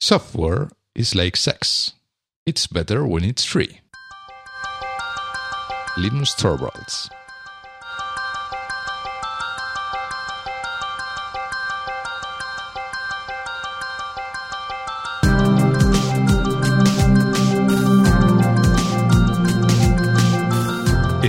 Software 0.00 0.70
is 0.94 1.16
like 1.16 1.36
sex. 1.36 1.92
It's 2.46 2.68
better 2.68 3.04
when 3.04 3.24
it's 3.24 3.44
free. 3.44 3.80
Linus 5.96 6.34
Torvalds. 6.36 7.10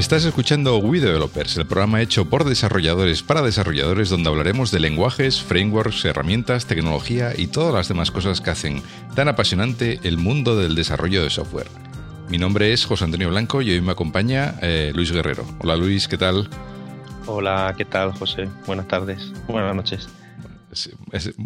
Estás 0.09 0.25
escuchando 0.25 0.79
We 0.79 0.99
Developers, 0.99 1.55
el 1.57 1.67
programa 1.67 2.01
hecho 2.01 2.25
por 2.25 2.43
desarrolladores 2.43 3.21
para 3.21 3.43
desarrolladores 3.43 4.09
donde 4.09 4.27
hablaremos 4.27 4.71
de 4.71 4.79
lenguajes, 4.79 5.39
frameworks, 5.39 6.03
herramientas, 6.03 6.65
tecnología 6.65 7.33
y 7.37 7.45
todas 7.45 7.75
las 7.75 7.89
demás 7.89 8.09
cosas 8.09 8.41
que 8.41 8.49
hacen 8.49 8.81
tan 9.13 9.27
apasionante 9.27 9.99
el 10.01 10.17
mundo 10.17 10.57
del 10.57 10.73
desarrollo 10.73 11.21
de 11.21 11.29
software. 11.29 11.67
Mi 12.27 12.39
nombre 12.39 12.73
es 12.73 12.85
José 12.85 13.03
Antonio 13.03 13.29
Blanco 13.29 13.61
y 13.61 13.69
hoy 13.69 13.81
me 13.81 13.91
acompaña 13.91 14.55
eh, 14.63 14.91
Luis 14.95 15.11
Guerrero. 15.11 15.45
Hola 15.59 15.75
Luis, 15.75 16.07
¿qué 16.07 16.17
tal? 16.17 16.49
Hola, 17.27 17.75
¿qué 17.77 17.85
tal 17.85 18.11
José? 18.13 18.49
Buenas 18.65 18.87
tardes, 18.87 19.31
buenas 19.47 19.75
noches. 19.75 20.09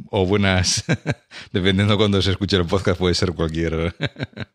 o 0.09 0.25
buenas, 0.25 0.85
dependiendo 1.51 1.97
cuando 1.97 2.21
se 2.21 2.31
escuche 2.31 2.55
el 2.55 2.65
podcast, 2.65 2.97
puede 2.97 3.13
ser 3.13 3.33
cualquier. 3.33 3.93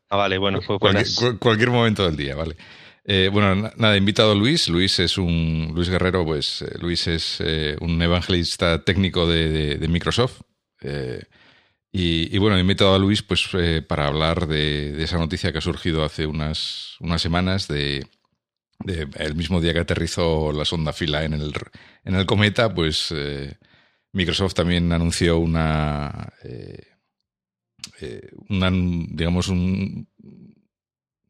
ah, 0.09 0.16
vale, 0.16 0.38
bueno, 0.38 0.61
cualquier, 0.80 1.38
cualquier 1.38 1.69
momento 1.69 2.06
del 2.06 2.16
día, 2.16 2.34
vale. 2.34 2.56
Eh, 3.11 3.30
bueno, 3.33 3.73
nada, 3.77 3.97
invitado 3.97 4.33
a 4.33 4.35
Luis. 4.35 4.69
Luis 4.69 4.98
es 4.98 5.17
un. 5.17 5.73
Luis 5.75 5.89
Guerrero, 5.89 6.27
pues 6.27 6.61
eh, 6.61 6.77
Luis 6.79 7.07
es 7.07 7.39
eh, 7.41 7.75
un 7.81 8.01
evangelista 8.03 8.84
técnico 8.84 9.27
de, 9.27 9.79
Microsoft. 9.89 10.43
Y, 11.91 12.37
bueno, 12.37 12.59
he 12.59 12.61
invitado 12.61 12.95
a 12.95 12.98
Luis 12.98 13.23
pues 13.23 13.48
para 13.89 14.09
hablar 14.09 14.47
de, 14.47 15.03
esa 15.03 15.17
noticia 15.17 15.53
que 15.53 15.59
ha 15.59 15.62
surgido 15.62 16.05
hace 16.05 16.27
unas, 16.27 16.97
unas 17.00 17.23
semanas 17.23 17.67
de, 17.67 18.06
el 19.17 19.34
mismo 19.34 19.61
día 19.62 19.72
que 19.72 19.81
aterrizó 19.81 20.53
la 20.53 20.67
sonda 20.67 20.93
fila 20.93 21.25
en 21.25 21.33
el, 21.33 21.53
en 22.05 22.15
el 22.15 22.27
cometa, 22.27 22.72
pues 22.75 23.12
Microsoft 24.12 24.55
también 24.55 24.93
anunció 24.93 25.39
una, 25.39 26.31
una 28.50 28.70
digamos, 28.70 29.48
un, 29.48 30.09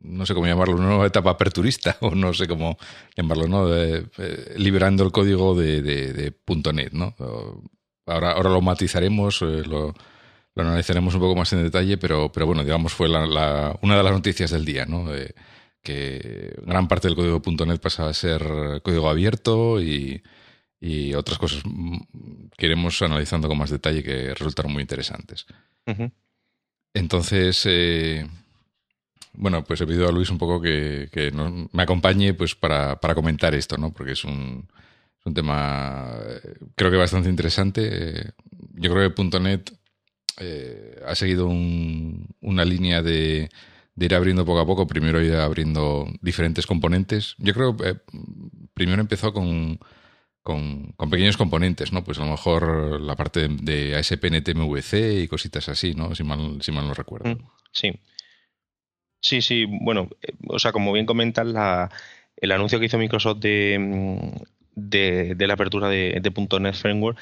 no 0.00 0.26
sé 0.26 0.34
cómo 0.34 0.46
llamarlo, 0.46 0.76
una 0.76 0.88
nueva 0.88 1.06
etapa 1.06 1.30
aperturista, 1.30 1.96
o 2.00 2.14
no 2.14 2.34
sé 2.34 2.46
cómo 2.46 2.78
llamarlo, 3.16 3.48
¿no? 3.48 3.68
liberando 4.56 5.04
el 5.04 5.12
código 5.12 5.54
de, 5.54 5.82
de, 5.82 6.32
.NET, 6.72 6.92
¿no? 6.92 7.14
Ahora, 8.06 8.32
ahora 8.32 8.50
lo 8.50 8.60
matizaremos, 8.60 9.42
eh, 9.42 9.62
lo, 9.66 9.94
analizaremos 10.56 11.14
un 11.14 11.20
poco 11.20 11.36
más 11.36 11.52
en 11.52 11.62
detalle, 11.62 11.98
pero, 11.98 12.32
pero 12.32 12.46
bueno, 12.46 12.64
digamos, 12.64 12.92
fue 12.92 13.08
la, 13.08 13.78
una 13.82 13.96
de 13.96 14.02
las 14.02 14.12
noticias 14.12 14.50
del 14.50 14.64
día, 14.64 14.86
¿no? 14.86 15.06
que 15.80 16.54
gran 16.66 16.88
parte 16.88 17.06
del 17.08 17.16
código 17.16 17.40
de 17.40 17.66
.NET 17.66 17.80
pasaba 17.80 18.10
a 18.10 18.14
ser 18.14 18.82
código 18.82 19.08
abierto 19.08 19.80
y, 19.80 20.20
y 20.80 21.14
otras 21.14 21.38
cosas 21.38 21.62
que 22.56 22.66
iremos 22.66 23.00
analizando 23.02 23.48
con 23.48 23.58
más 23.58 23.70
detalle 23.70 24.02
que 24.02 24.34
resultaron 24.34 24.72
muy 24.72 24.82
interesantes. 24.82 25.46
Entonces, 26.94 27.62
eh, 27.66 28.26
bueno, 29.38 29.62
pues 29.62 29.80
he 29.80 29.86
pedido 29.86 30.08
a 30.08 30.12
Luis 30.12 30.30
un 30.30 30.38
poco 30.38 30.60
que, 30.60 31.08
me 31.72 31.82
acompañe 31.82 32.34
pues 32.34 32.56
para, 32.56 32.98
comentar 33.14 33.54
esto, 33.54 33.76
¿no? 33.76 33.92
Porque 33.92 34.12
es 34.12 34.24
un, 34.24 34.68
tema, 35.32 36.10
eh, 36.26 36.54
creo 36.74 36.90
que 36.90 36.96
bastante 36.96 37.28
interesante. 37.28 38.32
Yo 38.74 38.92
creo 38.92 39.14
que 39.14 39.38
.NET 39.40 39.72
eh, 40.40 41.00
ha 41.06 41.14
seguido 41.14 41.46
una 41.46 42.64
línea 42.64 43.00
de, 43.00 43.48
ir 43.96 44.14
abriendo 44.14 44.44
poco 44.44 44.58
a 44.58 44.66
poco. 44.66 44.88
Primero 44.88 45.22
ir 45.22 45.34
abriendo 45.34 46.08
diferentes 46.20 46.66
componentes. 46.66 47.36
Yo 47.38 47.54
creo 47.54 47.76
que 47.76 47.90
eh, 47.90 47.94
primero 48.74 49.00
empezó 49.00 49.32
con, 49.32 49.78
con, 50.42 50.94
pequeños 51.10 51.36
componentes, 51.36 51.92
¿no? 51.92 52.02
Pues 52.02 52.18
a 52.18 52.24
lo 52.24 52.32
mejor 52.32 53.00
la 53.00 53.14
parte 53.14 53.46
de, 53.46 53.94
ASP.NET 53.94 54.52
MVC 54.52 55.22
y 55.22 55.28
cositas 55.28 55.68
así, 55.68 55.94
¿no? 55.94 56.12
Si 56.16 56.24
mal, 56.24 56.58
si 56.60 56.72
mal 56.72 56.88
no 56.88 56.94
recuerdo. 56.94 57.30
Mm, 57.30 57.38
sí. 57.70 58.00
Sí, 59.20 59.42
sí, 59.42 59.66
bueno, 59.68 60.08
eh, 60.22 60.32
o 60.48 60.58
sea, 60.58 60.72
como 60.72 60.92
bien 60.92 61.06
comentas, 61.06 61.46
la, 61.46 61.90
el 62.36 62.52
anuncio 62.52 62.78
que 62.78 62.86
hizo 62.86 62.98
Microsoft 62.98 63.38
de, 63.40 63.76
mm, 63.78 64.36
de, 64.74 65.46
la 65.46 65.54
apertura 65.54 65.88
de, 65.88 66.20
de, 66.22 66.60
.NET 66.60 66.74
Framework, 66.74 67.18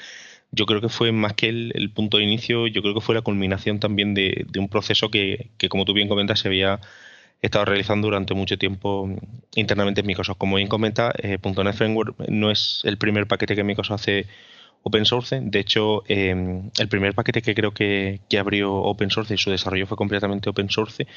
yo 0.51 0.65
creo 0.65 0.81
que 0.81 0.89
fue 0.89 1.11
más 1.11 1.33
que 1.33 1.49
el, 1.49 1.91
punto 1.93 2.17
de 2.17 2.23
inicio, 2.23 2.67
yo 2.67 2.81
creo 2.81 2.93
que 2.93 3.01
fue 3.01 3.15
la 3.15 3.21
culminación 3.21 3.79
también 3.79 4.13
de, 4.13 4.45
un 4.57 4.69
proceso 4.69 5.09
que, 5.11 5.49
que, 5.57 5.69
como 5.69 5.85
tú 5.85 5.93
bien 5.93 6.07
comentas, 6.07 6.39
se 6.39 6.47
había 6.47 6.79
estado 7.41 7.65
realizando 7.65 8.07
durante 8.07 8.33
mucho 8.33 8.57
tiempo 8.57 9.09
internamente 9.55 10.01
en 10.01 10.07
Microsoft. 10.07 10.37
Como 10.37 10.57
bien 10.57 10.67
comenta, 10.69 11.13
eh, 11.21 11.37
.NET 11.43 11.75
Framework 11.75 12.17
no 12.29 12.51
es 12.51 12.81
el 12.85 12.97
primer 12.97 13.27
paquete 13.27 13.55
que 13.55 13.63
Microsoft 13.63 14.01
hace 14.01 14.27
open 14.87 15.05
source. 15.05 15.39
De 15.41 15.59
hecho, 15.59 16.03
em, 16.07 16.69
el 16.79 16.87
primer 16.87 17.13
paquete 17.13 17.41
que 17.41 17.53
creo 17.53 17.71
que, 17.71 18.19
abrió 18.39 18.73
open 18.73 19.09
source 19.09 19.33
y 19.33 19.37
su 19.37 19.51
desarrollo 19.51 19.87
fue 19.87 19.97
completamente 19.97 20.49
open 20.49 20.69
source 20.69 21.07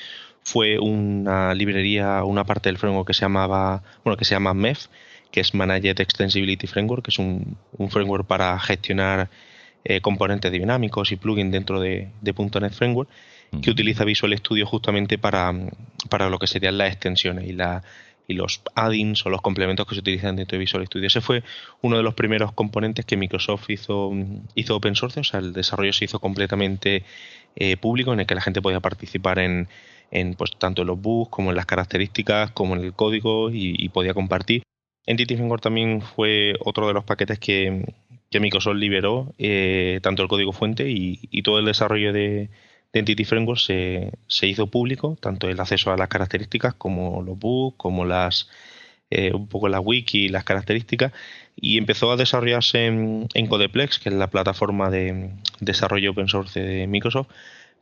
fue 0.42 0.78
una 0.78 1.54
librería, 1.54 2.24
una 2.24 2.44
parte 2.44 2.68
del 2.68 2.78
framework 2.78 3.06
que 3.08 3.14
se 3.14 3.22
llamaba, 3.22 3.82
bueno, 4.04 4.16
que 4.16 4.24
se 4.24 4.34
llama 4.34 4.54
MEF, 4.54 4.86
que 5.30 5.40
es 5.40 5.54
Managed 5.54 6.00
Extensibility 6.00 6.66
Framework, 6.66 7.04
que 7.04 7.10
es 7.10 7.18
un, 7.18 7.56
framework 7.90 8.26
para 8.26 8.58
gestionar 8.58 9.30
eh, 9.84 10.00
componentes 10.00 10.50
dinámicos 10.50 11.12
y 11.12 11.16
plugins 11.16 11.52
dentro 11.52 11.80
de, 11.80 12.08
de 12.20 12.34
.NET 12.60 12.72
Framework, 12.72 13.08
que 13.62 13.70
utiliza 13.70 14.04
Visual 14.04 14.36
Studio 14.38 14.64
justamente 14.66 15.18
para, 15.18 15.52
para 16.08 16.30
lo 16.30 16.38
que 16.38 16.46
serían 16.46 16.78
las 16.78 16.92
extensiones 16.92 17.48
y 17.48 17.52
la 17.52 17.82
y 18.30 18.34
los 18.34 18.62
add-ins 18.76 19.26
o 19.26 19.30
los 19.30 19.42
complementos 19.42 19.86
que 19.86 19.94
se 19.94 20.00
utilizan 20.00 20.36
dentro 20.36 20.56
de 20.56 20.60
Visual 20.60 20.86
Studio. 20.86 21.08
Ese 21.08 21.20
fue 21.20 21.42
uno 21.82 21.96
de 21.96 22.02
los 22.04 22.14
primeros 22.14 22.52
componentes 22.52 23.04
que 23.04 23.16
Microsoft 23.16 23.68
hizo, 23.70 24.12
hizo 24.54 24.76
open 24.76 24.94
source, 24.94 25.20
o 25.20 25.24
sea, 25.24 25.40
el 25.40 25.52
desarrollo 25.52 25.92
se 25.92 26.04
hizo 26.04 26.20
completamente 26.20 27.04
eh, 27.56 27.76
público 27.76 28.12
en 28.12 28.20
el 28.20 28.26
que 28.26 28.36
la 28.36 28.40
gente 28.40 28.62
podía 28.62 28.78
participar 28.78 29.40
en, 29.40 29.68
en 30.12 30.34
pues, 30.34 30.52
tanto 30.56 30.82
en 30.82 30.88
los 30.88 31.00
bugs 31.00 31.30
como 31.30 31.50
en 31.50 31.56
las 31.56 31.66
características, 31.66 32.52
como 32.52 32.76
en 32.76 32.84
el 32.84 32.92
código 32.92 33.50
y, 33.50 33.88
podía 33.88 34.14
compartir. 34.14 34.62
Entity 35.06 35.34
Framework 35.34 35.62
también 35.62 36.00
fue 36.00 36.54
otro 36.64 36.86
de 36.86 36.94
los 36.94 37.04
paquetes 37.04 37.40
que, 37.40 37.84
Microsoft 38.32 38.76
liberó, 38.76 39.34
eh, 39.38 39.98
tanto 40.02 40.22
el 40.22 40.28
código 40.28 40.52
fuente 40.52 40.84
y 40.88 41.42
todo 41.42 41.58
el 41.58 41.64
desarrollo 41.64 42.12
de, 42.12 42.48
Entity 42.92 43.24
Framework 43.24 43.60
se, 43.60 44.12
se, 44.26 44.46
hizo 44.46 44.66
público, 44.68 45.16
tanto 45.20 45.48
el 45.48 45.60
acceso 45.60 45.92
a 45.92 45.96
las 45.96 46.08
características 46.08 46.74
como 46.74 47.22
los 47.22 47.38
bugs, 47.38 47.76
como 47.76 48.04
las 48.04 48.48
eh, 49.10 49.32
un 49.34 49.48
poco 49.48 49.68
la 49.68 49.80
wiki 49.80 50.28
las 50.28 50.44
características, 50.44 51.12
y 51.56 51.78
empezó 51.78 52.12
a 52.12 52.16
desarrollarse 52.16 52.86
en, 52.86 53.46
Codeplex, 53.48 53.98
que 53.98 54.08
es 54.08 54.14
la 54.14 54.30
plataforma 54.30 54.88
de 54.90 55.30
desarrollo 55.60 56.12
open 56.12 56.28
source 56.28 56.60
de 56.60 56.86
Microsoft, 56.86 57.28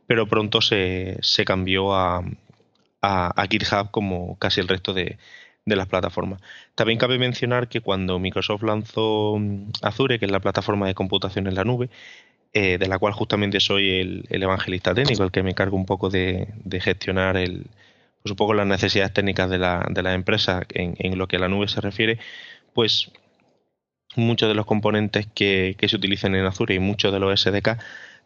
pero 0.07 0.27
pronto 0.27 0.61
se, 0.61 1.17
se 1.21 1.45
cambió 1.45 1.93
a, 1.93 2.23
a, 3.01 3.47
GitHub 3.49 3.91
como 3.91 4.37
casi 4.39 4.59
el 4.61 4.67
resto 4.67 4.93
de, 4.93 5.17
de 5.65 5.75
las 5.75 5.87
plataformas. 5.87 6.41
También 6.75 6.99
cabe 6.99 7.19
mencionar 7.19 7.69
que 7.69 7.81
cuando 7.81 8.19
Microsoft 8.19 8.63
lanzó 8.63 9.37
Azure, 9.81 10.19
que 10.19 10.25
es 10.25 10.31
la 10.31 10.39
plataforma 10.41 10.87
de 10.87 10.95
computación 10.95 11.47
en 11.47 11.55
la 11.55 11.63
nube, 11.63 11.89
eh, 12.51 12.79
de 12.79 12.87
la 12.87 12.97
cual 12.97 13.13
justamente 13.13 13.59
soy 13.59 13.99
el, 13.99 14.27
evangelista 14.43 14.95
técnico, 14.95 15.23
el 15.23 15.31
que 15.31 15.43
me 15.43 15.51
encargo 15.51 15.77
un 15.77 15.85
poco 15.85 16.09
de, 16.09 16.47
gestionar 16.81 17.37
el, 17.37 17.67
pues 18.23 18.31
un 18.31 18.37
poco 18.37 18.55
las 18.55 18.65
necesidades 18.65 19.13
técnicas 19.13 19.49
de 19.51 19.59
la, 19.59 19.85
de 19.89 20.01
la 20.01 20.13
empresa 20.15 20.63
en, 20.69 21.17
lo 21.17 21.27
que 21.27 21.35
a 21.35 21.39
la 21.39 21.47
nube 21.47 21.67
se 21.67 21.79
refiere, 21.79 22.17
pues 22.73 23.11
muchos 24.15 24.49
de 24.49 24.55
los 24.55 24.65
componentes 24.65 25.27
que, 25.27 25.75
se 25.79 25.95
utilizan 25.95 26.33
en 26.33 26.45
Azure 26.45 26.73
y 26.73 26.79
muchos 26.79 27.13
de 27.13 27.19
los 27.19 27.39
SDK 27.39 27.77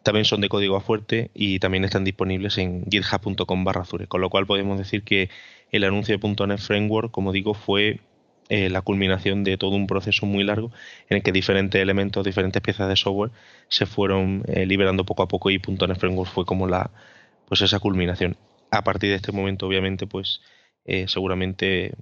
también 0.02 0.24
son 0.24 0.40
de 0.40 0.48
código 0.48 0.80
fuerte 0.80 1.30
y 1.34 1.58
también 1.58 1.84
están 1.84 2.04
disponibles 2.04 2.56
en 2.56 2.86
github.com 2.90 3.64
barra 3.64 3.82
Azure, 3.82 4.06
con 4.06 4.22
lo 4.22 4.30
cual 4.30 4.46
podemos 4.46 4.78
decir 4.78 5.02
que 5.02 5.28
el 5.70 5.84
anuncio 5.84 6.16
de 6.16 6.46
.NET 6.46 6.60
Framework, 6.60 7.10
como 7.10 7.32
digo, 7.32 7.52
fue 7.52 8.00
eh, 8.48 8.68
la 8.68 8.82
culminación 8.82 9.42
de 9.42 9.56
todo 9.56 9.70
un 9.76 9.86
proceso 9.86 10.26
muy 10.26 10.44
largo 10.44 10.70
en 11.08 11.16
el 11.18 11.22
que 11.22 11.32
diferentes 11.32 11.80
elementos, 11.80 12.24
diferentes 12.24 12.60
piezas 12.60 12.88
de 12.88 12.96
software 12.96 13.30
se 13.68 13.86
fueron 13.86 14.44
eh, 14.48 14.66
liberando 14.66 15.04
poco 15.04 15.22
a 15.22 15.28
poco 15.28 15.50
y 15.50 15.58
.NET 15.58 15.98
Framework 15.98 16.30
fue 16.30 16.44
como 16.44 16.66
la 16.66 16.90
pues 17.48 17.62
esa 17.62 17.78
culminación. 17.78 18.36
A 18.70 18.84
partir 18.84 19.10
de 19.10 19.16
este 19.16 19.32
momento, 19.32 19.66
obviamente, 19.66 20.06
pues 20.06 20.40
eh, 20.84 21.06
seguramente 21.08 21.94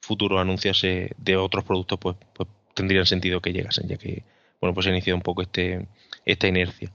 futuros 0.00 0.40
anuncios 0.40 0.82
de 0.82 1.36
otros 1.36 1.64
productos 1.64 1.98
pues, 2.00 2.16
pues, 2.34 2.48
tendrían 2.74 3.06
sentido 3.06 3.40
que 3.40 3.52
llegasen, 3.52 3.88
ya 3.88 3.96
que 3.96 4.24
bueno 4.60 4.74
pues 4.74 4.84
se 4.84 4.90
inició 4.90 5.14
un 5.14 5.22
poco 5.22 5.42
este 5.42 5.86
esta 6.24 6.48
inercia. 6.48 6.90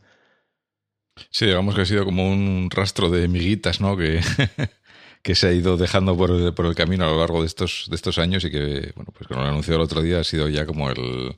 Sí, 1.30 1.45
digamos 1.45 1.75
que 1.75 1.81
ha 1.81 1.86
sido 1.86 2.04
como 2.04 2.30
un 2.30 2.69
rastro 2.69 3.10
de 3.10 3.28
miguitas, 3.30 3.80
¿no? 3.80 3.95
Que 3.95 4.19
que 5.25 5.33
se 5.33 5.48
ha 5.48 5.51
ido 5.51 5.75
dejando 5.75 6.16
por 6.16 6.30
el, 6.30 6.54
por 6.54 6.68
el 6.68 6.75
camino 6.75 7.04
a 7.04 7.07
lo 7.07 7.18
largo 7.18 7.42
de 7.42 7.48
estos, 7.48 7.88
de 7.89 7.95
estos 7.95 8.19
años 8.19 8.45
y 8.45 8.51
que, 8.51 8.94
bueno, 8.95 9.12
pues 9.12 9.27
como 9.27 9.42
lo 9.42 9.48
anunció 9.48 9.74
el 9.74 9.81
otro 9.81 10.04
día, 10.04 10.19
ha 10.19 10.24
sido 10.24 10.50
ya 10.50 10.68
como 10.68 10.92
el, 10.92 11.36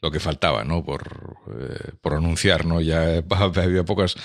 lo 0.00 0.10
que 0.10 0.18
faltaba, 0.18 0.64
¿no? 0.64 0.84
Por, 0.84 1.36
eh, 1.56 1.92
por 2.00 2.14
anunciar, 2.14 2.66
¿no? 2.66 2.80
Ya 2.80 3.22
había 3.54 3.84
pocas. 3.84 4.16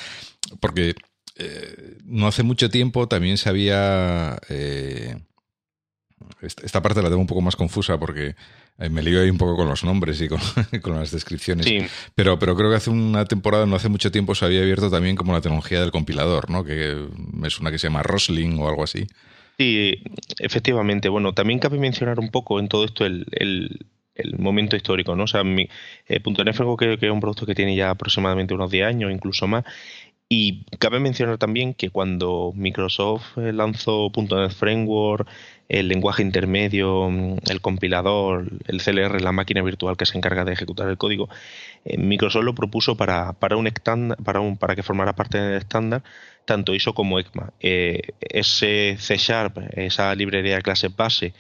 Porque 0.60 0.96
eh, 1.36 1.98
no 2.06 2.26
hace 2.26 2.42
mucho 2.42 2.72
tiempo 2.72 3.08
también 3.08 3.38
se 3.38 3.50
había. 3.50 4.40
Eh, 4.50 5.16
esta 6.42 6.82
parte 6.82 7.04
la 7.04 7.10
tengo 7.10 7.22
un 7.22 7.28
poco 7.28 7.42
más 7.42 7.56
confusa 7.56 8.00
porque 8.00 8.36
me 8.78 9.02
lío 9.02 9.22
ahí 9.22 9.30
un 9.30 9.38
poco 9.38 9.56
con 9.56 9.68
los 9.68 9.84
nombres 9.84 10.22
y 10.22 10.28
con, 10.28 10.40
las 10.96 11.12
descripciones. 11.12 11.68
Pero, 12.16 12.40
pero 12.40 12.56
creo 12.56 12.70
que 12.70 12.78
hace 12.78 12.90
una 12.90 13.26
temporada, 13.26 13.66
no 13.66 13.76
hace 13.76 13.90
mucho 13.90 14.12
tiempo, 14.12 14.36
se 14.36 14.46
había 14.46 14.62
abierto 14.62 14.90
también 14.90 15.16
como 15.16 15.34
la 15.34 15.42
tecnología 15.42 15.80
del 15.80 15.92
compilador, 15.92 16.50
¿no? 16.50 16.64
Que 16.64 17.08
es 17.46 17.60
una 17.60 17.72
que 17.72 17.80
se 17.80 17.88
llama 17.88 18.04
Rosling 18.04 18.60
o 18.60 18.68
algo 18.68 18.84
así. 18.84 19.08
Sí, 19.58 20.02
efectivamente. 20.40 21.10
Bueno, 21.10 21.34
también 21.34 21.60
cabe 21.60 21.78
mencionar 21.78 22.20
un 22.20 22.30
poco 22.30 22.60
en 22.60 22.68
todo 22.68 22.86
esto 22.86 23.06
el, 23.06 23.26
el 24.16 24.38
momento 24.38 24.76
histórico, 24.76 25.16
¿no? 25.16 25.24
O 25.24 25.28
sea, 25.28 25.44
mi, 25.44 25.70
eh, 26.08 26.20
Framework 26.22 26.80
creo 26.80 26.98
que 26.98 27.06
es 27.08 27.12
un 27.12 27.20
producto 27.20 27.46
que 27.46 27.56
tiene 27.56 27.76
ya 27.76 27.90
aproximadamente 27.90 28.54
unos 28.54 28.72
10 28.72 28.88
años, 28.88 29.12
incluso 29.12 29.48
más. 29.48 29.64
Y 30.30 30.66
cabe 30.80 31.00
mencionar 31.00 31.38
también 31.38 31.74
que 31.74 31.90
cuando 31.90 32.54
Microsoft 32.56 33.38
eh, 33.38 33.54
lanzó 33.54 34.12
.NET 34.16 34.52
Framework, 34.52 35.28
el 35.80 35.88
lenguaje 35.88 36.22
intermedio, 36.22 37.10
el 37.50 37.62
compilador, 37.62 38.48
el 38.68 38.82
CLR, 38.82 39.22
la 39.22 39.32
máquina 39.32 39.62
virtual 39.64 39.98
que 39.98 40.06
se 40.06 40.18
encarga 40.18 40.46
de 40.46 40.54
ejecutar 40.54 40.88
el 40.88 40.98
código, 40.98 41.30
eh, 41.86 41.98
Microsoft 41.98 42.44
lo 42.44 42.54
propuso 42.54 42.96
para, 42.96 43.34
para, 43.34 43.58
un 43.58 43.68
para, 44.24 44.40
un, 44.40 44.58
para 44.58 44.76
que 44.76 44.84
formara 44.84 45.14
parte 45.16 45.40
del 45.40 45.58
estándar 45.58 46.04
tanto 46.46 46.76
ISO 46.76 46.94
como 46.94 47.20
ECMA. 47.20 47.54
ese 47.60 48.98
C 49.00 49.18
Sharp, 49.18 49.58
esa 49.76 50.14
librería 50.16 50.58
de 50.58 50.62
clase 50.62 50.90
base, 50.90 51.34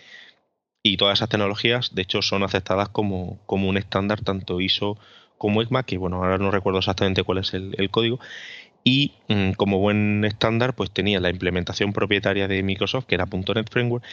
y 0.81 0.97
todas 0.97 1.19
esas 1.19 1.29
tecnologías, 1.29 1.95
de 1.95 2.01
hecho, 2.01 2.21
son 2.21 2.43
aceptadas 2.43 2.89
como, 2.89 3.39
como 3.45 3.69
un 3.69 3.77
estándar, 3.77 4.21
tanto 4.21 4.59
ISO 4.59 4.97
como 5.37 5.61
ECMA, 5.61 5.83
que 5.83 5.97
bueno, 5.97 6.17
ahora 6.17 6.37
no 6.37 6.51
recuerdo 6.51 6.79
exactamente 6.79 7.23
cuál 7.23 7.39
es 7.39 7.53
el, 7.53 7.89
código. 7.91 8.19
Y 8.83 9.13
mm, 9.29 9.51
como 9.51 9.79
buen 9.79 10.25
estándar, 10.25 10.75
pues 10.75 10.91
tenía 10.91 11.19
la 11.19 11.29
implementación 11.29 11.93
propietaria 11.93 12.47
de 12.47 12.63
Microsoft, 12.63 13.05
que 13.05 13.15
era 13.15 13.25
.NET 13.25 13.69
Framework, 13.71 14.03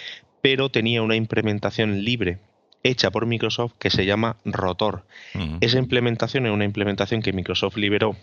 pero 0.42 0.68
tenía 0.70 1.02
una 1.02 1.16
implementación 1.16 2.04
libre 2.04 2.38
hecha 2.82 3.10
por 3.10 3.26
Microsoft 3.26 3.74
que 3.78 3.90
se 3.90 4.06
llama 4.06 4.36
Rotor. 4.44 5.04
Esa 5.60 5.78
implementación 5.78 6.46
es 6.46 6.52
una 6.52 6.64
implementación 6.64 7.20
que 7.20 7.32
Microsoft 7.32 7.76
liberó 7.76 8.16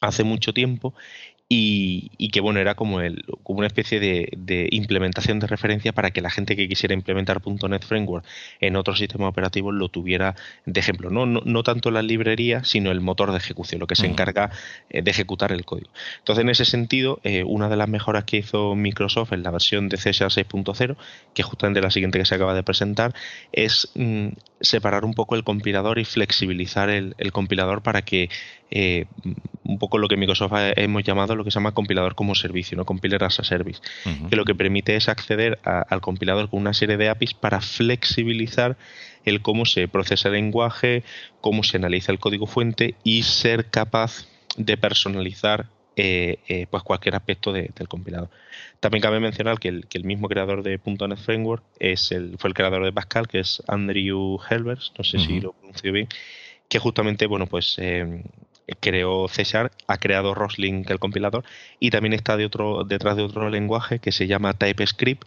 hace 0.00 0.24
mucho 0.24 0.52
tiempo 0.52 0.94
y, 1.54 2.30
que 2.30 2.40
bueno, 2.40 2.60
era 2.60 2.74
como, 2.74 3.00
el, 3.00 3.24
como 3.42 3.58
una 3.58 3.66
especie 3.66 4.00
de, 4.00 4.68
implementación 4.70 5.38
de 5.38 5.46
referencia 5.46 5.92
para 5.92 6.10
que 6.10 6.22
la 6.22 6.30
gente 6.30 6.56
que 6.56 6.66
quisiera 6.66 6.94
implementar 6.94 7.42
.NET 7.44 7.84
Framework 7.84 8.24
en 8.60 8.76
otros 8.76 8.98
sistemas 8.98 9.28
operativos 9.28 9.74
lo 9.74 9.90
tuviera 9.90 10.34
de 10.64 10.80
ejemplo. 10.80 11.10
No, 11.10 11.26
no, 11.26 11.62
tanto 11.62 11.90
la 11.90 12.00
librería, 12.00 12.64
sino 12.64 12.90
el 12.90 13.02
motor 13.02 13.32
de 13.32 13.36
ejecución, 13.36 13.80
lo 13.80 13.86
que 13.86 13.96
se 13.96 14.06
encarga 14.06 14.50
eh, 14.88 15.02
de 15.02 15.10
ejecutar 15.10 15.52
el 15.52 15.66
código. 15.66 15.90
Entonces, 16.20 16.42
en 16.42 16.48
ese 16.48 16.64
sentido, 16.64 17.20
eh, 17.22 17.44
una 17.44 17.68
de 17.68 17.76
las 17.76 17.88
mejoras 17.88 18.24
que 18.24 18.38
hizo 18.38 18.74
Microsoft 18.74 19.32
en 19.32 19.42
la 19.42 19.50
versión 19.50 19.90
de 19.90 19.98
C 19.98 20.10
6.0, 20.10 20.96
que 21.34 21.42
justamente 21.42 21.82
la 21.82 21.90
siguiente 21.90 22.18
que 22.18 22.24
se 22.24 22.34
acaba 22.34 22.54
de 22.54 22.62
presentar, 22.62 23.14
es 23.52 23.90
mm, 23.94 24.28
separar 24.62 25.04
un 25.04 25.12
poco 25.12 25.34
el 25.34 25.44
compilador 25.44 25.98
y 25.98 26.04
flexibilizar 26.04 26.88
el, 26.88 27.14
compilador 27.32 27.82
para 27.82 28.02
que 28.02 28.30
eh, 28.70 29.04
un 29.64 29.78
poco 29.78 29.98
lo 29.98 30.08
que 30.08 30.16
Microsoft 30.16 30.52
hemos 30.76 31.04
llamado 31.04 31.34
lo 31.42 31.44
que 31.44 31.50
se 31.50 31.58
llama 31.58 31.72
compilador 31.72 32.14
como 32.14 32.36
servicio, 32.36 32.76
no 32.76 32.84
compiler 32.84 33.24
as 33.24 33.40
a 33.40 33.44
service, 33.44 33.80
que 34.30 34.36
lo 34.36 34.44
que 34.44 34.54
permite 34.54 34.94
es 34.94 35.08
acceder 35.08 35.58
al 35.64 36.00
compilador 36.00 36.48
con 36.48 36.60
una 36.60 36.72
serie 36.72 36.96
de 36.96 37.08
APIs 37.08 37.34
para 37.34 37.60
flexibilizar 37.60 38.76
el 39.24 39.42
cómo 39.42 39.64
se 39.64 39.88
procesa 39.88 40.28
el 40.28 40.34
lenguaje, 40.34 41.02
cómo 41.40 41.64
se 41.64 41.78
analiza 41.78 42.12
el 42.12 42.20
código 42.20 42.46
fuente 42.46 42.94
y 43.02 43.24
ser 43.24 43.66
capaz 43.66 44.28
de 44.56 44.76
personalizar 44.76 45.66
eh, 45.96 46.38
eh, 46.48 46.66
pues 46.70 46.84
cualquier 46.84 47.16
aspecto 47.16 47.52
del 47.52 47.88
compilador. 47.88 48.30
También 48.78 49.02
cabe 49.02 49.18
mencionar 49.18 49.58
que 49.58 49.68
el, 49.68 49.86
que 49.88 49.98
el 49.98 50.04
mismo 50.04 50.28
creador 50.28 50.62
de 50.62 50.80
.NET 50.84 51.18
Framework 51.18 51.64
es 51.80 52.12
el, 52.12 52.38
fue 52.38 52.48
el 52.48 52.54
creador 52.54 52.84
de 52.84 52.92
Pascal, 52.92 53.26
que 53.26 53.40
es 53.40 53.62
Andrew 53.66 54.38
Helvers, 54.48 54.92
no 54.96 55.02
sé 55.02 55.18
si 55.18 55.40
lo 55.40 55.52
pronuncio 55.52 55.92
bien, 55.92 56.08
que 56.68 56.78
justamente, 56.78 57.26
bueno, 57.26 57.46
pues 57.46 57.76
eh, 57.78 58.22
creó 58.80 59.28
César, 59.28 59.72
ha 59.86 59.98
creado 59.98 60.34
Rosling, 60.34 60.84
el 60.88 60.98
compilador, 60.98 61.44
y 61.78 61.90
también 61.90 62.12
está 62.12 62.36
detrás 62.36 63.16
de 63.16 63.22
otro 63.22 63.50
lenguaje 63.50 63.98
que 63.98 64.12
se 64.12 64.26
llama 64.26 64.54
TypeScript, 64.54 65.24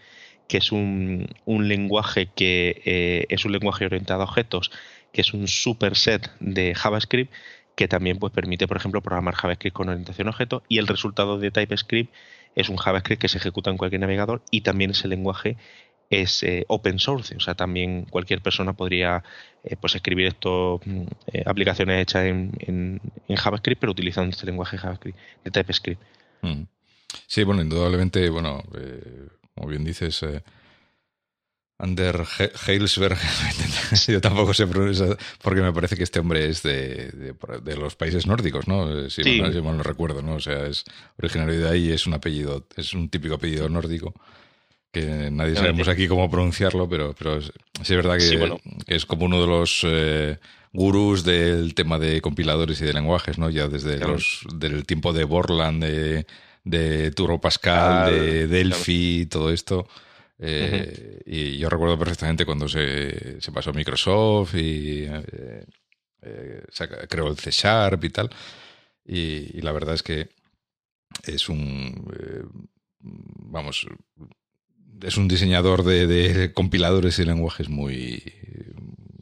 que 0.47 0.57
es 0.57 0.71
un, 0.71 1.27
un 1.45 1.67
lenguaje 1.67 2.29
que 2.35 2.81
eh, 2.85 3.25
es 3.29 3.45
un 3.45 3.51
lenguaje 3.51 3.85
orientado 3.85 4.21
a 4.21 4.25
objetos, 4.25 4.71
que 5.11 5.21
es 5.21 5.33
un 5.33 5.47
superset 5.47 6.29
de 6.39 6.75
JavaScript 6.75 7.33
que 7.75 7.87
también 7.87 8.17
pues, 8.17 8.31
permite, 8.31 8.67
por 8.67 8.77
ejemplo, 8.77 9.01
programar 9.01 9.35
JavaScript 9.35 9.75
con 9.75 9.89
orientación 9.89 10.27
a 10.27 10.31
objetos 10.31 10.63
y 10.69 10.77
el 10.77 10.87
resultado 10.87 11.37
de 11.37 11.51
TypeScript 11.51 12.13
es 12.55 12.69
un 12.69 12.77
JavaScript 12.77 13.21
que 13.21 13.27
se 13.27 13.37
ejecuta 13.37 13.69
en 13.69 13.77
cualquier 13.77 14.01
navegador 14.01 14.41
y 14.49 14.61
también 14.61 14.91
ese 14.91 15.07
lenguaje 15.07 15.57
es 16.09 16.43
eh, 16.43 16.65
open 16.67 16.99
source, 16.99 17.35
o 17.35 17.39
sea, 17.39 17.55
también 17.55 18.05
cualquier 18.05 18.41
persona 18.41 18.73
podría 18.73 19.23
eh, 19.63 19.75
pues 19.79 19.95
escribir 19.95 20.27
estas 20.27 20.79
mm, 20.85 21.03
eh, 21.33 21.43
aplicaciones 21.45 22.01
hechas 22.01 22.25
en, 22.25 23.01
JavaScript, 23.35 23.79
pero 23.79 23.91
utilizando 23.91 24.29
este 24.29 24.45
lenguaje 24.45 24.77
JavaScript, 24.77 25.17
de 25.43 25.51
TypeScript. 25.51 26.01
Mm. 26.41 26.63
Sí, 27.27 27.43
bueno, 27.43 27.61
indudablemente, 27.61 28.29
bueno, 28.29 28.61
como 29.53 29.67
bien 29.67 29.83
dices, 29.85 30.23
Ander 31.77 32.23
Heilsberg, 32.67 33.17
yo 34.07 34.21
tampoco 34.21 34.53
sé 34.53 34.67
pronunciar, 34.67 35.17
porque 35.41 35.61
me 35.61 35.71
parece 35.71 35.95
que 35.95 36.03
este 36.03 36.19
hombre 36.19 36.47
es 36.49 36.61
de, 36.61 37.11
de, 37.63 37.75
los 37.77 37.95
países 37.95 38.27
nórdicos, 38.27 38.67
¿no? 38.67 39.09
Si 39.09 39.23
sí. 39.23 39.41
mal, 39.41 39.53
no 39.63 39.83
recuerdo, 39.83 40.21
¿no? 40.21 40.35
O 40.35 40.39
sea, 40.39 40.67
es 40.67 40.83
originario 41.17 41.59
de 41.59 41.69
ahí, 41.69 41.91
es 41.91 42.05
un 42.05 42.13
apellido, 42.13 42.67
es 42.75 42.93
un 42.93 43.09
típico 43.09 43.35
apellido 43.35 43.69
nórdico 43.69 44.13
que 44.95 45.29
nadie 45.29 45.55
sabemos 45.55 45.89
aquí 45.89 46.07
cómo 46.07 46.31
pronunciarlo, 46.31 46.87
pero, 46.87 47.13
pero 47.19 47.41
sí 47.41 47.51
es 47.81 47.89
verdad 47.89 48.17
que, 48.17 48.95
es 48.95 49.05
como 49.05 49.25
uno 49.25 49.41
de 49.41 49.47
los 49.47 49.81
eh, 49.83 50.39
gurús 50.71 51.25
del 51.25 51.75
tema 51.75 51.99
de 51.99 52.21
compiladores 52.21 52.79
y 52.79 52.85
de 52.85 52.93
lenguajes, 52.93 53.37
¿no? 53.37 53.49
Ya 53.49 53.67
desde 53.67 53.99
los 53.99 54.45
del 54.53 54.85
tiempo 54.85 55.11
de 55.11 55.25
Borland, 55.25 55.83
de, 55.83 56.25
de 56.63 57.11
Turbo 57.11 57.41
Pascal, 57.41 58.09
de 58.09 58.47
Delphi, 58.47 59.25
todo 59.25 59.51
esto. 59.51 59.85
Eh, 60.39 61.21
y 61.25 61.57
yo 61.57 61.69
recuerdo 61.69 61.99
perfectamente 61.99 62.45
cuando 62.45 62.69
se, 62.69 63.41
se 63.41 63.51
pasó 63.51 63.71
a 63.71 63.73
Microsoft 63.73 64.55
y 64.55 65.07
eh, 65.09 66.63
creó 67.09 67.27
el 67.27 67.37
C 67.37 67.51
Sharp 67.51 68.01
y 68.01 68.09
tal. 68.11 68.29
Y, 69.05 69.57
y, 69.57 69.61
la 69.61 69.73
verdad 69.73 69.95
es 69.95 70.03
que 70.03 70.29
es 71.25 71.49
un, 71.49 72.69
vamos, 73.01 73.87
es 75.01 75.17
un 75.17 75.27
diseñador 75.27 75.83
de, 75.83 76.51
compiladores 76.53 77.19
y 77.19 77.25
lenguajes 77.25 77.69
muy 77.69 78.23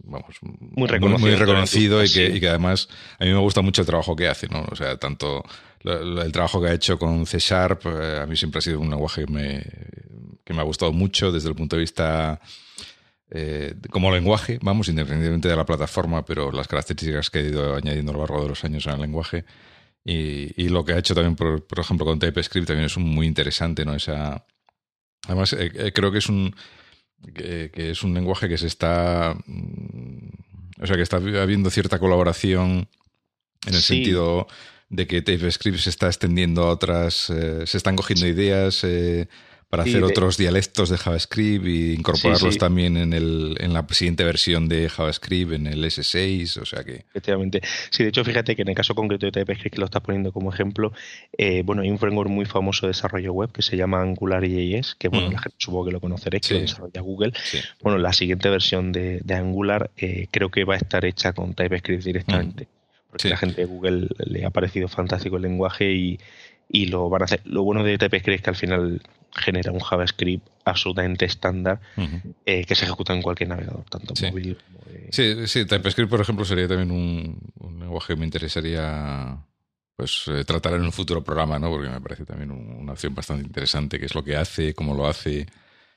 vamos 0.04 0.38
muy 0.42 0.88
reconocido, 0.88 2.04
y, 2.04 2.10
que, 2.10 2.48
además 2.48 2.88
a 3.20 3.26
mí 3.26 3.32
me 3.32 3.40
gusta 3.40 3.62
mucho 3.62 3.82
el 3.82 3.88
trabajo 3.88 4.16
que 4.16 4.28
hace 4.28 4.48
no 4.48 4.66
o 4.70 4.76
sea 4.76 4.98
tanto 4.98 5.44
el 5.84 6.32
trabajo 6.32 6.62
que 6.62 6.70
ha 6.70 6.74
hecho 6.74 7.00
con 7.00 7.26
C 7.26 7.40
Sharp 7.40 7.86
eh, 7.88 8.20
a 8.22 8.26
mí 8.26 8.36
siempre 8.36 8.60
ha 8.60 8.62
sido 8.62 8.80
un 8.80 8.90
lenguaje 8.90 9.26
que 9.26 9.32
me, 9.32 9.64
que 10.44 10.54
me 10.54 10.62
ha 10.62 10.64
gustado 10.64 10.94
mucho 10.94 11.32
desde 11.32 11.50
el 11.50 11.56
punto 11.56 11.76
de 11.76 11.82
vista 11.82 12.40
eh, 13.36 13.74
como 13.90 14.12
lenguaje, 14.12 14.60
vamos, 14.62 14.90
independientemente 14.90 15.48
de 15.48 15.56
la 15.56 15.66
plataforma, 15.66 16.24
pero 16.24 16.52
las 16.52 16.68
características 16.68 17.32
que 17.32 17.40
he 17.40 17.50
ido 17.50 17.76
añadiendo 17.76 18.12
a 18.12 18.14
lo 18.14 18.20
largo 18.20 18.44
de 18.44 18.50
los 18.50 18.64
años 18.64 18.86
en 18.86 18.94
el 18.94 19.02
lenguaje. 19.02 19.44
Y, 20.06 20.70
lo 20.70 20.86
que 20.86 20.94
ha 20.94 21.00
hecho 21.00 21.16
también, 21.16 21.36
por, 21.36 21.66
por, 21.66 21.80
ejemplo, 21.80 22.06
con 22.06 22.20
TypeScript 22.20 22.68
también 22.68 22.86
es 22.86 22.98
muy 22.98 23.26
interesante, 23.26 23.86
¿no? 23.86 23.96
Esa, 23.96 24.46
Además, 25.28 25.54
eh, 25.54 25.72
eh, 25.74 25.92
creo 25.94 26.12
que 26.12 26.18
es 26.18 26.30
un 26.30 26.56
que, 27.34 27.72
es 27.76 28.04
un 28.04 28.14
lenguaje 28.14 28.50
que 28.50 28.58
se 28.58 28.68
está 28.68 29.36
mm, 29.46 30.28
o 30.82 30.88
sea 30.88 30.96
que 30.96 31.02
está 31.02 31.18
habiendo 31.18 31.70
cierta 31.70 32.00
colaboración 32.00 32.88
en 33.66 33.74
el 33.74 33.82
sentido 33.82 34.48
de 34.90 35.08
que 35.08 35.22
TypeScript 35.22 35.80
se 35.80 35.90
está 35.90 36.08
extendiendo 36.08 36.64
a 36.64 36.70
otras, 36.70 37.30
eh, 37.30 37.66
se 37.66 37.78
están 37.78 37.96
cogiendo 37.96 38.28
ideas, 38.28 38.86
para 39.74 39.82
hacer 39.90 40.04
otros 40.04 40.38
dialectos 40.38 40.90
de 40.90 41.00
JavaScript 41.00 41.66
e 41.66 41.94
incorporarlos 41.94 42.60
también 42.60 42.96
en, 42.96 43.12
el, 43.12 43.58
en 43.60 43.74
la 43.74 43.84
siguiente 43.90 44.24
versión 44.24 44.70
de 44.70 44.88
JavaScript, 44.88 45.52
en 45.54 45.66
el 45.66 45.84
S6, 45.84 46.62
o 46.62 46.66
sea 46.66 46.84
que... 46.84 47.06
Efectivamente. 47.10 47.60
Sí, 47.90 48.04
de 48.04 48.10
hecho, 48.10 48.24
fíjate 48.24 48.56
que 48.56 48.62
en 48.62 48.68
el 48.68 48.76
caso 48.76 48.94
concreto 48.94 49.26
de 49.26 49.32
TypeScript, 49.32 49.74
que 49.74 49.80
lo 49.80 49.86
estás 49.86 50.04
poniendo 50.04 50.32
como 50.32 50.54
ejemplo, 50.54 50.94
eh, 51.36 51.64
bueno, 51.66 51.82
hay 51.82 51.90
un 51.90 51.98
framework 51.98 52.30
muy 52.30 52.46
famoso 52.46 52.86
de 52.86 52.92
desarrollo 52.92 53.34
web 53.34 53.52
que 53.52 53.64
se 53.64 53.76
llama 53.76 54.00
AngularJS, 54.02 54.94
que 54.94 55.08
bueno, 55.08 55.30
mm. 55.30 55.34
la 55.34 55.40
gente 55.40 55.56
supongo 55.58 55.86
que 55.86 55.92
lo 55.92 56.00
conoceréis, 56.00 56.48
que 56.48 56.54
lo 56.54 56.60
desarrolla 56.60 57.02
Google. 57.02 57.34
Bueno, 57.82 57.98
la 57.98 58.14
siguiente 58.14 58.52
versión 58.52 58.92
de, 58.92 59.22
de 59.24 59.34
Angular 59.34 59.90
eh, 59.98 60.28
creo 60.30 60.52
que 60.52 60.66
va 60.66 60.76
a 60.76 60.78
estar 60.78 61.04
hecha 61.04 61.34
con 61.34 61.56
TypeScript 61.56 62.04
directamente. 62.04 62.66
Mm. 62.66 63.10
Porque 63.10 63.28
a 63.28 63.32
la 63.32 63.38
gente 63.38 63.62
de 63.62 63.66
Google 63.66 64.08
le 64.24 64.46
ha 64.46 64.52
parecido 64.52 64.88
fantástico 64.88 65.38
el 65.38 65.42
lenguaje 65.42 65.92
y, 65.94 66.20
y 66.70 66.86
lo 66.86 67.10
van 67.10 67.24
a 67.24 67.26
hacer. 67.26 67.42
Lo 67.46 67.64
bueno 67.64 67.84
de 67.84 67.98
TypeScript 67.98 68.36
es 68.36 68.42
que 68.44 68.50
al 68.52 68.56
final 68.56 69.02
genera 69.36 69.72
un 69.72 69.80
JavaScript 69.80 70.48
absolutamente 70.66 71.26
estándar 71.26 71.80
eh, 72.46 72.66
que 72.66 72.76
se 72.76 72.86
ejecuta 72.86 73.14
en 73.14 73.22
cualquier 73.22 73.50
navegador, 73.50 73.84
tanto 73.90 74.14
móvil 74.26 74.58
como 74.58 74.84
Sí, 75.12 75.48
sí, 75.48 75.66
TypeScript, 75.66 76.10
por 76.10 76.22
ejemplo, 76.22 76.46
sería 76.46 76.68
también 76.68 76.92
un, 76.92 77.80
lenguaje 77.80 78.14
que 78.14 78.20
me 78.20 78.26
interesaría 78.26 79.38
pues 79.96 80.26
eh, 80.28 80.44
tratar 80.44 80.74
en 80.74 80.84
un 80.84 80.92
futuro 80.92 81.24
programa, 81.24 81.60
¿no? 81.60 81.70
Porque 81.70 81.90
me 81.90 82.02
parece 82.02 82.26
también 82.26 82.52
una 82.52 82.94
opción 82.94 83.14
bastante 83.14 83.46
interesante, 83.46 84.00
qué 84.00 84.06
es 84.06 84.16
lo 84.16 84.24
que 84.24 84.36
hace, 84.36 84.74
cómo 84.74 84.96
lo 84.96 85.08
hace, 85.08 85.46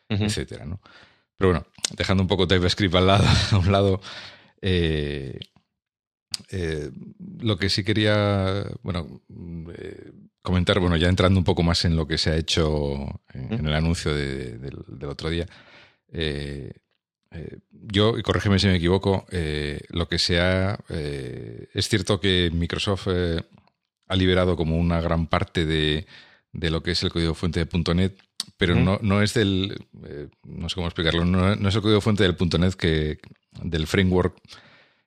etcétera, 0.08 0.66
¿no? 0.66 0.80
Pero 1.36 1.50
bueno, 1.52 1.66
dejando 1.96 2.22
un 2.22 2.28
poco 2.28 2.46
TypeScript 2.46 2.94
al 2.94 3.06
lado, 3.06 3.24
a 3.52 3.58
un 3.58 3.72
lado, 3.72 4.00
eh, 4.60 5.38
eh, 6.50 6.90
lo 7.40 7.58
que 7.58 7.68
sí 7.68 7.84
quería, 7.84 8.64
bueno, 8.82 9.22
eh, 9.76 10.12
comentar, 10.42 10.80
bueno, 10.80 10.96
ya 10.96 11.08
entrando 11.08 11.38
un 11.38 11.44
poco 11.44 11.62
más 11.62 11.84
en 11.84 11.96
lo 11.96 12.06
que 12.06 12.18
se 12.18 12.30
ha 12.30 12.36
hecho 12.36 13.20
en, 13.32 13.66
el 13.66 13.74
anuncio 13.74 14.14
del, 14.14 15.06
otro 15.08 15.30
día. 15.30 15.46
yo, 17.70 18.18
y 18.18 18.22
corrígeme 18.22 18.58
si 18.58 18.66
me 18.66 18.76
equivoco, 18.76 19.26
lo 19.90 20.08
que 20.08 20.18
se 20.18 20.40
ha. 20.40 20.78
es 20.88 21.88
cierto 21.88 22.20
que 22.20 22.50
Microsoft 22.52 23.08
ha 23.08 24.16
liberado 24.16 24.56
como 24.56 24.76
una 24.76 25.00
gran 25.00 25.26
parte 25.26 25.66
de, 25.66 26.06
de 26.52 26.70
lo 26.70 26.82
que 26.82 26.92
es 26.92 27.02
el 27.02 27.10
código 27.10 27.34
fuente 27.34 27.64
de 27.64 27.94
.NET 27.94 28.26
pero 28.56 28.74
no, 28.74 28.98
no 29.02 29.22
es 29.22 29.34
del, 29.34 29.86
eh, 30.04 30.28
no 30.44 30.68
sé 30.68 30.76
cómo 30.76 30.86
explicarlo, 30.86 31.24
no, 31.24 31.52
es 31.68 31.74
el 31.74 31.82
código 31.82 32.00
fuente 32.00 32.22
del 32.22 32.36
.NET 32.58 32.74
que, 32.74 33.18
del 33.62 33.86
framework, 33.86 34.36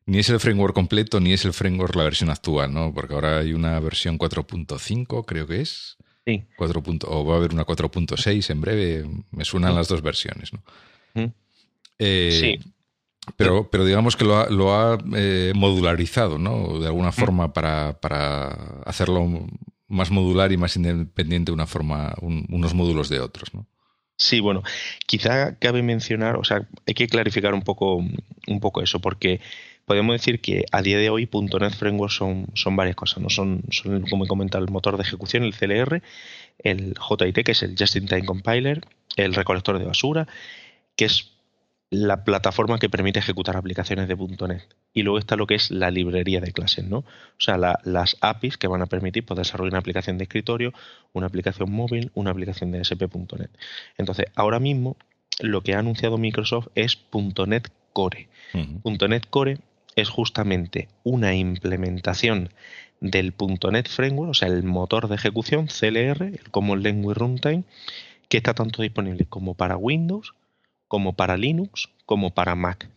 ni 0.10 0.18
es 0.18 0.30
el 0.30 0.39
framework 0.39 0.74
completo, 0.74 1.20
ni 1.20 1.34
es 1.34 1.46
el 1.46 1.54
framework 1.54 1.96
la 1.96 2.04
versión 2.04 2.32
actual, 2.32 2.74
¿no? 2.74 2.92
Porque 2.94 3.13
ahora 3.13 3.38
hay 3.38 3.54
una 3.54 3.80
versión 3.80 4.18
4.5, 4.18 5.24
creo 5.25 5.46
que 5.46 5.62
es. 5.62 5.98
Sí. 6.25 6.44
4. 6.58 6.84
o 7.08 7.25
va 7.25 7.36
a 7.36 7.38
haber 7.38 7.54
una 7.54 7.66
4.6 7.66 8.50
en 8.50 8.62
breve, 8.62 9.06
me 9.32 9.46
suenan 9.46 9.75
las 9.75 9.88
dos 9.88 10.01
versiones, 10.01 10.51
¿no? 10.51 10.63
Eh, 12.00 12.60
sí. 12.60 12.74
Pero, 13.36 13.70
pero 13.70 13.86
digamos 13.86 14.16
que 14.16 14.25
lo 14.25 14.38
ha, 14.38 14.50
lo 14.50 14.74
ha 14.74 14.98
eh, 15.16 15.54
modularizado, 15.56 16.39
¿no? 16.39 16.80
De 16.80 16.88
alguna 16.88 17.12
forma 17.12 17.54
para, 17.54 18.00
para 18.00 18.48
hacerlo 18.86 19.48
más 19.88 20.10
modular 20.10 20.51
y 20.51 20.58
más 20.58 20.75
independiente 20.75 21.51
una 21.51 21.68
forma, 21.68 22.16
unos 22.22 22.74
módulos 22.74 23.10
de 23.10 23.20
otros, 23.20 23.54
¿no? 23.54 23.68
Sí, 24.18 24.39
bueno, 24.39 24.63
quizá 25.06 25.58
cabe 25.60 25.82
mencionar, 25.84 26.36
o 26.36 26.44
sea, 26.44 26.68
hay 26.86 26.94
que 26.94 27.08
clarificar 27.08 27.54
un 27.54 27.62
poco, 27.62 27.96
un 27.96 28.60
poco 28.60 28.82
eso, 28.82 29.00
porque 29.00 29.39
podemos 29.89 30.13
decir 30.13 30.39
que 30.39 30.65
a 30.72 30.84
día 30.84 31.00
de 31.00 31.10
hoy 31.10 31.27
.NET 31.34 31.74
Framework 31.74 32.12
son, 32.12 32.46
son 32.53 32.75
varias 32.75 32.96
cosas, 32.96 33.24
¿no? 33.24 33.29
Son, 33.31 33.63
son, 33.72 34.03
como 34.03 34.25
he 34.25 34.27
comentado, 34.27 34.63
el 34.63 34.69
motor 34.69 34.98
de 34.98 35.01
ejecución, 35.01 35.41
el 35.41 35.55
CLR, 35.55 36.03
el 36.60 36.93
JIT, 36.93 37.43
que 37.43 37.53
es 37.53 37.63
el 37.63 37.74
Just-in-Time 37.75 38.24
Compiler, 38.24 38.86
el 39.15 39.34
recolector 39.34 39.79
de 39.79 39.86
basura, 39.86 40.27
que 40.96 41.05
es 41.05 41.31
la 41.89 42.24
plataforma 42.24 42.77
que 42.77 42.88
permite 42.88 43.17
ejecutar 43.17 43.58
aplicaciones 43.58 44.08
de 44.08 44.15
.NET. 44.15 44.62
Y 44.93 45.01
luego 45.01 45.17
está 45.17 45.36
lo 45.36 45.48
que 45.48 45.55
es 45.55 45.72
la 45.72 45.89
librería 45.89 46.39
de 46.39 46.51
clases, 46.51 46.86
¿no? 46.86 47.00
O 47.00 47.39
sea, 47.39 47.58
las 47.58 48.15
APIs 48.22 48.60
que 48.60 48.67
van 48.67 48.84
a 48.84 48.86
permitir 48.86 49.25
poder 49.25 49.43
desarrollar 49.43 49.72
una 49.72 49.79
aplicación 49.79 50.19
de 50.19 50.25
escritorio, 50.25 50.72
una 51.13 51.25
aplicación 51.25 51.72
móvil, 51.72 52.12
una 52.13 52.29
aplicación 52.29 52.72
de 52.72 52.81
ASP.NET. 52.81 53.50
Entonces, 53.98 54.27
ahora 54.36 54.60
mismo 54.60 54.98
lo 55.39 55.62
que 55.62 55.74
ha 55.74 55.79
anunciado 55.79 56.19
Microsoft 56.19 56.67
es 56.75 57.00
.NET 57.12 57.72
Core. 57.91 58.29
.NET 58.53 59.27
Core 59.31 59.58
es 60.01 60.10
justamente 60.10 60.88
una 61.03 61.36
implementación 61.36 62.50
del 63.01 63.34
.NET 63.72 63.88
Framework, 63.88 64.32
o 64.32 64.34
sea, 64.34 64.48
el 64.50 64.63
motor 64.63 65.08
de 65.08 65.15
ejecución 65.15 65.68
CLR, 65.68 66.24
el 66.24 66.51
Common 66.51 66.84
Language 66.84 67.20
Runtime, 67.20 67.63
que 68.27 68.38
está 68.38 68.53
tanto 68.53 68.82
disponible 68.82 69.25
como 69.25 69.56
para 69.56 69.77
Windows 69.77 70.34
como 70.89 71.13
para 71.13 71.38
Linux 71.38 71.89
como 72.06 72.32
para 72.32 72.56
Mac. 72.56 72.89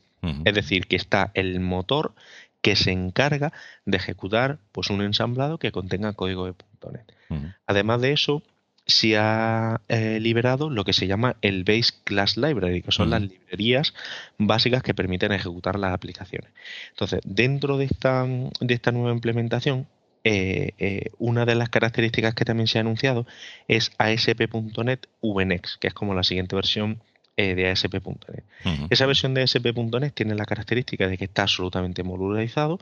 Es 0.44 0.54
decir, 0.54 0.87
que 0.87 0.94
está 0.94 1.32
el 1.35 1.59
motor 1.59 2.14
que 2.61 2.76
se 2.76 2.92
encarga 2.92 3.52
de 3.87 3.97
ejecutar 3.97 4.59
pues, 4.71 4.88
un 4.88 5.02
ensamblado 5.02 5.59
que 5.59 5.73
contenga 5.73 6.12
código 6.12 6.47
de 6.47 6.54
.NET. 6.92 7.12
Además 7.66 8.00
de 8.00 8.12
eso, 8.12 8.42
se 8.87 9.17
ha 9.17 9.81
eh, 9.89 10.19
liberado 10.21 10.69
lo 10.69 10.85
que 10.85 10.93
se 10.93 11.07
llama 11.07 11.37
el 11.41 11.65
Base 11.65 11.93
Class 12.05 12.37
Library, 12.37 12.83
que 12.83 12.93
son 12.93 13.11
las 13.11 13.23
librerías 13.23 13.95
básicas 14.39 14.83
que 14.83 14.95
permiten 14.95 15.33
ejecutar 15.33 15.79
las 15.79 15.93
aplicaciones. 15.93 16.51
Entonces, 16.91 17.21
dentro 17.25 17.79
de 17.79 17.85
esta, 17.85 18.27
de 18.27 18.75
esta 18.75 18.91
nueva 18.91 19.12
implementación, 19.12 19.87
eh, 20.25 20.75
eh, 20.79 21.11
una 21.19 21.45
de 21.45 21.57
las 21.57 21.69
características 21.69 22.35
que 22.35 22.45
también 22.45 22.69
se 22.69 22.79
ha 22.79 22.83
anunciado 22.83 23.27
es 23.67 23.91
ASP.NET 23.99 25.09
VNext, 25.21 25.81
que 25.81 25.89
es 25.89 25.95
como 25.95 26.15
la 26.15 26.23
siguiente 26.23 26.55
versión 26.55 27.03
eh, 27.37 27.55
de 27.55 27.69
ASP.NET. 27.71 28.45
Esa 28.91 29.07
versión 29.07 29.35
de 29.35 29.43
ASP.NET 29.43 30.15
tiene 30.15 30.35
la 30.35 30.45
característica 30.45 31.09
de 31.09 31.19
que 31.19 31.25
está 31.25 31.43
absolutamente 31.43 32.05
modularizado, 32.05 32.79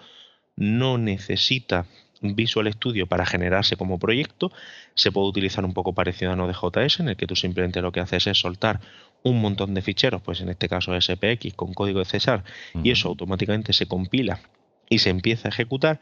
no 0.57 0.99
necesita 0.99 1.87
Visual 2.20 2.72
Studio 2.72 3.06
para 3.06 3.26
generarse 3.26 3.76
como 3.76 3.98
proyecto, 3.98 4.52
se 4.94 5.10
puede 5.10 5.28
utilizar 5.28 5.64
un 5.64 5.72
poco 5.72 5.94
parecido 5.94 6.32
a 6.32 6.36
Node.js, 6.36 7.00
en 7.00 7.08
el 7.08 7.16
que 7.16 7.26
tú 7.26 7.36
simplemente 7.36 7.82
lo 7.82 7.92
que 7.92 8.00
haces 8.00 8.26
es 8.26 8.38
soltar 8.38 8.80
un 9.22 9.40
montón 9.40 9.74
de 9.74 9.82
ficheros, 9.82 10.22
pues 10.22 10.40
en 10.40 10.48
este 10.48 10.68
caso 10.68 10.98
SPX 10.98 11.54
con 11.54 11.74
código 11.74 11.98
de 11.98 12.04
César, 12.04 12.44
y 12.82 12.90
eso 12.90 13.08
automáticamente 13.08 13.72
se 13.72 13.86
compila 13.86 14.40
y 14.88 14.98
se 14.98 15.10
empieza 15.10 15.48
a 15.48 15.50
ejecutar. 15.50 16.00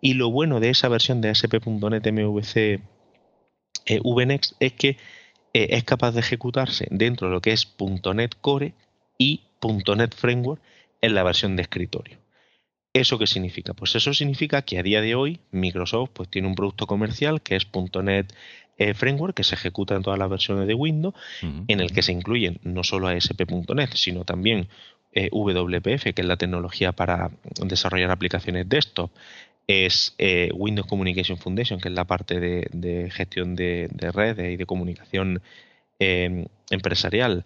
Y 0.00 0.14
lo 0.14 0.30
bueno 0.30 0.60
de 0.60 0.70
esa 0.70 0.88
versión 0.88 1.20
de 1.20 1.30
ASP.NET 1.30 2.12
MVC 2.12 2.80
eh, 3.86 4.00
VNext 4.02 4.54
es 4.60 4.72
que 4.72 4.98
eh, 5.52 5.68
es 5.70 5.84
capaz 5.84 6.12
de 6.12 6.20
ejecutarse 6.20 6.86
dentro 6.90 7.28
de 7.28 7.34
lo 7.34 7.40
que 7.40 7.52
es 7.52 7.74
.NET 7.78 8.34
Core 8.40 8.74
y 9.18 9.44
.NET 9.62 10.14
Framework 10.14 10.60
en 11.00 11.14
la 11.14 11.22
versión 11.22 11.56
de 11.56 11.62
escritorio. 11.62 12.23
¿Eso 12.94 13.18
qué 13.18 13.26
significa? 13.26 13.74
Pues 13.74 13.96
eso 13.96 14.14
significa 14.14 14.62
que 14.62 14.78
a 14.78 14.82
día 14.84 15.00
de 15.00 15.16
hoy 15.16 15.40
Microsoft 15.50 16.10
pues, 16.12 16.28
tiene 16.28 16.46
un 16.46 16.54
producto 16.54 16.86
comercial 16.86 17.42
que 17.42 17.56
es 17.56 17.66
.NET 18.02 18.32
eh, 18.78 18.94
Framework 18.94 19.34
que 19.34 19.42
se 19.42 19.56
ejecuta 19.56 19.96
en 19.96 20.02
todas 20.02 20.18
las 20.18 20.30
versiones 20.30 20.68
de 20.68 20.74
Windows, 20.74 21.14
en 21.42 21.80
el 21.80 21.92
que 21.92 22.02
se 22.02 22.12
incluyen 22.12 22.60
no 22.62 22.84
solo 22.84 23.08
ASP.NET, 23.08 23.94
sino 23.94 24.24
también 24.24 24.68
eh, 25.12 25.28
WPF, 25.32 26.14
que 26.14 26.22
es 26.22 26.24
la 26.24 26.36
tecnología 26.36 26.92
para 26.92 27.30
desarrollar 27.64 28.12
aplicaciones 28.12 28.68
desktop, 28.68 29.10
es 29.66 30.14
eh, 30.18 30.50
Windows 30.54 30.86
Communication 30.86 31.38
Foundation, 31.38 31.80
que 31.80 31.88
es 31.88 31.94
la 31.94 32.04
parte 32.04 32.38
de, 32.38 33.10
gestión 33.10 33.56
de, 33.56 33.88
redes 34.12 34.52
y 34.52 34.56
de 34.56 34.66
comunicación 34.66 35.42
em, 35.98 36.46
empresarial. 36.70 37.44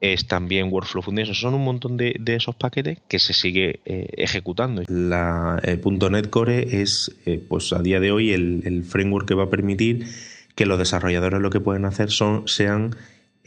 Es 0.00 0.26
también 0.26 0.70
Workflow 0.70 1.02
Foundation. 1.02 1.34
Son 1.34 1.54
un 1.54 1.64
montón 1.64 1.96
de, 1.96 2.20
esos 2.26 2.54
paquetes 2.54 2.98
que 3.08 3.18
se 3.18 3.32
sigue 3.32 3.80
eh, 3.84 4.08
ejecutando. 4.16 4.82
La 4.88 5.60
eh, 5.62 5.80
.NET 6.10 6.30
Core 6.30 6.80
es, 6.80 7.16
pues 7.48 7.72
a 7.72 7.80
día 7.80 8.00
de 8.00 8.12
hoy, 8.12 8.32
el, 8.32 8.84
framework 8.84 9.26
que 9.26 9.34
va 9.34 9.44
a 9.44 9.50
permitir 9.50 10.06
que 10.54 10.66
los 10.66 10.78
desarrolladores 10.78 11.40
lo 11.40 11.50
que 11.50 11.60
pueden 11.60 11.84
hacer 11.84 12.10
son 12.10 12.48
sean 12.48 12.96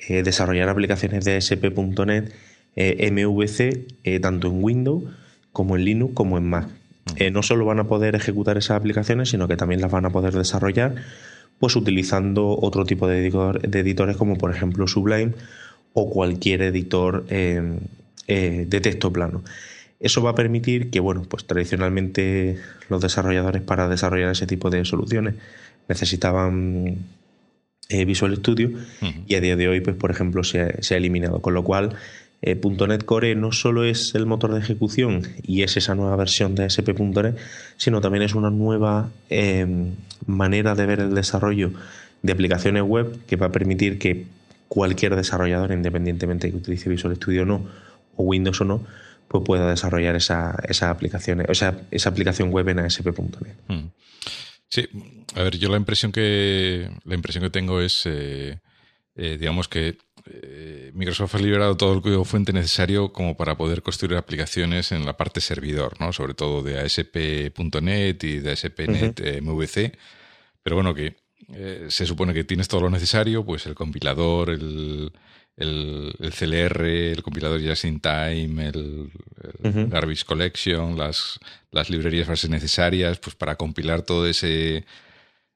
desarrollar 0.08 0.70
aplicaciones 0.70 1.26
de 1.26 1.38
SP.NET 1.38 2.34
MVC 2.76 4.20
tanto 4.22 4.48
en 4.48 4.64
Windows 4.64 5.04
como 5.52 5.76
en 5.76 5.86
Linux 5.86 6.14
como 6.16 6.38
en 6.40 6.50
Mac 6.50 6.70
eh, 7.16 7.32
no 7.32 7.44
solo 7.44 7.66
van 7.66 7.80
a 7.80 7.86
poder 7.86 8.16
ejecutar 8.16 8.58
esas 8.58 8.78
aplicaciones, 8.78 9.30
sino 9.30 9.48
que 9.48 9.58
también 9.58 9.82
las 9.82 9.92
van 9.92 10.06
a 10.06 10.12
poder 10.12 10.34
desarrollar 10.34 10.96
pues 11.62 11.76
utilizando 11.76 12.58
otro 12.60 12.86
tipo 12.86 13.08
de, 13.08 13.28
editores 13.28 14.18
como 14.18 14.36
por 14.36 14.50
ejemplo 14.50 14.88
Sublime 14.88 15.34
o 15.94 16.10
cualquier 16.10 16.64
editor 16.64 17.24
eh, 17.30 17.78
de 18.26 18.82
texto 18.82 19.14
plano. 19.14 19.44
Eso 20.00 20.24
va 20.24 20.32
a 20.32 20.36
permitir 20.36 20.90
que, 20.90 21.00
bueno, 21.00 21.22
pues 21.30 21.46
tradicionalmente 21.46 22.58
los 22.90 23.00
desarrolladores 23.00 23.62
para 23.62 23.88
desarrollar 23.88 24.32
ese 24.32 24.48
tipo 24.48 24.72
de 24.72 24.84
soluciones 24.86 25.36
necesitaban 25.88 26.98
eh, 27.90 28.06
Visual 28.06 28.36
Studio 28.38 28.72
y 29.28 29.36
a 29.36 29.42
día 29.42 29.56
de 29.56 29.68
hoy, 29.68 29.82
pues 29.82 29.96
por 29.96 30.10
ejemplo, 30.10 30.44
se 30.44 30.82
se 30.82 30.96
ha 30.96 30.98
eliminado. 30.98 31.44
Con 31.44 31.54
lo 31.54 31.64
cual, 31.64 31.94
eh, 32.42 32.60
.NET 32.88 33.06
Core 33.06 33.36
no 33.36 33.52
solo 33.52 33.84
es 33.84 34.16
el 34.16 34.26
motor 34.26 34.54
de 34.54 34.60
ejecución 34.60 35.28
y 35.44 35.62
es 35.62 35.78
esa 35.78 35.94
nueva 35.94 36.16
versión 36.16 36.56
de 36.56 36.66
SP.NET, 36.66 37.38
sino 37.78 38.02
también 38.02 38.24
es 38.24 38.34
una 38.34 38.50
nueva 38.50 39.12
eh, 39.30 39.94
manera 40.26 40.74
de 40.74 40.86
ver 40.86 41.00
el 41.02 41.14
desarrollo 41.14 41.72
de 42.24 42.34
aplicaciones 42.34 42.84
web 42.84 43.26
que 43.28 43.36
va 43.36 43.48
a 43.48 43.52
permitir 43.52 44.00
que 44.00 44.26
cualquier 44.68 45.16
desarrollador, 45.16 45.72
independientemente 45.72 46.48
de 46.48 46.52
que 46.52 46.58
utilice 46.58 46.90
Visual 46.90 47.16
Studio 47.16 47.44
o 47.44 47.46
no, 47.46 47.68
o 48.16 48.24
Windows 48.24 48.62
o 48.62 48.66
no, 48.66 48.84
pues 49.28 49.44
pueda 49.46 49.70
desarrollar 49.70 50.16
esa, 50.16 50.58
esa 50.68 50.90
aplicación, 50.90 51.42
o 51.42 51.52
esa 51.52 52.10
aplicación 52.10 52.50
web 52.52 52.70
en 52.70 52.80
ASP.NET. 52.80 53.56
Mm. 53.68 53.90
Sí, 54.68 54.88
a 55.36 55.44
ver, 55.44 55.58
yo 55.58 55.70
la 55.70 55.78
impresión 55.78 56.12
que 56.12 56.90
la 57.04 57.16
impresión 57.16 57.44
que 57.44 57.50
tengo 57.50 57.82
es, 57.82 58.04
eh, 58.06 58.58
digamos 59.16 59.68
que 59.68 59.98
eh, 60.26 60.92
Microsoft 60.94 61.36
ha 61.36 61.40
liberado 61.40 61.78
todo 61.78 61.94
el 61.94 62.02
código 62.02 62.26
fuente 62.26 62.54
necesario 62.54 63.14
como 63.14 63.36
para 63.38 63.56
poder 63.58 63.82
construir 63.82 64.18
aplicaciones 64.18 64.92
en 64.92 65.06
la 65.06 65.18
parte 65.18 65.42
servidor, 65.42 66.00
¿no? 66.00 66.14
Sobre 66.14 66.34
todo 66.34 66.64
de 66.64 66.80
ASP.NET 66.80 68.24
y 68.24 68.40
de 68.40 68.52
ASP.NET 68.52 69.42
MVC. 69.42 69.98
Pero 70.64 70.76
bueno, 70.76 70.94
que 70.94 71.16
se 71.90 72.06
supone 72.06 72.34
que 72.34 72.44
tienes 72.44 72.68
todo 72.68 72.82
lo 72.82 72.90
necesario, 72.90 73.44
pues 73.44 73.66
el 73.66 73.76
compilador, 73.76 74.52
el, 74.52 75.12
el, 75.58 76.34
CLR, 76.38 76.86
el 76.86 77.24
compilador 77.24 77.62
Just 77.62 77.86
in 77.86 78.00
Time, 78.00 78.68
el, 78.68 79.12
Garbage 79.90 80.26
Collection, 80.26 80.98
las, 80.98 81.40
las 81.72 81.90
librerías 81.90 82.28
bases 82.28 82.50
necesarias, 82.50 83.20
pues 83.20 83.36
para 83.36 83.56
compilar 83.56 84.02
todo 84.02 84.28
ese 84.28 84.86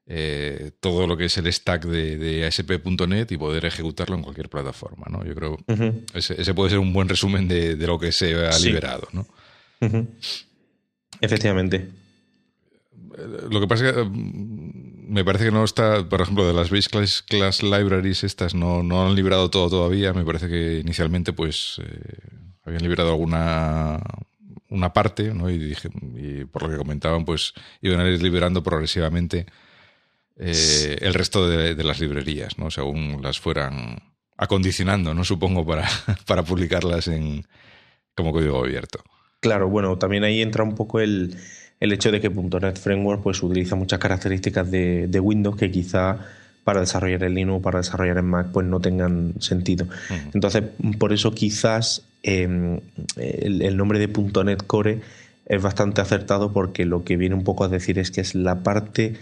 eh, 0.08 0.70
todo 0.78 1.06
lo 1.06 1.16
que 1.16 1.24
es 1.24 1.36
el 1.36 1.52
stack 1.52 1.84
de, 1.84 2.46
ASP.NET 2.46 3.32
y 3.32 3.36
poder 3.36 3.64
ejecutarlo 3.64 4.14
en 4.14 4.22
cualquier 4.22 4.48
plataforma, 4.48 5.06
¿no? 5.10 5.24
Yo 5.24 5.34
creo 5.34 5.58
ese, 6.14 6.54
puede 6.54 6.70
ser 6.70 6.78
un 6.78 6.92
buen 6.92 7.08
resumen 7.08 7.48
de, 7.48 7.76
lo 7.76 7.98
que 7.98 8.12
se 8.12 8.34
ha 8.46 8.56
liberado, 8.58 9.08
¿no? 9.12 9.26
Efectivamente. 11.20 11.88
Eh, 13.18 13.48
lo 13.50 13.60
que 13.60 13.66
pasa 13.66 13.88
es 13.88 13.94
que 13.94 14.04
mm, 14.04 15.12
me 15.12 15.24
parece 15.24 15.46
que 15.46 15.50
no 15.50 15.64
está, 15.64 16.08
por 16.08 16.20
ejemplo, 16.20 16.46
de 16.46 16.52
las 16.52 16.70
base 16.70 16.88
class, 17.26 17.62
libraries 17.62 18.24
estas 18.24 18.54
no, 18.54 18.82
no, 18.82 19.06
han 19.06 19.14
liberado 19.14 19.50
todo 19.50 19.68
todavía. 19.68 20.12
Me 20.12 20.24
parece 20.24 20.48
que 20.48 20.78
inicialmente 20.78 21.32
pues 21.32 21.80
eh, 21.82 22.18
habían 22.64 22.82
liberado 22.82 23.10
alguna 23.10 24.00
una 24.68 24.92
parte, 24.92 25.32
¿no? 25.32 25.48
Y, 25.48 25.58
dije, 25.58 25.88
y 26.16 26.44
por 26.44 26.62
lo 26.62 26.70
que 26.70 26.76
comentaban, 26.76 27.24
pues 27.24 27.54
iban 27.82 28.00
a 28.00 28.08
ir 28.08 28.20
liberando 28.20 28.62
progresivamente 28.62 29.46
eh, 30.38 30.98
el 31.00 31.14
resto 31.14 31.48
de, 31.48 31.82
las 31.82 32.00
librerías, 32.00 32.58
¿no? 32.58 32.70
Según 32.70 33.20
las 33.22 33.40
fueran 33.40 33.98
acondicionando, 34.36 35.14
¿no? 35.14 35.24
Supongo, 35.24 35.64
para, 35.64 35.88
para 36.26 36.42
publicarlas 36.42 37.08
en 37.08 37.46
como 38.14 38.32
código 38.32 38.58
abierto. 38.58 39.00
Claro, 39.40 39.68
bueno, 39.68 39.98
también 39.98 40.24
ahí 40.24 40.42
entra 40.42 40.64
un 40.64 40.74
poco 40.74 41.00
el, 41.00 41.36
el 41.80 41.92
hecho 41.92 42.10
de 42.10 42.20
que 42.20 42.30
.NET 42.30 42.78
Framework 42.78 43.22
pues 43.22 43.42
utiliza 43.42 43.76
muchas 43.76 43.98
características 43.98 44.70
de, 44.70 45.06
de 45.06 45.20
Windows 45.20 45.56
que 45.56 45.70
quizá 45.70 46.18
para 46.64 46.80
desarrollar 46.80 47.22
en 47.22 47.34
Linux 47.34 47.58
o 47.58 47.62
para 47.62 47.78
desarrollar 47.78 48.18
en 48.18 48.24
Mac 48.24 48.48
pues 48.52 48.66
no 48.66 48.80
tengan 48.80 49.34
sentido. 49.40 49.86
Entonces, 50.34 50.64
por 50.98 51.12
eso 51.12 51.32
quizás 51.32 52.02
em, 52.22 52.80
el, 53.16 53.62
el, 53.62 53.76
nombre 53.76 53.98
de 53.98 54.08
.NET 54.08 54.66
Core 54.66 55.00
es 55.46 55.62
bastante 55.62 56.00
acertado 56.00 56.52
porque 56.52 56.84
lo 56.84 57.04
que 57.04 57.16
viene 57.16 57.36
un 57.36 57.44
poco 57.44 57.64
a 57.64 57.68
decir 57.68 57.98
es 57.98 58.10
que 58.10 58.20
es 58.20 58.34
la 58.34 58.62
parte 58.64 59.14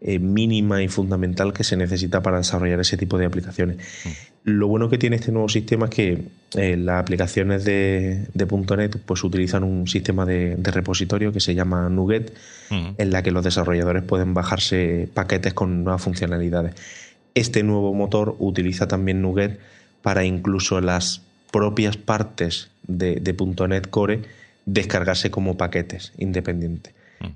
eh, 0.00 0.20
mínima 0.20 0.80
y 0.80 0.86
fundamental 0.86 1.52
que 1.52 1.64
se 1.64 1.76
necesita 1.76 2.22
para 2.22 2.38
desarrollar 2.38 2.78
ese 2.78 2.96
tipo 2.96 3.18
de 3.18 3.26
aplicaciones. 3.26 3.78
Mm. 4.04 4.08
Lo 4.44 4.68
bueno 4.68 4.88
que 4.88 4.96
tiene 4.96 5.16
este 5.16 5.32
nuevo 5.32 5.48
sistema 5.48 5.86
es 5.86 5.90
que 5.90 6.22
eh, 6.54 6.76
las 6.76 7.00
aplicaciones 7.00 7.64
de, 7.64 8.28
.NET 8.32 8.98
pues 9.04 9.24
utilizan 9.24 9.64
un 9.64 9.88
sistema 9.88 10.24
de, 10.24 10.56
repositorio 10.62 11.32
que 11.32 11.40
se 11.40 11.56
llama 11.56 11.88
NuGet, 11.88 12.32
mm. 12.70 12.90
en 12.96 13.10
la 13.10 13.24
que 13.24 13.32
los 13.32 13.42
desarrolladores 13.42 14.04
pueden 14.04 14.34
bajarse 14.34 15.08
paquetes 15.12 15.52
con 15.52 15.82
nuevas 15.82 16.00
funcionalidades. 16.00 16.74
Este 17.34 17.64
nuevo 17.64 17.92
motor 17.92 18.36
utiliza 18.38 18.86
también 18.86 19.20
NuGet 19.20 19.58
para 20.02 20.24
incluso 20.24 20.80
las 20.80 21.22
propias 21.50 21.96
partes 21.96 22.70
de, 22.86 23.16
de 23.16 23.34
.NET 23.68 23.90
Core 23.90 24.22
descargarse 24.64 25.32
como 25.32 25.56
paquetes 25.56 26.12
independientes 26.18 26.94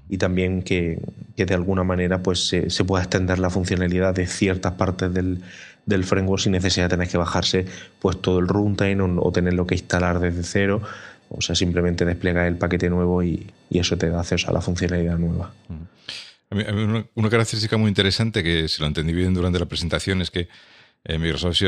y 0.09 0.19
también 0.19 0.63
que, 0.63 0.99
de 1.37 1.55
alguna 1.55 1.83
manera 1.83 2.23
pues 2.23 2.47
se, 2.47 2.85
pueda 2.85 3.03
extender 3.03 3.39
la 3.39 3.51
funcionalidad 3.51 4.15
de 4.15 4.27
ciertas 4.27 4.75
partes 4.75 5.13
del, 5.13 5.43
del, 5.87 6.05
framework 6.05 6.43
sin 6.43 6.53
necesidad 6.53 6.87
de 6.87 6.91
tener 6.91 7.09
que 7.09 7.19
bajarse 7.19 7.67
pues 7.99 8.21
todo 8.21 8.39
el 8.39 8.47
runtime 8.47 9.03
o, 9.03 9.33
tenerlo 9.33 9.67
que 9.67 9.75
instalar 9.75 10.21
desde 10.21 10.45
cero. 10.45 10.83
O 11.29 11.41
sea 11.41 11.57
simplemente 11.57 12.05
despliega 12.05 12.47
el 12.47 12.57
paquete 12.57 12.91
nuevo 12.91 13.23
y, 13.23 13.51
eso 13.71 13.97
te 13.97 14.09
da 14.09 14.21
acceso 14.21 14.51
a 14.51 14.53
la 14.53 14.61
funcionalidad 14.61 15.19
nueva. 15.19 15.53
Una, 17.15 17.31
característica 17.31 17.77
muy 17.77 17.89
interesante 17.89 18.43
que 18.43 18.69
si 18.69 18.81
lo 18.81 18.87
entendí 18.87 19.13
bien 19.13 19.33
durante 19.35 19.59
la 19.59 19.67
presentación 19.67 20.21
es 20.21 20.31
que 20.31 20.49
eh, 21.05 21.19
Microsoft 21.19 21.59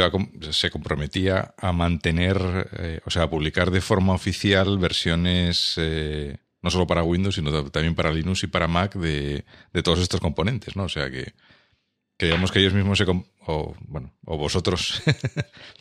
se 0.51 0.71
comprometía 0.71 1.55
a 1.59 1.73
mantener, 1.73 2.69
eh, 2.79 3.01
o 3.05 3.11
sea, 3.11 3.25
a 3.25 3.31
publicar 3.31 3.71
de 3.71 3.81
forma 3.81 4.13
oficial 4.13 4.79
versiones 4.79 5.75
eh, 5.79 6.37
no 6.65 6.71
solo 6.71 6.87
para 6.87 7.03
Windows, 7.03 7.35
sino 7.35 7.63
también 7.71 7.95
para 7.95 8.11
Linux 8.11 8.43
y 8.43 8.47
para 8.47 8.67
Mac 8.67 8.95
de, 8.95 9.45
todos 9.85 10.01
estos 10.01 10.19
componentes, 10.19 10.77
¿no? 10.77 10.85
O 10.85 10.89
sea 10.89 11.11
que, 11.11 11.35
digamos 12.19 12.51
que 12.51 12.59
ellos 12.59 12.73
mismos 12.73 12.97
se... 12.97 13.05
O, 13.47 13.77
bueno, 13.87 14.15
o 14.25 14.39
vosotros, 14.39 15.03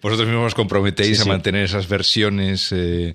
vosotros 0.00 0.26
mismos 0.26 0.46
os 0.46 0.54
comprometéis 0.54 1.20
a 1.20 1.26
mantener 1.26 1.64
esas 1.64 1.86
versiones 1.86 2.72
eh, 2.72 3.14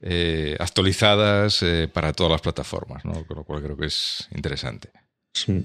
eh, 0.00 0.56
actualizadas 0.58 1.62
eh, 1.62 1.86
para 1.86 2.12
todas 2.12 2.32
las 2.32 2.40
plataformas, 2.40 3.04
¿no? 3.04 3.24
Con 3.24 3.36
lo 3.36 3.44
cual 3.44 3.62
creo 3.62 3.76
que 3.76 3.86
es 3.86 4.28
interesante. 4.34 4.90
Sí. 5.32 5.64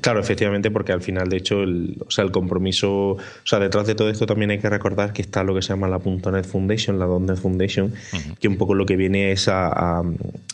Claro, 0.00 0.20
efectivamente, 0.20 0.70
porque 0.70 0.92
al 0.92 1.02
final, 1.02 1.28
de 1.28 1.36
hecho, 1.36 1.62
el, 1.62 1.96
o 2.06 2.10
sea, 2.10 2.24
el 2.24 2.30
compromiso, 2.30 3.10
o 3.12 3.18
sea, 3.44 3.58
detrás 3.58 3.86
de 3.86 3.94
todo 3.94 4.10
esto 4.10 4.26
también 4.26 4.50
hay 4.50 4.58
que 4.58 4.70
recordar 4.70 5.12
que 5.12 5.22
está 5.22 5.42
lo 5.42 5.54
que 5.54 5.62
se 5.62 5.68
llama 5.68 5.88
la 5.88 5.98
.NET 5.98 6.44
Foundation, 6.44 6.98
la 6.98 7.06
.NET 7.06 7.36
Foundation, 7.36 7.92
que 8.38 8.48
un 8.48 8.56
poco 8.56 8.74
lo 8.74 8.86
que 8.86 8.96
viene 8.96 9.32
es 9.32 9.48
a, 9.48 10.02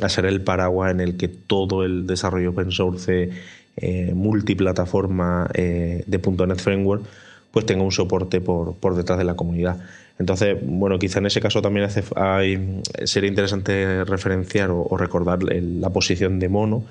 ser 0.09 0.27
el 0.27 0.41
paraguas 0.41 0.93
en 0.93 1.01
el 1.01 1.17
que 1.17 1.29
todo 1.29 1.85
el 1.85 2.07
desarrollo 2.07 2.51
open 2.51 2.71
source 2.71 3.31
eh, 3.77 4.13
multiplataforma 4.15 5.51
eh, 5.53 6.05
de 6.07 6.47
.NET 6.47 6.59
Framework 6.59 7.05
pues 7.51 7.67
tenga 7.67 7.85
un 7.85 7.93
soporte 7.93 8.41
por, 8.41 8.75
por 8.75 8.97
detrás 8.97 9.17
de 9.17 9.25
la 9.25 9.37
comunidad. 9.37 9.79
Entonces, 10.19 10.57
bueno, 10.61 10.99
quizá 10.99 11.21
en 11.21 11.27
ese 11.27 11.41
caso 11.41 11.63
también 11.63 11.87
hace, 11.87 12.03
hay, 12.17 12.83
sería 13.05 13.29
interesante 13.29 14.05
referenciar 14.05 14.71
o, 14.71 14.83
o 14.83 14.97
recordar 14.97 15.41
la 15.45 15.91
posición 15.91 16.41
de 16.41 16.49
Mono 16.49 16.85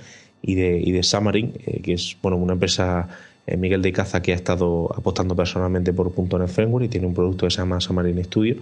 y 0.46 0.56
de, 0.56 0.78
y 0.78 0.92
de 0.92 1.02
Xamarin, 1.02 1.54
eh, 1.66 1.82
que 1.82 1.94
es 1.94 2.18
bueno, 2.22 2.38
una 2.38 2.54
empresa, 2.54 3.08
eh, 3.48 3.58
Miguel 3.58 3.82
de 3.82 3.94
Caza, 3.94 4.22
que 4.22 4.34
ha 4.34 4.36
estado 4.36 4.94
apostando 4.96 5.36
personalmente 5.36 5.94
por 5.94 6.14
.NET 6.16 6.50
Framework 6.50 6.86
y 6.86 6.90
tiene 6.90 7.08
un 7.08 7.14
producto 7.16 7.48
que 7.48 7.52
se 7.52 7.58
llama 7.58 7.80
Xamarin 7.80 8.22
Studio, 8.26 8.58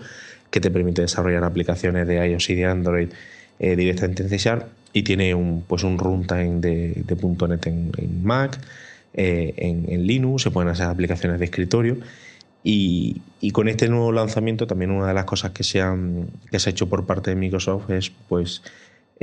que 0.51 0.61
te 0.61 0.69
permite 0.69 1.01
desarrollar 1.01 1.43
aplicaciones 1.43 2.07
de 2.07 2.25
iOS 2.25 2.51
y 2.51 2.55
de 2.55 2.65
Android 2.65 3.09
eh, 3.59 3.75
directamente 3.75 4.23
en 4.23 4.29
C 4.29 4.51
y 4.93 5.03
tiene 5.03 5.33
un, 5.33 5.63
pues 5.67 5.83
un 5.83 5.97
runtime 5.97 6.59
de, 6.59 7.03
de 7.03 7.47
.NET 7.47 7.67
en, 7.67 8.23
Mac, 8.23 8.59
en, 9.13 9.85
en, 9.89 10.05
Linux, 10.05 10.43
se 10.43 10.51
pueden 10.51 10.69
hacer 10.69 10.85
aplicaciones 10.85 11.39
de 11.39 11.45
escritorio. 11.45 11.97
Y, 12.63 13.21
y, 13.39 13.51
con 13.51 13.67
este 13.69 13.89
nuevo 13.89 14.11
lanzamiento 14.11 14.67
también 14.67 14.91
una 14.91 15.07
de 15.07 15.15
las 15.15 15.25
cosas 15.25 15.49
que 15.49 15.63
se, 15.63 15.81
han, 15.81 16.27
que 16.51 16.59
se 16.59 16.69
ha 16.69 16.71
hecho 16.71 16.87
por 16.87 17.07
parte 17.07 17.31
de 17.31 17.35
Microsoft 17.35 17.89
es 17.89 18.11
pues 18.29 18.61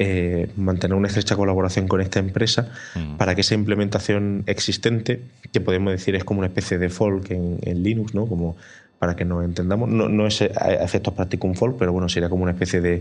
eh, 0.01 0.49
mantener 0.57 0.97
una 0.97 1.09
estrecha 1.09 1.35
colaboración 1.35 1.89
con 1.89 2.01
esta 2.01 2.21
empresa 2.21 2.71
mm. 2.95 3.17
para 3.17 3.35
que 3.35 3.41
esa 3.41 3.57
implementación 3.57 4.45
existente, 4.47 5.21
que 5.53 5.61
podemos 5.61 5.91
decir 5.91 6.15
es 6.15 6.23
como 6.23 6.39
una 6.39 6.47
especie 6.47 6.79
de 6.79 6.89
folk 6.89 7.29
en, 7.33 7.83
Linux, 7.83 8.15
¿no? 8.15 8.27
Como 8.27 8.57
para 9.01 9.17
que 9.17 9.25
nos 9.25 9.45
entendamos, 9.45 9.89
no, 9.89 10.09
no 10.09 10.29
es 10.29 10.41
a 10.41 10.85
efectos 10.85 11.15
prácticos 11.15 11.51
un 11.51 11.57
folk, 11.57 11.77
pero 11.81 11.93
bueno, 11.93 12.09
sería 12.09 12.29
como 12.29 12.45
una 12.45 12.53
especie 12.53 12.81
de 12.81 13.01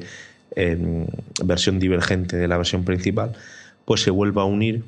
em, 0.55 1.05
versión 1.45 1.77
divergente 1.77 2.35
de 2.35 2.47
la 2.47 2.57
versión 2.57 2.83
principal, 2.83 3.33
pues 3.85 4.01
se 4.01 4.09
vuelva 4.09 4.41
a 4.41 4.45
unir 4.45 4.83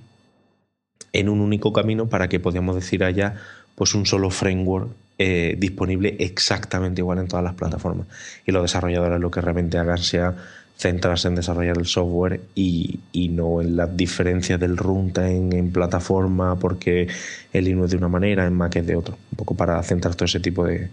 en 1.14 1.30
un 1.30 1.42
único 1.42 1.72
camino 1.74 2.08
para 2.08 2.28
que 2.28 2.40
podamos 2.40 2.74
decir 2.74 3.04
allá 3.04 3.36
pues 3.76 3.94
un 3.94 4.08
solo 4.08 4.32
framework 4.32 4.90
eh, 5.20 5.56
disponible 5.60 6.16
exactamente 6.18 7.02
igual 7.02 7.20
en 7.20 7.28
todas 7.28 7.44
las 7.44 7.54
plataformas. 7.54 8.08
Y 8.48 8.52
los 8.52 8.64
desarrolladores 8.64 9.20
lo 9.20 9.30
que 9.30 9.42
realmente 9.42 9.78
hagan 9.78 10.00
sea 10.00 10.34
centrarse 10.80 11.28
en 11.28 11.36
desarrollar 11.36 11.78
el 11.78 11.86
software 11.86 12.40
y, 12.56 13.00
no 13.32 13.62
en 13.62 13.76
las 13.76 13.96
diferencias 13.96 14.60
del 14.60 14.78
runtime 14.78 15.58
en 15.58 15.72
plataforma 15.72 16.58
porque 16.58 17.08
el 17.52 17.66
Linux 17.66 17.86
es 17.86 17.92
de 17.92 17.98
una 17.98 18.08
manera, 18.08 18.48
en 18.48 18.54
Mac 18.54 18.78
es 18.78 18.88
de 18.88 18.96
otro. 18.96 19.18
Un 19.32 19.36
poco 19.36 19.56
para 19.56 19.82
centrar 19.84 20.16
todo 20.16 20.26
ese 20.26 20.40
tipo 20.40 20.66
de, 20.66 20.90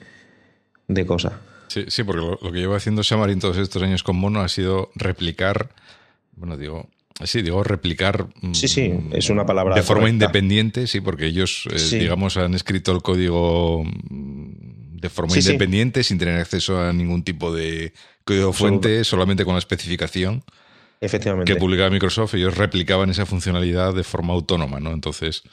cosas. 1.07 1.35
Sí, 1.69 1.85
sí, 1.89 2.03
porque 2.03 2.21
lo, 2.21 2.53
que 2.53 2.59
lleva 2.59 2.77
haciendo 2.77 3.03
Xamarin 3.03 3.39
todos 3.39 3.59
estos 3.59 3.81
años 3.83 4.03
con 4.03 4.17
Mono 4.17 4.41
ha 4.41 4.49
sido 4.49 4.91
replicar, 4.97 5.71
bueno, 6.37 6.57
digo, 6.57 6.89
Sí, 7.25 7.41
digo 7.41 7.65
replicar. 7.65 8.27
Sí, 8.53 8.69
sí, 8.69 8.93
es 9.13 9.31
una 9.31 9.47
palabra. 9.47 9.75
De 9.75 9.83
forma 9.83 10.11
independiente, 10.11 10.87
sí, 10.87 11.01
porque 11.01 11.25
ellos, 11.25 11.67
eh, 11.73 11.99
digamos, 11.99 12.37
han 12.37 12.53
escrito 12.53 12.93
el 12.93 13.01
código 13.01 13.85
mm, 13.85 14.99
de 15.01 15.09
forma 15.09 15.35
independiente, 15.35 16.05
sin 16.05 16.19
tener 16.19 16.39
acceso 16.39 16.79
a 16.79 16.93
ningún 16.93 17.23
tipo 17.23 17.55
de 17.55 17.95
código 18.27 18.53
fuente 18.53 19.05
solamente 19.05 19.45
con 19.45 19.55
la 19.55 19.61
especificación 19.61 20.43
Efectivamente. 21.01 21.53
que 21.53 21.59
publicaba 21.59 21.91
Microsoft, 21.91 22.35
ellos 22.35 22.57
replicaban 22.57 23.09
esa 23.09 23.25
funcionalidad 23.25 23.95
de 23.95 24.03
forma 24.03 24.35
autónoma, 24.35 24.81
¿no? 24.81 24.93
Entonces, 24.93 25.45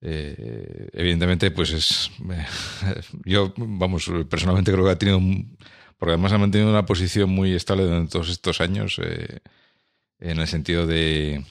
eh, 0.00 0.88
evidentemente, 0.92 1.50
pues 1.50 1.70
es. 1.72 2.10
yo, 3.24 3.52
vamos, 3.56 4.10
personalmente 4.28 4.72
creo 4.72 4.84
que 4.84 4.90
ha 4.90 4.98
tenido. 4.98 5.20
Porque 5.98 6.12
además 6.12 6.32
ha 6.32 6.38
mantenido 6.38 6.70
una 6.70 6.86
posición 6.86 7.28
muy 7.28 7.52
estable 7.52 7.84
durante 7.84 8.12
todos 8.12 8.30
estos 8.30 8.62
años, 8.62 8.98
eh, 9.02 9.40
en 10.18 10.40
el 10.40 10.48
sentido 10.48 10.86
de. 10.86 11.44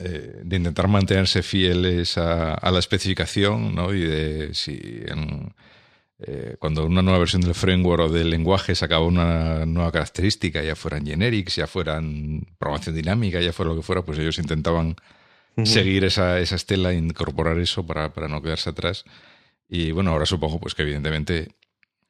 Eh, 0.00 0.40
de 0.42 0.56
intentar 0.56 0.88
mantenerse 0.88 1.42
fieles 1.42 2.18
a, 2.18 2.54
a, 2.54 2.70
la 2.72 2.80
especificación, 2.80 3.76
¿no? 3.76 3.94
Y 3.94 4.00
de 4.00 4.54
si 4.54 5.02
en, 5.06 5.54
eh, 6.18 6.56
cuando 6.58 6.86
una 6.86 7.02
nueva 7.02 7.18
versión 7.18 7.42
del 7.42 7.54
framework 7.54 8.04
o 8.04 8.08
del 8.08 8.30
lenguaje 8.30 8.74
sacaba 8.74 9.04
una 9.04 9.66
nueva 9.66 9.92
característica, 9.92 10.62
ya 10.62 10.76
fueran 10.76 11.06
generics, 11.06 11.56
ya 11.56 11.66
fueran 11.66 12.46
programación 12.58 12.94
dinámica, 12.94 13.40
ya 13.40 13.52
fuera 13.52 13.70
lo 13.70 13.76
que 13.76 13.82
fuera, 13.82 14.02
pues 14.02 14.18
ellos 14.18 14.38
intentaban 14.38 14.96
seguir 15.64 16.04
esa, 16.04 16.40
esa 16.40 16.56
estela, 16.56 16.92
incorporar 16.92 17.58
eso 17.58 17.86
para, 17.86 18.12
para 18.12 18.28
no 18.28 18.42
quedarse 18.42 18.70
atrás. 18.70 19.04
Y 19.68 19.92
bueno, 19.92 20.10
ahora 20.10 20.26
supongo 20.26 20.58
pues 20.60 20.74
que 20.74 20.82
evidentemente 20.82 21.54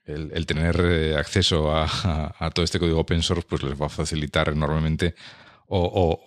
el, 0.07 0.47
tener 0.47 0.81
eh, 0.81 1.17
acceso 1.17 1.75
a, 1.75 2.51
todo 2.55 2.65
este 2.65 2.79
código 2.79 3.01
open 3.01 3.23
source 3.23 3.47
pues 3.49 3.63
les 3.63 3.81
va 3.81 3.87
a 3.87 3.91
facilitar 3.91 4.49
enormemente 4.49 5.15
o, 5.69 6.25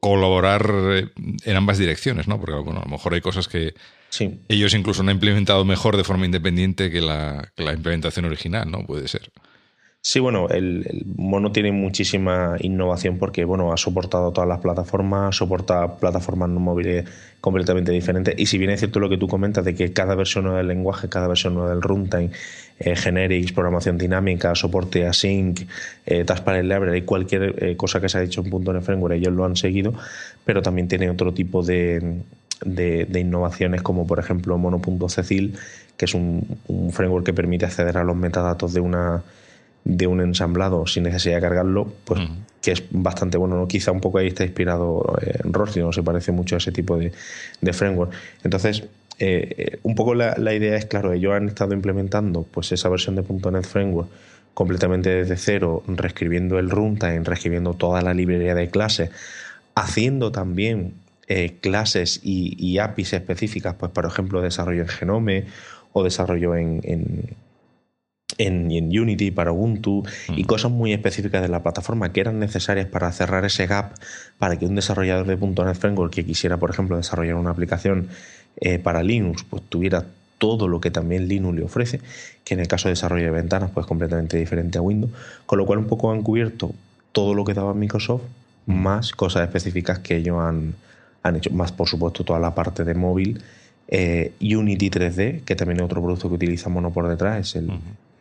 colaborar 0.00 0.66
eh, 0.72 1.10
en 1.44 1.56
ambas 1.56 1.76
direcciones, 1.76 2.26
¿no? 2.26 2.40
Porque 2.40 2.54
bueno, 2.54 2.80
a 2.80 2.84
lo 2.84 2.90
mejor 2.90 3.12
hay 3.12 3.20
cosas 3.20 3.48
que 3.48 3.74
ellos 4.48 4.74
incluso 4.74 5.02
han 5.02 5.10
implementado 5.10 5.64
mejor 5.64 5.96
de 5.96 6.04
forma 6.04 6.26
independiente 6.26 6.90
que 6.90 7.00
la, 7.00 7.52
que 7.54 7.64
la 7.64 7.72
implementación 7.72 8.24
original, 8.24 8.70
¿no? 8.70 8.84
Puede 8.86 9.08
ser. 9.08 9.30
Sí, 10.08 10.20
bueno, 10.20 10.48
el, 10.50 11.04
Mono 11.16 11.50
tiene 11.50 11.72
muchísima 11.72 12.54
innovación 12.60 13.18
porque 13.18 13.44
bueno, 13.44 13.72
ha 13.72 13.76
soportado 13.76 14.30
todas 14.30 14.46
las 14.46 14.60
plataformas, 14.60 15.34
soporta 15.34 15.96
plataformas 15.96 16.48
móviles 16.48 17.04
completamente 17.40 17.90
diferentes. 17.90 18.32
Y 18.38 18.46
si 18.46 18.56
bien 18.56 18.70
es 18.70 18.78
cierto 18.78 19.00
lo 19.00 19.08
que 19.08 19.18
tú 19.18 19.26
comentas 19.26 19.64
de 19.64 19.74
que 19.74 19.92
cada 19.92 20.14
versión 20.14 20.44
nueva 20.44 20.58
del 20.58 20.68
lenguaje, 20.68 21.08
cada 21.08 21.26
versión 21.26 21.54
nueva 21.54 21.70
del 21.70 21.82
runtime, 21.82 22.30
eh, 22.78 22.94
generics, 22.94 23.50
programación 23.50 23.98
dinámica, 23.98 24.54
soporte 24.54 25.04
async, 25.08 25.62
eh, 26.06 26.24
Taskpilot 26.24 26.62
Library, 26.62 27.02
cualquier 27.02 27.64
eh, 27.64 27.76
cosa 27.76 28.00
que 28.00 28.08
se 28.08 28.18
ha 28.18 28.20
dicho 28.20 28.44
en 28.44 28.50
.NET 28.50 28.82
Framework, 28.82 29.16
ellos 29.16 29.32
lo 29.32 29.44
han 29.44 29.56
seguido, 29.56 29.92
pero 30.44 30.62
también 30.62 30.86
tiene 30.86 31.10
otro 31.10 31.34
tipo 31.34 31.64
de, 32.64 33.04
de, 33.04 33.20
innovaciones 33.20 33.82
como 33.82 34.06
por 34.06 34.18
ejemplo 34.18 34.56
Mono.cecil, 34.58 35.56
que 35.96 36.04
es 36.04 36.14
un 36.14 36.58
framework 36.92 37.26
que 37.26 37.32
permite 37.32 37.66
acceder 37.66 37.98
a 37.98 38.04
los 38.04 38.16
metadatos 38.16 38.72
de 38.72 38.80
una 38.80 39.22
de 39.86 40.08
un 40.08 40.20
ensamblado 40.20 40.84
sin 40.88 41.04
necesidad 41.04 41.36
de 41.36 41.42
cargarlo, 41.42 41.92
pues 42.04 42.20
que 42.60 42.72
es 42.72 42.82
bastante 42.90 43.38
bueno. 43.38 43.56
¿no? 43.56 43.68
Quizá 43.68 43.92
un 43.92 44.00
poco 44.00 44.18
ahí 44.18 44.26
está 44.26 44.42
inspirado 44.42 45.16
en 45.22 45.28
eh, 45.28 45.38
Rossi, 45.44 45.78
no 45.78 45.92
se 45.92 46.02
parece 46.02 46.32
mucho 46.32 46.56
a 46.56 46.58
ese 46.58 46.72
tipo 46.72 46.98
de, 46.98 47.12
framework. 47.72 48.12
Entonces, 48.42 48.82
eh, 49.20 49.54
eh, 49.56 49.78
un 49.84 49.94
poco 49.94 50.16
la, 50.16 50.52
idea 50.52 50.76
es, 50.76 50.86
claro, 50.86 51.12
ellos 51.12 51.32
han 51.34 51.48
estado 51.48 51.72
implementando 51.72 52.42
pues 52.42 52.72
esa 52.72 52.88
versión 52.88 53.14
de 53.14 53.22
.NET 53.22 53.64
Framework 53.64 54.08
completamente 54.54 55.08
desde 55.08 55.36
cero, 55.36 55.84
reescribiendo 55.86 56.58
el 56.58 56.68
runtime, 56.68 57.22
reescribiendo 57.22 57.74
toda 57.74 58.02
la 58.02 58.12
librería 58.12 58.56
de 58.56 58.68
clases, 58.68 59.10
haciendo 59.76 60.32
también 60.32 60.94
clases 61.60 62.20
y, 62.22 62.78
APIs 62.78 63.14
específicas, 63.14 63.74
pues 63.74 63.90
por 63.90 64.06
ejemplo, 64.06 64.40
desarrollo 64.42 64.82
en 64.82 64.88
Genome 64.88 65.44
o 65.92 66.04
desarrollo 66.04 66.54
en 66.54 66.80
en, 68.38 68.98
Unity, 68.98 69.30
para 69.30 69.52
Ubuntu 69.52 70.04
y 70.28 70.44
cosas 70.44 70.70
muy 70.70 70.92
específicas 70.92 71.42
de 71.42 71.48
la 71.48 71.62
plataforma 71.62 72.12
que 72.12 72.20
eran 72.20 72.38
necesarias 72.38 72.86
para 72.86 73.10
cerrar 73.12 73.44
ese 73.44 73.66
gap 73.66 73.94
para 74.38 74.58
que 74.58 74.66
un 74.66 74.74
desarrollador 74.74 75.26
de 75.26 75.36
.NET 75.36 75.76
Framework 75.76 76.12
que 76.12 76.24
quisiera, 76.24 76.56
por 76.56 76.70
ejemplo, 76.70 76.96
desarrollar 76.96 77.36
una 77.36 77.50
aplicación 77.50 78.08
eh, 78.60 78.78
para 78.78 79.02
Linux, 79.02 79.44
pues 79.48 79.62
tuviera 79.68 80.04
todo 80.38 80.68
lo 80.68 80.80
que 80.80 80.90
también 80.90 81.28
Linux 81.28 81.56
le 81.56 81.64
ofrece, 81.64 82.00
que 82.44 82.54
en 82.54 82.60
el 82.60 82.68
caso 82.68 82.88
de 82.88 82.92
desarrollo 82.92 83.24
de 83.24 83.30
ventanas, 83.30 83.70
pues 83.72 83.86
completamente 83.86 84.36
diferente 84.36 84.78
a 84.78 84.82
Windows, 84.82 85.12
con 85.46 85.58
lo 85.58 85.64
cual 85.64 85.78
un 85.78 85.86
poco 85.86 86.12
han 86.12 86.22
cubierto 86.22 86.72
todo 87.12 87.32
lo 87.32 87.44
que 87.44 87.54
daba 87.54 87.72
Microsoft, 87.72 88.22
más 88.66 89.12
cosas 89.12 89.44
específicas 89.44 90.00
que 90.00 90.16
ellos 90.16 90.38
han, 90.38 90.74
han 91.28 91.36
hecho, 91.36 91.50
más 91.50 91.72
por 91.72 91.88
supuesto 91.88 92.24
toda 92.24 92.38
la 92.38 92.54
parte 92.54 92.84
de 92.84 92.94
móvil, 92.94 93.42
eh, 93.88 94.32
Unity 94.40 94.90
3D, 94.90 95.42
que 95.44 95.54
también 95.54 95.78
es 95.78 95.84
otro 95.84 96.02
producto 96.02 96.28
que 96.28 96.34
utiliza 96.34 96.68
Mono 96.68 96.92
por 96.92 97.08
detrás, 97.08 97.48
es 97.48 97.56
el, 97.56 97.70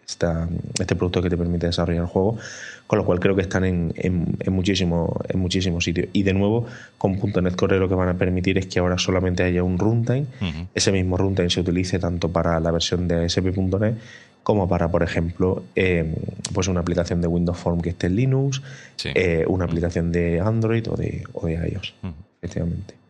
este 0.05 0.95
producto 0.95 1.21
que 1.21 1.29
te 1.29 1.37
permite 1.37 1.65
desarrollar 1.65 2.03
el 2.03 2.07
juego, 2.07 2.37
con 2.85 2.99
lo 2.99 3.05
cual 3.05 3.19
creo 3.19 3.35
que 3.35 3.41
están 3.41 3.65
en, 3.65 3.91
en, 3.95 4.37
en 4.39 4.53
muchísimos 4.53 5.83
sitios. 5.83 6.07
Y 6.13 6.23
de 6.23 6.33
nuevo, 6.33 6.65
con 6.97 7.13
.NET 7.13 7.55
Core 7.55 7.79
lo 7.79 7.89
que 7.89 7.95
van 7.95 8.09
a 8.09 8.13
permitir 8.13 8.57
es 8.57 8.67
que 8.67 8.79
ahora 8.79 8.97
solamente 8.97 9.43
haya 9.43 9.63
un 9.63 9.79
runtime, 9.79 10.25
ese 10.73 10.91
mismo 10.91 11.17
runtime 11.17 11.49
se 11.49 11.61
utilice 11.61 11.97
tanto 11.99 12.31
para 12.31 12.59
la 12.59 12.71
versión 12.71 13.07
de 13.07 13.25
ASP.NET 13.25 13.97
como 14.43 14.69
para, 14.69 14.91
por 14.91 15.01
ejemplo, 15.01 15.63
em, 15.73 16.13
pues 16.53 16.67
una 16.67 16.81
aplicación 16.81 17.19
de 17.19 17.27
Windows 17.27 17.57
Form 17.57 17.81
que 17.81 17.89
esté 17.89 18.05
en 18.07 18.15
Linux, 18.15 18.61
eh, 19.03 19.43
una 19.47 19.65
aplicación 19.65 20.11
de 20.11 20.39
Android 20.39 20.87
o 20.87 20.95
de, 20.95 21.23
o 21.33 21.47
de 21.47 21.53
iOS, 21.55 21.95
efectivamente. 22.41 23.05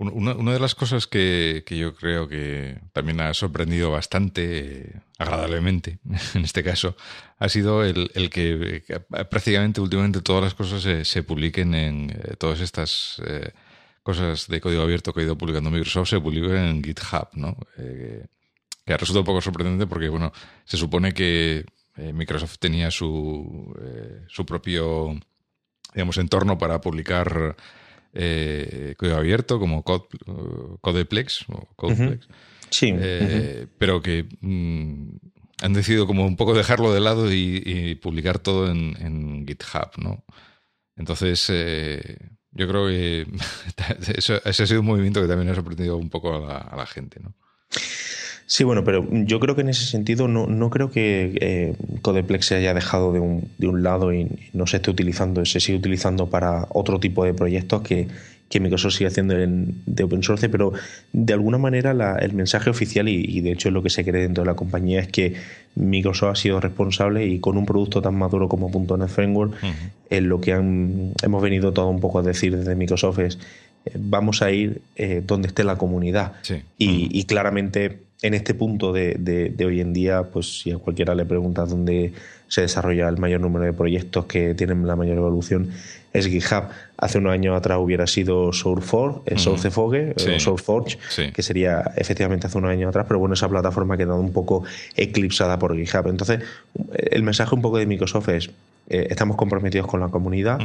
Una, 0.00 0.52
de 0.52 0.60
las 0.60 0.76
cosas 0.76 1.08
que, 1.08 1.64
yo 1.68 1.92
creo 1.96 2.28
que 2.28 2.78
también 2.92 3.20
ha 3.20 3.34
sorprendido 3.34 3.90
bastante, 3.90 4.82
eh, 4.82 5.00
agradablemente 5.18 5.98
en 6.34 6.44
este 6.44 6.62
caso, 6.62 6.96
ha 7.40 7.48
sido 7.48 7.82
el, 7.82 8.30
que, 8.30 8.84
prácticamente 9.28 9.80
últimamente 9.80 10.20
todas 10.22 10.44
las 10.44 10.54
cosas 10.54 11.08
se, 11.08 11.22
publiquen 11.24 11.74
en 11.74 12.10
eh, 12.10 12.36
todas 12.38 12.60
estas 12.60 13.20
eh, 13.26 13.50
cosas 14.04 14.46
de 14.46 14.60
código 14.60 14.82
abierto 14.82 15.12
que 15.12 15.22
ha 15.22 15.24
ido 15.24 15.36
publicando 15.36 15.68
Microsoft, 15.68 16.10
se 16.10 16.20
publiquen 16.20 16.56
en 16.56 16.84
GitHub, 16.84 17.30
¿no? 17.32 17.56
que 17.76 18.94
ha 18.94 18.96
resultado 18.96 19.22
un 19.22 19.26
poco 19.26 19.40
sorprendente 19.40 19.88
porque, 19.88 20.08
bueno, 20.08 20.32
se 20.64 20.76
supone 20.76 21.12
que 21.12 21.66
Microsoft 21.96 22.58
tenía 22.60 22.92
su, 22.92 23.74
su 24.28 24.46
propio, 24.46 25.18
digamos, 25.92 26.18
entorno 26.18 26.56
para 26.56 26.80
publicar 26.80 27.56
eh, 28.14 28.94
código 28.96 29.16
abierto 29.16 29.58
como 29.58 29.82
Codeplex 29.82 31.44
o 31.48 31.68
Codeplex. 31.76 32.28
Sí. 32.70 32.92
Eh, 32.94 33.66
pero 33.78 34.02
que 34.02 34.26
mm, 34.40 35.08
han 35.62 35.72
decidido 35.72 36.06
como 36.06 36.26
un 36.26 36.36
poco 36.36 36.54
dejarlo 36.54 36.92
de 36.92 37.00
lado 37.00 37.32
y, 37.32 37.94
publicar 37.96 38.38
todo 38.38 38.70
en, 38.70 39.46
GitHub, 39.46 39.90
¿no? 39.98 40.24
Entonces, 40.96 41.46
eh, 41.50 42.18
yo 42.52 42.68
creo 42.68 42.86
que 42.88 43.26
ese 44.16 44.40
ha 44.44 44.52
sido 44.66 44.80
un 44.80 44.86
movimiento 44.86 45.20
que 45.20 45.28
también 45.28 45.50
ha 45.50 45.54
sorprendido 45.54 45.96
un 45.96 46.10
poco 46.10 46.34
a 46.34 46.40
la, 46.40 46.58
a 46.58 46.76
la 46.76 46.86
gente, 46.86 47.20
¿no? 47.20 47.34
Sí, 48.50 48.64
bueno, 48.64 48.82
pero 48.82 49.06
yo 49.10 49.40
creo 49.40 49.54
que 49.54 49.60
en 49.60 49.68
ese 49.68 49.84
sentido 49.84 50.26
no, 50.26 50.46
no 50.46 50.70
creo 50.70 50.90
que 50.90 51.36
eh, 51.38 51.74
Codeplex 52.00 52.46
se 52.46 52.54
haya 52.54 52.72
dejado 52.72 53.12
de 53.12 53.20
un, 53.20 53.46
de 53.58 53.68
un 53.68 53.82
lado 53.82 54.10
y 54.14 54.26
no 54.54 54.66
se 54.66 54.78
esté 54.78 54.90
utilizando, 54.90 55.44
se 55.44 55.60
sigue 55.60 55.76
utilizando 55.76 56.30
para 56.30 56.66
otro 56.70 56.98
tipo 56.98 57.26
de 57.26 57.34
proyectos 57.34 57.82
que, 57.82 58.08
que 58.48 58.58
Microsoft 58.58 58.94
sigue 58.94 59.08
haciendo 59.08 59.34
de 59.34 60.02
open 60.02 60.22
source, 60.22 60.48
pero 60.48 60.72
de 61.12 61.34
alguna 61.34 61.58
manera 61.58 61.90
el 62.18 62.32
mensaje 62.32 62.70
oficial, 62.70 63.06
y, 63.10 63.40
de 63.42 63.52
hecho 63.52 63.68
es 63.68 63.74
lo 63.74 63.82
que 63.82 63.90
se 63.90 64.02
cree 64.02 64.22
dentro 64.22 64.44
de 64.44 64.46
la 64.46 64.56
compañía, 64.56 65.00
es 65.00 65.08
que 65.08 65.34
Microsoft 65.74 66.30
ha 66.32 66.36
sido 66.36 66.58
responsable 66.58 67.26
y 67.26 67.40
con 67.40 67.58
un 67.58 67.66
producto 67.66 68.00
tan 68.00 68.14
maduro 68.14 68.48
como 68.48 68.70
.NET 68.70 69.08
Framework, 69.08 69.56
en 70.08 70.28
lo 70.30 70.40
que 70.40 70.54
han, 70.54 71.12
hemos 71.22 71.42
venido 71.42 71.74
todo 71.74 71.88
un 71.88 72.00
poco 72.00 72.20
a 72.20 72.22
decir 72.22 72.56
desde 72.56 72.74
Microsoft 72.74 73.18
es 73.18 73.38
eh, 73.84 73.92
vamos 73.98 74.40
a 74.40 74.50
ir 74.50 74.80
eh, 74.96 75.22
donde 75.24 75.48
esté 75.48 75.64
la 75.64 75.76
comunidad. 75.76 76.32
Y, 76.78 77.10
y 77.12 77.24
claramente 77.24 78.07
en 78.20 78.34
este 78.34 78.54
punto 78.54 78.92
de, 78.92 79.14
de, 79.14 79.64
hoy 79.64 79.80
en 79.80 79.92
día, 79.92 80.24
pues 80.24 80.60
si 80.60 80.72
a 80.72 80.78
cualquiera 80.78 81.14
le 81.14 81.24
pregunta 81.24 81.64
dónde 81.64 82.12
se 82.48 82.62
desarrolla 82.62 83.08
el 83.08 83.18
mayor 83.18 83.40
número 83.40 83.64
de 83.64 83.72
proyectos 83.72 84.24
que 84.24 84.54
tienen 84.54 84.86
la 84.86 84.96
mayor 84.96 85.18
evolución, 85.18 85.70
es 86.12 86.26
GitHub. 86.26 86.64
Hace 86.96 87.18
unos 87.18 87.32
años 87.32 87.56
atrás 87.56 87.78
hubiera 87.80 88.08
sido 88.08 88.52
SourceForge, 88.52 89.20
eh, 89.26 89.38
SourceForge 89.38 90.14
o 90.16 90.40
SourceForge, 90.40 90.98
que 91.32 91.42
sería 91.42 91.92
efectivamente 91.96 92.48
hace 92.48 92.58
unos 92.58 92.70
años 92.70 92.88
atrás, 92.88 93.04
pero 93.06 93.20
bueno, 93.20 93.34
esa 93.34 93.48
plataforma 93.48 93.94
ha 93.94 93.98
quedado 93.98 94.18
un 94.18 94.32
poco 94.32 94.64
eclipsada 94.96 95.58
por 95.58 95.76
GitHub. 95.76 96.08
Entonces, 96.08 96.40
el 96.92 97.22
mensaje 97.22 97.54
un 97.54 97.62
poco 97.62 97.78
de 97.78 97.86
Microsoft 97.86 98.30
es, 98.30 98.50
eh, 98.88 99.06
estamos 99.10 99.36
comprometidos 99.36 99.86
con 99.86 100.00
la 100.00 100.08
comunidad, 100.08 100.58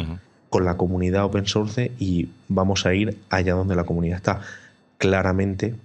con 0.49 0.65
la 0.65 0.75
comunidad 0.75 1.25
open 1.25 1.45
source 1.45 1.91
y 1.99 2.29
vamos 2.47 2.87
a 2.87 2.95
ir 2.95 3.17
allá 3.29 3.53
donde 3.53 3.75
la 3.75 3.83
comunidad 3.83 4.17
está. 4.17 4.41
Claramente, 4.97 5.75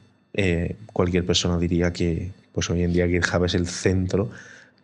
eh, 0.41 0.77
cualquier 0.93 1.27
persona 1.27 1.59
diría 1.59 1.93
que 1.93 2.31
pues 2.53 2.71
hoy 2.71 2.85
en 2.85 2.93
día 2.93 3.09
GitHub 3.09 3.45
es 3.45 3.55
el 3.55 3.67
centro 3.67 4.31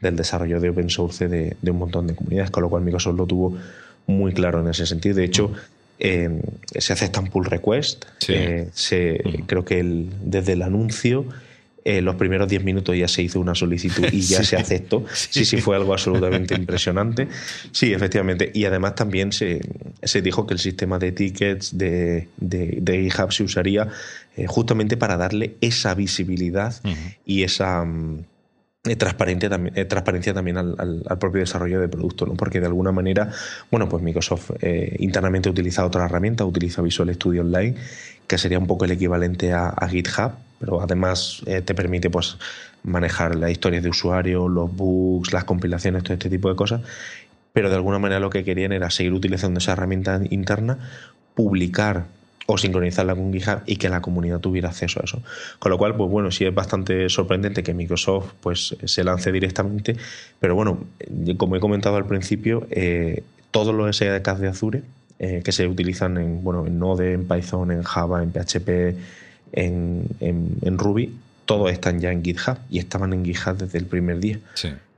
del 0.00 0.16
desarrollo 0.16 0.58
de 0.58 0.70
open 0.70 0.90
source 0.90 1.28
de, 1.28 1.56
un 1.70 1.78
montón 1.78 2.08
de 2.08 2.16
comunidades, 2.16 2.50
con 2.50 2.64
lo 2.64 2.68
cual 2.68 2.82
Microsoft 2.82 3.16
lo 3.16 3.24
tuvo 3.24 3.56
muy 4.08 4.32
claro 4.32 4.60
en 4.60 4.68
ese 4.68 4.84
sentido. 4.84 5.14
De 5.14 5.24
hecho, 5.24 5.52
eh, 6.00 6.42
se 6.76 6.92
aceptan 6.92 7.28
pull 7.28 7.44
requests. 7.44 8.04
Eh, 8.26 8.68
creo 9.46 9.64
que 9.64 10.08
desde 10.24 10.54
el 10.54 10.62
anuncio 10.62 11.24
eh, 11.86 12.00
los 12.00 12.14
primeros 12.16 12.48
10 12.48 12.64
minutos 12.64 12.96
ya 12.96 13.06
se 13.06 13.22
hizo 13.22 13.38
una 13.38 13.54
solicitud 13.54 14.04
y 14.10 14.22
ya 14.22 14.42
se 14.44 14.56
aceptó. 14.56 15.04
Sí. 15.12 15.44
sí, 15.44 15.60
fue 15.60 15.76
algo 15.76 15.92
absolutamente 15.92 16.54
impresionante. 16.58 17.28
Sí, 17.72 17.92
efectivamente. 17.92 18.50
Y 18.54 18.64
además 18.64 18.94
también 18.94 19.32
se, 19.32 19.60
se 20.02 20.22
dijo 20.22 20.46
que 20.46 20.54
el 20.54 20.60
sistema 20.60 20.98
de 20.98 21.12
tickets 21.12 21.76
de, 21.76 22.28
de, 22.38 23.02
GitHub 23.02 23.32
se 23.32 23.42
usaría 23.42 23.88
eh, 24.34 24.46
justamente 24.46 24.96
para 24.96 25.18
darle 25.18 25.56
esa 25.60 25.94
visibilidad 25.94 26.74
y 27.26 27.42
esa... 27.42 27.84
Mm, 27.84 28.24
eh, 28.86 28.96
transparencia 28.96 29.48
también, 29.48 29.88
transparencia 29.88 30.34
también 30.34 30.58
al, 30.58 30.76
al, 30.78 31.18
propio 31.18 31.40
desarrollo 31.40 31.80
de 31.80 31.88
producto, 31.88 32.26
¿no? 32.26 32.34
Porque 32.34 32.60
de 32.60 32.66
alguna 32.66 32.92
manera, 32.92 33.30
bueno, 33.70 33.88
pues 33.88 34.02
Microsoft 34.02 34.50
internamente 34.98 35.48
utiliza 35.48 35.86
otra 35.86 36.04
herramienta, 36.04 36.44
utiliza 36.44 36.82
Visual 36.82 37.14
Studio 37.14 37.40
Online, 37.40 37.76
que 38.26 38.36
sería 38.36 38.58
un 38.58 38.66
poco 38.66 38.84
el 38.84 38.90
equivalente 38.90 39.54
a 39.54 39.88
GitHub, 39.88 40.32
pero 40.58 40.80
además 40.80 41.42
eh, 41.46 41.62
te 41.62 41.74
permite 41.74 42.10
pues 42.10 42.36
manejar 42.82 43.34
las 43.36 43.50
historias 43.50 43.82
de 43.82 43.90
usuario, 43.90 44.48
los 44.48 44.74
bugs, 44.74 45.32
las 45.32 45.44
compilaciones, 45.44 46.02
todo 46.02 46.14
este 46.14 46.30
tipo 46.30 46.48
de 46.48 46.56
cosas. 46.56 46.82
Pero 47.52 47.70
de 47.70 47.76
alguna 47.76 47.98
manera 47.98 48.20
lo 48.20 48.30
que 48.30 48.44
querían 48.44 48.72
era 48.72 48.90
seguir 48.90 49.12
utilizando 49.12 49.58
esa 49.58 49.72
herramienta 49.72 50.20
interna, 50.30 50.78
publicar 51.34 52.06
o 52.46 52.58
sincronizarla 52.58 53.14
con 53.14 53.32
GitHub 53.32 53.60
y 53.66 53.76
que 53.76 53.88
la 53.88 54.02
comunidad 54.02 54.40
tuviera 54.40 54.68
acceso 54.68 55.00
a 55.00 55.04
eso. 55.04 55.22
Con 55.58 55.70
lo 55.70 55.78
cual, 55.78 55.96
pues 55.96 56.10
bueno, 56.10 56.30
sí 56.30 56.44
es 56.44 56.54
bastante 56.54 57.08
sorprendente 57.08 57.62
que 57.62 57.72
Microsoft 57.72 58.32
pues 58.40 58.76
se 58.84 59.04
lance 59.04 59.32
directamente, 59.32 59.96
pero 60.40 60.54
bueno, 60.54 60.84
como 61.36 61.56
he 61.56 61.60
comentado 61.60 61.96
al 61.96 62.06
principio, 62.06 62.66
eh, 62.70 63.22
todos 63.50 63.74
los 63.74 63.96
SDKs 63.96 64.40
de 64.40 64.48
Azure 64.48 64.82
eh, 65.18 65.42
que 65.44 65.52
se 65.52 65.66
utilizan 65.66 66.18
en, 66.18 66.44
bueno, 66.44 66.66
en 66.66 66.78
Node, 66.78 67.12
en 67.12 67.26
Python, 67.26 67.70
en 67.70 67.82
Java, 67.82 68.22
en 68.22 68.32
PHP, 68.32 68.96
en, 69.54 70.08
en, 70.20 70.78
Ruby, 70.78 71.14
todos 71.46 71.70
están 71.70 72.00
ya 72.00 72.10
en 72.10 72.24
GitHub 72.24 72.58
y 72.70 72.78
estaban 72.78 73.12
en 73.12 73.24
GitHub 73.24 73.56
desde 73.56 73.78
el 73.78 73.86
primer 73.86 74.18
día. 74.20 74.38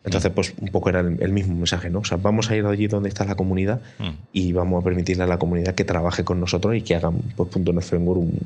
Entonces, 0.04 0.30
pues 0.32 0.54
un 0.60 0.68
poco 0.68 0.88
era 0.88 1.00
el, 1.00 1.32
mismo 1.32 1.56
mensaje, 1.56 1.90
¿no? 1.90 1.98
O 1.98 2.04
sea, 2.04 2.16
vamos 2.16 2.50
a 2.50 2.56
ir 2.56 2.64
allí 2.64 2.86
donde 2.86 3.08
está 3.08 3.24
la 3.24 3.34
comunidad 3.34 3.80
mm. 3.98 4.10
y 4.32 4.52
vamos 4.52 4.80
a 4.80 4.84
permitirle 4.84 5.24
a 5.24 5.26
la 5.26 5.38
comunidad 5.38 5.74
que 5.74 5.84
trabaje 5.84 6.22
con 6.22 6.38
nosotros 6.38 6.76
y 6.76 6.82
que 6.82 6.94
hagan, 6.94 7.18
pues, 7.36 7.56
.NET 7.56 7.82
Framework 7.82 8.20
un, 8.20 8.38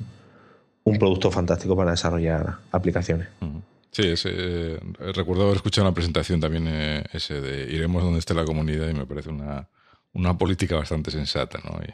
un 0.84 0.98
producto 0.98 1.30
fantástico 1.30 1.76
para 1.76 1.90
desarrollar 1.90 2.56
aplicaciones. 2.72 3.28
Mm. 3.40 3.58
Sí, 3.92 4.08
ese, 4.08 4.78
recuerdo 5.14 5.42
haber 5.44 5.56
escuchado 5.56 5.86
una 5.86 5.94
presentación 5.94 6.40
también 6.40 6.66
eh, 6.66 7.04
ese 7.12 7.40
de 7.40 7.70
iremos 7.70 8.02
donde 8.02 8.20
esté 8.20 8.34
la 8.34 8.44
comunidad 8.44 8.88
y 8.88 8.94
me 8.94 9.04
parece 9.04 9.28
una, 9.28 9.68
una 10.14 10.38
política 10.38 10.76
bastante 10.76 11.10
sensata, 11.10 11.58
¿no? 11.64 11.78
Y, 11.82 11.92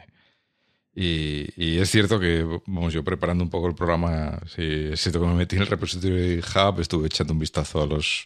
y, 0.99 1.77
es 1.79 1.91
cierto 1.91 2.19
que, 2.19 2.43
vamos, 2.65 2.93
yo 2.93 3.03
preparando 3.03 3.43
un 3.43 3.49
poco 3.49 3.67
el 3.67 3.75
programa, 3.75 4.39
sí, 4.47 4.89
es 4.91 5.03
que 5.03 5.19
me 5.19 5.33
metí 5.35 5.55
en 5.55 5.61
el 5.61 5.67
repositorio 5.67 6.17
de 6.17 6.39
Hub, 6.39 6.79
estuve 6.79 7.07
echando 7.07 7.33
un 7.33 7.39
vistazo 7.39 7.83
a 7.83 7.85
los, 7.85 8.25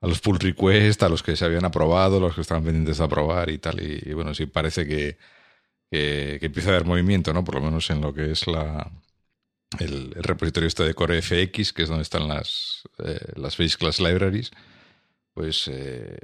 a 0.00 0.06
los 0.06 0.20
pull 0.20 0.38
requests, 0.38 1.02
a 1.02 1.08
los 1.08 1.22
que 1.22 1.36
se 1.36 1.44
habían 1.44 1.64
aprobado, 1.64 2.20
los 2.20 2.34
que 2.34 2.42
estaban 2.42 2.64
pendientes 2.64 2.98
de 2.98 3.04
aprobar 3.04 3.48
y 3.50 3.58
tal. 3.58 3.80
Y, 3.80 4.12
bueno, 4.12 4.34
sí 4.34 4.46
parece 4.46 4.86
que, 4.86 5.16
que, 5.90 6.38
empieza 6.42 6.70
a 6.70 6.72
haber 6.74 6.86
movimiento, 6.86 7.32
¿no? 7.32 7.44
Por 7.44 7.54
lo 7.56 7.62
menos 7.62 7.88
en 7.90 8.02
lo 8.02 8.12
que 8.12 8.32
es 8.32 8.46
la, 8.46 8.90
el, 9.78 10.12
repositorio 10.14 10.68
este 10.68 10.84
de 10.84 10.94
Core 10.94 11.22
FX, 11.22 11.72
que 11.72 11.84
es 11.84 11.88
donde 11.88 12.02
están 12.02 12.28
las, 12.28 12.82
eh, 13.04 13.20
las 13.36 13.56
Base 13.56 13.78
Class 13.78 14.00
Libraries 14.00 14.50
pues 15.34 15.68
eh, 15.68 16.16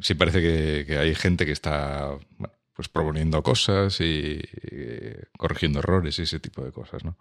sí 0.00 0.14
parece 0.14 0.40
que, 0.86 0.98
hay 0.98 1.14
gente 1.14 1.44
que 1.46 1.52
está 1.52 2.18
pues 2.74 2.88
proponiendo 2.88 3.42
cosas 3.42 4.00
y, 4.00 4.40
corrigiendo 5.36 5.78
errores 5.78 6.18
y 6.18 6.22
ese 6.22 6.40
tipo 6.40 6.64
de 6.64 6.72
cosas, 6.72 7.04
¿no? 7.04 7.16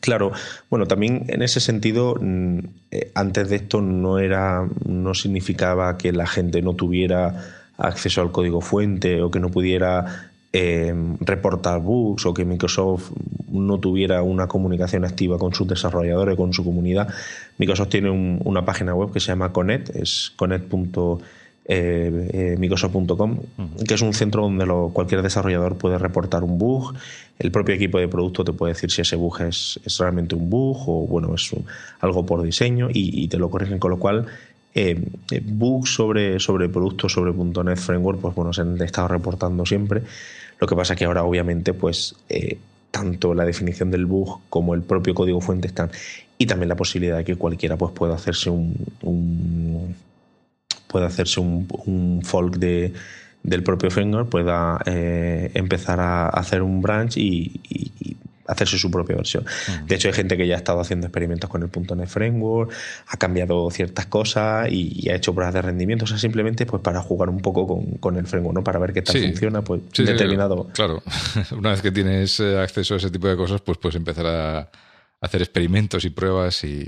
Claro, 0.00 0.32
bueno, 0.70 0.86
también 0.86 1.24
en 1.28 1.42
ese 1.42 1.60
sentido, 1.60 2.16
mm, 2.20 2.58
eh, 2.90 3.12
antes 3.14 3.48
de 3.48 3.56
esto 3.56 3.80
no 3.80 4.18
era, 4.18 4.68
no 4.86 5.14
significaba 5.14 5.98
que 5.98 6.12
la 6.12 6.26
gente 6.26 6.62
no 6.62 6.74
tuviera 6.74 7.70
acceso 7.76 8.20
al 8.20 8.32
código 8.32 8.60
fuente 8.60 9.22
o 9.22 9.30
que 9.30 9.40
no 9.40 9.50
pudiera 9.50 10.30
Em, 10.56 11.18
reportar 11.18 11.80
bugs 11.80 12.26
o 12.26 12.32
que 12.32 12.44
Microsoft 12.44 13.10
no 13.50 13.80
tuviera 13.80 14.22
una 14.22 14.46
comunicación 14.46 15.04
activa 15.04 15.36
con 15.36 15.52
sus 15.52 15.66
desarrolladores, 15.66 16.36
con 16.36 16.52
su 16.52 16.62
comunidad. 16.62 17.08
Microsoft 17.58 17.88
tiene 17.88 18.10
una 18.10 18.64
página 18.64 18.94
web 18.94 19.10
que 19.12 19.18
se 19.18 19.32
llama 19.32 19.52
Connect, 19.52 19.90
es 19.96 20.32
connect.microsoft.com, 20.36 21.18
eh, 21.66 22.56
eh, 22.58 23.84
que 23.86 23.94
es 23.94 24.02
un 24.02 24.12
centro 24.14 24.42
donde 24.42 24.66
cualquier 24.92 25.22
desarrollador 25.22 25.76
puede 25.76 25.98
reportar 25.98 26.44
un 26.44 26.58
bug. 26.58 26.94
El 27.38 27.50
propio 27.50 27.74
equipo 27.74 27.98
de 27.98 28.08
producto 28.08 28.44
te 28.44 28.52
puede 28.52 28.74
decir 28.74 28.90
si 28.90 29.02
ese 29.02 29.16
bug 29.16 29.40
es, 29.42 29.80
realmente 29.98 30.34
un 30.34 30.50
bug 30.50 30.76
o 30.86 31.06
bueno, 31.06 31.34
es 31.34 31.50
algo 32.00 32.24
por 32.26 32.42
diseño 32.42 32.88
y, 32.92 33.26
te 33.28 33.38
lo 33.38 33.50
corrigen, 33.50 33.78
con 33.78 33.90
lo 33.90 33.98
cual 33.98 34.26
eh, 34.74 35.00
bugs 35.44 35.94
sobre, 35.94 36.38
sobre 36.40 36.68
productos 36.68 37.12
sobre 37.12 37.32
.NET 37.32 37.78
Framework, 37.78 38.20
pues 38.20 38.34
bueno, 38.34 38.52
se 38.52 38.62
han 38.62 38.80
estado 38.82 39.08
reportando 39.08 39.64
siempre. 39.64 40.02
Lo 40.60 40.66
que 40.66 40.76
pasa 40.76 40.94
es 40.94 40.98
que 40.98 41.04
ahora, 41.04 41.24
obviamente, 41.24 41.72
pues 41.74 42.14
eh, 42.28 42.58
tanto 42.90 43.34
la 43.34 43.44
definición 43.44 43.90
del 43.90 44.06
bug 44.06 44.40
como 44.48 44.74
el 44.74 44.82
propio 44.82 45.14
código 45.14 45.40
fuente 45.40 45.68
están. 45.68 45.90
Y 46.38 46.46
también 46.46 46.68
la 46.68 46.76
posibilidad 46.76 47.16
de 47.16 47.24
que 47.24 47.36
cualquiera 47.36 47.76
pues, 47.76 47.92
pueda 47.92 48.14
hacerse 48.14 48.50
un, 48.50 48.74
pueda 50.94 51.06
hacerse 51.08 51.40
un, 51.40 52.20
folk 52.22 52.54
de, 52.54 52.92
del 53.42 53.64
propio 53.64 53.90
framework, 53.90 54.28
pueda 54.28 54.78
eh, 54.86 55.50
empezar 55.54 55.98
a 55.98 56.28
hacer 56.28 56.62
un 56.62 56.80
branch 56.80 57.16
y, 57.16 57.50
hacerse 58.46 58.78
su 58.78 58.92
propia 58.92 59.16
versión. 59.16 59.44
De 59.86 59.96
hecho, 59.96 60.06
hay 60.06 60.14
gente 60.14 60.36
que 60.36 60.46
ya 60.46 60.54
ha 60.54 60.58
estado 60.58 60.78
haciendo 60.78 61.06
experimentos 61.06 61.50
con 61.50 61.62
el 61.64 61.96
.NET 61.96 62.06
Framework, 62.06 62.70
ha 63.08 63.16
cambiado 63.16 63.70
ciertas 63.72 64.06
cosas 64.06 64.70
y, 64.70 65.08
ha 65.08 65.16
hecho 65.16 65.34
pruebas 65.34 65.52
de 65.54 65.62
rendimiento, 65.62 66.04
o 66.04 66.06
sea, 66.06 66.16
simplemente 66.16 66.64
pues 66.64 66.80
para 66.80 67.00
jugar 67.00 67.28
un 67.28 67.40
poco 67.40 67.82
con, 67.98 68.16
el 68.16 68.26
framework, 68.28 68.54
¿no? 68.54 68.62
Para 68.62 68.78
ver 68.78 68.92
qué 68.92 69.02
tal 69.02 69.20
funciona, 69.20 69.62
pues 69.62 69.80
determinado. 69.96 70.68
claro, 70.74 71.02
una 71.58 71.70
vez 71.70 71.82
que 71.82 71.90
tienes 71.90 72.38
eh, 72.38 72.56
acceso 72.60 72.94
a 72.94 72.98
ese 72.98 73.10
tipo 73.10 73.26
de 73.26 73.36
cosas, 73.36 73.60
pues 73.62 73.78
puedes 73.78 73.96
empezar 73.96 74.26
a 74.26 74.70
hacer 75.20 75.42
experimentos 75.42 76.04
y 76.04 76.10
pruebas 76.10 76.62
y... 76.62 76.86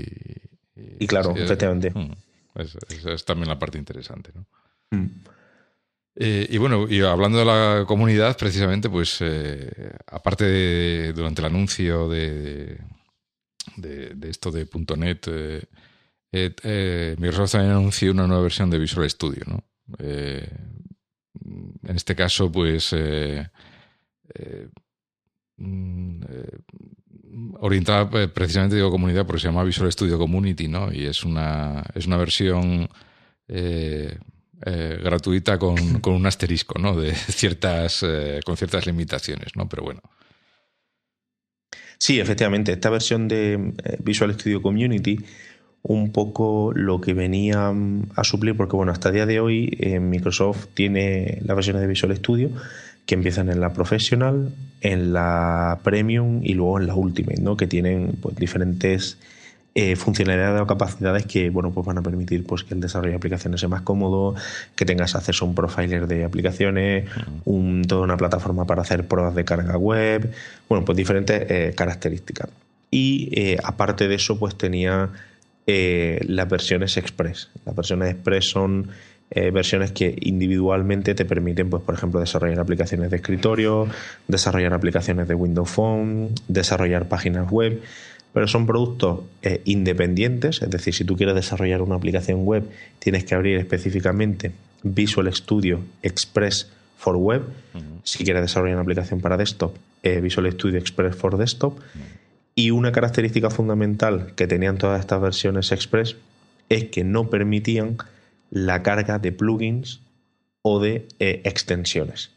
Y, 0.99 1.07
claro, 1.07 1.35
efectivamente. 1.35 1.89
Mm, 1.89 2.13
esa 2.61 2.79
es, 3.13 3.25
también 3.25 3.49
la 3.49 3.59
parte 3.59 3.77
interesante, 3.77 4.31
¿no? 4.33 4.45
Mm. 4.91 5.09
Eh, 6.19 6.47
y 6.49 6.57
bueno, 6.57 6.87
y 6.89 7.01
hablando 7.01 7.37
de 7.37 7.45
la 7.45 7.85
comunidad, 7.85 8.35
precisamente, 8.37 8.89
pues 8.89 9.17
eh, 9.21 9.95
aparte 10.07 10.45
de, 10.45 11.13
durante 11.13 11.41
el 11.41 11.45
anuncio 11.45 12.09
de, 12.09 12.79
de, 13.75 14.29
esto 14.29 14.49
de 14.51 14.67
.NET, 14.97 15.27
eh, 16.31 17.15
Microsoft 17.19 17.51
también 17.51 17.73
anunció 17.73 18.11
una 18.11 18.25
nueva 18.25 18.41
versión 18.41 18.71
de 18.71 18.79
Visual 18.79 19.07
Studio, 19.09 19.43
¿no? 19.45 19.63
en 19.99 21.95
este 21.95 22.15
caso, 22.15 22.51
pues 22.51 22.93
mm, 25.57 26.21
orientada 27.61 28.09
precisamente 28.33 28.75
digo 28.75 28.91
comunidad 28.91 29.25
porque 29.25 29.41
se 29.41 29.47
llama 29.47 29.63
Visual 29.63 29.91
Studio 29.91 30.17
Community, 30.17 30.67
¿no? 30.67 30.91
Y 30.91 31.05
es 31.05 31.23
una, 31.23 31.83
es 31.93 32.07
una 32.07 32.17
versión 32.17 32.89
eh, 34.65 34.99
gratuita 35.03 35.59
con, 35.59 35.77
un 36.03 36.25
asterisco, 36.25 36.79
¿no? 36.79 36.99
De 36.99 37.13
ciertas, 37.13 38.03
eh, 38.03 38.39
con 38.43 38.57
ciertas 38.57 38.87
limitaciones, 38.87 39.55
¿no? 39.55 39.69
Pero 39.69 39.83
bueno. 39.83 40.01
Sí, 41.99 42.19
efectivamente. 42.19 42.71
Esta 42.71 42.89
versión 42.89 43.27
de 43.27 43.53
eh, 43.83 43.97
Visual 44.03 44.33
Studio 44.33 44.63
Community, 44.63 45.19
un 45.83 46.11
poco 46.11 46.71
lo 46.73 46.99
que 46.99 47.13
venía 47.13 47.71
mm, 47.71 48.13
a 48.15 48.23
suplir, 48.23 48.57
porque 48.57 48.75
bueno, 48.75 48.91
hasta 48.91 49.09
el 49.09 49.15
día 49.15 49.25
de 49.27 49.39
hoy 49.39 49.77
Microsoft 50.01 50.69
tiene 50.73 51.39
las 51.43 51.55
versiones 51.55 51.81
de 51.83 51.87
Visual 51.87 52.15
Studio 52.17 52.49
que 53.07 53.15
empiezan 53.15 53.49
en 53.49 53.61
la 53.61 53.73
Professional, 53.73 54.53
en 54.81 55.13
la 55.13 55.79
Premium 55.81 56.41
y 56.43 56.53
luego 56.53 56.79
en 56.79 56.87
la 56.87 56.93
Ultimate, 56.93 57.41
¿no? 57.41 57.57
Que 57.57 57.65
tienen 57.65 58.17
pues, 58.21 58.35
diferentes 58.35 59.17
eh, 59.73 59.95
funcionalidades 59.95 60.61
o 60.61 60.67
capacidades 60.67 61.25
que 61.25 61.49
bueno, 61.49 61.71
pues 61.71 61.85
van 61.87 61.97
a 61.97 62.01
permitir 62.01 62.45
pues, 62.45 62.65
que 62.65 62.73
el 62.73 62.81
desarrollo 62.81 63.11
de 63.11 63.15
aplicaciones 63.15 63.61
sea 63.61 63.69
más 63.69 63.81
cómodo, 63.81 64.35
que 64.75 64.85
tengas 64.85 65.15
acceso 65.15 65.45
a 65.45 65.47
un 65.47 65.55
profiler 65.55 66.05
de 66.05 66.25
aplicaciones, 66.25 67.09
un, 67.45 67.83
toda 67.83 68.01
una 68.01 68.17
plataforma 68.17 68.65
para 68.65 68.81
hacer 68.81 69.07
pruebas 69.07 69.35
de 69.35 69.45
carga 69.45 69.77
web, 69.77 70.29
bueno, 70.67 70.83
pues 70.83 70.97
diferentes 70.97 71.49
eh, 71.49 71.73
características. 71.75 72.49
Y 72.91 73.29
eh, 73.31 73.57
aparte 73.63 74.09
de 74.09 74.15
eso, 74.15 74.37
pues 74.37 74.57
tenía 74.57 75.09
las 75.69 76.47
versiones 76.47 76.95
Express. 76.95 77.49
Las 77.65 77.75
versiones 77.75 78.11
Express 78.11 78.45
son 78.45 78.89
versiones 79.29 79.91
que 79.91 80.17
individualmente 80.21 81.13
te 81.13 81.25
permiten, 81.25 81.69
pues, 81.69 81.83
por 81.83 81.93
ejemplo, 81.93 82.19
desarrollar 82.19 82.59
aplicaciones 82.59 83.11
de 83.11 83.17
escritorio, 83.17 83.87
desarrollar 84.27 84.73
aplicaciones 84.73 85.27
de 85.27 85.35
Windows 85.35 85.69
Phone, 85.69 86.29
desarrollar 86.47 87.07
páginas 87.07 87.51
web 87.51 87.81
pero 88.37 88.47
son 88.47 88.67
productos 88.67 89.21
eh, 89.41 89.61
independientes, 89.65 90.61
es 90.61 90.69
decir, 90.69 90.93
si 90.93 91.03
tú 91.03 91.17
quieres 91.17 91.33
desarrollar 91.33 91.81
una 91.81 91.95
aplicación 91.95 92.45
web, 92.45 92.69
tienes 92.99 93.23
que 93.23 93.33
abrir 93.33 93.57
específicamente 93.57 94.51
Visual 94.83 95.33
Studio 95.33 95.79
Express 96.03 96.69
for 96.97 97.15
Web. 97.15 97.41
Si 98.03 98.23
quieres 98.23 98.43
desarrollar 98.43 98.75
una 98.75 98.83
aplicación 98.83 99.21
para 99.21 99.37
desktop, 99.37 99.75
eh, 100.03 100.21
Visual 100.21 100.51
Studio 100.51 100.77
Express 100.77 101.15
for 101.15 101.35
Desktop. 101.35 101.79
Y 102.53 102.69
una 102.69 102.91
característica 102.91 103.49
fundamental 103.49 104.33
que 104.35 104.45
tenían 104.45 104.77
todas 104.77 104.99
estas 104.99 105.19
versiones 105.19 105.71
Express 105.71 106.15
es 106.69 106.85
que 106.85 107.03
no 107.03 107.31
permitían 107.31 107.97
la 108.49 108.83
carga 108.83 109.19
de 109.19 109.31
plugins 109.31 110.01
o 110.61 110.79
de 110.79 111.07
eh, 111.19 111.41
extensiones. 111.43 112.31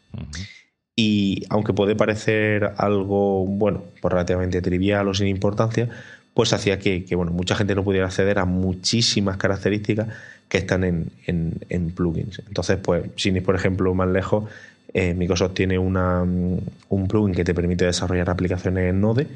Y 0.96 1.44
aunque 1.48 1.72
puede 1.72 1.96
parecer 1.96 2.72
algo, 2.76 3.46
bueno, 3.46 3.82
pues 4.00 4.12
relativamente 4.12 4.60
trivial 4.60 5.08
o 5.08 5.14
sin 5.14 5.28
importancia, 5.28 5.88
pues 6.34 6.52
hacía 6.52 6.78
que, 6.78 7.04
bueno, 7.16 7.32
mucha 7.32 7.54
gente 7.54 7.74
no 7.74 7.84
pudiera 7.84 8.06
acceder 8.06 8.38
a 8.38 8.44
muchísimas 8.44 9.36
características 9.36 10.08
que 10.48 10.58
están 10.58 10.84
en, 10.84 11.92
plugins. 11.94 12.42
Entonces, 12.46 12.78
pues, 12.82 13.04
sin 13.16 13.36
ir, 13.36 13.42
por 13.42 13.54
ejemplo, 13.54 13.94
más 13.94 14.08
lejos, 14.08 14.44
eh, 14.92 15.14
Microsoft 15.14 15.54
tiene 15.54 15.78
una, 15.78 16.22
un 16.22 17.08
plugin 17.08 17.34
que 17.34 17.44
te 17.44 17.54
permite 17.54 17.84
desarrollar 17.84 18.28
aplicaciones 18.30 18.90
en 18.90 19.00
Node 19.00 19.26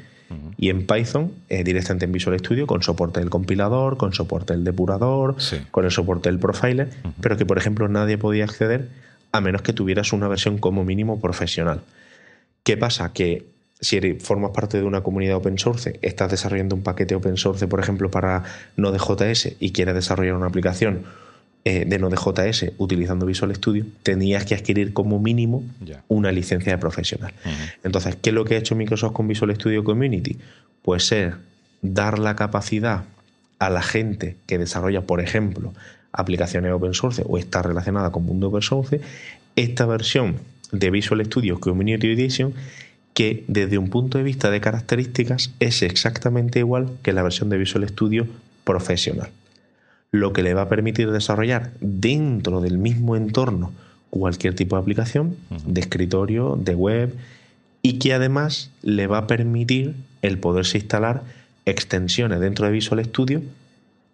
y 0.57 0.69
en 0.69 0.87
Python 0.87 1.31
eh, 1.49 1.63
directamente 1.63 2.05
en 2.05 2.11
Visual 2.11 2.37
Studio 2.39 2.67
con 2.67 2.81
soporte 2.81 3.19
del 3.19 3.29
compilador, 3.29 3.97
con 3.97 4.13
soporte 4.13 4.53
del 4.53 4.63
depurador, 4.63 5.35
con 5.71 5.85
el 5.85 5.91
soporte 5.91 6.29
del 6.29 6.39
profiler, 6.39 6.89
pero 7.21 7.37
que, 7.37 7.45
por 7.45 7.57
ejemplo, 7.57 7.87
nadie 7.87 8.17
podía 8.17 8.45
acceder 8.45 8.89
a 9.31 9.41
menos 9.41 9.61
que 9.61 9.73
tuvieras 9.73 10.13
una 10.13 10.27
versión 10.27 10.57
como 10.57 10.83
mínimo 10.83 11.19
profesional. 11.19 11.81
¿Qué 12.63 12.77
pasa? 12.77 13.11
Que 13.13 13.45
si 13.79 13.99
formas 14.15 14.51
parte 14.51 14.77
de 14.77 14.83
una 14.83 15.01
comunidad 15.01 15.37
open 15.37 15.57
source, 15.57 15.99
estás 16.01 16.31
desarrollando 16.31 16.75
un 16.75 16.83
paquete 16.83 17.15
open 17.15 17.37
source, 17.37 17.67
por 17.67 17.79
ejemplo, 17.79 18.09
para 18.09 18.43
Node.js 18.77 19.57
y 19.59 19.71
quieres 19.71 19.95
desarrollar 19.95 20.35
una 20.35 20.47
aplicación 20.47 21.03
eh, 21.67 21.83
de 21.83 21.97
Node.js 21.97 22.73
utilizando 22.77 23.25
Visual 23.25 23.55
Studio, 23.55 23.87
tenías 24.03 24.45
que 24.45 24.53
adquirir 24.53 24.93
como 24.93 25.19
mínimo 25.19 25.63
una 26.07 26.31
licencia 26.31 26.71
de 26.71 26.77
profesional. 26.77 27.33
Entonces, 27.83 28.15
¿qué 28.21 28.29
es 28.29 28.35
lo 28.35 28.45
que 28.45 28.53
ha 28.53 28.59
hecho 28.59 28.75
Microsoft 28.75 29.13
con 29.13 29.27
Visual 29.27 29.55
Studio 29.55 29.83
Community? 29.83 30.37
Pues 30.83 31.07
ser 31.07 31.37
dar 31.81 32.19
la 32.19 32.35
capacidad 32.35 33.05
a 33.57 33.71
la 33.71 33.81
gente 33.81 34.37
que 34.45 34.59
desarrolla, 34.59 35.01
por 35.01 35.21
ejemplo, 35.21 35.73
aplicaciones 36.11 36.71
open 36.71 36.93
source 36.93 37.23
o 37.25 37.39
está 37.39 37.63
relacionada 37.63 38.11
con 38.11 38.27
mundo 38.27 38.49
open 38.49 38.61
source, 38.61 39.01
esta 39.55 39.87
versión 39.87 40.35
de 40.71 40.91
Visual 40.91 41.25
Studio 41.25 41.59
Community 41.59 42.11
Edition 42.11 42.53
que 43.15 43.43
desde 43.47 43.79
un 43.79 43.89
punto 43.89 44.19
de 44.19 44.23
vista 44.23 44.51
de 44.51 44.61
características 44.61 45.51
es 45.59 45.81
exactamente 45.81 46.59
igual 46.59 46.91
que 47.01 47.11
la 47.11 47.23
versión 47.23 47.49
de 47.49 47.57
Visual 47.57 47.89
Studio 47.89 48.27
profesional 48.63 49.31
lo 50.19 50.33
que 50.33 50.43
le 50.43 50.53
va 50.53 50.63
a 50.63 50.69
permitir 50.69 51.11
desarrollar 51.11 51.71
dentro 51.81 52.61
del 52.61 52.77
mismo 52.77 53.15
entorno 53.15 53.71
cualquier 54.09 54.55
tipo 54.55 54.75
de 54.75 54.81
aplicación, 54.81 55.35
de 55.65 55.81
escritorio, 55.81 56.57
de 56.59 56.73
web, 56.73 57.13
y 57.81 57.99
que 57.99 58.13
además 58.13 58.71
le 58.81 59.07
va 59.07 59.19
a 59.19 59.27
permitir 59.27 59.95
el 60.21 60.39
poderse 60.39 60.77
instalar 60.77 61.23
extensiones 61.65 62.39
dentro 62.39 62.65
de 62.65 62.71
Visual 62.71 63.03
Studio, 63.03 63.41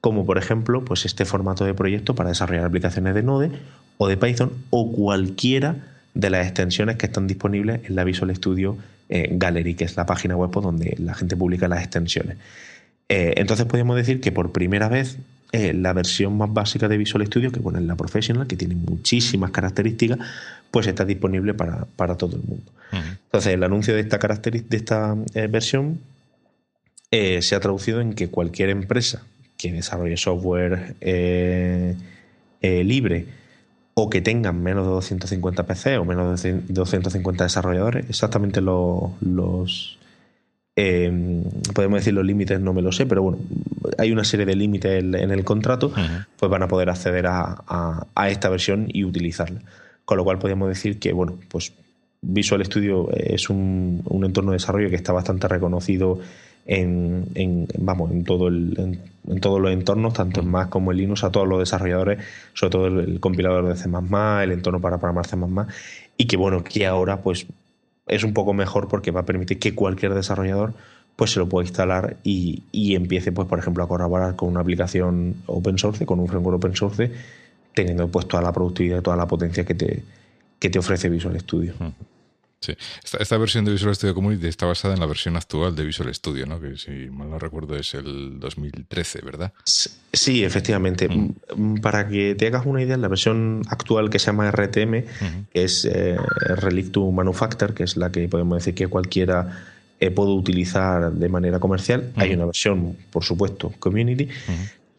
como 0.01 0.25
por 0.25 0.37
ejemplo 0.37 0.83
pues 0.83 1.05
este 1.05 1.25
formato 1.25 1.65
de 1.65 1.73
proyecto 1.73 2.15
para 2.15 2.29
desarrollar 2.29 2.65
aplicaciones 2.65 3.13
de 3.13 3.21
Node 3.21 3.51
o 3.97 4.07
de 4.07 4.17
Python 4.17 4.51
o 4.71 4.91
cualquiera 4.91 5.75
de 6.15 6.29
las 6.31 6.47
extensiones 6.47 6.95
que 6.95 7.05
están 7.05 7.27
disponibles 7.27 7.81
en 7.87 7.95
la 7.95 8.03
Visual 8.03 8.35
Studio 8.35 8.77
eh, 9.09 9.29
Gallery, 9.31 9.75
que 9.75 9.83
es 9.83 9.95
la 9.95 10.05
página 10.05 10.35
web 10.35 10.51
donde 10.51 10.95
la 10.97 11.13
gente 11.13 11.37
publica 11.37 11.67
las 11.67 11.81
extensiones. 11.81 12.37
Eh, 13.07 13.33
entonces 13.37 13.65
podemos 13.67 13.95
decir 13.95 14.19
que 14.19 14.31
por 14.31 14.51
primera 14.51 14.89
vez 14.89 15.17
eh, 15.51 15.73
la 15.73 15.91
versión 15.93 16.37
más 16.37 16.51
básica 16.53 16.87
de 16.87 16.97
Visual 16.97 17.25
Studio, 17.25 17.51
que 17.51 17.59
bueno, 17.59 17.79
es 17.79 17.85
la 17.85 17.95
Professional, 17.95 18.47
que 18.47 18.55
tiene 18.55 18.75
muchísimas 18.75 19.51
características, 19.51 20.19
pues 20.71 20.87
está 20.87 21.03
disponible 21.03 21.53
para, 21.53 22.15
todo 22.15 22.37
el 22.37 22.43
mundo. 22.43 22.71
Entonces, 22.91 23.53
el 23.53 23.63
anuncio 23.63 23.93
de 23.93 24.01
esta, 24.01 24.17
de 24.17 24.77
esta 24.77 25.15
eh, 25.33 25.47
versión 25.47 25.99
eh, 27.09 27.41
se 27.41 27.55
ha 27.55 27.59
traducido 27.59 28.01
en 28.01 28.13
que 28.13 28.29
cualquier 28.29 28.69
empresa 28.69 29.23
que 29.57 29.71
desarrolle 29.71 30.17
software 30.17 30.95
libre 32.61 33.25
o 33.93 34.09
que 34.09 34.21
tenga 34.21 34.51
menos 34.51 34.85
de 34.85 34.91
250 34.91 35.65
PC 35.67 35.97
o 35.97 36.05
menos 36.05 36.41
de 36.41 36.61
250 36.67 37.43
desarrolladores, 37.43 38.09
exactamente 38.09 38.61
los 38.61 39.97
Em, 40.83 41.43
podemos 41.75 41.99
decir 41.99 42.11
los 42.11 42.25
límites, 42.25 42.59
no 42.59 42.73
me 42.73 42.81
lo 42.81 42.91
sé, 42.91 43.05
pero 43.05 43.21
bueno, 43.21 43.37
hay 43.99 44.11
una 44.11 44.23
serie 44.23 44.47
de 44.47 44.55
límites 44.55 45.03
en, 45.03 45.13
el 45.13 45.43
contrato, 45.43 45.93
pues 46.37 46.49
van 46.49 46.63
a 46.63 46.67
poder 46.67 46.89
acceder 46.89 47.27
a, 47.27 48.07
esta 48.27 48.49
versión 48.49 48.87
y 48.91 49.03
utilizarla. 49.03 49.61
Con 50.05 50.17
lo 50.17 50.23
cual 50.23 50.39
podemos 50.39 50.67
decir 50.67 50.97
que, 50.97 51.13
bueno, 51.13 51.37
pues 51.49 51.71
Visual 52.21 52.65
Studio 52.65 53.11
es 53.11 53.51
un, 53.51 54.03
entorno 54.23 54.51
de 54.51 54.55
desarrollo 54.55 54.89
que 54.89 54.95
está 54.95 55.13
bastante 55.13 55.47
reconocido 55.47 56.19
en, 56.65 57.67
vamos, 57.77 58.09
en, 58.09 58.23
todo 58.23 58.47
el, 58.47 58.99
en, 59.27 59.39
todos 59.39 59.61
los 59.61 59.71
entornos, 59.71 60.13
tanto 60.15 60.41
en 60.41 60.47
Mac 60.47 60.69
como 60.69 60.91
en 60.91 60.97
Linux, 60.97 61.23
a 61.23 61.31
todos 61.31 61.47
los 61.47 61.59
desarrolladores, 61.59 62.25
sobre 62.55 62.71
todo 62.71 62.87
el, 62.87 63.19
compilador 63.19 63.67
de 63.67 63.75
C++, 63.75 63.87
el 63.87 64.51
entorno 64.51 64.81
para 64.81 64.97
programar 64.97 65.27
C++, 65.27 65.37
y 66.17 66.25
que 66.25 66.37
bueno, 66.37 66.63
que 66.63 66.87
ahora 66.87 67.21
pues 67.21 67.45
es 68.07 68.23
un 68.23 68.33
poco 68.33 68.53
mejor 68.53 68.87
porque 68.87 69.11
va 69.11 69.21
a 69.21 69.25
permitir 69.25 69.59
que 69.59 69.75
cualquier 69.75 70.13
desarrollador 70.13 70.73
pues 71.15 71.31
se 71.31 71.39
lo 71.39 71.47
pueda 71.47 71.67
instalar 71.67 72.17
y, 72.23 72.63
empiece, 72.95 73.31
pues, 73.31 73.47
por 73.47 73.59
ejemplo, 73.59 73.83
a 73.83 73.87
colaborar 73.87 74.35
con 74.35 74.49
una 74.49 74.61
aplicación 74.61 75.35
open 75.45 75.77
source, 75.77 76.05
con 76.05 76.19
un 76.19 76.27
framework 76.27 76.57
open 76.57 76.75
source, 76.75 77.11
teniendo 77.75 78.07
pues 78.07 78.27
toda 78.27 78.41
la 78.41 78.51
productividad 78.51 78.99
y 78.99 79.01
toda 79.01 79.17
la 79.17 79.27
potencia 79.27 79.63
que 79.65 79.75
te, 79.75 80.03
que 80.57 80.69
te 80.69 80.79
ofrece 80.79 81.09
Visual 81.09 81.39
Studio. 81.39 81.73
Sí. 82.61 82.73
Esta, 83.19 83.37
versión 83.39 83.65
de 83.65 83.71
Visual 83.71 83.95
Studio 83.95 84.13
Community 84.13 84.45
está 84.45 84.67
basada 84.67 84.93
en 84.93 84.99
la 84.99 85.07
versión 85.07 85.35
actual 85.35 85.75
de 85.75 85.83
Visual 85.83 86.13
Studio, 86.13 86.45
¿no? 86.45 86.61
que 86.61 86.77
si 86.77 86.91
mal 87.09 87.27
no 87.27 87.39
recuerdo 87.39 87.75
es 87.75 87.95
el 87.95 88.39
2013, 88.39 89.21
¿verdad? 89.25 89.51
Sí, 89.65 90.43
efectivamente. 90.43 91.09
Mm, 91.09 91.77
para 91.81 92.07
que 92.07 92.35
te 92.35 92.45
hagas 92.45 92.67
una 92.67 92.83
idea, 92.83 92.97
la 92.97 93.07
versión 93.07 93.63
actual 93.67 94.11
que 94.11 94.19
se 94.19 94.27
llama 94.27 94.51
RTM, 94.51 95.05
que 95.51 95.63
es 95.63 95.85
eh, 95.85 96.17
Relic 96.57 96.91
to 96.91 97.09
Manufacture, 97.09 97.73
que 97.73 97.83
es 97.83 97.97
la 97.97 98.11
que 98.11 98.29
podemos 98.29 98.59
decir 98.59 98.75
que 98.75 98.85
cualquiera 98.85 99.65
eh, 99.99 100.11
puede 100.11 100.29
utilizar 100.29 101.11
de 101.11 101.29
manera 101.29 101.59
comercial. 101.59 102.11
Hay 102.15 102.33
una 102.33 102.45
versión, 102.45 102.95
por 103.11 103.23
supuesto, 103.23 103.73
Community. 103.79 104.29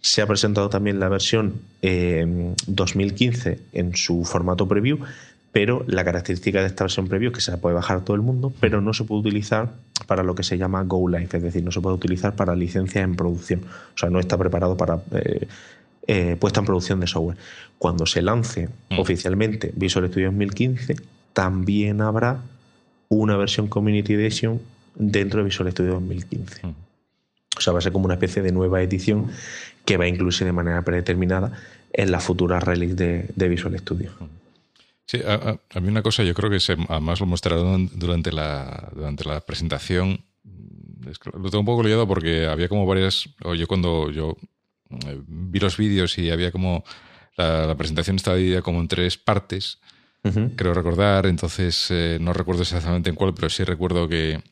Se 0.00 0.20
ha 0.20 0.26
presentado 0.26 0.68
también 0.68 0.98
la 0.98 1.08
versión 1.08 1.60
2015 1.80 3.50
eh, 3.50 3.58
en 3.72 3.94
su 3.94 4.24
formato 4.24 4.66
preview 4.66 4.98
pero 5.52 5.84
la 5.86 6.02
característica 6.04 6.60
de 6.60 6.66
esta 6.66 6.84
versión 6.84 7.08
previo 7.08 7.28
es 7.28 7.34
que 7.34 7.40
se 7.42 7.50
la 7.50 7.58
puede 7.58 7.74
bajar 7.74 8.02
todo 8.04 8.16
el 8.16 8.22
mundo, 8.22 8.52
pero 8.58 8.80
no 8.80 8.94
se 8.94 9.04
puede 9.04 9.20
utilizar 9.20 9.70
para 10.06 10.22
lo 10.22 10.34
que 10.34 10.42
se 10.42 10.56
llama 10.56 10.82
Go 10.82 11.08
Live, 11.08 11.28
es 11.30 11.42
decir, 11.42 11.62
no 11.62 11.70
se 11.70 11.80
puede 11.80 11.94
utilizar 11.94 12.34
para 12.34 12.56
licencias 12.56 13.04
en 13.04 13.14
producción. 13.14 13.60
O 13.94 13.98
sea, 13.98 14.08
no 14.08 14.18
está 14.18 14.38
preparado 14.38 14.76
para 14.76 15.02
eh, 15.12 15.46
eh, 16.06 16.36
puesta 16.40 16.60
en 16.60 16.66
producción 16.66 17.00
de 17.00 17.06
software. 17.06 17.36
Cuando 17.78 18.06
se 18.06 18.22
lance 18.22 18.68
mm. 18.90 18.98
oficialmente 18.98 19.72
Visual 19.76 20.08
Studio 20.08 20.28
2015, 20.28 20.96
también 21.34 22.00
habrá 22.00 22.40
una 23.08 23.36
versión 23.36 23.68
Community 23.68 24.14
Edition 24.14 24.60
dentro 24.94 25.40
de 25.40 25.44
Visual 25.44 25.70
Studio 25.70 25.92
2015. 25.92 26.66
Mm. 26.66 26.74
O 27.58 27.60
sea, 27.60 27.74
va 27.74 27.80
a 27.80 27.82
ser 27.82 27.92
como 27.92 28.06
una 28.06 28.14
especie 28.14 28.42
de 28.42 28.52
nueva 28.52 28.80
edición 28.80 29.28
que 29.84 29.98
va 29.98 30.04
a 30.04 30.08
incluirse 30.08 30.46
de 30.46 30.52
manera 30.52 30.82
predeterminada 30.82 31.52
en 31.92 32.10
la 32.10 32.20
futura 32.20 32.58
release 32.58 32.94
de, 32.94 33.48
Visual 33.48 33.78
Studio. 33.78 34.12
Mm. 34.18 34.41
Sí, 35.06 35.20
a, 35.26 35.80
mí 35.80 35.88
una 35.88 36.02
cosa, 36.02 36.22
yo 36.22 36.34
creo 36.34 36.50
que 36.50 36.60
se, 36.60 36.76
además 36.88 37.20
lo 37.20 37.26
mostraron 37.26 37.90
durante 37.94 38.32
la, 38.32 38.90
durante 38.94 39.24
la 39.24 39.40
presentación. 39.40 40.24
lo 40.44 41.50
tengo 41.50 41.60
un 41.60 41.66
poco 41.66 41.82
liado 41.82 42.06
porque 42.06 42.46
había 42.46 42.68
como 42.68 42.86
varias. 42.86 43.28
O 43.44 43.54
yo 43.54 43.66
cuando 43.66 44.10
yo 44.10 44.36
eh, 45.06 45.20
vi 45.26 45.60
los 45.60 45.76
vídeos 45.76 46.16
y 46.18 46.30
había 46.30 46.52
como. 46.52 46.84
La, 47.36 47.74
presentación 47.76 48.16
estaba 48.16 48.36
dividida 48.36 48.60
como 48.60 48.80
en 48.80 48.88
tres 48.88 49.16
partes, 49.16 49.78
creo 50.22 50.74
recordar. 50.74 51.26
Entonces, 51.26 51.86
eh, 51.90 52.18
no 52.20 52.32
recuerdo 52.32 52.62
exactamente 52.62 53.10
en 53.10 53.16
cuál, 53.16 53.34
pero 53.34 53.48
sí 53.48 53.64
recuerdo 53.64 54.08
que. 54.08 54.42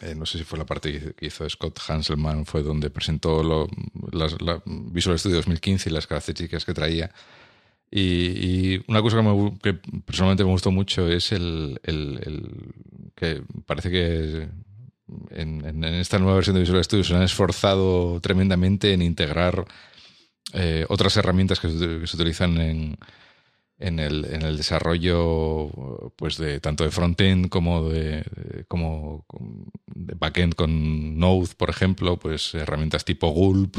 Eh, 0.00 0.14
no 0.16 0.26
sé 0.26 0.38
si 0.38 0.44
fue 0.44 0.58
la 0.58 0.66
parte 0.66 1.14
que 1.14 1.26
hizo 1.26 1.48
Scott 1.48 1.78
Hanselman, 1.88 2.46
fue 2.46 2.62
donde 2.62 2.90
presentó 2.90 3.42
lo, 3.44 3.68
las, 4.10 4.40
la 4.42 4.60
Visual 4.66 5.18
Studio 5.18 5.36
2015 5.36 5.88
y 5.88 5.92
las 5.92 6.06
características 6.06 6.64
que 6.64 6.74
traía. 6.74 7.10
Y, 7.96 8.82
una 8.88 9.00
cosa 9.02 9.22
que, 9.62 9.74
personalmente 10.04 10.42
me 10.42 10.50
gustó 10.50 10.72
mucho 10.72 11.06
es 11.06 11.30
el, 11.30 11.78
que 13.14 13.40
parece 13.66 13.88
que 13.88 14.48
en, 15.30 15.84
esta 15.84 16.18
nueva 16.18 16.34
versión 16.34 16.54
de 16.54 16.62
Visual 16.62 16.82
Studio 16.82 17.04
se 17.04 17.14
han 17.14 17.22
esforzado 17.22 18.20
tremendamente 18.20 18.92
en 18.92 19.00
integrar 19.00 19.64
eh, 20.54 20.84
otras 20.88 21.16
herramientas 21.18 21.60
que 21.60 21.68
se, 21.68 22.16
utilizan 22.16 22.58
en, 22.60 22.98
en, 23.78 24.00
el, 24.00 24.24
en 24.24 24.42
el 24.42 24.56
desarrollo 24.56 26.10
pues 26.16 26.36
de 26.36 26.58
tanto 26.58 26.82
de 26.82 26.90
frontend 26.90 27.48
como 27.48 27.90
de, 27.90 28.24
como 28.66 29.24
de 29.86 30.14
backend 30.14 30.56
con 30.56 31.16
Node, 31.16 31.50
por 31.56 31.70
ejemplo, 31.70 32.16
pues 32.18 32.56
herramientas 32.56 33.04
tipo 33.04 33.28
Gulp, 33.28 33.76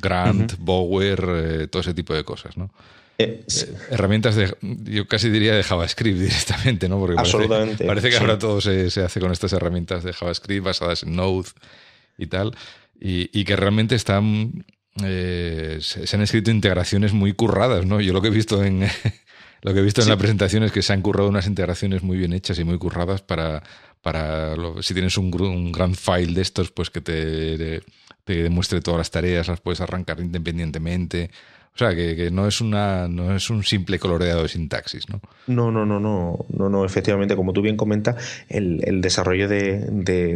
Grant, 0.00 0.54
Bower, 0.58 1.24
eh, 1.28 1.66
todo 1.66 1.82
ese 1.82 1.92
tipo 1.92 2.14
de 2.14 2.24
cosas, 2.24 2.56
¿no? 2.56 2.72
Eh, 3.20 3.44
herramientas 3.90 4.36
de, 4.36 4.54
yo 4.60 5.06
casi 5.06 5.30
diría 5.30 5.54
de 5.54 5.62
JavaScript 5.62 6.18
directamente, 6.20 6.88
¿no? 6.88 6.98
Porque 6.98 7.18
Absolutamente. 7.18 7.84
Parece, 7.84 8.10
que 8.10 8.16
ahora 8.16 8.38
todo 8.38 8.60
se, 8.60 8.86
hace 8.86 9.20
con 9.20 9.32
estas 9.32 9.52
herramientas 9.52 10.04
de 10.04 10.12
JavaScript 10.12 10.64
basadas 10.64 11.02
en 11.02 11.16
Node 11.16 11.48
y 12.18 12.26
tal, 12.26 12.54
y, 13.00 13.44
que 13.44 13.56
realmente 13.56 13.94
están, 13.94 14.64
eh, 15.02 15.78
se, 15.80 16.16
han 16.16 16.22
escrito 16.22 16.50
integraciones 16.50 17.12
muy 17.12 17.32
curradas, 17.32 17.86
¿no? 17.86 18.00
Yo 18.00 18.12
lo 18.12 18.20
que 18.20 18.28
he 18.28 18.32
visto 18.32 18.62
en, 18.62 18.80
lo 19.62 19.74
que 19.74 19.80
he 19.80 19.82
visto 19.82 20.02
en 20.02 20.08
la 20.08 20.16
presentación 20.16 20.62
es 20.62 20.72
que 20.72 20.82
se 20.82 20.92
han 20.92 21.02
currado 21.02 21.28
unas 21.28 21.46
integraciones 21.46 22.02
muy 22.02 22.18
bien 22.18 22.32
hechas 22.32 22.58
y 22.58 22.64
muy 22.64 22.78
curradas 22.78 23.22
para, 23.22 23.62
para 24.02 24.54
si 24.82 24.94
tienes 24.94 25.16
un, 25.16 25.34
un 25.40 25.72
gran 25.72 25.94
file 25.94 26.34
de 26.34 26.42
estos, 26.42 26.70
pues 26.70 26.90
que 26.90 27.00
te, 27.00 27.82
te 28.24 28.42
demuestre 28.42 28.80
todas 28.80 28.98
las 28.98 29.10
tareas, 29.10 29.48
las 29.48 29.60
puedes 29.60 29.80
arrancar 29.80 30.20
independientemente 30.20 31.30
o 31.74 31.78
sea, 31.78 31.94
que, 31.94 32.30
no 32.30 32.46
es 32.46 32.60
una 32.60 33.08
no 33.08 33.34
es 33.34 33.48
un 33.48 33.62
simple 33.62 33.98
coloreado 33.98 34.42
de 34.42 34.48
sintaxis, 34.48 35.08
¿no? 35.08 35.20
No, 35.46 35.70
no, 35.70 35.86
no, 35.86 35.98
no, 35.98 36.44
no, 36.48 36.68
no. 36.68 36.84
Efectivamente, 36.84 37.36
como 37.36 37.52
tú 37.52 37.62
bien 37.62 37.76
comentas, 37.76 38.44
el, 38.48 39.00
desarrollo 39.00 39.48
de, 39.48 39.86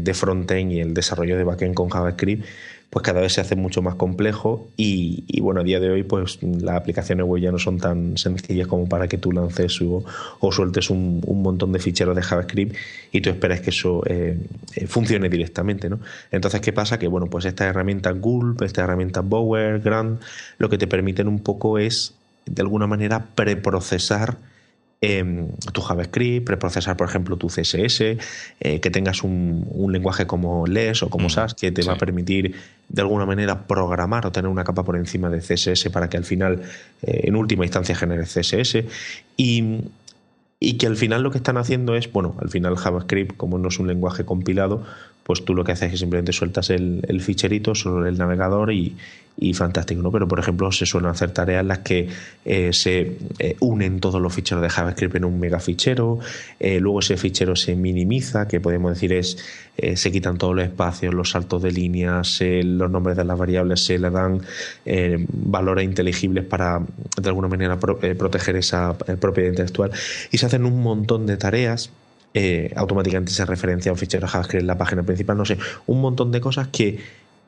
de, 0.01 0.15
frontend 0.15 0.73
y 0.73 0.81
el 0.81 0.95
desarrollo 0.95 1.37
de 1.37 1.45
backend 1.45 1.75
con 1.75 1.91
JavaScript 1.91 2.47
pues 2.95 3.03
cada 3.03 3.21
vez 3.21 3.33
se 3.33 3.41
hace 3.41 3.57
mucho 3.57 3.83
más 3.83 3.97
complejo 3.97 4.69
y, 4.77 5.41
bueno, 5.41 5.63
a 5.63 5.65
día 5.65 5.81
de 5.81 5.91
hoy 5.91 6.05
pues 6.05 6.41
las 6.41 6.77
aplicaciones 6.77 7.27
web 7.27 7.43
ya 7.43 7.51
no 7.51 7.59
son 7.59 7.81
tan 7.81 8.17
sencillas 8.17 8.69
como 8.69 8.89
para 8.89 9.09
que 9.09 9.19
tú 9.19 9.33
lances 9.33 9.81
o, 9.83 10.53
sueltes 10.53 10.91
un, 10.91 11.21
montón 11.27 11.73
de 11.73 11.81
ficheros 11.81 12.15
de 12.15 12.23
JavaScript 12.23 12.77
y 13.11 13.21
tú 13.21 13.31
esperes 13.31 13.63
que 13.63 13.71
eso 13.71 14.05
eh, 14.07 14.39
eh, 14.77 14.87
funcione 14.87 15.29
directamente, 15.29 15.91
¿no? 15.91 15.99
Entonces, 16.31 16.61
¿qué 16.61 16.73
pasa? 16.73 16.97
Que 16.97 17.09
bueno, 17.09 17.27
pues 17.27 17.47
estas 17.47 17.67
herramientas 17.67 18.17
Gulp, 18.21 18.63
estas 18.63 18.85
herramientas 18.85 19.29
Bower, 19.29 19.81
Grant, 19.81 20.23
lo 20.59 20.69
que 20.69 20.79
te 20.79 20.87
permiten 20.87 21.27
un 21.27 21.41
poco 21.41 21.81
es 21.81 22.15
de 22.47 22.63
alguna 22.63 22.87
manera 22.87 23.27
preprocesar 23.35 24.37
Em, 25.01 25.49
tu 25.73 25.83
JavaScript, 25.83 26.47
preprocesar, 26.47 26.97
por 26.97 27.07
ejemplo, 27.07 27.37
tu 27.37 27.49
CSS, 27.49 28.17
eh, 28.61 28.81
que 28.81 28.91
tengas 28.91 29.23
un, 29.23 29.67
lenguaje 29.91 30.27
como 30.27 30.67
LES 30.67 31.03
o 31.03 31.11
como 31.11 31.27
mm, 31.27 31.31
SAS 31.31 31.55
que 31.55 31.71
te 31.71 31.83
va 31.83 31.93
a 31.93 31.99
permitir 31.99 32.55
de 32.89 33.03
alguna 33.03 33.27
manera 33.27 33.67
programar 33.67 34.25
o 34.25 34.33
tener 34.33 34.51
una 34.51 34.65
capa 34.65 34.83
por 34.83 34.97
encima 34.97 35.29
de 35.29 35.41
CSS 35.41 35.91
para 35.91 36.09
que 36.09 36.17
al 36.17 36.25
final, 36.25 36.63
eh, 37.03 37.23
en 37.25 37.37
última 37.37 37.65
instancia, 37.65 37.95
genere 37.95 38.25
CSS. 38.25 38.85
Y, 39.37 39.83
y 40.59 40.79
que 40.79 40.87
al 40.87 40.97
final 40.97 41.23
lo 41.23 41.31
que 41.31 41.39
están 41.39 41.59
haciendo 41.59 41.97
es, 41.97 42.11
bueno, 42.11 42.35
al 42.41 42.49
final 42.49 42.77
JavaScript, 42.77 43.37
como 43.37 43.59
no 43.59 43.69
es 43.69 43.79
un 43.79 43.89
lenguaje 43.89 44.25
compilado, 44.25 44.87
pues 45.25 45.45
tú 45.45 45.55
lo 45.55 45.65
que 45.65 45.73
haces 45.73 45.87
es 45.87 45.93
que 45.93 45.97
simplemente 45.97 46.33
sueltas 46.33 46.71
el, 46.71 47.03
el 47.09 47.21
ficherito 47.21 47.75
sobre 47.75 48.11
el 48.11 48.19
navegador 48.19 48.73
y, 48.73 48.95
fantástico, 49.55 50.01
¿no? 50.01 50.13
Pero 50.13 50.29
por 50.29 50.39
ejemplo 50.39 50.71
se 50.71 50.87
suelen 50.87 51.11
hacer 51.11 51.33
tareas 51.33 51.63
en 51.63 51.69
las 51.69 51.79
que 51.81 52.09
eh, 52.45 52.73
se 52.73 53.17
eh, 53.39 53.57
unen 53.61 53.99
todos 53.99 54.21
los 54.21 54.33
ficheros 54.33 54.63
de 54.63 54.71
JavaScript 54.71 55.17
en 55.17 55.25
un 55.25 55.41
megafichero, 55.41 56.21
eh, 56.61 56.79
luego 56.79 57.01
ese 57.01 57.17
fichero 57.17 57.57
se 57.57 57.75
minimiza, 57.75 58.47
que 58.47 58.61
podemos 58.61 58.93
decir 58.93 59.13
es 59.13 59.37
se 59.97 60.13
quitan 60.13 60.39
todos 60.39 60.55
los 60.55 60.65
espacios, 60.65 61.13
los 61.13 61.31
saltos 61.31 61.61
de 61.61 61.73
líneas, 61.73 62.41
los 62.41 62.89
nombres 62.89 63.17
de 63.17 63.25
las 63.25 63.37
variables, 63.37 63.85
se 63.85 63.99
le 63.99 64.09
dan 64.09 64.41
valores 65.33 65.85
inteligibles 65.85 66.45
para 66.45 66.81
de 67.21 67.29
alguna 67.29 67.49
manera 67.49 67.77
proteger 67.77 68.55
esa 68.55 68.97
propiedad 68.97 69.51
intelectual 69.51 69.91
y 70.31 70.39
se 70.39 70.47
hacen 70.47 70.65
un 70.65 70.81
montón 70.81 71.27
de 71.27 71.37
tareas 71.37 71.91
eh, 72.35 72.73
automáticamente 72.75 73.33
se 73.33 73.47
referencia 73.47 73.91
a 73.91 73.93
un 73.95 73.99
fichero 73.99 74.27
JavaScript 74.27 74.63
en 74.63 74.67
la 74.67 74.77
página 74.77 75.05
principal, 75.05 75.37
no 75.37 75.45
sé, 75.45 75.57
un 75.87 76.01
montón 76.01 76.33
de 76.33 76.41
cosas 76.41 76.69
que 76.69 76.99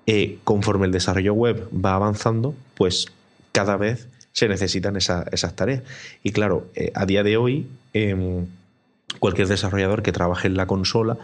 eh, 0.06 0.38
conforme 0.44 0.86
el 0.86 0.92
desarrollo 0.92 1.34
web 1.34 1.68
va 1.72 1.94
avanzando, 1.94 2.54
pues 2.76 3.06
cada 3.50 3.76
vez 3.76 4.08
se 4.32 4.48
necesitan 4.48 4.96
esas 4.96 5.56
tareas. 5.56 5.82
Y 6.22 6.30
claro, 6.30 6.68
eh, 6.74 6.92
a 6.94 7.06
día 7.06 7.24
de 7.24 7.36
hoy, 7.36 7.66
em, 7.94 8.46
cualquier 9.18 9.48
desarrollador 9.48 10.02
que 10.02 10.12
trabaje 10.12 10.46
en 10.46 10.56
la 10.56 10.66
consola, 10.66 11.18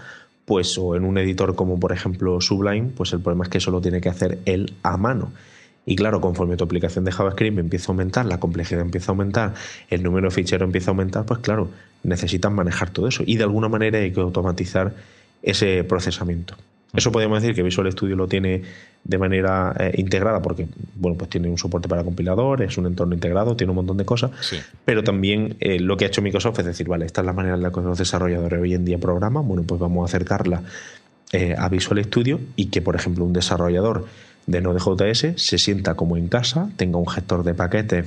pues 0.44 0.76
o 0.78 0.96
en 0.96 1.04
un 1.04 1.18
editor 1.18 1.54
como 1.54 1.78
por 1.78 1.92
ejemplo 1.92 2.40
Sublime, 2.40 2.90
pues 2.96 3.12
el 3.12 3.20
problema 3.20 3.44
es 3.44 3.50
que 3.50 3.58
eso 3.58 3.70
lo 3.70 3.80
tiene 3.80 4.00
que 4.00 4.08
hacer 4.08 4.38
él 4.44 4.74
a 4.82 4.96
mano. 4.96 5.30
Y 5.84 5.94
claro, 5.94 6.20
conforme 6.20 6.56
tu 6.56 6.64
aplicación 6.64 7.04
de 7.04 7.12
JavaScript 7.12 7.58
empieza 7.58 7.86
a 7.86 7.92
aumentar, 7.92 8.26
la 8.26 8.40
complejidad 8.40 8.80
empieza 8.80 9.10
a 9.10 9.12
aumentar, 9.12 9.54
el 9.90 10.02
número 10.02 10.28
de 10.28 10.34
ficheros 10.34 10.66
empieza 10.66 10.90
a 10.90 10.92
aumentar, 10.92 11.24
pues 11.24 11.40
claro, 11.40 11.70
necesitan 12.02 12.54
manejar 12.54 12.90
todo 12.90 13.08
eso. 13.08 13.22
Y 13.26 13.36
de 13.36 13.44
alguna 13.44 13.68
manera 13.68 13.98
hay 13.98 14.12
que 14.12 14.20
automatizar 14.20 14.92
ese 15.42 15.84
procesamiento. 15.84 16.56
Eso 16.94 17.10
podemos 17.10 17.40
decir 17.40 17.54
que 17.54 17.62
Visual 17.62 17.90
Studio 17.90 18.16
lo 18.16 18.28
tiene 18.28 18.62
de 19.04 19.18
manera 19.18 19.74
eh, 19.78 19.92
integrada 19.96 20.42
porque 20.42 20.68
bueno 20.94 21.16
pues 21.16 21.30
tiene 21.30 21.48
un 21.48 21.56
soporte 21.56 21.88
para 21.88 22.04
compilador, 22.04 22.62
es 22.62 22.76
un 22.76 22.86
entorno 22.86 23.14
integrado, 23.14 23.56
tiene 23.56 23.70
un 23.70 23.76
montón 23.76 23.96
de 23.96 24.04
cosas, 24.04 24.30
pero 24.84 25.02
también 25.02 25.56
eh, 25.60 25.80
lo 25.80 25.96
que 25.96 26.04
ha 26.04 26.08
hecho 26.08 26.22
Microsoft 26.22 26.58
es 26.60 26.66
decir, 26.66 26.86
vale, 26.88 27.06
esta 27.06 27.22
es 27.22 27.26
la 27.26 27.32
manera 27.32 27.54
en 27.54 27.62
la 27.62 27.72
que 27.72 27.80
los 27.80 27.98
desarrolladores 27.98 28.60
hoy 28.60 28.74
en 28.74 28.84
día 28.84 28.98
programan, 28.98 29.48
bueno 29.48 29.64
pues 29.64 29.80
vamos 29.80 30.02
a 30.02 30.14
acercarla 30.14 30.62
eh, 31.32 31.54
a 31.56 31.68
Visual 31.70 32.04
Studio 32.04 32.40
y 32.54 32.66
que 32.66 32.82
por 32.82 32.94
ejemplo 32.94 33.24
un 33.24 33.32
desarrollador 33.32 34.06
de 34.46 34.60
Node.js 34.60 35.32
se 35.36 35.58
sienta 35.58 35.94
como 35.94 36.16
en 36.16 36.28
casa, 36.28 36.70
tenga 36.76 36.98
un 36.98 37.08
gestor 37.08 37.42
de 37.42 37.54
paquetes 37.54 38.06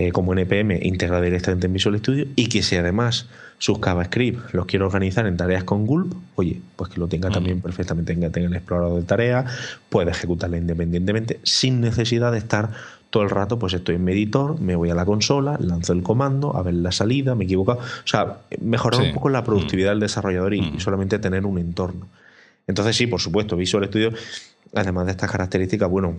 eh, 0.00 0.12
como 0.12 0.32
NPM 0.32 0.78
integrado 0.82 1.24
directamente 1.24 1.66
en 1.66 1.72
Visual 1.72 1.98
Studio 1.98 2.26
y 2.36 2.48
que 2.48 2.62
si 2.62 2.76
además 2.76 3.26
sus 3.58 3.80
JavaScript 3.80 4.54
los 4.54 4.66
quiero 4.66 4.86
organizar 4.86 5.26
en 5.26 5.36
tareas 5.36 5.64
con 5.64 5.86
Gulp, 5.86 6.14
oye, 6.36 6.60
pues 6.76 6.92
que 6.92 7.00
lo 7.00 7.08
tenga 7.08 7.30
también 7.30 7.60
perfectamente, 7.60 8.14
tenga, 8.14 8.30
tenga 8.30 8.46
el 8.46 8.54
explorador 8.54 9.00
de 9.00 9.02
tareas, 9.02 9.52
puede 9.88 10.12
ejecutarla 10.12 10.56
independientemente 10.56 11.40
sin 11.42 11.80
necesidad 11.80 12.30
de 12.30 12.38
estar 12.38 12.70
todo 13.10 13.24
el 13.24 13.30
rato, 13.30 13.58
pues 13.58 13.74
estoy 13.74 13.96
en 13.96 14.04
mi 14.04 14.12
editor, 14.12 14.60
me 14.60 14.76
voy 14.76 14.90
a 14.90 14.94
la 14.94 15.04
consola, 15.04 15.58
lanzo 15.58 15.94
el 15.94 16.04
comando, 16.04 16.56
a 16.56 16.62
ver 16.62 16.74
la 16.74 16.92
salida, 16.92 17.34
me 17.34 17.42
he 17.42 17.46
equivocado. 17.46 17.80
O 17.80 18.06
sea, 18.06 18.42
mejorar 18.60 19.00
un 19.00 19.14
poco 19.14 19.30
la 19.30 19.42
productividad 19.42 19.90
del 19.90 20.00
desarrollador 20.00 20.54
y, 20.54 20.78
solamente 20.78 21.18
tener 21.18 21.44
un 21.44 21.58
entorno. 21.58 22.06
Entonces, 22.68 22.94
sí, 22.94 23.08
por 23.08 23.20
supuesto, 23.20 23.56
Visual 23.56 23.84
Studio 23.86 24.12
Además 24.74 25.06
de 25.06 25.12
estas 25.12 25.30
características, 25.30 25.88
bueno, 25.88 26.16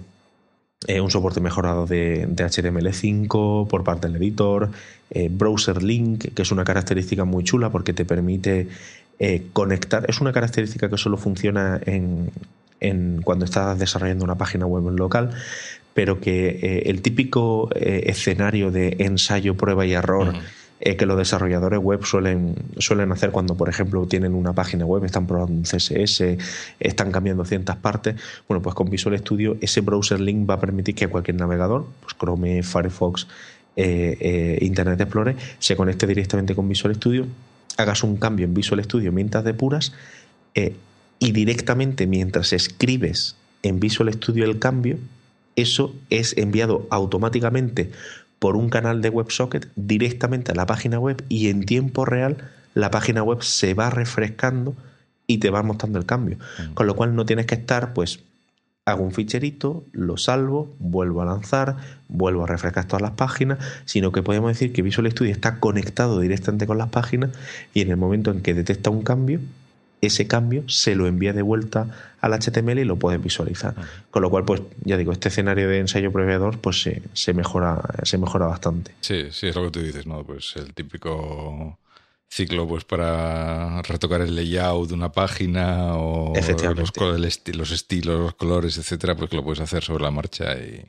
un 0.88 1.11
soporte 1.11 1.41
mejorado 1.41 1.86
de, 1.86 2.27
HTML5 2.27 3.67
por 3.67 3.84
parte 3.84 4.07
del 4.07 4.15
editor, 4.15 4.69
eh, 5.09 5.27
Browser 5.30 5.84
Link, 5.84 6.34
que 6.34 6.41
es 6.41 6.51
una 6.51 6.63
característica 6.63 7.25
muy 7.25 7.43
chula 7.43 7.69
porque 7.69 7.91
te 7.91 8.05
permite 8.05 8.69
eh, 9.19 9.47
conectar. 9.51 10.05
Es 10.07 10.21
una 10.21 10.32
característica 10.32 10.89
que 10.89 10.97
solo 10.97 11.17
funciona 11.17 11.82
en, 11.86 12.32
cuando 13.23 13.43
estás 13.43 13.77
desarrollando 13.77 14.23
una 14.23 14.38
página 14.38 14.65
web 14.65 14.88
en 14.88 14.95
local, 14.95 15.32
pero 15.93 16.21
que 16.21 16.47
eh, 16.47 16.84
el 16.86 17.01
típico 17.01 17.69
escenario 17.75 18.71
de 18.71 18.95
ensayo, 18.99 19.55
prueba 19.55 19.86
y 19.86 19.91
error. 19.91 20.34
Eh, 20.82 20.95
que 20.95 21.05
los 21.05 21.17
desarrolladores 21.17 21.77
web 21.80 22.05
suelen, 22.05 22.55
suelen 22.77 23.11
hacer 23.11 23.32
cuando, 23.32 23.55
por 23.55 23.67
ejemplo, 23.67 24.05
tienen 24.05 24.34
una 24.34 24.53
página 24.53 24.86
web, 24.86 25.03
están 25.03 25.27
probando 25.27 25.53
un 25.53 25.63
CSS, 25.63 26.38
están 26.80 27.11
cambiando 27.11 27.43
ciertas 27.43 27.75
partes. 27.75 28.15
Bueno, 28.47 28.61
pues 28.61 28.75
con 28.75 28.89
Visual 28.89 29.17
Studio 29.19 29.57
ese 29.59 29.82
browser 29.82 30.21
link 30.21 30.49
va 30.49 30.53
a 30.53 30.59
permitir 30.59 30.95
que 30.95 31.09
cualquier 31.09 31.36
navegador, 31.36 31.86
pues 31.99 32.15
Chrome, 32.17 32.63
Firefox, 32.63 33.27
eh, 33.75 34.17
eh, 34.21 34.59
Internet 34.61 35.01
Explorer, 35.01 35.36
se 35.59 35.75
conecte 35.75 36.07
directamente 36.07 36.55
con 36.55 36.69
Visual 36.69 36.95
Studio, 36.95 37.27
hagas 37.75 38.01
un 38.03 38.15
cambio 38.15 38.45
en 38.45 38.53
Visual 38.53 38.82
Studio 38.82 39.11
mientras 39.11 39.43
depuras 39.43 39.93
y 41.19 41.32
directamente 41.32 42.05
mientras 42.07 42.51
escribes 42.51 43.36
en 43.63 43.80
Visual 43.80 44.11
Studio 44.13 44.45
el 44.45 44.59
cambio, 44.59 44.97
eso 45.55 45.95
es 46.09 46.38
enviado 46.38 46.88
automáticamente 46.89 47.91
por 48.39 48.55
un 48.55 48.69
canal 48.69 49.01
de 49.01 49.09
WebSocket 49.09 49.69
directamente 49.75 50.51
a 50.51 50.55
la 50.55 50.65
página 50.65 50.99
web 50.99 51.23
y 51.29 51.49
en 51.49 51.65
tiempo 51.65 52.05
real 52.05 52.37
la 52.73 52.89
página 52.91 53.23
web 53.23 53.43
se 53.43 53.73
va 53.73 53.89
refrescando 53.89 54.75
y 55.27 55.37
te 55.37 55.49
va 55.49 55.61
mostrando 55.61 55.99
el 55.99 56.05
cambio. 56.05 56.37
Mm. 56.37 56.73
Con 56.73 56.87
lo 56.87 56.95
cual 56.95 57.15
no 57.15 57.25
tienes 57.25 57.45
que 57.45 57.55
estar, 57.55 57.93
pues, 57.93 58.19
hago 58.85 59.03
un 59.03 59.11
ficherito, 59.11 59.83
lo 59.91 60.17
salvo, 60.17 60.73
vuelvo 60.79 61.21
a 61.21 61.25
lanzar, 61.25 61.77
vuelvo 62.07 62.43
a 62.43 62.47
refrescar 62.47 62.85
todas 62.85 63.01
las 63.01 63.11
páginas, 63.11 63.59
sino 63.85 64.11
que 64.11 64.23
podemos 64.23 64.49
decir 64.49 64.73
que 64.73 64.81
Visual 64.81 65.11
Studio 65.11 65.31
está 65.31 65.59
conectado 65.59 66.19
directamente 66.19 66.65
con 66.65 66.77
las 66.77 66.89
páginas 66.89 67.31
y 67.73 67.81
en 67.81 67.91
el 67.91 67.97
momento 67.97 68.31
en 68.31 68.41
que 68.41 68.53
detecta 68.53 68.89
un 68.89 69.03
cambio, 69.03 69.39
ese 70.01 70.27
cambio 70.27 70.67
se 70.67 70.95
lo 70.95 71.07
envía 71.07 71.33
de 71.33 71.41
vuelta 71.41 72.15
al 72.21 72.33
HTML 72.33 72.79
y 72.79 72.85
lo 72.85 72.97
puedes 72.97 73.21
visualizar. 73.21 73.75
Con 74.11 74.21
lo 74.21 74.29
cual, 74.29 74.45
pues 74.45 74.61
ya 74.83 74.97
digo, 74.97 75.11
este 75.11 75.29
escenario 75.29 75.69
de 75.69 75.79
ensayo 75.79 76.11
proveedor 76.11 76.59
pues 76.59 76.81
se, 76.81 77.01
se, 77.13 77.33
mejora, 77.33 77.81
se 78.03 78.17
mejora 78.17 78.47
bastante. 78.47 78.93
Sí, 79.01 79.27
sí, 79.31 79.47
es 79.47 79.55
lo 79.55 79.63
que 79.65 79.71
tú 79.71 79.79
dices, 79.81 80.05
¿no? 80.05 80.23
Pues 80.23 80.53
el 80.55 80.73
típico 80.73 81.77
ciclo 82.29 82.67
pues 82.67 82.85
para 82.85 83.81
retocar 83.81 84.21
el 84.21 84.35
layout 84.35 84.89
de 84.89 84.93
una 84.93 85.11
página 85.11 85.95
o 85.95 86.33
los, 86.35 86.93
los 87.55 87.71
estilos, 87.71 88.19
los 88.19 88.35
colores, 88.35 88.77
etcétera, 88.77 89.15
pues 89.15 89.29
que 89.29 89.35
lo 89.35 89.43
puedes 89.43 89.59
hacer 89.59 89.83
sobre 89.83 90.03
la 90.03 90.11
marcha 90.11 90.53
y, 90.53 90.85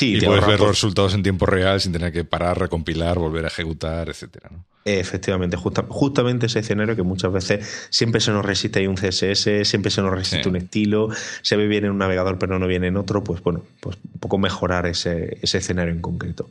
y 0.00 0.20
puedes 0.20 0.46
ver 0.46 0.60
los 0.60 0.68
resultados 0.68 1.14
en 1.14 1.22
tiempo 1.22 1.46
real 1.46 1.80
sin 1.80 1.92
tener 1.92 2.12
que 2.12 2.24
parar, 2.24 2.58
recompilar, 2.58 3.18
volver 3.18 3.44
a 3.44 3.48
ejecutar, 3.48 4.08
etcétera. 4.08 4.50
¿no? 4.52 4.64
Efectivamente, 4.84 5.56
justamente 5.56 6.46
ese 6.46 6.60
escenario 6.60 6.96
que 6.96 7.02
muchas 7.02 7.32
veces 7.32 7.88
siempre 7.90 8.20
se 8.20 8.30
nos 8.30 8.44
resiste 8.44 8.78
ahí 8.78 8.86
un 8.86 8.96
CSS, 8.96 9.68
siempre 9.68 9.90
se 9.90 10.00
nos 10.00 10.12
resiste 10.12 10.48
un 10.48 10.56
estilo, 10.56 11.10
se 11.42 11.56
ve 11.56 11.66
bien 11.66 11.84
en 11.84 11.90
un 11.90 11.98
navegador 11.98 12.38
pero 12.38 12.58
no 12.58 12.66
viene 12.66 12.86
en 12.86 12.96
otro, 12.96 13.22
pues 13.22 13.42
bueno, 13.42 13.64
pues 13.80 13.98
un 14.14 14.20
poco 14.20 14.38
mejorar 14.38 14.86
ese, 14.86 15.38
escenario 15.42 15.92
en 15.92 16.00
concreto. 16.00 16.48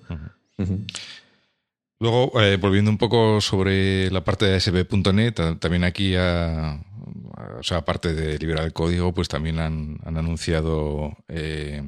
Luego, 2.00 2.40
eh, 2.42 2.58
volviendo 2.58 2.92
un 2.92 3.00
poco 3.00 3.42
sobre 3.42 4.12
la 4.12 4.24
parte 4.24 4.46
de 4.46 4.56
ASP.NET, 4.56 5.60
también 5.60 5.84
aquí, 5.84 6.16
o 6.16 7.64
sea, 7.64 7.78
aparte 7.78 8.14
de 8.14 8.38
liberar 8.38 8.66
el 8.66 8.74
código, 8.74 9.14
pues 9.16 9.30
también 9.30 9.58
han, 9.58 10.00
anunciado 10.06 11.18
eh, 11.28 11.82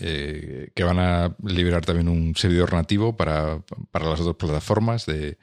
eh, 0.00 0.70
que 0.74 0.84
van 0.84 0.98
a 0.98 1.36
liberar 1.44 1.84
también 1.84 2.08
un 2.08 2.34
servidor 2.36 2.72
nativo 2.72 3.16
para, 3.16 3.62
las 3.92 4.18
dos 4.18 4.36
plataformas 4.36 5.06
de 5.06 5.38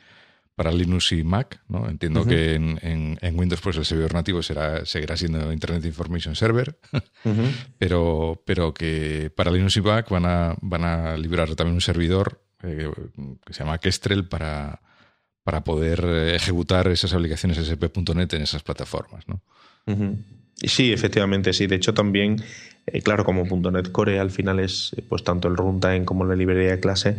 para 0.55 0.71
Linux 0.71 1.13
y 1.13 1.23
Mac, 1.23 1.61
¿no? 1.69 1.89
Entiendo 1.89 2.25
que 2.25 2.53
en, 2.53 3.17
Windows 3.33 3.61
pues 3.61 3.77
el 3.77 3.85
servidor 3.85 4.13
nativo 4.13 4.43
será, 4.43 4.85
seguirá 4.85 5.17
siendo 5.17 5.51
Internet 5.51 5.85
Information 5.85 6.35
Server, 6.35 6.77
pero, 7.79 8.43
pero 8.45 8.73
que 8.73 9.31
para 9.35 9.49
Linux 9.49 9.77
y 9.77 9.81
Mac 9.81 10.09
van 10.09 10.25
a, 10.25 10.55
van 10.61 10.83
a 10.83 11.17
liberar 11.17 11.55
también 11.55 11.75
un 11.75 11.81
servidor 11.81 12.43
eh, 12.63 12.91
que 13.43 13.53
se 13.53 13.63
llama 13.63 13.79
Kestrel 13.79 14.27
para, 14.27 14.81
para 15.43 15.63
poder 15.63 16.05
ejecutar 16.35 16.87
esas 16.89 17.13
aplicaciones 17.13 17.57
SP.NET 17.57 18.33
en 18.33 18.43
esas 18.43 18.61
plataformas, 18.61 19.27
¿no? 19.27 19.41
Sí, 20.63 20.93
efectivamente, 20.93 21.53
sí. 21.53 21.67
De 21.67 21.75
hecho, 21.75 21.93
también, 21.93 22.43
eh, 22.87 23.01
claro, 23.01 23.23
como 23.23 23.43
.NET 23.43 23.91
Core 23.91 24.19
al 24.19 24.31
final 24.31 24.59
es 24.59 24.95
pues 25.07 25.23
tanto 25.23 25.47
el 25.47 25.55
runtime 25.55 26.05
como 26.05 26.25
la 26.25 26.35
librería 26.35 26.71
de 26.71 26.79
clase, 26.79 27.15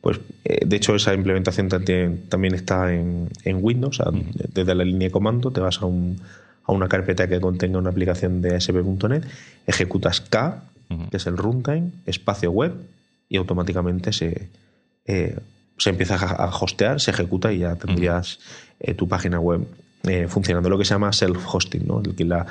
pues 0.00 0.20
eh, 0.44 0.60
de 0.66 0.76
hecho 0.76 0.94
esa 0.94 1.14
implementación 1.14 1.68
también, 1.68 2.54
está 2.54 2.92
en, 2.92 3.30
Windows. 3.44 4.02
Desde 4.52 4.74
la 4.74 4.84
línea 4.84 5.08
de 5.08 5.12
comando 5.12 5.50
te 5.50 5.60
vas 5.60 5.80
a, 5.82 5.86
a, 5.86 6.72
una 6.72 6.88
carpeta 6.88 7.28
que 7.28 7.40
contenga 7.40 7.78
una 7.78 7.90
aplicación 7.90 8.42
de 8.42 8.56
ASP.NET, 8.56 9.24
ejecutas 9.66 10.20
K, 10.20 10.64
que 11.10 11.16
es 11.16 11.26
el 11.26 11.36
runtime, 11.36 11.90
espacio 12.06 12.50
web, 12.50 12.74
y 13.28 13.36
automáticamente 13.38 14.12
se, 14.12 14.48
eh, 15.06 15.38
se 15.78 15.90
empieza 15.90 16.16
a 16.16 16.48
hostear, 16.48 17.00
se 17.00 17.10
ejecuta 17.10 17.52
y 17.52 17.60
ya 17.60 17.76
tendrías 17.76 18.38
tu 18.96 19.08
página 19.08 19.40
web 19.40 19.66
funcionando. 20.28 20.68
Lo 20.68 20.76
que 20.76 20.84
se 20.84 20.92
llama 20.92 21.10
self-hosting, 21.10 21.86
¿no? 21.86 22.02
El 22.04 22.14
que 22.14 22.24
la, 22.26 22.46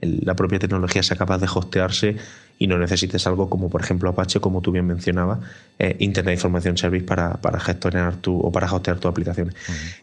la 0.00 0.34
propia 0.34 0.58
tecnología 0.58 1.02
sea 1.02 1.16
capaz 1.16 1.38
de 1.38 1.46
hostearse 1.46 2.16
y 2.58 2.66
no 2.66 2.78
necesites 2.78 3.26
algo 3.26 3.48
como 3.48 3.68
por 3.68 3.80
ejemplo 3.80 4.10
Apache, 4.10 4.40
como 4.40 4.60
tú 4.60 4.72
bien 4.72 4.86
mencionabas, 4.86 5.40
eh, 5.78 5.96
Internet 5.98 6.34
Information 6.34 6.76
Service 6.76 7.04
para, 7.04 7.34
para 7.34 7.60
gestionar 7.60 8.16
tu 8.16 8.38
o 8.38 8.52
para 8.52 8.72
hostear 8.72 8.98
tu 8.98 9.08
aplicación. 9.08 9.54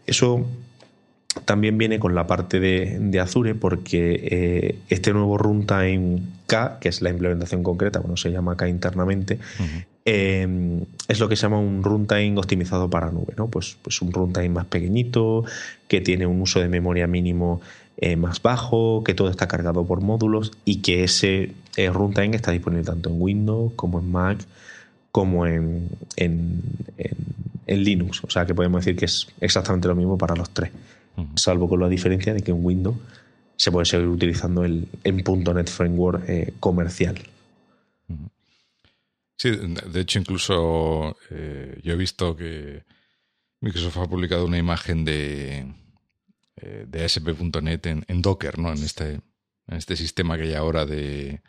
Eso 0.06 0.46
también 1.46 1.78
viene 1.78 2.00
con 2.00 2.14
la 2.14 2.28
parte 2.28 2.60
de, 2.60 3.20
Azure 3.20 3.56
porque 3.56 4.20
eh, 4.24 4.80
este 4.90 5.14
nuevo 5.14 5.38
runtime 5.38 6.20
K, 6.48 6.80
que 6.80 6.90
es 6.90 7.02
la 7.02 7.10
implementación 7.10 7.64
concreta, 7.64 8.00
bueno, 8.00 8.18
se 8.18 8.32
llama 8.32 8.58
K 8.58 8.68
internamente, 8.68 9.40
eh, 10.04 10.82
es 11.08 11.20
lo 11.20 11.30
que 11.30 11.36
se 11.36 11.44
llama 11.44 11.60
un 11.60 11.84
runtime 11.84 12.38
optimizado 12.38 12.90
para 12.90 13.12
nube, 13.12 13.34
¿no? 13.38 13.48
Pues, 13.48 13.78
pues 13.82 14.02
un 14.02 14.12
runtime 14.12 14.50
más 14.50 14.66
pequeñito, 14.66 15.46
que 15.88 16.02
tiene 16.02 16.26
un 16.26 16.42
uso 16.42 16.60
de 16.60 16.68
memoria 16.68 17.08
mínimo 17.08 17.62
eh, 18.04 18.16
más 18.16 18.42
bajo, 18.42 19.04
que 19.04 19.14
todo 19.14 19.30
está 19.30 19.48
cargado 19.48 19.86
por 19.86 20.02
módulos 20.02 20.52
y 20.66 20.82
que 20.82 21.04
ese 21.04 21.54
eh, 21.78 21.90
runtime 21.92 22.36
está 22.36 22.50
disponible 22.50 22.84
tanto 22.84 23.12
en 23.12 23.22
Windows 23.22 23.74
como 23.76 24.00
en 24.00 24.12
Mac 24.12 24.40
como 25.12 25.46
en, 25.46 25.88
en, 26.16 26.64
Linux. 27.68 28.24
O 28.24 28.30
sea 28.32 28.48
que 28.48 28.56
podemos 28.56 28.84
decir 28.84 28.98
que 28.98 29.06
es 29.06 29.28
exactamente 29.40 29.88
lo 29.88 29.96
mismo 29.96 30.18
para 30.18 30.36
los 30.36 30.50
tres, 30.50 30.72
salvo 31.36 31.70
con 31.70 31.80
la 31.80 31.88
diferencia 31.88 32.34
de 32.34 32.42
que 32.42 32.50
en 32.50 32.66
Windows 32.66 32.98
se 33.56 33.72
puede 33.72 33.86
seguir 33.86 34.08
utilizando 34.08 34.66
el 34.66 34.88
en 35.04 35.18
.NET 35.18 35.70
Framework 35.70 36.28
eh, 36.28 36.54
comercial. 36.60 37.20
Sí, 39.38 39.52
de 39.52 40.00
hecho 40.00 40.18
incluso 40.18 41.16
yo 41.30 41.94
he 41.94 41.96
visto 41.96 42.36
que 42.36 42.84
Microsoft 43.62 43.98
ha 43.98 44.10
publicado 44.10 44.46
una 44.46 44.58
imagen 44.58 45.06
de, 45.06 45.66
eh, 46.58 46.86
de 46.88 47.06
ASP.NET 47.06 47.86
en, 47.86 48.22
Docker, 48.22 48.60
¿no? 48.60 48.72
En 48.72 48.84
este, 48.84 49.14
en 49.68 49.78
este 49.78 49.96
sistema 49.96 50.38
que 50.38 50.44
hay 50.44 50.54
ahora 50.54 50.86
de, 50.86 51.42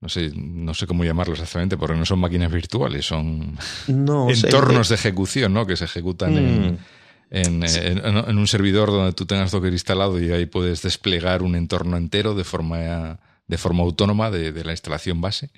no 0.00 0.08
sé, 0.08 0.30
no 0.34 0.74
sé 0.74 0.86
cómo 0.86 1.04
llamarlo 1.04 1.34
exactamente, 1.34 1.76
porque 1.76 1.96
no 1.96 2.04
son 2.04 2.18
máquinas 2.18 2.52
virtuales, 2.52 3.06
son 3.06 3.58
entornos 3.88 4.88
de 4.88 4.94
ejecución, 4.94 5.54
¿no? 5.54 5.66
Que 5.66 5.76
se 5.76 5.86
ejecutan 5.86 6.34
mm. 6.34 6.78
en, 7.30 7.64
en, 7.64 8.38
un 8.38 8.46
servidor 8.46 8.90
donde 8.90 9.12
tú 9.12 9.26
tengas 9.26 9.52
Docker 9.52 9.72
instalado 9.72 10.20
y 10.20 10.30
ahí 10.30 10.46
puedes 10.46 10.82
desplegar 10.82 11.42
un 11.42 11.56
entorno 11.56 11.96
entero 11.96 12.34
de 12.34 12.44
forma, 12.44 13.18
de 13.46 13.58
forma 13.58 13.82
autónoma 13.82 14.30
de, 14.30 14.52
de 14.52 14.64
la 14.64 14.72
instalación 14.72 15.20
base. 15.20 15.50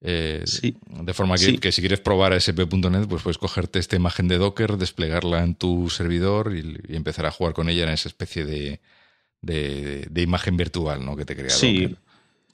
Eh, 0.00 0.44
de 0.88 1.14
forma 1.14 1.34
que, 1.36 1.72
si 1.72 1.80
quieres 1.80 2.00
probar 2.00 2.32
ASP.NET, 2.32 3.08
pues 3.08 3.22
puedes 3.22 3.38
cogerte 3.38 3.78
esta 3.78 3.96
imagen 3.96 4.28
de 4.28 4.38
Docker, 4.38 4.76
desplegarla 4.76 5.42
en 5.42 5.54
tu 5.54 5.90
servidor 5.90 6.54
y, 6.54 6.78
empezar 6.94 7.26
a 7.26 7.30
jugar 7.30 7.52
con 7.52 7.68
ella 7.68 7.82
en 7.82 7.90
esa 7.90 8.08
especie 8.08 8.44
de, 8.44 8.80
de, 9.42 10.22
imagen 10.22 10.56
virtual 10.56 11.04
¿no? 11.04 11.16
que 11.16 11.24
te 11.24 11.34
crea 11.34 11.50
sí. 11.50 11.96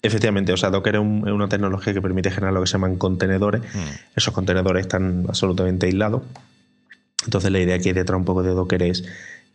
Efectivamente, 0.03 0.53
o 0.53 0.57
sea, 0.59 0.69
Docker 0.69 0.97
es, 0.97 1.01
una 1.01 1.49
tecnología 1.49 1.95
que 1.95 2.03
permite 2.03 2.31
generar 2.31 2.53
lo 2.53 2.61
que 2.61 2.67
se 2.67 2.73
llaman 2.73 2.97
contenedores. 2.97 3.63
Hmm. 3.63 3.89
Esos 4.15 4.35
contenedores 4.35 4.83
están 4.83 5.25
absolutamente 5.27 5.87
aislados. 5.87 6.23
Entonces, 7.25 7.51
la 7.51 7.59
idea 7.59 7.79
que 7.79 7.89
hay 7.89 7.95
detrás 7.95 8.19
un 8.19 8.27
poco 8.27 8.43
de 8.43 8.51
Docker 8.51 8.83
es 8.83 9.03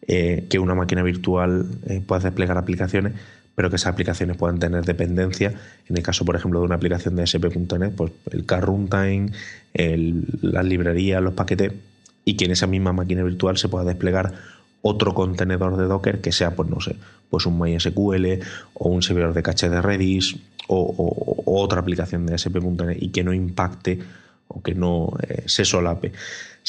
eh, 0.07 0.47
que 0.49 0.57
una 0.57 0.73
máquina 0.73 1.03
virtual 1.03 1.67
eh, 1.87 2.01
pueda 2.05 2.21
desplegar 2.21 2.57
aplicaciones 2.57 3.13
pero 3.59 3.69
que 3.69 3.75
esas 3.75 3.91
aplicaciones 3.91 4.37
puedan 4.37 4.57
tener 4.57 4.85
dependencia. 4.85 5.51
En 5.89 5.97
el 5.97 6.01
caso, 6.01 6.23
por 6.23 6.37
ejemplo, 6.37 6.61
de 6.61 6.65
una 6.67 6.75
aplicación 6.75 7.17
de 7.17 7.23
SP.NET, 7.27 7.93
pues 7.93 8.13
el 8.31 8.45
car 8.45 8.63
runtime, 8.63 9.33
las 9.73 10.63
librerías, 10.63 11.21
los 11.21 11.33
paquetes, 11.33 11.73
y 12.23 12.37
que 12.37 12.45
en 12.45 12.51
esa 12.51 12.67
misma 12.67 12.93
máquina 12.93 13.21
virtual 13.21 13.57
se 13.57 13.67
pueda 13.67 13.83
desplegar 13.83 14.33
otro 14.81 15.13
contenedor 15.13 15.75
de 15.75 15.87
Docker 15.87 16.21
que 16.21 16.31
sea, 16.31 16.55
pues 16.55 16.69
no 16.69 16.79
sé, 16.79 16.95
pues 17.29 17.45
un 17.47 17.59
MySQL 17.59 18.39
o 18.75 18.87
un 18.87 19.01
servidor 19.01 19.33
de 19.33 19.43
caché 19.43 19.67
de 19.67 19.81
Redis 19.81 20.37
o, 20.69 21.43
otra 21.45 21.81
aplicación 21.81 22.27
de 22.27 22.35
SP.NET 22.39 22.95
y 23.01 23.09
que 23.09 23.25
no 23.25 23.33
impacte 23.33 23.99
o 24.47 24.63
que 24.63 24.73
no 24.73 25.11
eh, 25.27 25.43
se 25.47 25.65
solape. 25.65 26.13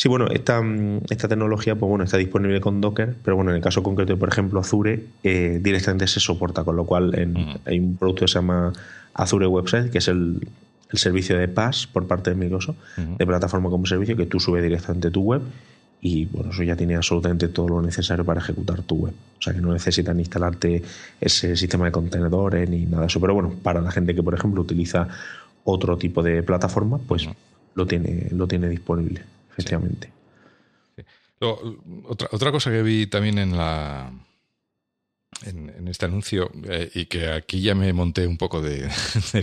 Sí, 0.01 0.09
bueno, 0.09 0.29
esta, 0.29 0.63
esta 1.11 1.29
tecnología 1.29 1.75
pues 1.75 1.91
bueno, 1.91 2.05
está 2.05 2.17
disponible 2.17 2.59
con 2.63 2.81
Docker, 2.81 3.15
pero 3.23 3.37
bueno, 3.37 3.51
en 3.51 3.59
el 3.59 3.63
caso 3.63 3.83
concreto, 3.83 4.19
por 4.19 4.31
ejemplo, 4.31 4.59
Azure 4.59 5.05
eh, 5.23 5.61
directamente 5.63 6.07
se 6.07 6.21
soporta, 6.21 6.65
con 6.65 6.75
lo 6.75 6.87
cual 6.87 7.13
hay 7.67 7.79
un 7.79 7.99
producto 7.99 8.25
que 8.25 8.29
se 8.29 8.37
llama 8.37 8.73
Azure 9.13 9.47
Website, 9.47 9.91
que 9.91 9.99
es 9.99 10.09
el, 10.09 10.49
servicio 10.95 11.39
de 11.39 11.49
PaaS 11.49 11.87
por 11.87 12.07
parte 12.07 12.31
de 12.31 12.37
Microsoft, 12.37 12.79
de 12.97 13.27
plataforma 13.27 13.69
como 13.69 13.85
servicio, 13.85 14.17
que 14.17 14.25
tú 14.25 14.41
subes 14.41 14.63
directamente 14.63 15.11
tu 15.11 15.21
web 15.21 15.43
y 16.01 16.25
bueno, 16.25 16.51
eso 16.51 16.63
ya 16.63 16.77
tiene 16.77 16.97
absolutamente 16.97 17.49
todo 17.49 17.69
lo 17.69 17.83
necesario 17.83 18.25
para 18.25 18.41
ejecutar 18.41 18.81
tu 18.81 18.95
web. 18.95 19.13
O 19.39 19.43
sea 19.43 19.53
que 19.53 19.61
no 19.61 19.71
necesitan 19.71 20.19
instalarte 20.19 20.83
ese 21.21 21.57
sistema 21.57 21.85
de 21.85 21.93
contenedores 21.93 22.71
ni 22.71 22.87
nada 22.87 23.03
de 23.03 23.09
eso. 23.09 23.21
Pero 23.21 23.35
bueno, 23.35 23.53
para 23.63 23.83
la 23.83 23.91
gente 23.91 24.15
que, 24.15 24.23
por 24.23 24.33
ejemplo, 24.33 24.63
utiliza 24.63 25.09
otro 25.63 25.99
tipo 25.99 26.23
de 26.23 26.43
plataforma, 26.43 26.97
pues 27.07 27.29
lo, 27.75 27.87
tiene, 27.87 28.29
lo 28.31 28.49
tiene 28.49 28.71
disponible 28.71 29.25
efectivamente. 29.61 30.13
otra, 31.41 32.29
otra 32.33 32.53
cosa 32.53 32.71
que 32.71 32.83
vi 32.83 33.07
también 33.07 33.39
en 33.39 33.57
la 33.57 34.13
en, 35.47 35.89
este 35.89 36.07
anuncio, 36.07 36.51
eh, 36.69 36.91
y 36.95 37.07
que 37.07 37.29
aquí 37.29 37.61
ya 37.61 37.75
me 37.75 37.93
monté 37.93 38.27
un 38.27 38.37
poco 38.37 38.61
de, 38.63 38.89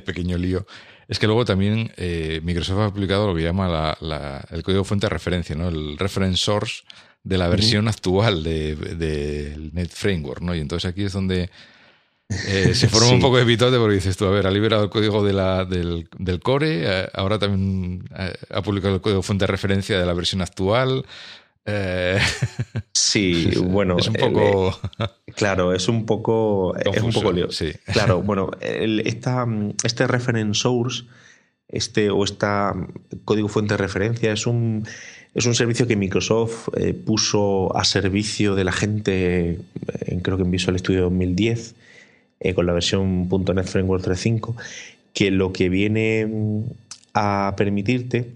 pequeño 0.05 0.37
lío, 0.37 0.65
es 1.07 1.19
que 1.19 1.27
luego 1.27 1.45
también 1.45 1.91
eh, 1.97 2.41
Microsoft 2.43 2.79
ha 2.79 2.93
publicado 2.93 3.27
lo 3.27 3.35
que 3.35 3.43
llama 3.43 3.97
el 4.51 4.63
código 4.63 4.83
fuente 4.83 5.05
de 5.05 5.09
referencia, 5.09 5.55
¿no? 5.55 5.69
el 5.69 5.97
reference 5.97 6.37
source 6.37 6.83
de 7.23 7.37
la 7.37 7.47
versión 7.47 7.87
actual 7.87 8.43
del 8.43 8.97
de, 8.97 9.69
Net 9.73 9.89
Framework. 9.89 10.41
¿no? 10.41 10.53
Y 10.55 10.59
entonces 10.59 10.89
aquí 10.89 11.03
es 11.03 11.13
donde 11.13 11.49
eh, 12.29 12.75
se 12.75 12.89
forma 12.89 13.11
un 13.11 13.21
poco 13.21 13.37
de 13.37 13.45
pitote 13.45 13.77
porque 13.77 13.95
dices 13.95 14.17
tú, 14.17 14.25
a 14.25 14.31
ver, 14.31 14.47
ha 14.47 14.51
liberado 14.51 14.83
el 14.83 14.89
código 14.89 15.23
de 15.23 15.33
la, 15.33 15.65
del, 15.65 16.09
del 16.17 16.39
core, 16.41 16.83
eh, 16.83 17.09
ahora 17.13 17.39
también 17.39 18.03
eh, 18.17 18.33
ha 18.49 18.61
publicado 18.61 18.95
el 18.95 19.01
código 19.01 19.21
fuente 19.21 19.43
de 19.43 19.47
referencia 19.47 19.99
de 19.99 20.05
la 20.05 20.13
versión 20.13 20.41
actual. 20.41 21.05
Sí, 22.93 23.51
bueno. 23.63 23.97
Es 23.97 24.07
un 24.07 24.13
poco. 24.13 24.79
claro, 25.35 25.73
es 25.73 25.87
un 25.87 26.05
poco. 26.05 26.75
es 26.77 27.01
un 27.01 27.11
poco 27.11 27.31
lío. 27.31 27.51
Sí. 27.51 27.73
Claro, 27.91 28.21
bueno, 28.21 28.51
esta, 28.61 29.45
este 29.83 30.07
reference 30.07 30.61
source, 30.61 31.03
este 31.67 32.09
o 32.09 32.23
esta 32.23 32.73
código 33.25 33.49
fuente 33.49 33.73
de 33.73 33.77
referencia, 33.77 34.31
es 34.31 34.47
un. 34.47 34.85
Es 35.35 35.45
un 35.45 35.53
servicio 35.53 35.85
que 35.85 35.95
Microsoft 35.95 36.69
puso 37.05 37.75
a 37.77 37.83
servicio 37.83 38.55
de 38.55 38.63
la 38.63 38.71
gente, 38.71 39.59
creo 40.23 40.35
que 40.35 40.41
en 40.41 40.49
Visual 40.49 40.79
Studio 40.79 41.03
2010, 41.03 41.75
eh, 42.39 42.53
con 42.53 42.65
la 42.65 42.73
versión 42.73 43.27
.NET 43.29 43.65
Framework 43.65 44.03
3.5, 44.03 44.55
que 45.13 45.31
lo 45.31 45.51
que 45.53 45.69
viene 45.69 46.25
mm, 46.25 46.63
a 47.13 47.53
permitirte 47.57 48.31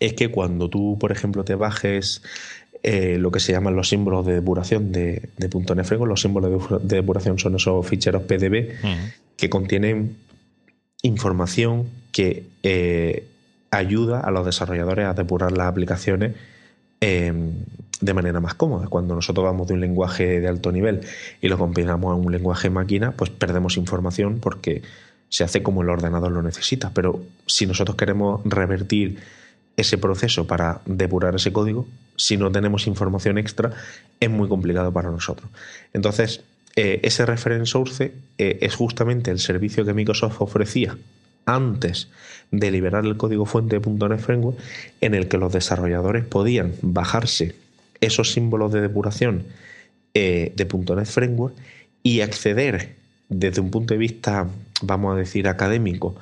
es 0.00 0.12
que 0.14 0.30
cuando 0.30 0.68
tú, 0.68 0.96
por 1.00 1.12
ejemplo, 1.12 1.44
te 1.44 1.54
bajes 1.54 2.22
eh, 2.82 3.16
lo 3.18 3.30
que 3.32 3.40
se 3.40 3.52
llaman 3.52 3.74
los 3.74 3.88
símbolos 3.88 4.24
de 4.24 4.34
depuración 4.34 4.92
de, 4.92 5.28
de 5.36 5.48
.NET 5.48 5.84
Framework, 5.84 6.08
los 6.08 6.20
símbolos 6.20 6.82
de, 6.82 6.96
depuración 6.96 7.38
son 7.38 7.56
esos 7.56 7.86
ficheros 7.86 8.22
PDB 8.22 8.74
que 9.36 9.50
contienen 9.50 10.16
información 11.02 11.86
que 12.12 12.46
eh, 12.62 13.24
ayuda 13.70 14.20
a 14.20 14.30
los 14.30 14.46
desarrolladores 14.46 15.06
a 15.06 15.14
depurar 15.14 15.52
las 15.52 15.68
aplicaciones 15.68 16.34
de 18.00 18.14
manera 18.14 18.40
más 18.40 18.54
cómoda. 18.54 18.86
Cuando 18.88 19.14
nosotros 19.14 19.44
vamos 19.44 19.68
de 19.68 19.74
un 19.74 19.80
lenguaje 19.80 20.40
de 20.40 20.48
alto 20.48 20.72
nivel 20.72 21.00
y 21.40 21.48
lo 21.48 21.58
combinamos 21.58 22.12
a 22.12 22.14
un 22.14 22.30
lenguaje 22.30 22.70
máquina, 22.70 23.12
pues 23.12 23.30
perdemos 23.30 23.76
información 23.76 24.38
porque 24.40 24.82
se 25.28 25.44
hace 25.44 25.62
como 25.62 25.82
el 25.82 25.90
ordenador 25.90 26.32
lo 26.32 26.42
necesita. 26.42 26.90
Pero 26.94 27.22
si 27.46 27.66
nosotros 27.66 27.96
queremos 27.96 28.40
revertir 28.44 29.18
ese 29.76 29.98
proceso 29.98 30.46
para 30.46 30.80
depurar 30.86 31.34
ese 31.36 31.52
código, 31.52 31.86
si 32.16 32.36
no 32.36 32.50
tenemos 32.50 32.86
información 32.86 33.38
extra, 33.38 33.72
es 34.18 34.30
muy 34.30 34.48
complicado 34.48 34.92
para 34.92 35.10
nosotros. 35.10 35.48
Entonces, 35.92 36.42
eh, 36.74 37.00
ese 37.02 37.26
reference 37.26 37.70
source 37.70 38.12
eh, 38.38 38.58
es 38.60 38.74
justamente 38.74 39.30
el 39.30 39.38
servicio 39.38 39.84
que 39.84 39.94
Microsoft 39.94 40.40
ofrecía 40.40 40.96
antes 41.46 42.08
de 42.50 42.70
liberar 42.70 43.04
el 43.04 43.16
código 43.16 43.46
fuente 43.46 43.78
de 43.78 43.90
.NET 44.08 44.20
Framework, 44.20 44.58
en 45.00 45.14
el 45.14 45.28
que 45.28 45.38
los 45.38 45.52
desarrolladores 45.52 46.24
podían 46.24 46.74
bajarse 46.82 47.54
esos 48.00 48.32
símbolos 48.32 48.72
de 48.72 48.80
depuración 48.80 49.44
eh, 50.14 50.52
de 50.56 50.64
.NET 50.64 51.06
Framework 51.06 51.54
y 52.02 52.20
acceder 52.20 52.94
desde 53.28 53.60
un 53.60 53.70
punto 53.70 53.94
de 53.94 53.98
vista, 53.98 54.48
vamos 54.82 55.14
a 55.14 55.18
decir, 55.18 55.48
académico, 55.48 56.16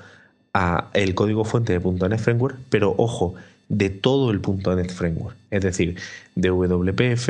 a 0.55 0.89
el 0.95 1.15
código 1.15 1.45
fuente 1.45 1.79
de 1.79 2.09
.NET 2.09 2.19
Framework, 2.19 2.57
pero 2.71 2.95
ojo, 2.97 3.35
de 3.69 3.91
todo 3.91 4.31
el 4.31 4.41
.NET 4.41 4.93
Framework, 4.93 5.37
es 5.51 5.63
decir, 5.63 5.97
de 6.35 6.51
WPF, 6.51 7.29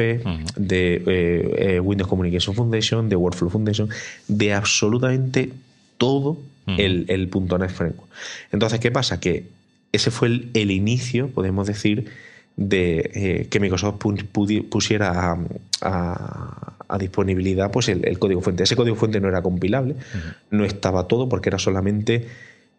de 0.57 1.03
eh, 1.07 1.55
eh, 1.59 1.81
Windows 1.81 2.09
Communication 2.09 2.55
Foundation, 2.55 3.09
de 3.09 3.17
Workflow 3.17 3.51
Foundation, 3.51 3.89
de 4.29 4.53
absolutamente 4.53 5.53
todo 5.99 6.39
el, 6.67 7.07
el, 7.09 7.31
.NET 7.31 7.71
Framework. 7.71 8.09
Entonces, 8.53 8.81
¿qué 8.81 8.91
pasa? 8.91 9.19
Que 9.21 9.45
ese 9.93 10.11
fue 10.11 10.29
el, 10.53 10.71
inicio, 10.71 11.29
podemos 11.29 11.67
decir, 11.67 12.11
de 12.57 13.11
eh, 13.15 13.47
que 13.51 13.61
Microsoft 13.61 14.03
pusiera 14.71 15.39
a, 15.83 16.99
disponibilidad 16.99 17.71
pues 17.71 17.89
el, 17.89 18.19
código 18.19 18.41
fuente. 18.41 18.63
Ese 18.63 18.77
código 18.77 18.97
fuente 18.97 19.21
no 19.21 19.29
era 19.29 19.43
compilable, 19.43 19.97
no 20.51 20.65
estaba 20.65 21.07
todo 21.07 21.29
porque 21.29 21.51
era 21.51 21.59
solamente 21.59 22.27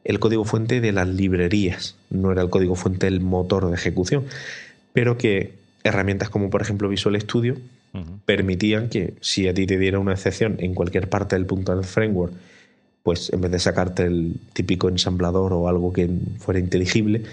el 0.03 0.19
código 0.19 0.45
fuente 0.45 0.81
de 0.81 0.91
las 0.91 1.07
librerías, 1.07 1.95
no 2.09 2.31
era 2.31 2.41
el 2.41 2.49
código 2.49 2.75
fuente 2.75 3.05
del 3.05 3.19
motor 3.19 3.69
de 3.69 3.75
ejecución, 3.75 4.23
pero 4.93 5.17
que 5.17 5.53
herramientas 5.83 6.29
como 6.29 6.49
por 6.49 6.61
ejemplo 6.61 6.89
Visual 6.89 7.19
Studio 7.19 7.57
permitían 8.25 8.89
que 8.89 9.15
si 9.21 9.47
a 9.47 9.53
ti 9.53 9.65
te 9.65 9.77
diera 9.77 9.99
una 9.99 10.13
excepción 10.13 10.55
en 10.59 10.73
cualquier 10.73 11.09
parte 11.09 11.35
del 11.35 11.47
.NET 11.47 11.83
Framework, 11.83 12.33
pues 13.03 13.31
en 13.33 13.41
vez 13.41 13.51
de 13.51 13.59
sacarte 13.59 14.03
el 14.03 14.35
típico 14.53 14.89
ensamblador 14.89 15.53
o 15.53 15.67
algo 15.67 15.93
que 15.93 16.09
fuera 16.39 16.59
inteligible, 16.59 17.23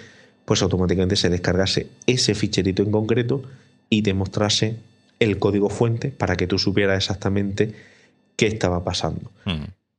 pues 0.45 0.63
automáticamente 0.63 1.17
se 1.17 1.31
descargase 1.31 1.89
ese 2.07 2.35
ficherito 2.35 2.83
en 2.83 2.91
concreto 2.91 3.43
y 3.89 4.03
te 4.03 4.15
mostrase 4.15 4.77
el 5.21 5.39
código 5.39 5.71
fuente 5.71 6.09
para 6.09 6.37
que 6.37 6.47
tú 6.47 6.59
supieras 6.59 6.97
exactamente 6.97 7.73
qué 8.37 8.47
estaba 8.47 8.85
pasando. 8.85 9.31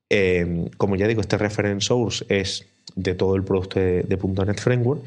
Em, 0.09 0.67
como 0.77 0.95
ya 0.95 1.07
digo, 1.07 1.21
este 1.21 1.37
reference 1.37 1.87
source 1.87 2.25
es 2.29 2.65
de 2.95 3.15
todo 3.15 3.35
el 3.35 3.43
producto 3.43 3.79
de, 3.79 4.05
.NET 4.45 4.59
Framework, 4.59 5.01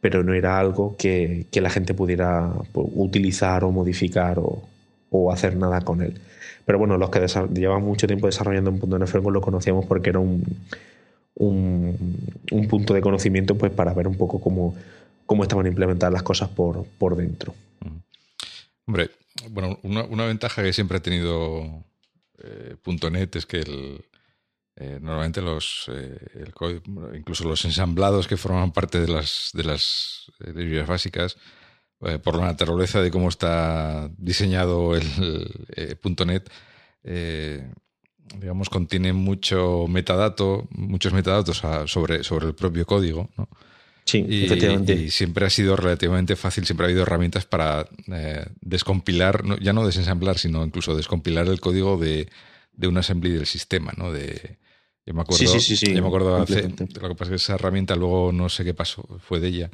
pero 0.00 0.22
no 0.22 0.34
era 0.34 0.58
algo 0.58 0.96
que, 0.96 1.46
la 1.52 1.70
gente 1.70 1.94
pudiera 1.94 2.52
pues, 2.72 2.86
utilizar 2.94 3.64
o 3.64 3.70
modificar 3.70 4.38
o, 4.38 4.68
hacer 5.30 5.56
nada 5.56 5.82
con 5.82 6.02
él. 6.02 6.20
Pero 6.64 6.78
bueno, 6.78 6.96
los 6.96 7.10
que 7.10 7.26
llevan 7.54 7.82
mucho 7.82 8.06
tiempo 8.06 8.26
desarrollando 8.26 8.70
en 8.70 8.80
.NET 8.80 9.08
Framework 9.08 9.34
lo 9.34 9.40
conocíamos 9.40 9.86
porque 9.86 10.10
era 10.10 10.18
un, 10.18 10.44
un, 11.34 12.18
punto 12.68 12.94
de 12.94 13.00
conocimiento 13.00 13.56
pues 13.56 13.72
para 13.72 13.94
ver 13.94 14.08
un 14.08 14.16
poco 14.16 14.40
cómo, 14.40 14.74
cómo 15.26 15.42
estaban 15.42 15.66
implementadas 15.66 16.12
las 16.12 16.22
cosas 16.22 16.48
por, 16.48 16.84
por 16.98 17.16
dentro. 17.16 17.54
Hombre, 18.86 19.10
bueno, 19.50 19.78
una, 19.82 20.26
ventaja 20.26 20.62
que 20.62 20.72
siempre 20.72 20.98
ha 20.98 21.02
tenido 21.02 21.84
eh, 22.42 22.76
.NET 23.10 23.36
es 23.36 23.46
que 23.46 23.60
el, 23.60 24.04
eh, 24.76 24.98
normalmente 25.00 25.40
los 25.40 25.90
eh, 25.92 26.18
incluso 27.14 27.44
los 27.44 27.64
ensamblados 27.64 28.26
que 28.26 28.36
forman 28.36 28.72
parte 28.72 29.00
de 29.00 29.08
las 29.08 29.50
de 29.54 29.64
las 29.64 30.30
librerías 30.40 30.88
básicas 30.88 31.36
por 32.24 32.36
la 32.36 32.46
naturaleza 32.46 33.00
de 33.00 33.12
cómo 33.12 33.28
está 33.28 34.10
diseñado 34.18 34.96
el, 34.96 35.06
.NET 36.26 36.50
digamos 38.38 38.68
contiene 38.68 39.12
mucho 39.12 39.86
metadato 39.88 40.66
muchos 40.70 41.12
metadatos 41.12 41.62
sobre 41.86 42.24
sobre 42.24 42.46
el 42.46 42.54
propio 42.54 42.86
código 42.86 43.28
¿no? 43.36 43.48
Sí, 44.04 44.24
y, 44.28 44.44
efectivamente. 44.46 44.94
Y 44.94 45.10
siempre 45.10 45.46
ha 45.46 45.50
sido 45.50 45.76
relativamente 45.76 46.34
fácil, 46.36 46.66
siempre 46.66 46.86
ha 46.86 46.88
habido 46.88 47.02
herramientas 47.02 47.46
para 47.46 47.86
descompilar, 48.60 49.44
ya 49.60 49.72
no 49.72 49.86
desensamblar, 49.86 50.38
sino 50.38 50.64
incluso 50.64 50.96
descompilar 50.96 51.46
el 51.46 51.60
código 51.60 51.96
de, 51.96 52.28
de 52.72 52.88
un 52.88 52.98
assembly 52.98 53.30
del 53.30 53.46
sistema, 53.46 53.92
¿no? 53.96 54.12
De, 54.12 54.58
yo 55.06 55.14
me 55.14 55.22
acuerdo, 55.22 55.46
sí, 55.46 55.76
sí, 55.76 55.94
yo 55.94 56.02
me 56.02 56.08
acuerdo 56.08 56.36
hace, 56.36 56.62
lo 56.68 57.08
que 57.08 57.14
pasa 57.14 57.24
es 57.24 57.28
que 57.28 57.34
esa 57.36 57.54
herramienta 57.54 57.96
luego 57.96 58.32
no 58.32 58.48
sé 58.48 58.64
qué 58.64 58.74
pasó, 58.74 59.02
fue 59.20 59.40
de 59.40 59.48
ella. 59.48 59.70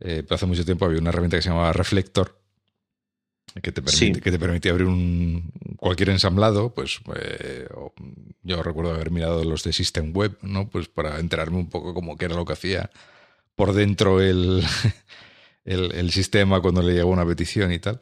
Eh, 0.00 0.22
pero 0.22 0.34
hace 0.34 0.46
mucho 0.46 0.64
tiempo 0.64 0.84
había 0.84 0.98
una 0.98 1.10
herramienta 1.10 1.36
que 1.36 1.42
se 1.42 1.50
llamaba 1.50 1.72
Reflector, 1.72 2.38
que 3.62 3.72
te, 3.72 3.82
permite, 3.82 4.20
que 4.20 4.30
te 4.32 4.38
permitía 4.38 4.72
abrir 4.72 4.88
un 4.88 5.52
cualquier 5.76 6.10
ensamblado, 6.10 6.74
pues 6.74 7.00
eh, 7.16 7.68
yo 8.42 8.62
recuerdo 8.62 8.92
haber 8.92 9.10
mirado 9.10 9.44
los 9.44 9.62
de 9.62 9.72
System 9.72 10.12
Web, 10.14 10.38
¿no? 10.42 10.68
Pues 10.68 10.88
para 10.88 11.20
enterarme 11.20 11.58
un 11.58 11.68
poco 11.68 11.94
cómo 11.94 12.16
qué 12.16 12.24
era 12.24 12.34
lo 12.34 12.44
que 12.44 12.54
hacía 12.54 12.90
por 13.54 13.72
dentro 13.72 14.20
el, 14.20 14.64
el, 15.64 15.92
el 15.92 16.10
sistema 16.10 16.60
cuando 16.60 16.82
le 16.82 16.94
llegó 16.94 17.10
una 17.10 17.26
petición 17.26 17.72
y 17.72 17.78
tal. 17.78 18.00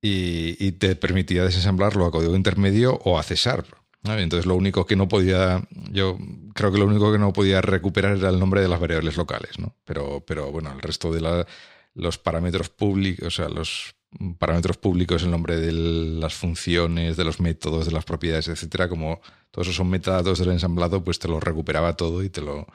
Y, 0.00 0.56
y, 0.64 0.72
te 0.72 0.96
permitía 0.96 1.44
desensamblarlo 1.44 2.04
a 2.04 2.10
código 2.10 2.36
intermedio 2.36 3.00
o 3.04 3.18
a 3.18 3.22
cesar. 3.22 3.64
Entonces 4.04 4.44
lo 4.44 4.54
único 4.54 4.84
que 4.84 4.96
no 4.96 5.08
podía, 5.08 5.66
yo 5.90 6.18
creo 6.54 6.70
que 6.70 6.78
lo 6.78 6.86
único 6.86 7.10
que 7.10 7.18
no 7.18 7.32
podía 7.32 7.62
recuperar 7.62 8.18
era 8.18 8.28
el 8.28 8.38
nombre 8.38 8.60
de 8.60 8.68
las 8.68 8.78
variables 8.78 9.16
locales, 9.16 9.58
¿no? 9.58 9.74
Pero, 9.84 10.22
pero 10.26 10.52
bueno, 10.52 10.70
el 10.72 10.82
resto 10.82 11.10
de 11.10 11.46
los 11.94 12.18
parámetros 12.18 12.68
públicos, 12.68 13.26
o 13.26 13.30
sea, 13.30 13.48
los 13.48 13.94
parámetros 14.38 14.76
públicos, 14.76 15.22
el 15.22 15.30
nombre 15.30 15.56
de 15.58 15.72
las 15.72 16.34
funciones, 16.34 17.16
de 17.16 17.24
los 17.24 17.40
métodos, 17.40 17.86
de 17.86 17.92
las 17.92 18.04
propiedades, 18.04 18.48
etcétera, 18.48 18.88
como 18.88 19.20
todos 19.50 19.68
esos 19.68 19.76
son 19.76 19.90
metadatos 19.90 20.38
del 20.38 20.50
ensamblado, 20.50 21.02
pues 21.02 21.18
te 21.18 21.28
lo 21.28 21.40
recuperaba 21.40 21.96
todo 21.96 22.22
y 22.22 22.30
te 22.30 22.40
lo 22.40 22.66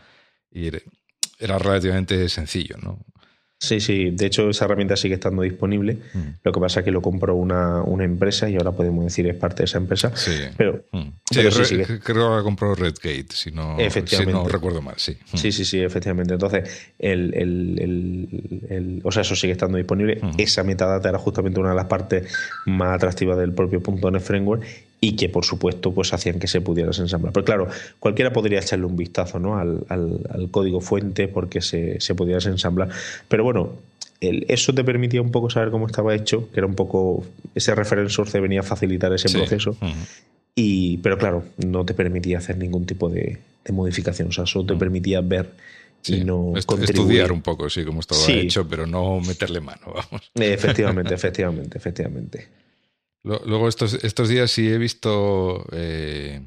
y 0.51 0.67
era 1.39 1.57
relativamente 1.57 2.27
sencillo, 2.29 2.77
¿no? 2.81 2.99
Sí, 3.61 3.81
sí, 3.81 4.11
de 4.11 4.25
hecho 4.25 4.49
esa 4.49 4.65
herramienta 4.65 4.95
sigue 4.95 5.15
estando 5.15 5.41
disponible. 5.41 5.97
Mm. 6.13 6.19
Lo 6.43 6.51
que 6.53 6.59
pasa 6.61 6.79
es 6.79 6.85
que 6.85 6.91
lo 6.91 7.01
compró 7.01 7.35
una, 7.35 7.81
una, 7.81 8.05
empresa 8.05 8.49
y 8.49 8.55
ahora 8.55 8.71
podemos 8.71 9.03
decir 9.03 9.27
es 9.27 9.35
parte 9.35 9.57
de 9.57 9.65
esa 9.65 9.79
empresa. 9.79 10.15
Sí, 10.15 10.31
pero, 10.55 10.85
mm. 10.93 11.09
sí, 11.29 11.77
creo 11.81 11.99
que 11.99 12.13
la 12.13 12.41
compró 12.41 12.73
Redgate, 12.73 13.27
si 13.31 13.51
no, 13.51 13.75
si 14.05 14.25
no 14.25 14.47
recuerdo 14.47 14.81
mal, 14.81 14.95
sí. 14.97 15.17
Mm. 15.33 15.37
Sí, 15.37 15.51
sí, 15.51 15.65
sí, 15.65 15.81
efectivamente. 15.81 16.33
Entonces, 16.33 16.69
el, 16.97 17.33
el, 17.33 18.65
el, 18.69 19.01
o 19.03 19.11
sea, 19.11 19.23
eso 19.23 19.35
sigue 19.35 19.51
estando 19.51 19.77
disponible. 19.77 20.21
Esa 20.37 20.63
metadata 20.63 21.09
era 21.09 21.19
justamente 21.19 21.59
una 21.59 21.71
de 21.71 21.75
las 21.75 21.85
partes 21.85 22.33
más 22.65 22.95
atractivas 22.95 23.37
del 23.37 23.51
propio 23.51 23.81
.NET 24.09 24.21
Framework 24.21 24.63
y 25.01 25.15
que 25.15 25.29
por 25.29 25.45
supuesto 25.45 25.93
pues 25.93 26.13
hacían 26.13 26.39
que 26.39 26.47
se 26.47 26.61
pudiera 26.61 26.91
ensamblar. 26.91 27.33
Pero 27.33 27.45
claro, 27.45 27.67
cualquiera 27.99 28.33
podría 28.33 28.59
echarle 28.59 28.85
un 28.85 28.97
vistazo 28.97 29.39
¿no? 29.39 29.57
al, 29.57 29.85
al, 29.89 30.49
código 30.51 30.81
fuente 30.81 31.27
porque 31.27 31.61
se, 31.61 31.99
se 32.01 32.15
podía 32.15 32.37
ensamblar. 32.37 32.89
Pero 33.27 33.43
bueno, 33.43 33.73
el, 34.19 34.45
eso 34.49 34.73
te 34.73 34.83
permitía 34.83 35.21
un 35.21 35.31
poco 35.31 35.49
saber 35.49 35.71
cómo 35.71 35.87
estaba 35.87 36.13
hecho, 36.15 36.49
que 36.51 36.59
era 36.59 36.67
un 36.67 36.75
poco, 36.75 37.25
ese 37.55 37.73
reference 37.75 38.13
source 38.13 38.39
venía 38.39 38.59
a 38.59 38.63
facilitar 38.63 39.13
ese 39.13 39.29
proceso. 39.29 39.77
y, 40.55 40.97
pero 40.97 41.17
claro, 41.17 41.43
no 41.57 41.85
te 41.85 41.93
permitía 41.93 42.39
hacer 42.39 42.57
ningún 42.57 42.85
tipo 42.85 43.09
de, 43.09 43.37
modificación, 43.71 44.29
o 44.29 44.31
sea, 44.31 44.47
solo 44.47 44.65
te 44.65 44.75
permitía 44.75 45.21
ver 45.21 45.51
y 46.07 46.23
no 46.23 46.53
estudiar 46.55 47.31
un 47.31 47.41
poco, 47.41 47.69
sí, 47.69 47.85
cómo 47.85 47.99
estaba 47.99 48.19
hecho, 48.31 48.67
pero 48.67 48.87
no 48.87 49.19
meterle 49.19 49.61
mano, 49.61 49.81
vamos. 49.93 50.31
Efectivamente, 50.33 51.13
efectivamente, 51.13 51.77
efectivamente. 51.77 52.47
Luego 53.23 53.67
estos, 53.67 53.95
estos 54.03 54.29
días 54.29 54.49
sí 54.49 54.69
he 54.69 54.77
visto, 54.77 55.65
eh, 55.73 56.41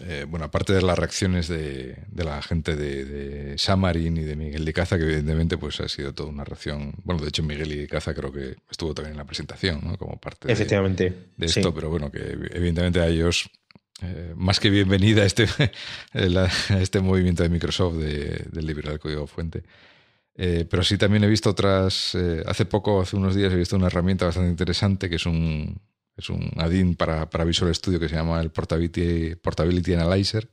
eh, 0.00 0.26
bueno, 0.28 0.46
aparte 0.46 0.72
de 0.72 0.82
las 0.82 0.98
reacciones 0.98 1.46
de, 1.46 1.96
la 2.16 2.42
gente 2.42 2.74
de, 2.74 3.04
de, 3.04 3.58
Samarin 3.58 4.16
y 4.16 4.22
de 4.22 4.34
Miguel 4.34 4.64
de 4.64 4.72
Caza, 4.72 4.98
que 4.98 5.04
evidentemente 5.04 5.56
pues 5.58 5.80
ha 5.80 5.88
sido 5.88 6.12
toda 6.14 6.30
una 6.30 6.44
reacción, 6.44 6.94
bueno, 7.04 7.22
de 7.22 7.28
hecho 7.28 7.44
Miguel 7.44 7.72
y 7.72 7.76
de 7.76 7.86
Caza 7.86 8.12
creo 8.12 8.32
que 8.32 8.56
estuvo 8.70 8.92
también 8.92 9.12
en 9.12 9.18
la 9.18 9.24
presentación, 9.24 9.80
¿no? 9.84 9.96
Como 9.96 10.18
parte 10.18 10.50
efectivamente, 10.52 11.14
de, 11.36 11.46
esto, 11.46 11.72
pero 11.72 11.88
bueno, 11.90 12.10
que 12.10 12.18
evidentemente 12.20 13.00
a 13.00 13.06
ellos 13.06 13.48
eh, 14.02 14.32
más 14.34 14.58
que 14.58 14.68
bienvenida 14.68 15.22
a 15.22 15.26
este, 15.26 15.46
este 16.80 17.00
movimiento 17.00 17.44
de 17.44 17.48
Microsoft 17.48 17.96
de, 17.98 18.46
del 18.50 18.66
liberar 18.66 18.98
código 18.98 19.28
fuente. 19.28 19.62
Eh, 20.34 20.66
pero 20.68 20.82
sí 20.82 20.96
también 20.96 21.24
he 21.24 21.28
visto 21.28 21.50
otras. 21.50 22.14
Eh, 22.14 22.42
hace 22.46 22.64
poco, 22.66 23.02
hace 23.02 23.16
unos 23.16 23.34
días, 23.34 23.52
he 23.52 23.56
visto 23.56 23.76
una 23.76 23.86
herramienta 23.88 24.26
bastante 24.26 24.50
interesante 24.50 25.10
que 25.10 25.16
es 25.16 25.26
un, 25.26 25.80
es 26.16 26.30
un 26.30 26.50
add-in 26.56 26.96
para, 26.96 27.28
para, 27.28 27.44
Visual 27.44 27.74
Studio 27.74 28.00
que 28.00 28.08
se 28.08 28.16
llama 28.16 28.40
el 28.40 28.50
Portability, 28.50 29.34
Portability 29.36 29.94
Analyzer, 29.94 30.48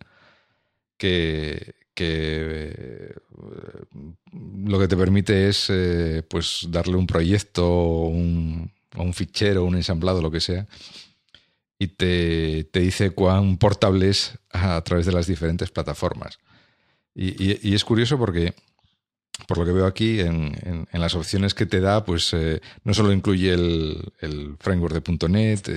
que, 0.97 1.75
que 1.93 2.73
eh, 2.77 3.13
lo 4.65 4.79
que 4.79 4.87
te 4.87 4.97
permite 4.97 5.49
es 5.49 5.71
pues 6.29 6.67
darle 6.69 6.95
un 6.97 7.07
proyecto 7.07 8.03
un, 8.03 8.71
un, 8.97 9.13
fichero, 9.13 9.63
un 9.63 9.75
ensamblado, 9.75 10.21
lo 10.21 10.31
que 10.31 10.41
sea, 10.41 10.67
y 11.79 11.87
te, 11.87 12.65
te 12.65 12.81
dice 12.81 13.11
cuán 13.11 13.57
portable 13.57 14.09
es 14.09 14.37
a, 14.51 14.81
través 14.83 15.05
de 15.05 15.13
las 15.13 15.27
diferentes 15.27 15.71
plataformas. 15.71 16.39
y, 17.15 17.67
y 17.67 17.73
es 17.75 17.85
curioso 17.85 18.17
porque 18.17 18.53
por 19.47 19.57
lo 19.57 19.65
que 19.65 19.71
veo 19.71 19.85
aquí, 19.85 20.19
en, 20.19 20.55
las 20.91 21.15
opciones 21.15 21.53
que 21.53 21.65
te 21.65 21.79
da, 21.79 22.05
pues 22.05 22.33
eh, 22.33 22.61
no 22.83 22.93
solo 22.93 23.11
incluye 23.11 23.53
el, 23.53 24.55
framework 24.59 25.03
de 25.03 25.29
.NET 25.29 25.69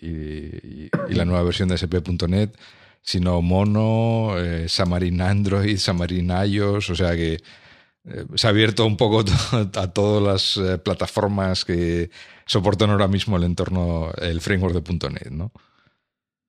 y, 0.00 0.90
la 1.14 1.24
nueva 1.24 1.42
versión 1.42 1.68
de 1.68 1.74
SP.NET, 1.76 2.56
sino 3.02 3.40
Mono, 3.40 4.38
eh, 4.38 4.66
Xamarin 4.68 5.22
Android, 5.22 5.78
Xamarin 5.78 6.30
iOS, 6.46 6.90
o 6.90 6.94
sea 6.94 7.16
que 7.16 7.34
eh, 7.34 8.24
se 8.34 8.46
ha 8.46 8.50
abierto 8.50 8.84
un 8.84 8.96
poco 8.96 9.24
a 9.74 9.92
todas 9.92 10.22
las 10.22 10.56
eh, 10.56 10.78
plataformas 10.78 11.64
que 11.64 12.10
soportan 12.44 12.90
ahora 12.90 13.08
mismo 13.08 13.36
el 13.36 13.44
entorno, 13.44 14.12
el 14.20 14.40
framework 14.40 14.74
de 14.74 15.10
.NET, 15.10 15.30
¿no? 15.30 15.52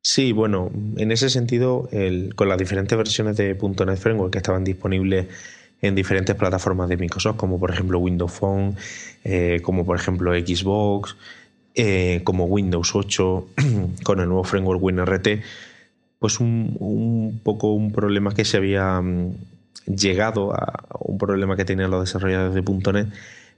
Sí, 0.02 0.32
bueno, 0.32 0.72
en 0.98 1.12
ese 1.12 1.30
sentido, 1.30 1.90
con 2.36 2.48
las 2.48 2.58
diferentes 2.58 2.98
versiones 2.98 3.36
de 3.36 3.54
.NET 3.54 3.98
Framework 3.98 4.32
que 4.32 4.38
estaban 4.38 4.64
disponibles 4.64 5.28
en 5.82 5.96
diferentes 5.96 6.36
plataformas 6.36 6.90
de 6.90 6.98
Microsoft, 6.98 7.38
como 7.38 7.60
por 7.60 7.72
ejemplo 7.72 8.00
Windows 8.00 8.32
Phone, 8.32 8.76
eh, 9.24 9.60
como 9.64 9.86
por 9.86 9.98
ejemplo 9.98 10.34
Xbox, 10.34 11.16
eh, 11.76 12.22
como 12.24 12.46
Windows 12.46 12.96
8, 12.96 13.48
con 14.04 14.20
el 14.20 14.28
nuevo 14.28 14.44
framework 14.44 14.82
WinRT, 14.82 15.28
pues 16.20 16.40
un, 16.40 17.40
poco 17.44 17.74
un 17.74 17.92
problema 17.92 18.34
que 18.34 18.44
se 18.44 18.58
había 18.58 19.00
mm, 19.02 19.36
llegado 19.86 20.54
a 20.54 20.84
un 21.00 21.18
problema 21.18 21.56
que 21.56 21.66
tenían 21.66 21.92
los 21.92 22.02
desarrolladores 22.02 22.54
de 22.54 22.94
.NET 22.94 23.08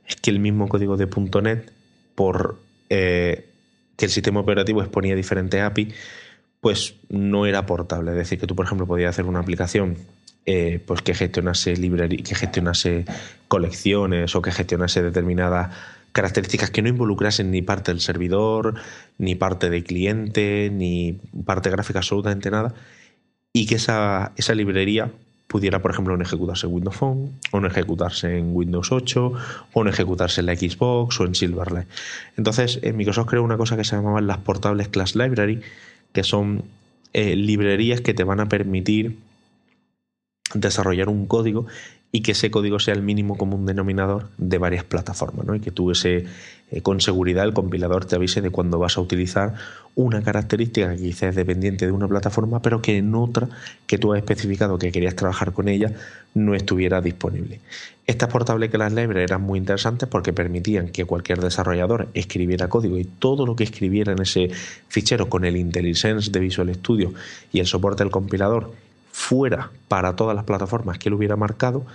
es 0.07 0.15
que 0.15 0.31
el 0.31 0.39
mismo 0.39 0.69
código 0.69 0.97
de 0.97 1.07
.NET 1.41 1.71
por 2.15 2.59
eh, 2.89 3.47
que 3.95 4.05
el 4.05 4.11
sistema 4.11 4.39
operativo 4.39 4.81
exponía 4.81 5.15
diferentes 5.15 5.61
API 5.61 5.93
pues 6.59 6.95
no 7.09 7.47
era 7.47 7.65
portable. 7.65 8.11
Es 8.11 8.17
decir 8.17 8.39
que 8.39 8.47
tú 8.47 8.55
por 8.55 8.65
ejemplo 8.65 8.85
podías 8.85 9.09
hacer 9.09 9.25
una 9.25 9.39
aplicación 9.39 9.97
eh, 10.45 10.79
pues 10.85 11.01
que 11.01 11.13
gestionase 11.13 11.75
librería, 11.75 12.23
que 12.23 12.35
gestionase 12.35 13.05
colecciones 13.47 14.35
o 14.35 14.41
que 14.41 14.51
gestionase 14.51 15.03
determinadas 15.03 15.75
características 16.11 16.71
que 16.71 16.81
no 16.81 16.89
involucrasen 16.89 17.51
ni 17.51 17.61
parte 17.61 17.91
del 17.91 18.01
servidor, 18.01 18.75
ni 19.17 19.35
parte 19.35 19.69
de 19.69 19.83
cliente, 19.83 20.69
ni 20.71 21.19
parte 21.45 21.69
gráfica, 21.69 21.99
absolutamente 21.99 22.51
nada, 22.51 22.73
y 23.53 23.65
que 23.65 23.75
esa, 23.75 24.31
esa 24.35 24.55
librería 24.55 25.11
pudiera, 25.51 25.81
por 25.81 25.91
ejemplo, 25.91 26.15
no 26.15 26.23
ejecutarse 26.23 26.65
en 26.65 26.73
Windows 26.73 26.95
Phone, 26.95 27.31
o 27.51 27.59
no 27.59 27.67
ejecutarse 27.67 28.37
en 28.37 28.55
Windows 28.55 28.91
8, 28.91 29.33
o 29.73 29.83
no 29.83 29.89
ejecutarse 29.89 30.39
en 30.39 30.45
la 30.47 30.55
Xbox 30.55 31.19
o 31.19 31.25
en 31.25 31.35
Silverlight. 31.35 31.87
Entonces, 32.37 32.79
en 32.81 32.95
Microsoft 32.95 33.27
creó 33.27 33.43
una 33.43 33.57
cosa 33.57 33.75
que 33.75 33.83
se 33.83 33.95
llamaban 33.95 34.27
las 34.27 34.37
portables 34.37 34.87
Class 34.87 35.15
Library, 35.15 35.61
que 36.13 36.23
son 36.23 36.63
eh, 37.13 37.35
librerías 37.35 37.99
que 37.99 38.13
te 38.13 38.23
van 38.23 38.39
a 38.39 38.47
permitir 38.47 39.17
desarrollar 40.53 41.09
un 41.09 41.25
código 41.25 41.65
y 42.11 42.21
que 42.21 42.33
ese 42.33 42.51
código 42.51 42.79
sea 42.79 42.93
el 42.93 43.01
mínimo 43.01 43.37
común 43.37 43.65
denominador 43.65 44.27
de 44.37 44.57
varias 44.57 44.83
plataformas, 44.83 45.45
¿no? 45.45 45.55
Y 45.55 45.61
que 45.61 45.71
tú 45.71 45.91
ese, 45.91 46.25
eh, 46.69 46.81
con 46.81 46.99
seguridad 46.99 47.45
el 47.45 47.53
compilador 47.53 48.05
te 48.05 48.17
avise 48.17 48.41
de 48.41 48.49
cuando 48.49 48.79
vas 48.79 48.97
a 48.97 49.01
utilizar 49.01 49.55
una 49.95 50.21
característica 50.21 50.89
que 50.95 51.03
quizás 51.03 51.29
es 51.29 51.35
dependiente 51.35 51.85
de 51.85 51.91
una 51.91 52.07
plataforma, 52.07 52.61
pero 52.61 52.81
que 52.81 52.97
en 52.97 53.15
otra 53.15 53.47
que 53.87 53.97
tú 53.97 54.13
has 54.13 54.19
especificado 54.19 54.77
que 54.77 54.91
querías 54.91 55.15
trabajar 55.15 55.53
con 55.53 55.69
ella 55.69 55.93
no 56.33 56.53
estuviera 56.53 57.01
disponible. 57.01 57.59
Estas 58.07 58.29
portables 58.29 58.69
que 58.69 58.77
las 58.77 58.91
libraries 58.91 59.29
eran 59.29 59.41
muy 59.41 59.59
interesantes 59.59 60.09
porque 60.09 60.33
permitían 60.33 60.89
que 60.89 61.05
cualquier 61.05 61.39
desarrollador 61.39 62.09
escribiera 62.13 62.67
código 62.67 62.97
y 62.97 63.05
todo 63.05 63.45
lo 63.45 63.55
que 63.55 63.63
escribiera 63.63 64.11
en 64.11 64.21
ese 64.21 64.49
fichero 64.89 65.29
con 65.29 65.45
el 65.45 65.55
IntelliSense 65.55 66.29
de 66.29 66.39
Visual 66.39 66.73
Studio 66.75 67.13
y 67.53 67.59
el 67.59 67.67
soporte 67.67 68.03
del 68.03 68.11
compilador 68.11 68.71
fuera 69.11 69.71
para 69.87 70.15
todas 70.15 70.35
las 70.35 70.45
plataformas 70.45 70.97
que 70.97 71.09
él 71.09 71.13
hubiera 71.13 71.35
marcado, 71.35 71.85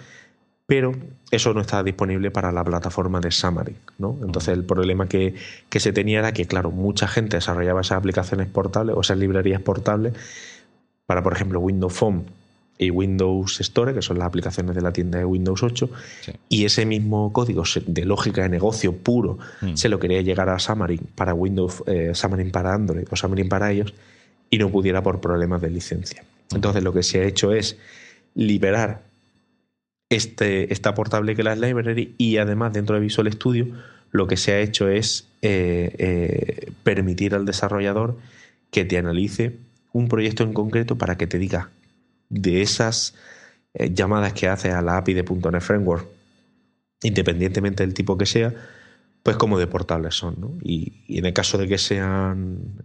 pero 0.66 0.92
eso 1.30 1.54
no 1.54 1.60
estaba 1.60 1.82
disponible 1.84 2.30
para 2.30 2.50
la 2.50 2.64
plataforma 2.64 3.20
de 3.20 3.30
Xamarin. 3.30 3.76
¿no? 3.98 4.16
Entonces 4.22 4.54
el 4.54 4.64
problema 4.64 5.08
que, 5.08 5.34
se 5.70 5.92
tenía 5.92 6.18
era 6.18 6.32
que, 6.32 6.46
claro, 6.46 6.70
mucha 6.70 7.06
gente 7.06 7.36
desarrollaba 7.36 7.80
esas 7.80 7.98
aplicaciones 7.98 8.48
portables 8.48 8.96
o 8.96 9.00
esas 9.00 9.18
librerías 9.18 9.60
portables 9.62 10.14
para, 11.06 11.22
por 11.22 11.32
ejemplo, 11.32 11.60
Windows 11.60 11.92
Phone 11.92 12.24
y 12.78 12.90
Windows 12.90 13.60
Store, 13.60 13.94
que 13.94 14.02
son 14.02 14.18
las 14.18 14.26
aplicaciones 14.26 14.74
de 14.74 14.82
la 14.82 14.92
tienda 14.92 15.18
de 15.18 15.24
Windows 15.24 15.62
8, 15.62 15.88
y 16.48 16.64
ese 16.64 16.84
mismo 16.84 17.32
código 17.32 17.62
de 17.86 18.04
lógica 18.04 18.42
de 18.42 18.50
negocio 18.50 18.92
puro 18.92 19.38
mm. 19.62 19.76
se 19.76 19.88
lo 19.88 19.98
quería 19.98 20.20
llegar 20.20 20.50
a 20.50 20.58
Xamarin 20.58 21.00
para 21.14 21.32
Windows, 21.32 21.82
eh, 21.86 22.10
Xamarin 22.12 22.50
para 22.50 22.74
Android 22.74 23.06
o 23.10 23.16
Xamarin 23.16 23.48
para 23.48 23.72
ellos, 23.72 23.94
y 24.50 24.58
no 24.58 24.68
pudiera 24.68 25.02
por 25.02 25.20
problemas 25.20 25.62
de 25.62 25.70
licencia. 25.70 26.22
Entonces 26.54 26.82
lo 26.82 26.92
que 26.92 27.02
se 27.02 27.20
ha 27.20 27.24
hecho 27.24 27.52
es 27.52 27.76
liberar 28.34 29.02
este, 30.08 30.72
esta 30.72 30.94
portable 30.94 31.34
la 31.34 31.56
library 31.56 32.14
y 32.16 32.36
además 32.36 32.72
dentro 32.72 32.94
de 32.94 33.00
Visual 33.00 33.32
Studio 33.32 33.66
lo 34.12 34.26
que 34.26 34.36
se 34.36 34.52
ha 34.52 34.60
hecho 34.60 34.88
es 34.88 35.26
eh, 35.42 35.94
eh, 35.98 36.72
permitir 36.84 37.34
al 37.34 37.44
desarrollador 37.44 38.16
que 38.70 38.84
te 38.84 38.98
analice 38.98 39.56
un 39.92 40.08
proyecto 40.08 40.44
en 40.44 40.52
concreto 40.52 40.96
para 40.96 41.16
que 41.16 41.26
te 41.26 41.38
diga 41.38 41.70
de 42.28 42.62
esas 42.62 43.14
eh, 43.74 43.92
llamadas 43.92 44.32
que 44.32 44.48
hace 44.48 44.70
a 44.70 44.80
la 44.80 44.96
API 44.96 45.14
de 45.14 45.22
.NET 45.22 45.60
Framework, 45.60 46.06
independientemente 47.02 47.82
del 47.84 47.94
tipo 47.94 48.16
que 48.16 48.26
sea, 48.26 48.54
pues 49.22 49.36
como 49.36 49.58
de 49.58 49.66
portables 49.66 50.14
son. 50.14 50.36
¿no? 50.38 50.52
Y, 50.62 51.04
y, 51.08 51.18
en 51.18 51.26
el 51.26 51.32
caso 51.32 51.58
de 51.58 51.68
que 51.68 51.78
sean 51.78 52.84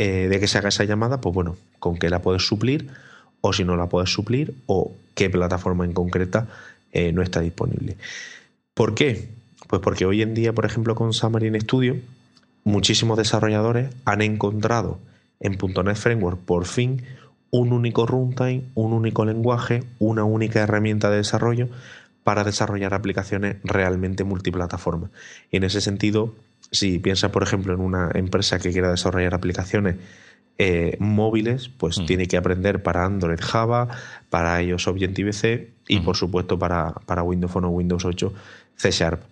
eh, 0.00 0.28
de 0.28 0.38
que 0.38 0.46
se 0.46 0.58
haga 0.58 0.68
esa 0.68 0.84
llamada, 0.84 1.20
pues 1.20 1.34
bueno, 1.34 1.56
con 1.80 1.96
qué 1.98 2.08
la 2.08 2.22
puedes 2.22 2.46
suplir 2.46 2.88
o 3.40 3.52
si 3.52 3.64
no 3.64 3.76
la 3.76 3.88
puedes 3.88 4.10
suplir 4.10 4.54
o 4.66 4.92
qué 5.16 5.28
plataforma 5.28 5.84
en 5.84 5.92
concreta 5.92 6.46
eh, 6.92 7.10
no 7.10 7.20
está 7.20 7.40
disponible. 7.40 7.96
¿Por 8.74 8.94
qué? 8.94 9.28
Pues 9.66 9.82
porque 9.82 10.06
hoy 10.06 10.22
en 10.22 10.34
día, 10.34 10.52
por 10.52 10.66
ejemplo, 10.66 10.94
con 10.94 11.12
Xamarin 11.12 11.60
Studio, 11.60 11.96
muchísimos 12.62 13.18
desarrolladores 13.18 13.90
han 14.04 14.22
encontrado 14.22 15.00
en 15.40 15.58
.NET 15.58 15.96
Framework 15.96 16.38
por 16.42 16.66
fin 16.66 17.02
un 17.50 17.72
único 17.72 18.06
runtime, 18.06 18.62
un 18.76 18.92
único 18.92 19.24
lenguaje, 19.24 19.82
una 19.98 20.22
única 20.22 20.60
herramienta 20.60 21.10
de 21.10 21.16
desarrollo 21.16 21.68
para 22.22 22.44
desarrollar 22.44 22.94
aplicaciones 22.94 23.56
realmente 23.64 24.22
multiplataforma. 24.22 25.10
Y 25.50 25.56
en 25.56 25.64
ese 25.64 25.80
sentido, 25.80 26.34
si 26.70 26.98
piensas, 26.98 27.30
por 27.30 27.42
ejemplo, 27.42 27.74
en 27.74 27.80
una 27.80 28.10
empresa 28.14 28.58
que 28.58 28.72
quiera 28.72 28.90
desarrollar 28.90 29.34
aplicaciones 29.34 29.96
eh, 30.58 30.96
móviles, 30.98 31.68
pues 31.68 31.98
mm. 31.98 32.06
tiene 32.06 32.26
que 32.26 32.36
aprender 32.36 32.82
para 32.82 33.04
Android 33.04 33.38
Java, 33.40 33.88
para 34.28 34.60
iOS 34.62 34.88
Objective-C 34.88 35.70
y, 35.86 36.00
por 36.00 36.16
supuesto, 36.16 36.58
para, 36.58 36.92
para 37.06 37.22
Windows 37.22 37.52
Phone 37.52 37.66
o 37.66 37.70
Windows 37.70 38.04
8 38.04 38.32
C 38.76 38.90
Sharp. 38.90 39.22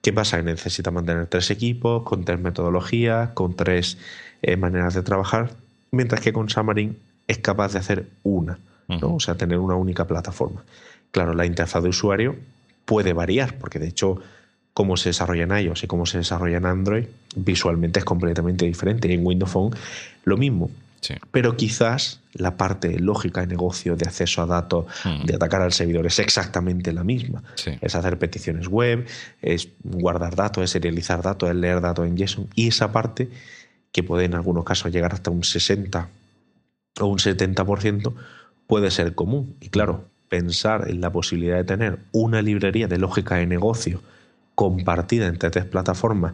¿Qué 0.00 0.12
pasa? 0.12 0.36
Que 0.36 0.44
necesita 0.44 0.90
mantener 0.92 1.26
tres 1.26 1.50
equipos, 1.50 2.04
con 2.04 2.24
tres 2.24 2.38
metodologías, 2.38 3.30
con 3.30 3.54
tres 3.54 3.98
eh, 4.42 4.56
maneras 4.56 4.94
de 4.94 5.02
trabajar, 5.02 5.50
mientras 5.90 6.20
que 6.20 6.32
con 6.32 6.48
Xamarin 6.48 6.96
es 7.26 7.38
capaz 7.38 7.72
de 7.72 7.80
hacer 7.80 8.06
una, 8.22 8.58
¿no? 8.86 9.16
o 9.16 9.20
sea, 9.20 9.34
tener 9.34 9.58
una 9.58 9.74
única 9.74 10.06
plataforma. 10.06 10.62
Claro, 11.10 11.34
la 11.34 11.46
interfaz 11.46 11.82
de 11.82 11.88
usuario 11.88 12.36
puede 12.84 13.12
variar, 13.12 13.58
porque 13.58 13.80
de 13.80 13.88
hecho 13.88 14.20
cómo 14.76 14.98
se 14.98 15.08
desarrolla 15.08 15.44
en 15.44 15.56
iOS 15.56 15.84
y 15.84 15.86
cómo 15.86 16.04
se 16.04 16.18
desarrolla 16.18 16.58
en 16.58 16.66
Android, 16.66 17.06
visualmente 17.34 18.00
es 18.00 18.04
completamente 18.04 18.66
diferente. 18.66 19.08
Y 19.08 19.14
en 19.14 19.24
Windows 19.24 19.50
Phone 19.50 19.74
lo 20.24 20.36
mismo. 20.36 20.70
Pero 21.30 21.56
quizás 21.56 22.20
la 22.34 22.58
parte 22.58 22.98
lógica 22.98 23.40
de 23.40 23.46
negocio, 23.46 23.96
de 23.96 24.04
acceso 24.06 24.42
a 24.42 24.46
datos, 24.46 24.84
mm. 25.02 25.24
de 25.24 25.34
atacar 25.34 25.62
al 25.62 25.72
servidor 25.72 26.04
es 26.04 26.18
exactamente 26.18 26.92
la 26.92 27.04
misma. 27.04 27.42
Es 27.80 27.94
hacer 27.94 28.18
peticiones 28.18 28.68
web, 28.68 29.06
es 29.40 29.70
guardar 29.82 30.36
datos, 30.36 30.62
es 30.62 30.72
serializar 30.72 31.22
datos, 31.22 31.48
es 31.48 31.56
leer 31.56 31.80
datos 31.80 32.06
en 32.06 32.14
JSON. 32.18 32.46
Y 32.54 32.68
esa 32.68 32.92
parte, 32.92 33.30
que 33.92 34.02
puede 34.02 34.26
en 34.26 34.34
algunos 34.34 34.64
casos 34.64 34.92
llegar 34.92 35.14
hasta 35.14 35.30
un 35.30 35.42
60 35.42 36.06
o 37.00 37.06
un 37.06 37.18
70%, 37.18 38.12
puede 38.66 38.90
ser 38.90 39.14
común. 39.14 39.56
Y 39.62 39.70
claro, 39.70 40.04
pensar 40.28 40.90
en 40.90 41.00
la 41.00 41.10
posibilidad 41.10 41.56
de 41.56 41.64
tener 41.64 41.98
una 42.12 42.42
librería 42.42 42.88
de 42.88 42.98
lógica 42.98 43.36
de 43.36 43.46
negocio 43.46 44.02
compartida 44.56 45.26
entre 45.26 45.50
tres 45.50 45.66
plataformas 45.66 46.32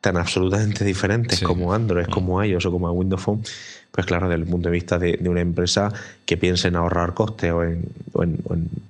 tan 0.00 0.16
absolutamente 0.16 0.84
diferentes 0.84 1.40
como 1.40 1.72
Android, 1.72 2.08
mm. 2.08 2.10
como 2.10 2.44
iOS 2.44 2.66
o 2.66 2.72
como 2.72 2.90
Windows 2.90 3.22
Phone, 3.22 3.42
pues 3.90 4.04
claro, 4.04 4.28
desde 4.28 4.42
el 4.42 4.48
punto 4.48 4.68
de 4.68 4.72
vista 4.72 4.98
de, 4.98 5.18
una 5.28 5.40
empresa 5.40 5.92
que 6.26 6.36
piense 6.36 6.68
en 6.68 6.76
ahorrar 6.76 7.14
costes 7.14 7.52
o 7.52 7.62
en, 7.62 7.88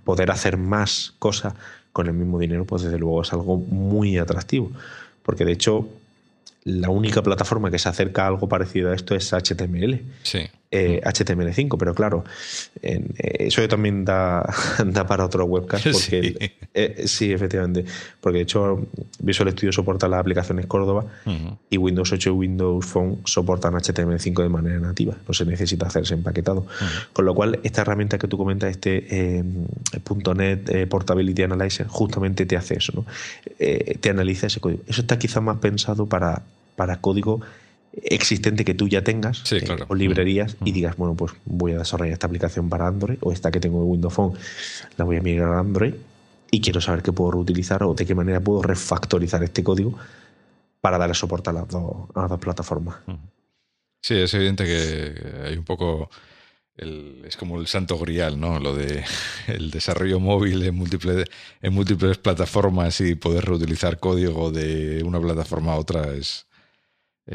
poder 0.04 0.30
hacer 0.30 0.56
más 0.56 1.14
cosas 1.18 1.54
con 1.92 2.06
el 2.06 2.14
mismo 2.14 2.38
dinero, 2.38 2.64
pues 2.64 2.82
desde 2.82 2.98
luego 2.98 3.22
es 3.22 3.32
algo 3.32 3.58
muy 3.58 4.16
atractivo. 4.16 4.72
Porque 5.22 5.44
de 5.44 5.52
hecho, 5.52 5.86
la 6.64 6.88
única 6.88 7.22
plataforma 7.22 7.70
que 7.70 7.78
se 7.78 7.90
acerca 7.90 8.24
a 8.24 8.28
algo 8.28 8.48
parecido 8.48 8.90
a 8.90 8.94
esto 8.94 9.14
es 9.14 9.32
HTML. 9.32 10.00
Sí. 10.22 10.48
HTML5, 10.72 11.74
eh, 11.74 11.76
pero 11.78 11.94
claro, 11.94 12.24
eh, 12.82 13.04
eso 13.40 13.66
también 13.68 14.04
da, 14.04 14.42
da, 14.86 15.06
para 15.06 15.26
otro 15.26 15.44
webcast. 15.44 15.84
Porque 15.84 16.00
sí. 16.00 16.36
Eh, 16.74 17.02
sí. 17.06 17.32
efectivamente. 17.32 17.84
Porque 18.20 18.38
de 18.38 18.42
hecho, 18.44 18.80
Visual 19.18 19.50
Studio 19.52 19.72
soporta 19.72 20.08
las 20.08 20.20
aplicaciones 20.20 20.66
Córdoba 20.66 21.04
y 21.68 21.76
Windows 21.76 22.12
8 22.12 22.30
y 22.30 22.32
Windows 22.32 22.86
Phone 22.86 23.18
soportan 23.24 23.74
HTML5 23.74 24.42
de 24.42 24.48
manera 24.48 24.78
nativa. 24.78 25.14
No 25.28 25.34
se 25.34 25.44
necesita 25.44 25.86
hacerse 25.86 26.14
empaquetado. 26.14 26.66
Con 27.12 27.26
lo 27.26 27.34
cual, 27.34 27.60
esta 27.62 27.82
herramienta 27.82 28.18
que 28.18 28.28
tú 28.28 28.38
comentas, 28.38 28.70
este 28.70 29.44
.NET 30.34 30.88
Portability 30.88 31.42
Analyzer, 31.42 31.86
justamente 31.86 32.46
te 32.46 32.56
hace 32.56 32.78
eso. 32.78 32.92
¿no? 32.94 33.04
te 33.58 34.10
analiza 34.10 34.46
ese 34.46 34.60
código. 34.60 34.82
Eso 34.86 35.02
está 35.02 35.18
quizá 35.18 35.40
más 35.40 35.58
pensado 35.58 36.06
para, 36.06 36.42
para 36.76 37.00
código 37.00 37.40
existente 37.92 38.64
que 38.64 38.74
tú 38.74 38.88
ya 38.88 39.04
tengas 39.04 39.50
eh, 39.52 39.64
o 39.88 39.94
librerías 39.94 40.56
y 40.64 40.72
digas, 40.72 40.96
bueno, 40.96 41.14
pues 41.14 41.32
voy 41.44 41.72
a 41.72 41.78
desarrollar 41.78 42.14
esta 42.14 42.26
aplicación 42.26 42.68
para 42.68 42.86
Android 42.86 43.18
o 43.20 43.32
esta 43.32 43.50
que 43.50 43.60
tengo 43.60 43.82
en 43.82 43.90
Windows 43.90 44.14
Phone, 44.14 44.32
la 44.96 45.04
voy 45.04 45.16
a 45.16 45.20
migrar 45.20 45.50
a 45.50 45.58
Android 45.58 45.94
y 46.50 46.60
quiero 46.60 46.80
saber 46.80 47.02
qué 47.02 47.12
puedo 47.12 47.32
reutilizar 47.32 47.82
o 47.82 47.94
de 47.94 48.06
qué 48.06 48.14
manera 48.14 48.40
puedo 48.40 48.62
refactorizar 48.62 49.42
este 49.42 49.62
código 49.62 49.98
para 50.80 50.98
darle 50.98 51.14
soporte 51.14 51.50
a 51.50 51.52
las 51.52 51.68
dos, 51.68 52.08
a 52.14 52.22
las 52.22 52.30
dos 52.30 52.40
plataformas. 52.40 52.96
Sí, 54.02 54.14
es 54.14 54.34
evidente 54.34 54.64
que 54.64 55.14
hay 55.46 55.56
un 55.56 55.64
poco. 55.64 56.10
es 56.76 57.36
como 57.36 57.60
el 57.60 57.66
santo 57.68 57.98
grial, 57.98 58.38
¿no? 58.40 58.58
Lo 58.58 58.74
de 58.74 59.04
el 59.46 59.70
desarrollo 59.70 60.18
móvil 60.18 60.62
en 60.62 60.74
múltiples, 60.74 61.26
en 61.60 61.72
múltiples 61.72 62.18
plataformas 62.18 63.00
y 63.00 63.14
poder 63.14 63.44
reutilizar 63.44 64.00
código 64.00 64.50
de 64.50 65.02
una 65.04 65.20
plataforma 65.20 65.72
a 65.72 65.76
otra 65.76 66.12
es. 66.14 66.46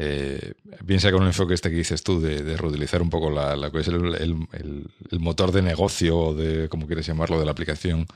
Eh, 0.00 0.52
piensa 0.86 1.10
con 1.10 1.22
un 1.22 1.26
enfoque 1.26 1.54
este 1.54 1.70
que 1.70 1.76
dices 1.76 2.04
tú 2.04 2.20
de, 2.20 2.56
reutilizar 2.56 3.02
un 3.02 3.10
poco 3.10 3.30
la, 3.30 3.56
la 3.56 3.72
que 3.72 3.80
es 3.80 3.88
el, 3.88 4.46
motor 5.18 5.50
de 5.50 5.62
negocio, 5.62 6.34
de 6.34 6.68
como 6.68 6.86
quieres 6.86 7.06
llamarlo, 7.06 7.38
de 7.40 7.44
la 7.44 7.50
aplicación, 7.50 8.06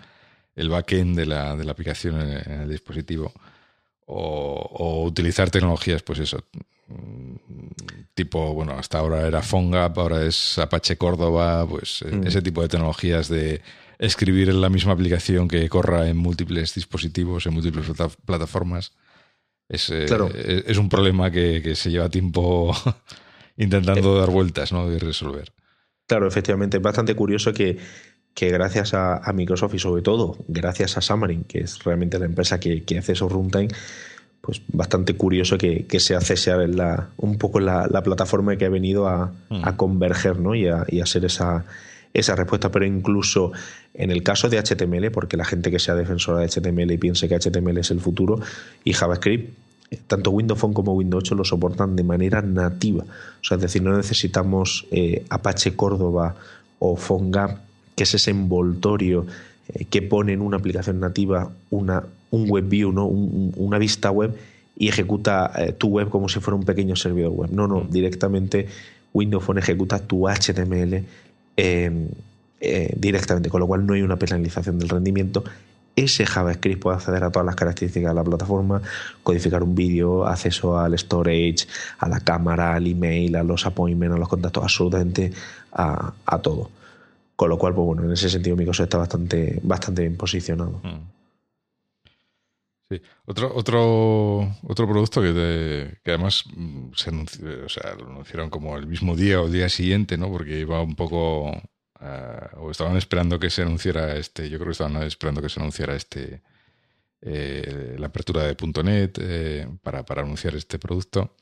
el 0.55 0.69
backend 0.69 1.17
de 1.17 1.27
la, 1.27 1.57
de 1.57 1.65
la 1.65 1.73
aplicación 1.73 2.21
en 2.21 2.61
el 2.61 2.69
dispositivo 2.69 3.33
o, 4.07 5.05
utilizar 5.05 5.51
tecnologías, 5.51 6.03
pues 6.03 6.19
eso, 6.21 6.45
tipo, 8.15 8.55
bueno, 8.55 8.73
hasta 8.73 8.99
ahora 8.99 9.27
era 9.27 9.43
PhoneGap, 9.43 9.99
ahora 9.99 10.25
es 10.25 10.59
Apache 10.59 10.97
Córdoba, 10.97 11.67
pues 11.67 12.03
eh, 12.03 12.15
mm. 12.15 12.27
ese 12.27 12.43
tipo 12.43 12.63
de 12.63 12.69
tecnologías 12.69 13.29
de 13.29 13.63
escribir 13.99 14.49
en 14.49 14.61
la 14.61 14.69
misma 14.69 14.93
aplicación 14.93 15.49
que 15.49 15.69
corra 15.69 16.09
en 16.09 16.17
múltiples 16.17 16.75
dispositivos, 16.75 17.47
en 17.47 17.55
múltiples 17.55 17.87
plataformas. 18.25 18.93
Es, 19.73 19.91
eh, 19.91 20.07
es, 20.67 20.79
un 20.79 20.89
problema 20.89 21.31
que, 21.31 21.75
se 21.75 21.91
lleva 21.91 22.09
tiempo 22.09 22.73
intentando 23.57 24.19
dar 24.19 24.31
vueltas 24.31 24.73
¿no? 24.73 24.93
y 24.93 24.99
resolver. 24.99 25.53
Claro, 26.07 26.29
efectivamente, 26.29 26.77
es 26.77 26.83
bastante 26.83 27.17
curioso 27.17 27.53
que 27.53 27.79
que 28.35 28.51
gracias 28.51 28.95
a, 28.95 29.21
Microsoft 29.35 29.75
y 29.75 29.79
sobre 29.79 30.03
todo 30.03 30.37
gracias 30.49 30.97
a 30.97 31.01
Xamarin, 31.01 31.45
que 31.45 31.61
es 31.61 31.83
realmente 31.85 32.19
la 32.19 32.27
empresa 32.27 32.59
que, 32.59 32.85
hace 32.99 33.13
esos 33.13 33.31
runtime, 33.31 33.69
pues 34.41 34.63
bastante 34.69 35.15
curioso 35.15 35.59
que, 35.59 35.87
se 35.99 36.15
hace 36.15 36.37
la, 36.69 37.09
un 37.19 37.39
poco 37.39 37.61
la, 37.61 37.89
plataforma 38.03 38.57
que 38.57 38.65
ha 38.65 38.71
venido 38.71 39.07
a, 39.07 39.33
mm. 39.51 39.77
converger 39.77 40.39
¿no? 40.39 40.55
y, 40.55 40.67
a, 40.67 40.87
hacer 41.03 41.25
esa, 41.25 41.65
esa 42.15 42.37
respuesta. 42.37 42.71
Pero 42.71 42.85
incluso 42.85 43.53
en 43.95 44.11
el 44.11 44.23
caso 44.23 44.49
de 44.49 44.59
HTML, 44.63 45.11
porque 45.11 45.37
la 45.37 45.45
gente 45.45 45.71
que 45.71 45.79
sea 45.79 45.95
defensora 45.95 46.39
de 46.39 46.49
HTML 46.49 46.91
y 46.93 46.99
piense 46.99 47.29
que 47.29 47.39
HTML 47.39 47.79
es 47.79 47.91
el 47.91 48.01
futuro, 48.01 48.41
y 48.85 48.93
JavaScript, 48.93 49.55
tanto 50.07 50.31
Windows 50.31 50.59
Phone 50.59 50.73
como 50.73 50.95
Windows 50.95 51.25
8 51.25 51.35
lo 51.35 51.45
soportan 51.45 51.97
de 51.97 52.03
manera 52.03 52.41
nativa. 52.41 53.05
O 53.05 53.45
sea, 53.45 53.57
es 53.57 53.63
decir, 53.63 53.83
no 53.83 53.97
necesitamos 53.97 54.87
eh, 54.91 55.25
Apache 55.29 55.77
Córdoba 55.77 56.37
o 56.79 56.97
PhoneGap 56.97 57.59
que 57.95 58.05
es 58.05 58.15
ese 58.15 58.31
envoltorio 58.31 59.27
eh, 59.69 59.85
que 59.85 60.03
pone 60.03 60.33
en 60.33 60.41
una 60.41 60.57
aplicación 60.57 61.01
nativa 61.01 61.51
una, 61.71 62.05
un 62.31 62.49
web 62.49 62.69
view, 62.69 62.93
¿no? 62.93 63.07
una 63.07 63.79
vista 63.79 64.11
web 64.11 64.35
y 64.77 64.89
ejecuta 64.89 65.53
eh, 65.57 65.73
tu 65.73 65.89
web 65.89 66.09
como 66.09 66.29
si 66.29 66.41
fuera 66.41 66.57
un 66.57 66.65
pequeño 66.65 66.97
servidor 66.97 67.33
web. 67.33 67.51
No, 67.53 67.69
no, 67.69 67.81
mm. 67.81 67.91
directamente 67.91 68.67
Windows 69.13 69.45
Phone 69.45 69.59
ejecuta 69.59 69.99
tu 69.99 70.27
HTML 70.27 71.05
em, 71.57 72.09
eh, 72.61 72.95
directamente, 72.97 73.49
con 73.51 73.61
lo 73.61 73.67
cual 73.67 73.87
no 73.87 73.95
hay 73.95 74.03
una 74.03 74.17
penalización 74.17 74.79
del 74.79 74.89
rendimiento. 74.89 75.45
Ese 75.95 76.25
JavaScript 76.25 76.81
puede 76.81 76.97
acceder 76.97 77.23
a 77.23 77.31
todas 77.31 77.45
las 77.45 77.57
características 77.57 78.11
de 78.11 78.15
la 78.15 78.25
plataforma, 78.25 78.81
codificar 79.23 79.63
un 79.63 79.75
vídeo, 79.75 80.27
acceso 80.27 80.79
al 80.79 80.99
storage, 80.99 81.67
a 81.99 82.09
la 82.09 82.21
cámara, 82.21 82.75
al 82.75 82.87
email, 82.87 83.37
a 83.37 83.43
los 83.43 83.67
appointments, 83.67 84.17
a 84.17 84.19
los 84.19 84.29
contactos, 84.29 84.63
absolutamente 84.63 85.33
a 85.73 86.39
todo. 86.43 86.71
Con 87.43 87.49
lo 87.49 87.59
cual, 87.59 87.75
pues 87.75 87.87
bueno, 87.87 88.05
en 88.05 88.13
ese 88.13 88.31
sentido 88.31 88.55
Microsoft 88.55 88.85
está 88.85 88.99
bastante, 88.99 89.59
bastante 89.65 90.03
bien 90.03 90.17
posicionado. 90.17 90.81
Mm. 90.83 91.22
Sí. 92.93 93.03
Otro, 93.25 93.55
otro, 93.55 94.41
otro 94.65 94.87
producto 94.87 95.23
que, 95.23 95.99
que 96.05 96.11
además 96.11 96.45
mm, 96.55 96.93
se 96.95 97.09
anunció, 97.09 97.65
o 97.65 97.69
sea, 97.69 97.95
lo 97.95 98.07
anunciaron 98.11 98.51
como 98.51 98.77
el 98.77 98.87
mismo 98.87 99.17
día 99.17 99.41
o 99.41 99.47
el 99.47 99.53
día 99.53 99.69
siguiente, 99.71 100.19
¿no? 100.19 100.31
Porque 100.31 100.61
iba 100.61 100.83
un 100.83 100.95
poco. 100.95 101.51
Eh, 102.01 102.49
o 102.57 102.71
estaban 102.71 102.97
esperando 102.97 103.39
que 103.39 103.49
se 103.49 103.63
anunciara 103.63 104.17
este. 104.17 104.51
Yo 104.51 104.59
creo 104.59 104.67
que 104.69 104.73
estaban 104.73 105.03
esperando 105.05 105.41
que 105.41 105.49
se 105.49 105.61
anunciara 105.61 105.97
este. 105.97 106.43
Eh, 107.23 107.97
la 107.99 108.09
apertura 108.09 108.43
de 108.43 108.57
.NET 108.83 109.19
eh, 109.23 109.69
para, 109.83 110.05
para 110.05 110.23
anunciar 110.23 110.55
este 110.55 110.79
producto. 110.79 111.35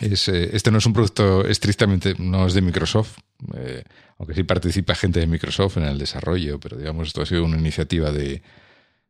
Es, 0.00 0.28
este 0.28 0.70
no 0.70 0.78
es 0.78 0.86
un 0.86 0.92
producto 0.92 1.44
estrictamente, 1.44 2.14
no 2.18 2.46
es 2.46 2.54
de 2.54 2.60
Microsoft, 2.60 3.18
eh, 3.56 3.82
aunque 4.18 4.34
sí 4.34 4.44
participa 4.44 4.94
gente 4.94 5.18
de 5.18 5.26
Microsoft 5.26 5.78
en 5.78 5.84
el 5.84 5.98
desarrollo, 5.98 6.60
pero 6.60 6.76
digamos 6.76 7.08
esto 7.08 7.22
ha 7.22 7.26
sido 7.26 7.44
una 7.44 7.58
iniciativa 7.58 8.12
de, 8.12 8.42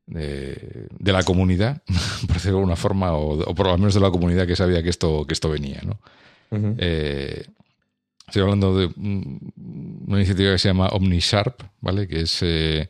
de, 0.09 1.13
la 1.13 1.23
comunidad, 1.23 1.83
por 2.27 2.35
decirlo 2.35 2.59
de 2.59 2.61
alguna 2.61 2.77
forma, 2.77 3.13
o, 3.13 3.55
por 3.55 3.67
lo 3.67 3.79
menos 3.79 3.95
de 3.95 4.01
la 4.01 4.11
comunidad 4.11 4.47
que 4.47 4.57
sabía 4.57 4.83
que 4.83 4.91
esto, 4.91 5.25
que 5.27 5.35
esto 5.35 5.51
venía. 5.51 5.81
¿no? 5.83 5.99
Eh, 6.79 7.45
estoy 8.27 8.43
hablando 8.43 8.77
de 8.77 8.87
una 8.97 10.17
iniciativa 10.17 10.53
que 10.53 10.59
se 10.59 10.69
llama 10.69 10.89
OmniSharp, 10.89 11.63
¿vale? 11.81 12.09
que 12.09 12.23
es 12.23 12.39
eh, 12.43 12.89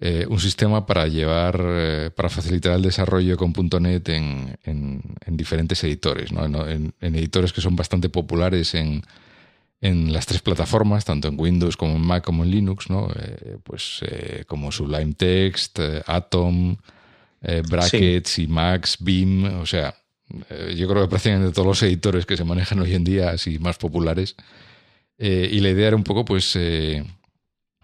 eh, 0.00 0.26
un 0.28 0.40
sistema 0.40 0.86
para 0.86 1.06
llevar, 1.06 2.12
para 2.14 2.28
facilitar 2.28 2.74
el 2.74 2.82
desarrollo 2.82 3.36
con 3.36 3.52
.NET 3.82 4.08
en, 4.08 4.56
en, 4.64 5.36
diferentes 5.36 5.82
editores, 5.84 6.32
¿no? 6.32 6.66
en, 6.66 6.94
editores 7.00 7.52
que 7.52 7.60
son 7.60 7.76
bastante 7.76 8.08
populares 8.08 8.74
en, 8.74 9.02
en 9.80 10.12
las 10.12 10.26
tres 10.26 10.40
plataformas, 10.40 11.04
tanto 11.04 11.28
en 11.28 11.38
Windows 11.38 11.76
como 11.76 11.96
en 11.96 12.02
Mac 12.02 12.24
como 12.24 12.44
en 12.44 12.50
Linux, 12.50 12.88
¿no? 12.90 13.08
Eh, 13.14 13.58
pues 13.62 14.00
como 14.46 14.72
Sublime 14.72 15.14
Text, 15.14 15.78
Atom, 16.06 16.76
Brackets 17.68 18.38
y 18.38 18.46
Max, 18.48 18.96
Beam, 18.98 19.60
o 19.60 19.66
sea, 19.66 19.94
yo 20.74 20.88
creo 20.88 21.02
que 21.02 21.08
prácticamente 21.08 21.52
todos 21.52 21.68
los 21.68 21.82
editores 21.82 22.26
que 22.26 22.36
se 22.36 22.44
manejan 22.44 22.80
hoy 22.80 22.94
en 22.94 23.04
día, 23.04 23.30
así 23.30 23.58
más 23.58 23.76
populares. 23.78 24.34
y 25.18 25.60
la 25.60 25.70
idea 25.70 25.88
era 25.88 25.96
un 25.96 26.02
poco, 26.04 26.24
pues, 26.24 26.56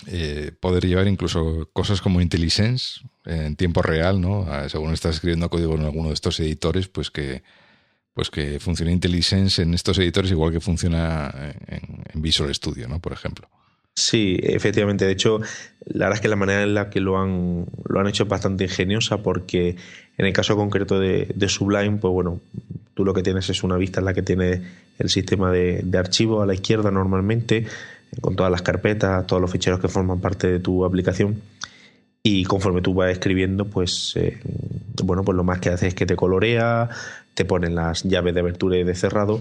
eh, 0.07 0.51
poder 0.59 0.85
llevar 0.85 1.07
incluso 1.07 1.71
cosas 1.73 2.01
como 2.01 2.21
IntelliSense 2.21 3.03
en 3.25 3.55
tiempo 3.55 3.83
real, 3.83 4.21
¿no? 4.21 4.47
Ah, 4.49 4.69
según 4.69 4.93
estás 4.93 5.15
escribiendo 5.15 5.49
código 5.49 5.77
en 5.77 5.83
alguno 5.85 6.09
de 6.09 6.15
estos 6.15 6.41
editores, 6.41 6.89
pues 6.89 7.11
que 7.13 7.45
pues 8.15 8.31
que 8.31 8.61
funcione 8.61 8.93
IntelliSense 8.93 9.63
en 9.63 9.75
estos 9.75 9.99
editores 9.99 10.31
igual 10.31 10.53
que 10.53 10.61
funciona 10.61 11.33
en, 11.67 12.23
Visual 12.23 12.55
Studio, 12.55 12.89
¿no? 12.89 13.01
Por 13.01 13.13
ejemplo. 13.13 13.49
Sí, 13.95 14.39
efectivamente. 14.43 15.05
De 15.05 15.13
hecho, 15.13 15.41
la 15.87 16.07
verdad 16.07 16.15
es 16.15 16.21
que 16.21 16.29
la 16.29 16.37
manera 16.37 16.63
en 16.63 16.75
la 16.75 16.89
que 16.89 17.01
lo 17.01 17.19
han, 17.19 17.67
lo 17.85 18.01
han 18.01 18.07
hecho 18.07 18.25
es 18.25 18.29
bastante 18.29 18.65
ingeniosa 18.65 19.19
porque 19.19 19.77
en 20.19 20.27
el 20.27 20.33
caso 20.33 20.57
concreto 20.57 21.01
de, 21.01 21.49
Sublime, 21.49 21.99
pues 21.99 22.13
bueno, 22.13 22.41
tú 22.95 23.05
lo 23.05 23.15
que 23.15 23.23
tienes 23.23 23.49
es 23.51 23.63
una 23.63 23.77
vista 23.77 24.01
en 24.01 24.07
la 24.07 24.15
que 24.15 24.23
tiene 24.23 24.63
el 24.99 25.09
sistema 25.09 25.51
de, 25.51 25.81
de 25.83 25.99
archivo 25.99 26.43
a 26.43 26.47
la 26.47 26.55
izquierda 26.55 26.91
normalmente, 26.91 27.67
con 28.21 28.37
todas 28.37 28.53
las 28.53 28.63
carpetas, 28.63 29.27
todos 29.27 29.41
los 29.41 29.51
ficheros 29.51 29.81
que 29.81 29.89
forman 29.89 30.21
parte 30.21 30.51
de 30.51 30.61
tu 30.61 30.85
aplicación. 30.85 31.41
Y 32.23 32.45
conforme 32.45 32.83
tú 32.83 32.95
vas 32.95 33.11
escribiendo, 33.11 33.65
pues 33.65 34.13
eh, 34.15 34.39
bueno, 35.03 35.25
pues 35.25 35.35
lo 35.35 35.43
más 35.43 35.59
que 35.59 35.71
hace 35.71 35.89
es 35.89 35.95
que 35.95 36.07
te 36.07 36.15
colorea, 36.15 36.89
te 37.35 37.45
ponen 37.45 37.75
las 37.75 38.03
llaves 38.05 38.35
de 38.35 38.41
abertura 38.41 38.77
y 38.77 38.85
de 38.85 38.95
cerrado, 38.95 39.41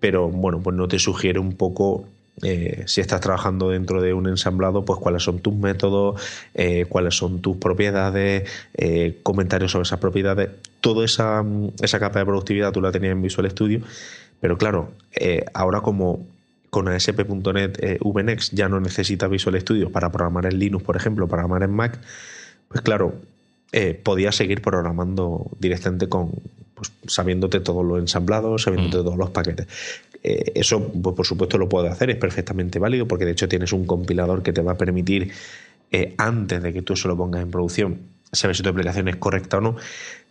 pero 0.00 0.28
bueno, 0.28 0.60
pues 0.60 0.76
no 0.76 0.88
te 0.88 0.98
sugiere 0.98 1.38
un 1.38 1.54
poco 1.54 2.06
eh, 2.42 2.82
si 2.86 3.00
estás 3.00 3.20
trabajando 3.20 3.70
dentro 3.70 4.02
de 4.02 4.12
un 4.12 4.28
ensamblado, 4.28 4.84
pues 4.84 4.98
cuáles 4.98 5.22
son 5.22 5.38
tus 5.38 5.54
métodos, 5.54 6.20
eh, 6.54 6.86
cuáles 6.88 7.16
son 7.16 7.40
tus 7.40 7.56
propiedades, 7.56 8.48
comentarios 9.22 9.72
sobre 9.72 9.84
esas 9.84 10.00
propiedades. 10.00 10.50
Toda 10.80 11.04
esa, 11.04 11.44
esa 11.80 11.98
capa 11.98 12.18
de 12.18 12.26
productividad 12.26 12.72
tú 12.72 12.80
la 12.80 12.92
tenías 12.92 13.12
en 13.12 13.22
Visual 13.22 13.50
Studio, 13.50 13.80
pero 14.40 14.58
claro, 14.58 14.92
ahora 15.54 15.80
como 15.80 16.26
con 16.74 16.88
ASP.NET 16.88 17.78
eh, 17.84 17.98
VNext 18.02 18.52
ya 18.52 18.68
no 18.68 18.80
necesita 18.80 19.28
Visual 19.28 19.60
Studio 19.60 19.92
para 19.92 20.10
programar 20.10 20.46
en 20.46 20.58
Linux, 20.58 20.82
por 20.82 20.96
ejemplo, 20.96 21.28
para 21.28 21.42
programar 21.42 21.62
en 21.62 21.76
Mac, 21.76 22.00
pues 22.66 22.80
claro, 22.80 23.14
eh, 23.70 23.94
podía 23.94 24.32
seguir 24.32 24.60
programando 24.60 25.52
directamente 25.60 26.08
con 26.08 26.32
pues, 26.74 26.92
sabiéndote 27.06 27.60
todos 27.60 27.84
los 27.84 27.98
ensamblados, 27.98 28.62
sabiéndote 28.62 28.98
mm. 28.98 29.04
todos 29.04 29.16
los 29.16 29.30
paquetes. 29.30 29.66
Eh, 30.22 30.52
eso, 30.54 30.88
pues, 30.88 31.14
por 31.16 31.26
supuesto, 31.26 31.58
lo 31.58 31.68
puede 31.68 31.88
hacer, 31.88 32.10
es 32.10 32.16
perfectamente 32.16 32.78
válido, 32.78 33.06
porque 33.06 33.24
de 33.24 33.32
hecho 33.32 33.48
tienes 33.48 33.72
un 33.72 33.86
compilador 33.86 34.42
que 34.42 34.52
te 34.52 34.62
va 34.62 34.72
a 34.72 34.78
permitir, 34.78 35.32
antes 36.16 36.60
de 36.60 36.72
que 36.72 36.82
tú 36.82 36.96
se 36.96 37.06
lo 37.06 37.16
pongas 37.16 37.40
en 37.40 37.52
producción, 37.52 37.98
saber 38.32 38.56
si 38.56 38.64
tu 38.64 38.68
aplicación 38.68 39.06
es 39.06 39.14
correcta 39.14 39.58
o 39.58 39.60
no. 39.60 39.76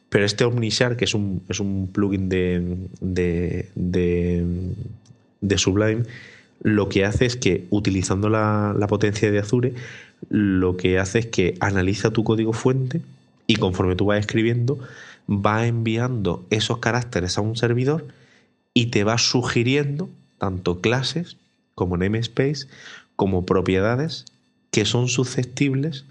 Pero 0.09 0.25
este 0.25 0.43
OmniShare, 0.43 0.97
que 0.97 1.05
es 1.05 1.13
un, 1.13 1.41
es 1.47 1.61
un 1.61 1.87
plugin 1.87 2.27
de, 2.27 2.75
de, 2.99 3.65
de 5.39 5.57
Sublime, 5.57 6.03
lo 6.63 6.87
que 6.87 7.03
hace 7.05 7.25
es 7.25 7.35
que 7.35 7.65
utilizando 7.69 8.29
la, 8.29 8.73
potencia 8.87 9.29
de 9.29 9.39
Azure, 9.39 9.73
lo 10.29 10.77
que 10.77 10.97
hace 10.97 11.19
es 11.19 11.25
que 11.27 11.55
analiza 11.59 12.11
tu 12.11 12.23
código 12.23 12.53
fuente 12.53 13.01
y 13.47 13.57
conforme 13.57 13.95
tú 13.95 14.05
vas 14.05 14.19
escribiendo, 14.19 14.79
va 15.29 15.67
enviando 15.67 16.45
esos 16.49 16.79
caracteres 16.79 17.37
a 17.37 17.41
un 17.41 17.55
servidor 17.55 18.05
y 18.73 18.87
te 18.87 19.03
va 19.03 19.17
sugiriendo 19.17 20.09
tanto 20.37 20.81
clases 20.81 21.37
como 21.75 21.97
namespace 21.97 22.67
como 23.15 23.45
propiedades 23.45 24.25
que 24.71 24.85
son 24.85 25.07
susceptibles 25.07 26.05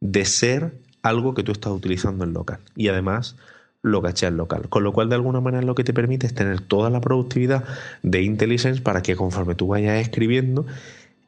de 0.00 0.24
ser 0.24 0.72
algo 1.02 1.34
que 1.34 1.42
tú 1.42 1.52
estás 1.52 1.72
utilizando 1.72 2.24
en 2.24 2.32
local. 2.32 2.60
Y 2.76 2.88
además 2.88 3.36
lo 3.82 4.02
cacheas 4.02 4.32
local. 4.32 4.68
Con 4.68 4.84
lo 4.84 4.92
cual, 4.92 5.08
de 5.08 5.14
alguna 5.14 5.40
manera, 5.40 5.62
lo 5.62 5.74
que 5.74 5.84
te 5.84 5.92
permite 5.92 6.26
es 6.26 6.34
tener 6.34 6.60
toda 6.60 6.90
la 6.90 7.00
productividad 7.00 7.64
de 8.02 8.22
IntelliSense 8.22 8.82
para 8.82 9.02
que 9.02 9.16
conforme 9.16 9.54
tú 9.54 9.68
vayas 9.68 10.00
escribiendo, 10.00 10.66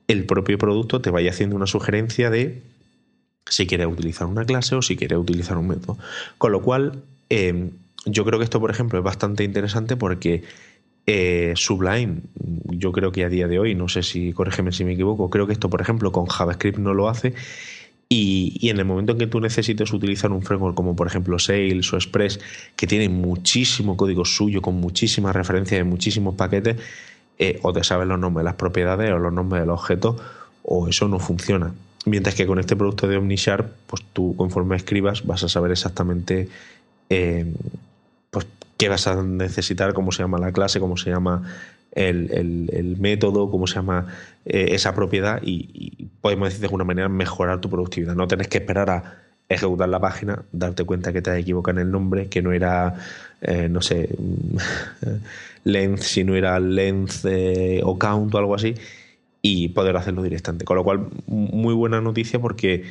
el 0.09 0.25
propio 0.25 0.59
producto 0.59 1.01
te 1.01 1.11
vaya 1.11 1.31
haciendo 1.31 1.57
una 1.57 1.67
sugerencia 1.67 2.31
de 2.31 2.63
si 3.47 3.67
quieres 3.67 3.87
utilizar 3.87 4.27
una 4.27 4.45
clase 4.45 4.75
o 4.75 4.83
si 4.83 4.97
quieres 4.97 5.19
utilizar 5.19 5.57
un 5.57 5.69
método. 5.69 5.99
Con 6.39 6.53
lo 6.53 6.63
cual, 6.63 7.03
eh, 7.31 7.71
yo 8.07 8.25
creo 8.25 8.39
que 8.39 8.45
esto, 8.45 8.61
por 8.61 8.71
ejemplo, 8.71 8.99
es 8.99 9.05
bastante 9.05 9.45
interesante 9.45 9.97
porque 9.97 10.43
eh, 11.07 11.55
Sublime, 11.57 12.21
yo 12.67 12.93
creo 12.93 13.13
que 13.13 13.25
a 13.25 13.29
día 13.29 13.49
de 13.49 13.59
hoy, 13.59 13.75
no 13.75 13.89
sé 13.89 14.03
si, 14.03 14.33
corrígeme 14.33 14.73
si 14.73 14.85
me 14.85 14.93
equivoco, 14.93 15.31
creo 15.31 15.47
que 15.47 15.53
esto, 15.55 15.71
por 15.71 15.81
ejemplo, 15.81 16.13
con 16.13 16.27
JavaScript 16.27 16.79
no 16.79 16.95
lo 16.95 17.09
hace. 17.09 17.35
Y, 18.11 18.69
en 18.69 18.79
el 18.79 18.85
momento 18.85 19.13
en 19.13 19.19
que 19.19 19.27
tú 19.27 19.41
necesites 19.41 19.93
utilizar 19.93 20.33
un 20.33 20.43
framework 20.43 20.75
como 20.75 20.97
por 20.97 21.07
ejemplo 21.07 21.39
Sales 21.39 21.93
o 21.93 21.97
Express, 21.97 22.41
que 22.75 22.87
tiene 22.87 23.09
muchísimo 23.09 23.97
código 23.97 24.25
suyo, 24.25 24.63
con 24.63 24.77
muchísimas 24.77 25.37
referencias 25.37 25.79
de 25.79 25.85
muchísimos 25.85 26.35
paquetes, 26.35 26.77
eh, 27.39 27.59
o 27.63 27.73
te 27.73 27.85
sabes 27.85 28.09
los 28.09 28.19
nombres 28.19 28.43
de 28.43 28.51
las 28.51 28.55
propiedades 28.55 29.11
o 29.11 29.19
los 29.19 29.33
nombres 29.33 29.63
de 29.63 29.67
los 29.67 29.81
objetos, 29.81 30.17
o 30.63 30.89
eso 30.89 31.09
no 31.09 31.19
funciona. 31.19 31.75
Mientras 32.07 32.35
que 32.35 32.47
con 32.47 32.59
este 32.59 32.77
producto 32.77 33.07
de 33.09 33.19
OmniSharp, 33.19 33.73
pues 33.87 34.03
tú 34.13 34.35
conforme 34.37 34.77
escribas 34.77 35.27
vas 35.27 35.43
a 35.43 35.49
saber 35.49 35.71
exactamente 35.71 36.49
eh, 37.11 37.47
pues, 38.31 38.47
qué 38.77 38.89
vas 38.89 39.07
a 39.07 39.23
necesitar, 39.23 39.95
cómo 39.95 40.13
se 40.13 40.23
llama 40.23 40.39
la 40.39 40.53
clase, 40.53 40.81
cómo 40.81 40.97
se 40.97 41.11
llama 41.11 41.43
el, 41.93 42.97
método, 42.99 43.51
cómo 43.51 43.67
se 43.67 43.77
llama 43.77 44.07
eh, 44.45 44.69
esa 44.71 44.95
propiedad 44.95 45.41
y, 45.43 46.09
podemos 46.21 46.49
decir 46.49 46.61
de 46.61 46.67
alguna 46.67 46.85
manera 46.85 47.09
mejorar 47.09 47.61
tu 47.61 47.71
productividad. 47.71 48.15
No 48.15 48.29
tenés 48.29 48.49
que 48.49 48.59
esperar 48.59 48.91
a 48.91 49.19
ejecutar 49.49 49.89
la 49.89 50.01
página, 50.01 50.43
darte 50.53 50.85
cuenta 50.85 51.13
que 51.13 51.23
te 51.23 51.31
has 51.31 51.39
equivocado 51.39 51.79
en 51.79 51.87
el 51.87 51.93
nombre, 51.93 52.29
que 52.29 52.43
no 52.43 52.53
era, 52.53 52.97
eh, 53.41 53.69
no 53.71 53.81
sé, 53.81 54.11
length, 55.65 56.03
si 56.03 56.25
no 56.25 56.37
era 56.37 56.61
length 56.61 57.25
o 57.83 57.99
count 57.99 58.35
o 58.35 58.39
algo 58.39 58.55
así, 58.55 58.75
y 59.41 59.69
poder 59.69 59.97
hacerlo 59.97 60.23
directamente. 60.23 60.65
Con 60.65 60.77
lo 60.77 60.85
cual, 60.85 61.07
muy 61.27 61.73
buena 61.73 62.01
noticia 62.01 62.39
porque, 62.41 62.85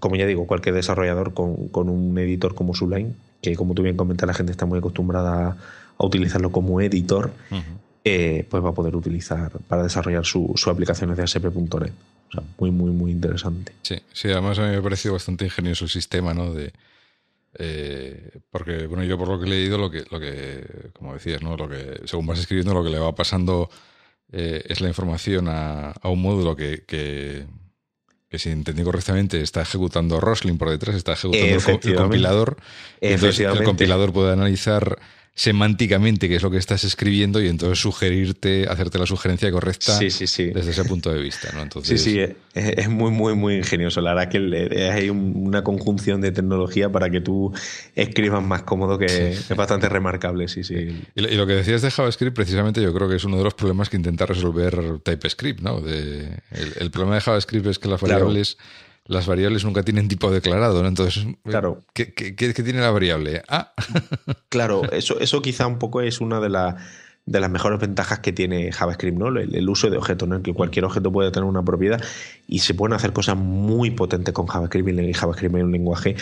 como 0.00 0.16
ya 0.16 0.26
digo, 0.26 0.46
cualquier 0.46 0.74
desarrollador 0.74 1.34
con, 1.34 1.68
con, 1.68 1.88
un 1.88 2.16
editor 2.18 2.54
como 2.54 2.74
Sublime, 2.74 3.12
que 3.42 3.56
como 3.56 3.74
tú 3.74 3.82
bien 3.82 3.96
comentas, 3.96 4.26
la 4.26 4.34
gente 4.34 4.52
está 4.52 4.66
muy 4.66 4.78
acostumbrada 4.78 5.56
a, 5.98 6.04
utilizarlo 6.04 6.52
como 6.52 6.80
editor, 6.80 7.32
eh, 8.04 8.46
pues 8.48 8.64
va 8.64 8.70
a 8.70 8.74
poder 8.74 8.94
utilizar 8.94 9.50
para 9.66 9.82
desarrollar 9.82 10.24
sus 10.24 10.60
su 10.60 10.70
aplicaciones 10.70 11.16
de 11.16 11.24
ASP.NET. 11.24 11.92
O 12.28 12.32
sea, 12.32 12.42
muy, 12.58 12.70
muy, 12.70 12.90
muy 12.92 13.10
interesante. 13.10 13.72
Sí, 13.82 13.96
sí, 14.12 14.28
además 14.28 14.58
a 14.58 14.62
mí 14.62 14.68
me 14.68 14.76
ha 14.76 14.82
parecido 14.82 15.14
bastante 15.14 15.46
ingenioso 15.46 15.84
el 15.84 15.90
sistema, 15.90 16.34
¿no? 16.34 16.52
De, 16.52 16.72
eh, 17.58 18.38
porque, 18.50 18.86
bueno, 18.86 19.04
yo 19.04 19.18
por 19.18 19.28
lo 19.28 19.40
que 19.40 19.46
he 19.46 19.50
leído, 19.50 19.78
lo 19.78 19.90
que, 19.90 20.04
lo 20.10 20.20
que, 20.20 20.90
como 20.92 21.14
decías, 21.14 21.42
¿no? 21.42 21.56
Lo 21.56 21.68
que, 21.68 22.02
según 22.04 22.26
vas 22.26 22.38
escribiendo, 22.38 22.74
lo 22.74 22.84
que 22.84 22.90
le 22.90 22.98
va 22.98 23.14
pasando 23.14 23.70
eh, 24.30 24.62
es 24.68 24.80
la 24.80 24.88
información 24.88 25.46
a, 25.48 25.94
un 26.04 26.20
módulo 26.20 26.54
que, 26.54 26.84
que, 26.84 27.46
si 28.36 28.50
entendí 28.50 28.82
correctamente, 28.82 29.40
está 29.40 29.62
ejecutando 29.62 30.20
Roslyn 30.20 30.58
por 30.58 30.68
detrás, 30.68 30.96
está 30.96 31.12
ejecutando 31.12 31.46
el, 31.46 31.96
compilador. 31.96 32.56
entonces 33.00 33.40
el 33.40 33.64
compilador 33.64 34.12
puede 34.12 34.32
analizar 34.32 34.98
semánticamente 35.38 36.28
qué 36.28 36.34
es 36.34 36.42
lo 36.42 36.50
que 36.50 36.56
estás 36.56 36.82
escribiendo 36.82 37.40
y 37.40 37.46
entonces 37.46 37.78
sugerirte, 37.78 38.66
hacerte 38.68 38.98
la 38.98 39.06
sugerencia 39.06 39.52
correcta 39.52 39.96
desde 39.96 40.70
ese 40.70 40.84
punto 40.84 41.12
de 41.12 41.22
vista. 41.22 41.52
¿no? 41.54 41.62
Entonces... 41.62 42.02
Sí, 42.02 42.16
sí, 42.16 42.34
es, 42.54 42.88
muy, 42.88 43.12
muy, 43.12 43.36
muy 43.36 43.54
ingenioso. 43.54 44.00
La 44.00 44.14
verdad 44.14 44.32
que 44.32 44.90
hay 44.92 45.10
una 45.10 45.62
conjunción 45.62 46.20
de 46.20 46.32
tecnología 46.32 46.90
para 46.90 47.08
que 47.08 47.20
tú 47.20 47.52
escribas 47.94 48.42
más 48.42 48.64
cómodo 48.64 48.98
que 48.98 49.28
es 49.28 49.48
bastante 49.54 49.88
remarcable. 49.88 50.48
Sí, 50.48 50.64
sí. 50.64 51.04
Y 51.14 51.20
lo, 51.20 51.46
que 51.46 51.52
decías 51.52 51.82
de 51.82 51.92
JavaScript, 51.92 52.34
precisamente 52.34 52.82
yo 52.82 52.92
creo 52.92 53.08
que 53.08 53.14
es 53.14 53.24
uno 53.24 53.38
de 53.38 53.44
los 53.44 53.54
problemas 53.54 53.88
que 53.88 53.96
intenta 53.96 54.26
resolver 54.26 54.98
TypeScript. 55.04 55.60
¿no? 55.60 55.80
De, 55.80 56.36
el, 56.80 56.90
problema 56.90 57.14
de 57.14 57.20
JavaScript 57.20 57.66
es 57.66 57.78
que 57.78 57.86
las 57.86 58.00
variables 58.00 58.58
las 59.08 59.26
variables 59.26 59.64
nunca 59.64 59.82
tienen 59.82 60.06
tipo 60.06 60.30
declarado, 60.30 60.82
¿no? 60.82 60.88
Entonces, 60.88 61.26
claro. 61.42 61.82
¿qué, 61.94 62.12
tiene 62.12 62.80
la 62.80 62.90
variable? 62.90 63.42
Ah. 63.48 63.72
claro, 64.50 64.82
eso, 64.92 65.18
eso 65.18 65.42
quizá 65.42 65.66
un 65.66 65.78
poco 65.78 66.02
es 66.02 66.20
una 66.20 66.40
de 66.40 66.50
las 66.50 66.74
de 67.28 67.40
las 67.40 67.50
mejores 67.50 67.78
ventajas 67.78 68.20
que 68.20 68.32
tiene 68.32 68.72
JavaScript, 68.72 69.18
¿no? 69.18 69.28
El, 69.28 69.68
uso 69.68 69.90
de 69.90 69.98
objetos, 69.98 70.26
¿no? 70.26 70.36
En 70.36 70.42
que 70.42 70.54
cualquier 70.54 70.86
objeto 70.86 71.12
puede 71.12 71.30
tener 71.30 71.46
una 71.46 71.62
propiedad 71.62 72.02
y 72.48 72.60
se 72.60 72.72
pueden 72.72 72.94
hacer 72.94 73.12
cosas 73.12 73.36
muy 73.36 73.90
potentes 73.90 74.32
con 74.32 74.46
JavaScript. 74.46 74.88
Y 74.88 75.12
JavaScript 75.12 75.54
es 75.54 75.62
un 75.62 75.70
lenguaje 75.70 76.16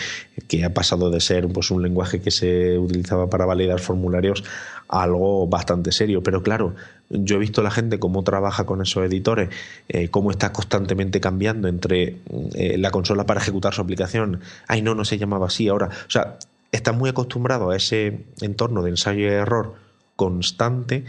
que 0.49 0.65
ha 0.65 0.73
pasado 0.73 1.09
de 1.09 1.21
ser 1.21 1.47
pues, 1.47 1.71
un 1.71 1.81
lenguaje 1.81 2.19
que 2.19 2.29
se 2.29 2.77
utilizaba 2.77 3.29
para 3.29 3.45
validar 3.45 3.79
formularios 3.79 4.43
a 4.89 5.03
algo 5.03 5.47
bastante 5.47 5.93
serio. 5.93 6.21
Pero 6.21 6.43
claro, 6.43 6.75
yo 7.09 7.37
he 7.37 7.39
visto 7.39 7.61
la 7.61 7.71
gente 7.71 7.99
cómo 7.99 8.23
trabaja 8.23 8.65
con 8.65 8.81
esos 8.81 9.05
editores, 9.05 9.49
eh, 9.87 10.09
cómo 10.09 10.29
está 10.31 10.51
constantemente 10.51 11.21
cambiando 11.21 11.69
entre 11.69 12.17
eh, 12.55 12.77
la 12.77 12.91
consola 12.91 13.25
para 13.25 13.39
ejecutar 13.39 13.73
su 13.73 13.81
aplicación. 13.81 14.41
Ay, 14.67 14.81
no, 14.81 14.93
no 14.93 15.05
se 15.05 15.17
llamaba 15.17 15.47
así 15.47 15.69
ahora. 15.69 15.87
O 15.87 16.11
sea, 16.11 16.37
está 16.73 16.91
muy 16.91 17.09
acostumbrado 17.09 17.69
a 17.69 17.77
ese 17.77 18.25
entorno 18.41 18.83
de 18.83 18.89
ensayo 18.89 19.21
y 19.21 19.27
error 19.27 19.86
constante 20.17 21.05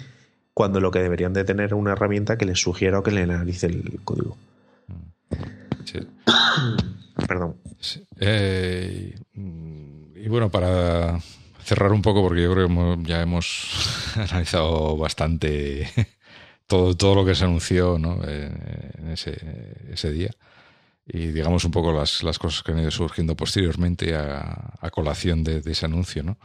cuando 0.55 0.81
lo 0.81 0.93
que 0.93 1.01
deberían 1.01 1.33
de 1.33 1.45
tener 1.45 1.67
es 1.67 1.73
una 1.73 1.93
herramienta 1.93 2.39
que 2.39 2.45
les 2.45 2.61
sugiera 2.61 3.01
o 3.01 3.03
que 3.03 3.11
le 3.11 3.23
analice 3.23 3.67
el 3.67 4.01
código. 4.05 4.37
Sí. 5.85 5.99
Perdón. 7.27 7.57
Eh, 8.21 9.19
y 9.35 10.29
bueno, 10.29 10.51
para 10.51 11.19
cerrar 11.65 11.93
un 11.93 12.03
poco, 12.03 12.23
porque 12.23 12.43
yo 12.43 12.53
creo 12.53 12.69
que 12.69 13.03
ya 13.05 13.23
hemos 13.23 14.15
analizado 14.17 14.97
bastante 14.97 15.89
todo, 16.67 16.97
todo 16.97 17.15
lo 17.15 17.25
que 17.25 17.35
se 17.35 17.45
anunció 17.45 17.99
¿no? 17.99 18.21
Eh, 18.25 18.51
en 18.99 19.11
ese, 19.11 20.13
día. 20.13 20.31
Y 21.07 21.29
digamos 21.29 21.65
un 21.65 21.71
poco 21.71 21.93
las, 21.93 22.23
las, 22.23 22.39
cosas 22.39 22.63
que 22.63 22.73
han 22.73 22.81
ido 22.81 22.91
surgiendo 22.91 23.35
posteriormente 23.35 24.15
a, 24.15 24.91
colación 24.91 25.45
de, 25.45 25.61
de, 25.61 25.73
ese 25.73 25.87
anuncio, 25.87 26.23
¿no? 26.23 26.37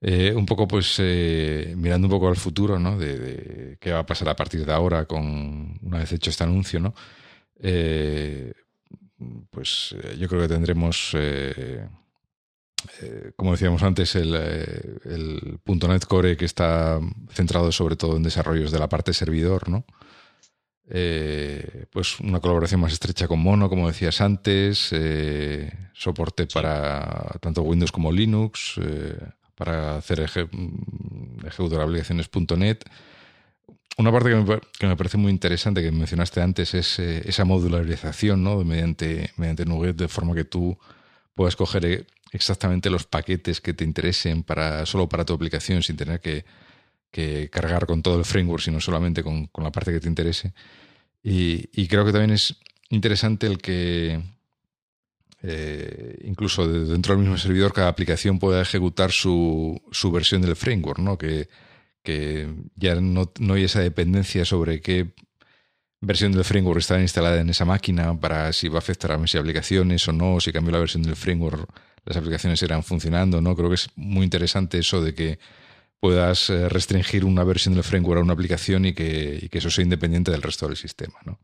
Eh, 0.00 0.34
un 0.34 0.44
poco, 0.44 0.68
pues, 0.68 0.96
eh, 0.98 1.74
mirando 1.76 2.06
un 2.06 2.10
poco 2.10 2.28
al 2.28 2.36
futuro, 2.36 2.78
¿no? 2.78 2.98
De, 2.98 3.78
qué 3.80 3.92
va 3.92 4.00
a 4.00 4.06
pasar 4.06 4.28
a 4.28 4.36
partir 4.36 4.64
de 4.66 4.72
ahora 4.72 5.06
con 5.06 5.78
una 5.82 5.98
vez 5.98 6.12
hecho 6.12 6.30
este 6.30 6.44
anuncio, 6.44 6.80
¿no? 6.80 6.94
Eh, 7.60 8.52
pues 9.50 9.94
yo 10.18 10.28
creo 10.28 10.42
que 10.42 10.48
tendremos, 10.48 11.16
como 13.36 13.52
decíamos 13.52 13.82
antes, 13.82 14.14
el, 14.14 14.34
el 14.34 15.58
.NET 15.64 16.04
Core 16.04 16.36
que 16.36 16.44
está 16.44 17.00
centrado 17.30 17.72
sobre 17.72 17.96
todo 17.96 18.16
en 18.16 18.22
desarrollos 18.22 18.70
de 18.72 18.78
la 18.78 18.88
parte 18.88 19.14
servidor, 19.14 19.68
¿no? 19.68 19.84
pues 21.90 22.20
una 22.20 22.38
colaboración 22.40 22.80
más 22.80 22.92
estrecha 22.92 23.26
con 23.26 23.40
Mono, 23.40 23.68
como 23.68 23.88
decías 23.88 24.20
antes, 24.20 24.94
soporte 25.94 26.46
para 26.46 27.38
tanto 27.40 27.62
Windows 27.62 27.90
como 27.90 28.12
Linux, 28.12 28.78
para 29.56 29.96
hacer 29.96 30.20
aplicaciones.net. 30.20 32.78
Una 33.98 34.12
parte 34.12 34.28
que 34.78 34.86
me, 34.86 34.96
parece 34.96 35.16
muy 35.16 35.32
interesante 35.32 35.82
que 35.82 35.90
mencionaste 35.90 36.42
antes 36.42 36.74
es 36.74 36.98
eh, 36.98 37.22
esa 37.24 37.46
modularización 37.46 38.44
¿no? 38.44 38.62
mediante, 38.62 39.30
mediante 39.38 39.64
Nuget, 39.64 39.96
de 39.96 40.08
forma 40.08 40.34
que 40.34 40.44
tú 40.44 40.78
puedas 41.34 41.56
coger 41.56 41.86
eh, 41.86 42.04
exactamente 42.30 42.90
los 42.90 43.06
paquetes 43.06 43.62
que 43.62 43.72
te 43.72 43.84
interesen 43.84 44.42
para, 44.42 44.84
solo 44.84 45.08
para 45.08 45.24
tu 45.24 45.32
aplicación 45.32 45.82
sin 45.82 45.96
tener 45.96 46.20
que, 46.20 46.44
cargar 47.50 47.86
con 47.86 48.02
todo 48.02 48.18
el 48.18 48.26
framework, 48.26 48.62
sino 48.62 48.78
solamente 48.78 49.22
con, 49.22 49.48
la 49.62 49.72
parte 49.72 49.90
que 49.90 50.00
te 50.00 50.08
interese. 50.08 50.52
y, 51.22 51.88
creo 51.88 52.04
que 52.04 52.12
también 52.12 52.32
es 52.32 52.56
interesante 52.90 53.46
el 53.46 53.56
que 53.56 54.20
eh, 55.42 56.18
incluso 56.24 56.66
dentro 56.66 57.14
del 57.14 57.22
mismo 57.22 57.36
servidor, 57.36 57.72
cada 57.72 57.88
aplicación 57.88 58.38
pueda 58.38 58.62
ejecutar 58.62 59.12
su, 59.12 59.80
su 59.92 60.10
versión 60.10 60.42
del 60.42 60.56
framework, 60.56 60.98
¿no? 60.98 61.18
Que, 61.18 61.48
que 62.02 62.54
ya 62.76 62.94
no, 62.96 63.32
no, 63.38 63.54
hay 63.54 63.64
esa 63.64 63.80
dependencia 63.80 64.44
sobre 64.44 64.80
qué 64.80 65.14
versión 66.00 66.32
del 66.32 66.44
framework 66.44 66.78
está 66.80 67.00
instalada 67.00 67.40
en 67.40 67.50
esa 67.50 67.64
máquina 67.64 68.18
para 68.18 68.52
si 68.52 68.68
va 68.68 68.76
a 68.76 68.78
afectar 68.78 69.12
a 69.12 69.18
mis 69.18 69.34
aplicaciones 69.34 70.06
o 70.08 70.12
no, 70.12 70.40
si 70.40 70.52
cambio 70.52 70.72
la 70.72 70.78
versión 70.78 71.02
del 71.02 71.16
framework, 71.16 71.68
las 72.04 72.16
aplicaciones 72.16 72.62
irán 72.62 72.82
funcionando, 72.82 73.40
¿no? 73.40 73.56
Creo 73.56 73.68
que 73.68 73.74
es 73.74 73.90
muy 73.96 74.24
interesante 74.24 74.78
eso 74.78 75.02
de 75.02 75.14
que 75.14 75.38
puedas 76.00 76.50
eh, 76.50 76.68
restringir 76.68 77.24
una 77.24 77.44
versión 77.44 77.74
del 77.74 77.84
framework 77.84 78.20
a 78.20 78.24
una 78.24 78.34
aplicación 78.34 78.84
y 78.86 78.94
que, 78.94 79.38
y 79.42 79.48
que 79.48 79.58
eso 79.58 79.70
sea 79.70 79.82
independiente 79.82 80.30
del 80.30 80.42
resto 80.42 80.66
del 80.68 80.76
sistema, 80.76 81.18
¿no? 81.24 81.40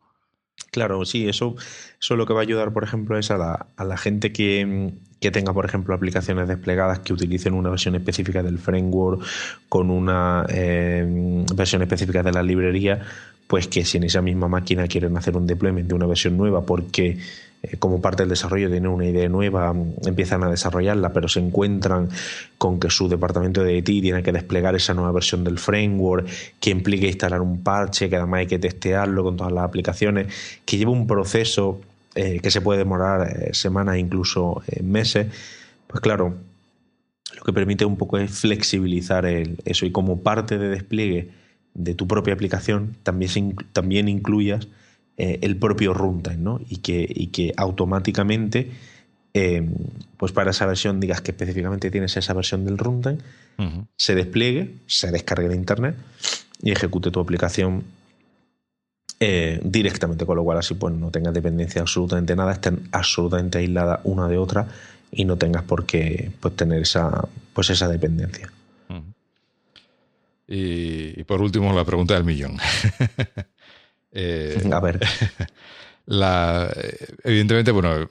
Claro, 0.71 1.05
sí, 1.05 1.29
eso, 1.29 1.55
eso 2.01 2.17
lo 2.17 2.27
que 2.27 2.33
va 2.33 2.41
a 2.41 2.43
ayudar, 2.43 2.73
por 2.73 2.85
ejemplo, 2.85 3.19
es 3.19 3.31
a 3.31 3.37
la, 3.37 3.97
gente 3.99 4.33
que, 4.33 4.93
tenga, 5.21 5.53
por 5.53 5.67
ejemplo, 5.67 5.95
aplicaciones 5.95 6.49
desplegadas 6.49 7.01
que 7.01 7.13
utilicen 7.13 7.53
una 7.53 7.69
versión 7.69 7.95
específica 7.95 8.43
del 8.43 8.59
framework 8.59 9.23
con 9.69 9.91
una 9.91 10.47
eh, 10.49 11.45
versión 11.55 11.83
específica 11.83 12.23
de 12.23 12.33
la 12.33 12.43
librería, 12.43 13.03
pues 13.47 13.69
que 13.69 13.85
si 13.85 13.99
en 13.99 14.05
esa 14.05 14.23
misma 14.23 14.49
máquina 14.49 14.87
quieren 14.87 15.15
hacer 15.17 15.37
un 15.37 15.47
deployment 15.47 15.89
de 15.89 15.95
una 15.95 16.07
versión 16.07 16.39
nueva 16.39 16.65
porque 16.65 17.19
eh, 17.63 17.77
como 17.79 18.01
parte 18.01 18.23
del 18.23 18.31
desarrollo 18.31 18.69
tienen 18.69 18.91
una 18.91 19.07
idea 19.07 19.29
nueva, 19.29 19.73
empiezan 20.05 20.43
a 20.43 20.51
desarrollarla, 20.51 21.13
pero 21.13 21.29
se 21.29 21.39
encuentran 21.39 22.09
con 22.59 22.81
que 22.81 22.91
su 22.91 23.09
departamento 23.09 23.63
de 23.63 23.77
IT 23.77 23.87
tiene 23.87 24.23
que 24.23 24.33
desplegar 24.33 24.75
esa 24.75 24.95
nueva 24.95 25.13
versión 25.13 25.45
del 25.45 25.59
framework, 25.59 26.27
que 26.59 26.71
implica 26.71 27.07
instalar 27.07 27.41
un 27.41 27.63
parche, 27.63 28.11
que 28.11 28.17
además 28.17 28.41
hay 28.41 28.47
que 28.49 28.59
testearlo 28.59 29.23
con 29.23 29.37
todas 29.37 29.53
las 29.53 29.65
aplicaciones, 29.65 30.27
que 30.65 30.77
lleva 30.77 30.91
un 30.91 31.07
proceso 31.07 31.81
eh, 32.15 32.41
que 32.41 32.51
se 32.51 32.61
puede 32.61 32.79
demorar 32.81 33.29
eh, 33.29 33.55
semanas, 33.55 33.97
incluso 33.97 34.63
meses, 34.83 35.29
pues 35.87 36.01
claro, 36.01 36.35
lo 37.37 37.43
que 37.45 37.53
permite 37.53 37.85
un 37.85 37.97
poco 37.97 38.19
es 38.19 38.31
flexibilizar 38.31 39.25
eso. 39.27 39.87
Y 39.87 39.93
como 39.93 40.21
parte 40.21 40.59
de 40.59 40.69
despliegue 40.69 41.31
de 41.75 41.95
tu 41.95 42.07
propia 42.07 42.35
aplicación 42.35 42.97
también, 43.03 43.57
también 43.73 44.09
incluyas 44.09 44.69
eh, 45.19 45.39
el 45.43 45.57
propio 45.57 45.93
runtime, 45.93 46.39
¿no? 46.39 46.61
Y 46.69 46.79
que, 46.79 47.07
y 47.09 47.27
que 47.29 47.53
automáticamente, 47.57 48.71
eh, 49.35 49.69
pues 50.17 50.33
para 50.33 50.53
esa 50.53 50.65
versión 50.65 51.01
digas 51.01 51.21
que 51.21 51.33
específicamente 51.33 51.91
tienes 51.91 52.17
esa 52.17 52.33
versión 52.33 52.65
del 52.65 52.79
runtime, 52.79 53.19
se 53.97 54.15
despliegue, 54.15 54.75
se 54.87 55.11
descargue 55.11 55.49
de 55.49 55.55
internet 55.55 55.95
y 56.63 56.73
ejecute 56.73 57.11
tu 57.11 57.21
aplicación 57.21 57.85
eh, 59.21 59.61
directamente, 59.63 60.27
con 60.27 60.37
lo 60.37 60.43
cual 60.43 60.59
así 60.59 60.75
pues 60.75 60.95
no 60.95 61.11
tengas 61.11 61.35
dependencia 61.35 61.83
absolutamente 61.83 62.35
nada, 62.35 62.53
estén 62.53 62.89
absolutamente 62.91 63.59
aisladas 63.59 64.01
una 64.03 64.27
de 64.27 64.39
otra 64.39 64.67
y 65.13 65.25
no 65.27 65.37
tengas 65.37 65.63
por 65.63 65.87
qué 65.87 66.33
pues, 66.41 66.57
tener 66.57 66.83
esa, 66.83 67.29
pues 67.53 67.71
esa 67.71 67.87
dependencia. 67.87 68.51
y, 70.49 71.23
por 71.25 71.41
último, 71.41 71.73
la 71.73 71.85
pregunta 71.85 72.15
del 72.15 72.25
millón. 72.25 72.57
Eh, 74.13 74.61
a 74.71 74.81
ver. 74.81 75.01
La, 76.07 76.69
evidentemente, 77.23 77.71
bueno, 77.71 78.03
eh, 78.03 78.09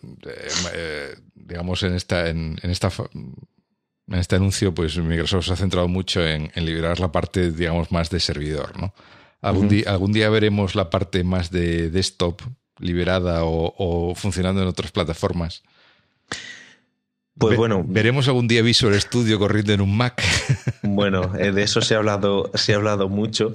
eh, 0.73 1.15
digamos 1.35 1.83
en 1.83 1.93
esta, 1.93 2.29
en, 2.29 2.57
esta 2.63 2.89
en 3.13 4.15
este 4.17 4.37
anuncio, 4.37 4.73
pues 4.73 4.97
Microsoft 4.97 5.45
se 5.47 5.53
ha 5.53 5.57
centrado 5.57 5.89
mucho 5.89 6.25
en, 6.25 6.51
liberar 6.55 6.99
la 7.01 7.11
parte, 7.11 7.51
digamos, 7.51 7.91
más 7.91 8.09
de 8.09 8.21
servidor, 8.21 8.79
¿no? 8.79 8.93
Algún, 9.41 9.67
día, 9.67 9.89
algún 9.89 10.13
día 10.13 10.29
veremos 10.29 10.75
la 10.75 10.89
parte 10.89 11.23
más 11.23 11.49
de 11.49 11.89
desktop 11.89 12.41
liberada 12.77 13.43
o 13.43 14.13
funcionando 14.15 14.61
en 14.61 14.67
otras 14.67 14.91
plataformas. 14.91 15.63
Pues 17.37 17.57
bueno. 17.57 17.83
¿Veremos 17.87 18.27
algún 18.27 18.47
día 18.47 18.61
Visual 18.61 18.99
Studio 18.99 19.39
corriendo 19.39 19.73
en 19.73 19.81
un 19.81 19.95
Mac? 19.95 20.21
Bueno, 20.83 21.33
eh, 21.37 21.51
de 21.51 21.63
eso 21.63 21.79
se 21.81 21.95
ha 21.95 21.99
hablado, 21.99 22.51
se 22.53 22.73
ha 22.73 22.75
hablado 22.75 23.07
mucho. 23.07 23.53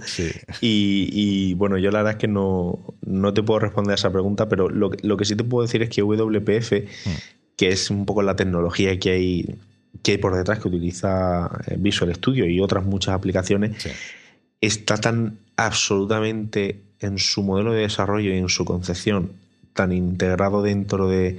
Y, 0.61 1.53
bueno, 1.55 1.77
yo 1.77 1.91
la 1.91 1.99
verdad 1.99 2.13
es 2.13 2.19
que 2.19 2.29
no, 2.29 2.95
no 3.05 3.35
te 3.35 3.43
puedo 3.43 3.61
responder 3.61 3.93
a 3.93 3.95
esa 3.97 4.11
pregunta, 4.11 4.49
pero 4.49 4.69
lo, 4.71 4.91
que 4.91 5.25
sí 5.25 5.37
te 5.37 5.45
puedo 5.45 5.67
decir 5.67 5.83
es 5.83 5.91
que 5.91 6.03
WPF, 6.03 6.73
mm. 6.73 7.11
que 7.57 7.69
es 7.69 7.91
un 7.91 8.07
poco 8.07 8.23
la 8.23 8.37
tecnología 8.37 8.99
que 8.99 9.11
hay, 9.11 9.59
que 10.03 10.13
hay 10.13 10.19
por 10.19 10.35
detrás 10.35 10.61
que 10.61 10.69
utiliza 10.69 11.51
eh, 11.67 11.77
Visual 11.79 12.15
Studio 12.15 12.47
y 12.47 12.61
otras 12.61 12.85
muchas 12.85 13.15
aplicaciones, 13.15 13.87
está 14.61 14.97
tan 14.97 15.39
absolutamente 15.57 16.81
en 17.01 17.19
su 17.19 17.43
modelo 17.43 17.73
de 17.73 17.83
desarrollo 17.83 18.33
y 18.33 18.39
en 18.39 18.49
su 18.49 18.65
concepción, 18.65 19.33
tan 19.75 19.93
integrado 19.93 20.63
dentro 20.63 21.09
de 21.09 21.39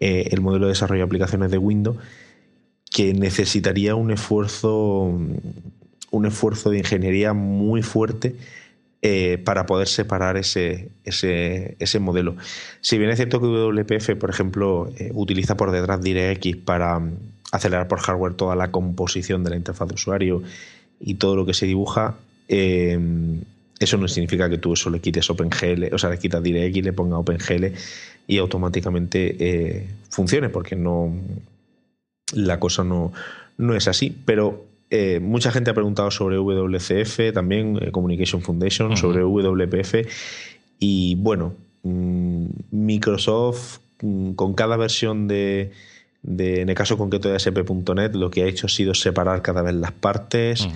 eh, 0.00 0.28
el 0.30 0.40
modelo 0.40 0.66
de 0.66 0.72
desarrollo 0.72 1.00
de 1.00 1.06
aplicaciones 1.06 1.50
de 1.50 1.58
Windows, 1.58 1.96
que 2.90 3.14
necesitaría 3.14 3.96
un 3.96 4.12
esfuerzo, 4.12 5.10
un 6.10 6.26
esfuerzo 6.26 6.70
de 6.70 6.78
ingeniería 6.78 7.32
muy 7.32 7.82
fuerte 7.82 8.36
eh, 9.02 9.38
para 9.44 9.66
poder 9.66 9.88
separar 9.88 10.36
ese, 10.36 10.88
ese, 11.04 11.76
ese, 11.80 11.98
modelo. 11.98 12.36
Si 12.80 12.96
bien 12.96 13.10
es 13.10 13.16
cierto 13.16 13.40
que 13.40 13.46
WPF, 13.46 14.16
por 14.16 14.30
ejemplo, 14.30 14.88
eh, 14.98 15.10
utiliza 15.14 15.56
por 15.56 15.72
detrás 15.72 16.00
DirectX 16.00 16.56
para 16.58 16.98
mm, 16.98 17.12
acelerar 17.50 17.88
por 17.88 17.98
hardware 17.98 18.34
toda 18.34 18.54
la 18.54 18.70
composición 18.70 19.42
de 19.42 19.50
la 19.50 19.56
interfaz 19.56 19.88
de 19.88 19.94
usuario 19.94 20.42
y 21.00 21.14
todo 21.14 21.34
lo 21.34 21.44
que 21.44 21.54
se 21.54 21.66
dibuja, 21.66 22.16
eso 22.48 23.98
no 23.98 24.08
significa 24.08 24.48
que 24.48 24.58
tú 24.58 24.72
eso 24.72 24.90
le 24.90 25.00
quites 25.00 25.28
OpenGL, 25.28 25.92
o 25.92 25.98
sea, 25.98 26.10
le 26.10 26.18
quitas 26.18 26.42
DirectX, 26.42 26.84
le 26.84 26.92
ponga 26.92 27.18
OpenGL 27.18 27.66
y 28.28 28.36
automáticamente 28.38 29.36
eh, 29.40 29.88
funcione, 30.10 30.50
porque 30.50 30.76
no 30.76 31.12
la 32.34 32.60
cosa 32.60 32.84
no, 32.84 33.10
no 33.56 33.74
es 33.74 33.88
así. 33.88 34.14
Pero 34.26 34.66
eh, 34.90 35.18
mucha 35.18 35.50
gente 35.50 35.70
ha 35.70 35.74
preguntado 35.74 36.10
sobre 36.10 36.36
WCF, 36.36 37.32
también 37.32 37.78
eh, 37.80 37.90
Communication 37.90 38.42
Foundation, 38.42 38.98
sobre 38.98 39.22
WPF. 39.22 40.06
Y 40.78 41.14
bueno, 41.14 41.54
mm, 41.82 42.46
Microsoft 42.70 43.78
mm, 44.02 44.32
con 44.32 44.52
cada 44.52 44.76
versión 44.76 45.26
de, 45.26 45.72
en 46.22 46.68
el 46.68 46.74
caso 46.74 46.98
concreto 46.98 47.30
de 47.30 47.36
ASP.NET, 47.36 48.14
lo 48.14 48.30
que 48.30 48.42
ha 48.42 48.46
hecho 48.46 48.66
ha 48.66 48.70
sido 48.70 48.92
separar 48.92 49.40
cada 49.40 49.62
vez 49.62 49.74
las 49.74 49.92
partes, 49.92 50.68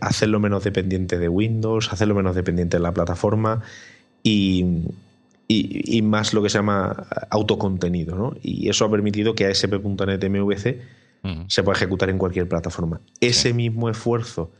hacerlo 0.00 0.38
menos 0.38 0.64
dependiente 0.64 1.18
de 1.18 1.28
Windows, 1.28 1.92
hacerlo 1.92 2.14
menos 2.14 2.34
dependiente 2.34 2.76
de 2.76 2.82
la 2.82 2.92
plataforma 2.92 3.62
y, 4.22 4.84
y, 5.52 6.02
más 6.02 6.34
lo 6.34 6.42
que 6.42 6.48
se 6.48 6.58
llama 6.58 7.06
autocontenido. 7.30 8.16
¿no? 8.16 8.34
Y 8.42 8.68
eso 8.68 8.84
ha 8.84 8.90
permitido 8.90 9.34
que 9.34 9.46
ASP.NET 9.46 10.28
MVC 10.28 10.80
se 11.46 11.62
pueda 11.62 11.76
ejecutar 11.76 12.10
en 12.10 12.18
cualquier 12.18 12.48
plataforma. 12.48 13.00
Ese 13.20 13.54
mismo 13.54 13.88
esfuerzo, 13.88 14.50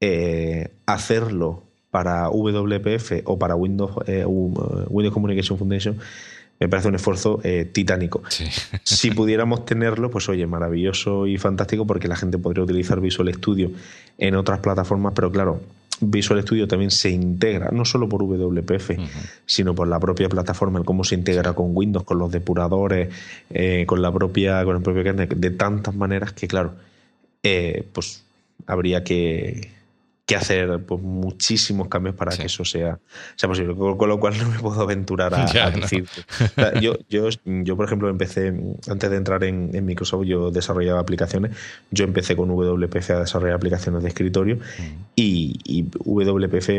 eh, 0.00 0.70
hacerlo 0.86 1.64
para 1.90 2.28
WPF 2.28 3.22
o 3.24 3.38
para 3.38 3.56
Windows, 3.56 3.90
eh, 4.06 4.24
Windows 4.24 5.12
Communication 5.12 5.58
Foundation, 5.58 5.98
me 6.58 6.68
parece 6.68 6.88
un 6.88 6.94
esfuerzo 6.94 7.40
eh, 7.42 7.68
titánico. 7.70 8.22
Si 8.84 9.10
pudiéramos 9.10 9.64
tenerlo, 9.64 10.10
pues 10.10 10.28
oye, 10.28 10.46
maravilloso 10.46 11.26
y 11.26 11.38
fantástico 11.38 11.86
porque 11.86 12.08
la 12.08 12.16
gente 12.16 12.38
podría 12.38 12.62
utilizar 12.62 13.00
Visual 13.00 13.32
Studio 13.34 13.70
en 14.18 14.36
otras 14.36 14.60
plataformas, 14.60 15.12
pero 15.14 15.30
claro, 15.32 15.60
Visual 16.00 16.42
Studio 16.42 16.68
también 16.68 16.90
se 16.90 17.10
integra, 17.10 17.70
no 17.70 17.84
solo 17.84 18.08
por 18.08 18.22
WPF, 18.22 18.90
sino 19.46 19.74
por 19.74 19.88
la 19.88 19.98
propia 19.98 20.28
plataforma, 20.28 20.78
el 20.78 20.84
cómo 20.84 21.04
se 21.04 21.14
integra 21.14 21.54
con 21.54 21.70
Windows, 21.74 22.04
con 22.04 22.18
los 22.18 22.30
depuradores, 22.30 23.08
eh, 23.50 23.84
con 23.86 24.02
la 24.02 24.12
propia, 24.12 24.64
con 24.64 24.76
el 24.76 24.82
propio 24.82 25.02
kernel, 25.02 25.28
de 25.34 25.50
tantas 25.50 25.94
maneras 25.94 26.32
que, 26.32 26.48
claro, 26.48 26.74
eh, 27.42 27.86
pues 27.92 28.22
habría 28.66 29.04
que, 29.04 29.75
que 30.26 30.34
hacer 30.34 30.84
pues, 30.84 31.00
muchísimos 31.00 31.86
cambios 31.88 32.16
para 32.16 32.36
que 32.36 32.46
eso 32.46 32.64
sea, 32.64 32.98
sea 33.36 33.48
posible. 33.48 33.76
Con, 33.76 34.08
lo 34.08 34.18
cual 34.18 34.36
no 34.36 34.48
me 34.50 34.58
puedo 34.58 34.82
aventurar 34.82 35.32
a, 35.32 35.70
decir. 35.70 36.08
yo, 36.80 36.96
yo, 37.08 37.28
yo, 37.44 37.76
por 37.76 37.86
ejemplo, 37.86 38.08
empecé, 38.10 38.52
antes 38.88 39.08
de 39.08 39.16
entrar 39.16 39.44
en, 39.44 39.84
Microsoft, 39.86 40.24
yo 40.24 40.50
desarrollaba 40.50 40.98
aplicaciones. 40.98 41.52
Yo 41.92 42.04
empecé 42.04 42.34
con 42.34 42.48
WPF 42.48 43.10
a 43.10 43.20
desarrollar 43.20 43.54
aplicaciones 43.54 44.02
de 44.02 44.08
escritorio 44.08 44.56
mm. 44.56 45.04
y, 45.14 45.60
y 45.64 45.82
WPF, 45.84 46.70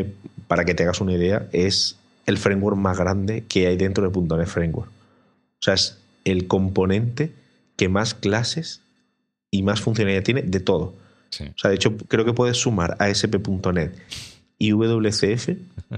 para 0.46 0.66
que 0.66 0.74
te 0.74 0.82
hagas 0.82 1.00
una 1.00 1.14
idea, 1.14 1.48
es 1.52 1.96
el 2.26 2.36
framework 2.36 2.76
más 2.76 2.98
grande 2.98 3.44
que 3.48 3.66
hay 3.66 3.78
dentro 3.78 4.08
de 4.08 4.36
.NET 4.36 4.46
Framework. 4.46 4.90
O 4.90 5.62
sea, 5.62 5.72
es 5.72 5.98
el 6.24 6.46
componente 6.46 7.32
que 7.76 7.88
más 7.88 8.12
clases 8.12 8.82
y 9.50 9.62
más 9.62 9.80
funcionalidad 9.80 10.22
tiene 10.22 10.42
de 10.42 10.60
todo. 10.60 10.92
O 11.30 11.58
sea, 11.58 11.70
de 11.70 11.76
hecho, 11.76 11.96
creo 11.96 12.24
que 12.24 12.32
puedes 12.32 12.56
sumar 12.56 12.96
ASP.NET 12.98 13.92
y 14.58 14.72
WCF 14.72 15.50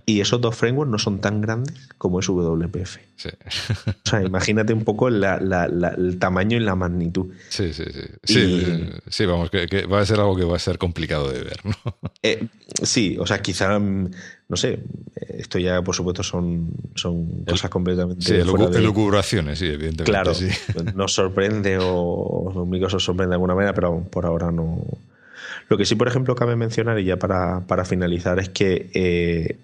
y 0.05 0.21
esos 0.21 0.41
dos 0.41 0.55
frameworks 0.55 0.91
no 0.91 0.99
son 0.99 1.21
tan 1.21 1.41
grandes 1.41 1.89
como 1.97 2.21
es 2.21 2.29
WPF. 2.29 2.99
O 2.99 4.09
sea, 4.09 4.23
imagínate 4.23 4.73
un 4.73 4.85
poco 4.85 5.09
el 5.09 6.19
tamaño 6.19 6.59
y 6.59 6.61
la 6.61 6.75
magnitud. 6.75 7.33
Sí, 7.49 7.73
sí, 7.73 7.85
sí. 8.23 8.91
Sí, 9.09 9.27
vamos, 9.27 9.51
que, 9.51 9.87
va 9.87 10.01
a 10.01 10.07
ser 10.07 10.21
algo 10.21 10.37
que 10.37 10.45
va 10.45 10.57
a 10.57 10.61
ser 10.61 10.79
complicado 10.79 11.31
de 11.31 11.43
ver, 11.43 11.61
¿no? 11.65 11.75
Eh, 12.23 12.49
sí, 12.83 13.17
o 13.19 13.27
sea, 13.27 13.41
quizá, 13.41 13.79
no 13.79 14.57
sé, 14.57 14.81
esto 15.17 15.59
ya 15.59 15.81
por 15.81 15.95
supuesto 15.95 16.23
son, 16.23 16.69
son 16.95 17.45
cosas 17.45 17.71
completamente... 17.71 18.23
Sí, 18.27 18.35
elucubraciones, 18.35 19.59
sí, 19.59 19.67
evidentemente. 19.67 20.05
Claro, 20.05 20.33
nos 20.95 21.15
sorprende 21.15 21.79
o 21.81 22.67
Microsoft 22.69 23.03
sorprende 23.03 23.31
de 23.31 23.37
alguna 23.37 23.55
manera, 23.55 23.73
pero 23.73 24.05
por 24.05 24.27
ahora 24.27 24.53
no 24.53 24.85
lo 25.71 25.79
que 25.79 25.87
sí, 25.87 25.95
por 25.95 26.09
ejemplo, 26.09 26.35
cabe 26.35 26.57
mencionar, 26.57 26.99
y 26.99 27.05
ya 27.05 27.17
para, 27.17 27.85
finalizar, 27.85 28.41
es 28.41 28.49
que 28.49 28.91
eh, 28.93 29.57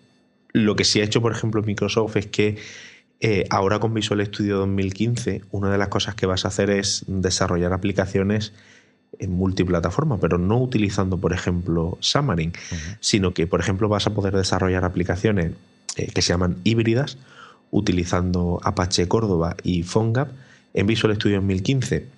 lo 0.52 0.76
que 0.76 0.84
sí 0.84 1.00
ha 1.00 1.04
hecho, 1.04 1.20
por 1.20 1.32
ejemplo, 1.32 1.60
Microsoft 1.64 2.16
es 2.16 2.26
que 2.28 2.58
eh, 3.18 3.44
ahora 3.50 3.80
con 3.80 3.92
Visual 3.92 4.24
Studio 4.24 4.58
2015, 4.58 5.42
una 5.50 5.68
de 5.68 5.78
las 5.78 5.88
cosas 5.88 6.14
que 6.14 6.26
vas 6.26 6.44
a 6.44 6.48
hacer 6.48 6.70
es 6.70 7.02
desarrollar 7.08 7.72
aplicaciones 7.72 8.52
en 9.18 9.32
multiplataforma, 9.32 10.18
pero 10.20 10.38
no 10.38 10.62
utilizando, 10.62 11.18
por 11.18 11.32
ejemplo, 11.32 11.98
Xamarin, 12.00 12.52
sino 13.00 13.34
que, 13.34 13.48
por 13.48 13.58
ejemplo, 13.58 13.88
vas 13.88 14.06
a 14.06 14.14
poder 14.14 14.36
desarrollar 14.36 14.84
aplicaciones 14.84 15.54
eh, 15.96 16.06
que 16.14 16.22
se 16.22 16.32
llaman 16.32 16.58
híbridas, 16.62 17.18
utilizando 17.72 18.60
Apache 18.62 19.08
Córdoba 19.08 19.56
y 19.64 19.82
PhoneGap 19.82 20.30
en 20.72 20.86
Visual 20.86 21.16
Studio 21.16 21.38
2015 21.38 22.15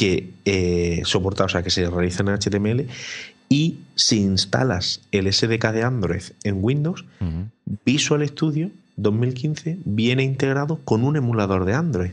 que 0.00 0.32
eh, 0.46 1.02
soporta, 1.04 1.44
o 1.44 1.48
sea, 1.50 1.62
que 1.62 1.68
se 1.68 1.90
realiza 1.90 2.22
en 2.22 2.30
HTML 2.30 2.86
Y 3.50 3.80
si 3.96 4.20
instalas 4.20 5.02
el 5.12 5.30
SDK 5.30 5.72
de 5.72 5.82
Android 5.82 6.22
en 6.42 6.64
Windows, 6.64 7.04
Visual 7.84 8.26
Studio 8.26 8.70
2015 8.96 9.76
viene 9.84 10.22
integrado 10.22 10.80
con 10.86 11.04
un 11.04 11.16
emulador 11.16 11.66
de 11.66 11.74
Android. 11.74 12.12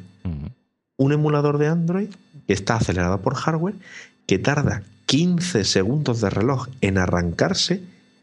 Un 0.98 1.14
emulador 1.14 1.60
de 1.60 1.68
Android 1.68 2.10
que 2.46 2.52
está 2.54 2.76
acelerado 2.76 3.22
por 3.22 3.36
hardware, 3.36 3.76
que 4.26 4.38
tarda 4.38 4.84
15 5.06 5.64
segundos 5.64 6.20
de 6.20 6.30
reloj 6.30 6.68
en 6.82 6.98
arrancarse 6.98 7.82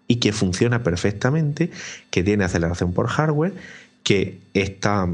y 0.09 0.17
que 0.17 0.35
funciona 0.35 0.83
perfectamente, 0.83 1.71
que 2.11 2.23
tiene 2.23 2.45
aceleración 2.45 2.93
por 2.93 3.07
hardware, 3.07 3.55
que 4.03 4.41
está 4.53 5.09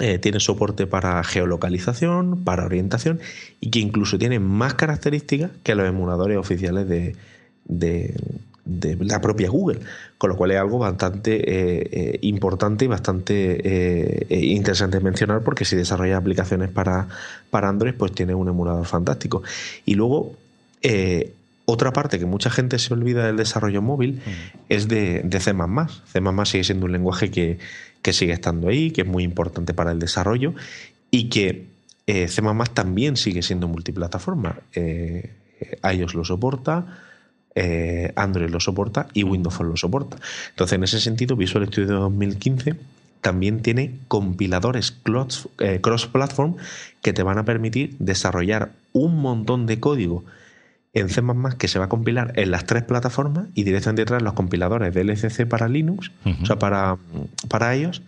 eh, 0.00 0.18
tiene 0.18 0.40
soporte 0.40 0.88
para 0.88 1.22
geolocalización, 1.22 2.42
para 2.42 2.64
orientación 2.64 3.20
y 3.60 3.70
que 3.70 3.78
incluso 3.78 4.18
tiene 4.18 4.40
más 4.40 4.74
características 4.74 5.52
que 5.62 5.76
los 5.76 5.86
emuladores 5.86 6.36
oficiales 6.36 6.88
de, 6.88 7.14
de, 7.64 8.16
la 8.98 9.20
propia 9.20 9.50
Google, 9.50 9.78
con 10.18 10.30
lo 10.30 10.36
cual 10.36 10.50
es 10.50 10.58
algo 10.58 10.78
bastante 10.78 11.36
eh, 11.36 11.88
eh, 11.92 12.18
importante 12.22 12.86
y 12.86 12.88
bastante 12.88 14.26
interesante 14.30 14.98
mencionar 14.98 15.42
porque 15.42 15.64
si 15.64 15.76
desarrolla 15.76 16.16
aplicaciones 16.16 16.70
para, 16.70 17.06
para 17.50 17.68
Android 17.68 17.94
pues 17.94 18.10
tiene 18.10 18.34
un 18.34 18.48
emulador 18.48 18.86
fantástico. 18.86 19.44
Y 19.84 19.94
luego 19.94 20.34
otra 21.66 21.92
parte 21.92 22.18
que 22.18 22.26
mucha 22.26 22.50
gente 22.50 22.80
se 22.80 22.92
olvida 22.92 23.26
del 23.26 23.36
desarrollo 23.36 23.80
móvil 23.80 24.14
mm. 24.26 24.30
es 24.70 24.88
de, 24.88 25.22
de 25.22 25.38
C++. 25.38 25.52
C++ 25.52 26.20
sigue 26.46 26.64
siendo 26.64 26.86
un 26.86 26.92
lenguaje 26.92 27.30
que, 27.30 27.58
que 28.04 28.12
sigue 28.12 28.34
estando 28.34 28.68
ahí, 28.68 28.90
que 28.90 29.00
es 29.00 29.06
muy 29.06 29.24
importante 29.24 29.72
para 29.72 29.90
el 29.90 29.98
desarrollo 29.98 30.52
y 31.10 31.30
que 31.30 31.64
eh, 32.06 32.28
C++ 32.28 32.42
también 32.74 33.16
sigue 33.16 33.40
siendo 33.40 33.66
multiplataforma. 33.66 34.58
Eh, 34.74 35.32
iOS 35.82 36.14
lo 36.14 36.22
soporta, 36.22 37.00
eh, 37.54 38.12
Android 38.14 38.50
lo 38.50 38.60
soporta 38.60 39.08
y 39.14 39.22
Windows 39.22 39.58
lo 39.60 39.78
soporta. 39.78 40.18
Entonces, 40.50 40.76
en 40.76 40.84
ese 40.84 41.00
sentido, 41.00 41.34
Visual 41.34 41.66
Studio 41.66 42.00
2015 42.00 42.74
también 43.22 43.62
tiene 43.62 43.94
compiladores 44.06 44.94
eh, 45.60 45.78
cross-platform 45.80 46.56
que 47.00 47.14
te 47.14 47.22
van 47.22 47.38
a 47.38 47.46
permitir 47.46 47.96
desarrollar 48.00 48.72
un 48.92 49.16
montón 49.16 49.64
de 49.64 49.80
código 49.80 50.24
en 50.94 51.08
C++ 51.08 51.22
que 51.58 51.68
se 51.68 51.78
va 51.78 51.86
a 51.86 51.88
compilar 51.88 52.32
en 52.36 52.52
las 52.52 52.64
tres 52.66 52.84
plataformas 52.84 53.48
y 53.54 53.64
directamente 53.64 54.04
traer 54.04 54.22
los 54.22 54.34
compiladores 54.34 54.94
de 54.94 55.00
LCC 55.02 55.46
para 55.46 55.68
Linux, 55.68 56.12
o 56.24 56.46
sea, 56.46 56.56
para, 56.56 56.96
para 57.48 57.74
ellos, 57.74 58.02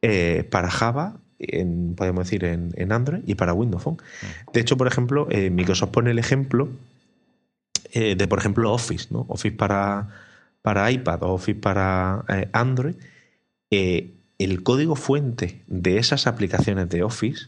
eh, 0.00 0.48
para 0.48 0.70
Java, 0.70 1.16
en, 1.40 1.94
podemos 1.96 2.24
decir 2.24 2.44
en, 2.44 2.92
Android 2.92 3.22
y 3.26 3.34
para 3.34 3.52
Windows 3.52 3.82
Phone. 3.82 3.96
De 4.52 4.60
hecho, 4.60 4.76
por 4.76 4.86
ejemplo, 4.86 5.26
eh, 5.30 5.50
Microsoft 5.50 5.90
pone 5.90 6.12
el 6.12 6.20
ejemplo 6.20 6.68
eh, 7.92 8.14
de, 8.14 8.28
por 8.28 8.38
ejemplo, 8.38 8.72
Office, 8.72 9.08
¿no? 9.10 9.26
Office 9.28 9.56
para, 9.56 10.08
para 10.62 10.88
iPad 10.92 11.24
o 11.24 11.32
Office 11.32 11.58
para 11.58 12.24
Android. 12.52 12.94
el 13.70 14.62
código 14.62 14.94
fuente 14.94 15.62
de 15.66 15.98
esas 15.98 16.28
aplicaciones 16.28 16.88
de 16.90 17.02
Office 17.02 17.46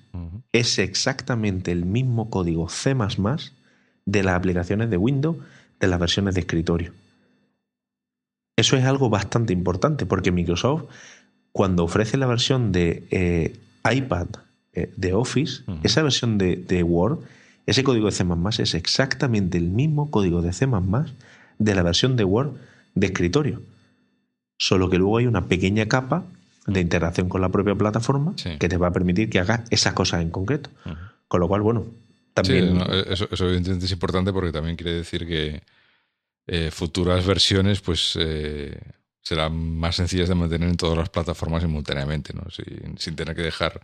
es 0.50 0.80
exactamente 0.80 1.70
el 1.70 1.84
mismo 1.84 2.30
código 2.30 2.68
C 2.68 2.96
de 4.06 4.22
las 4.22 4.34
aplicaciones 4.34 4.90
de 4.90 4.96
Windows 4.96 5.36
de 5.80 5.88
las 5.88 5.98
versiones 5.98 6.34
de 6.34 6.40
escritorio. 6.40 6.92
Eso 8.56 8.76
es 8.76 8.84
algo 8.84 9.10
bastante 9.10 9.52
importante 9.52 10.06
porque 10.06 10.30
Microsoft, 10.30 10.84
cuando 11.50 11.84
ofrece 11.84 12.16
la 12.16 12.26
versión 12.26 12.70
de 12.70 13.04
eh, 13.10 13.58
iPad 13.92 14.28
eh, 14.74 14.92
de 14.96 15.12
Office, 15.14 15.64
esa 15.82 16.02
versión 16.02 16.38
de, 16.38 16.82
Word, 16.84 17.18
ese 17.66 17.82
código 17.82 18.06
de 18.06 18.12
C 18.12 18.24
es 18.62 18.74
exactamente 18.74 19.58
el 19.58 19.68
mismo 19.68 20.10
código 20.10 20.40
de 20.42 20.52
C 20.52 20.68
de 21.58 21.74
la 21.74 21.82
versión 21.82 22.16
de 22.16 22.24
Word 22.24 22.52
de 22.94 23.06
escritorio. 23.06 23.62
Solo 24.58 24.88
que 24.88 24.98
luego 24.98 25.18
hay 25.18 25.26
una 25.26 25.46
pequeña 25.46 25.86
capa 25.86 26.24
de 26.66 26.80
integración 26.80 27.28
con 27.28 27.40
la 27.40 27.48
propia 27.48 27.74
plataforma 27.74 28.34
que 28.36 28.68
te 28.68 28.76
va 28.76 28.88
a 28.88 28.92
permitir 28.92 29.28
que 29.28 29.40
hagas 29.40 29.62
esas 29.70 29.94
cosas 29.94 30.22
en 30.22 30.30
concreto. 30.30 30.70
Con 31.26 31.40
lo 31.40 31.48
cual, 31.48 31.62
bueno, 31.62 31.86
Sí, 32.44 32.56
eso, 33.08 33.46
evidentemente 33.46 33.84
es 33.84 33.92
importante 33.92 34.32
porque 34.32 34.52
también 34.52 34.76
quiere 34.76 34.94
decir 34.94 35.26
que 35.26 35.62
eh, 36.46 36.70
futuras 36.70 37.26
versiones 37.26 37.80
pues 37.80 38.16
eh, 38.18 38.76
serán 39.20 39.54
más 39.76 39.96
sencillas 39.96 40.28
de 40.28 40.34
mantener 40.34 40.68
en 40.68 40.76
todas 40.76 40.96
las 40.96 41.10
plataformas 41.10 41.62
simultáneamente, 41.62 42.32
¿no? 42.32 42.44
Sin, 42.50 43.16
tener 43.16 43.36
que 43.36 43.42
dejar 43.42 43.80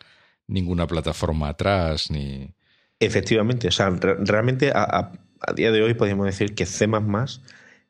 ninguna 0.47 0.87
plataforma 0.87 1.49
atrás 1.49 2.11
ni... 2.11 2.53
Efectivamente, 3.01 3.69
o 3.69 3.71
sea, 3.71 3.91
realmente 3.91 4.73
a, 4.75 5.13
día 5.55 5.71
de 5.71 5.83
hoy 5.83 5.95
podríamos 5.95 6.27
decir 6.27 6.55
que 6.55 6.67
C++ 6.67 6.89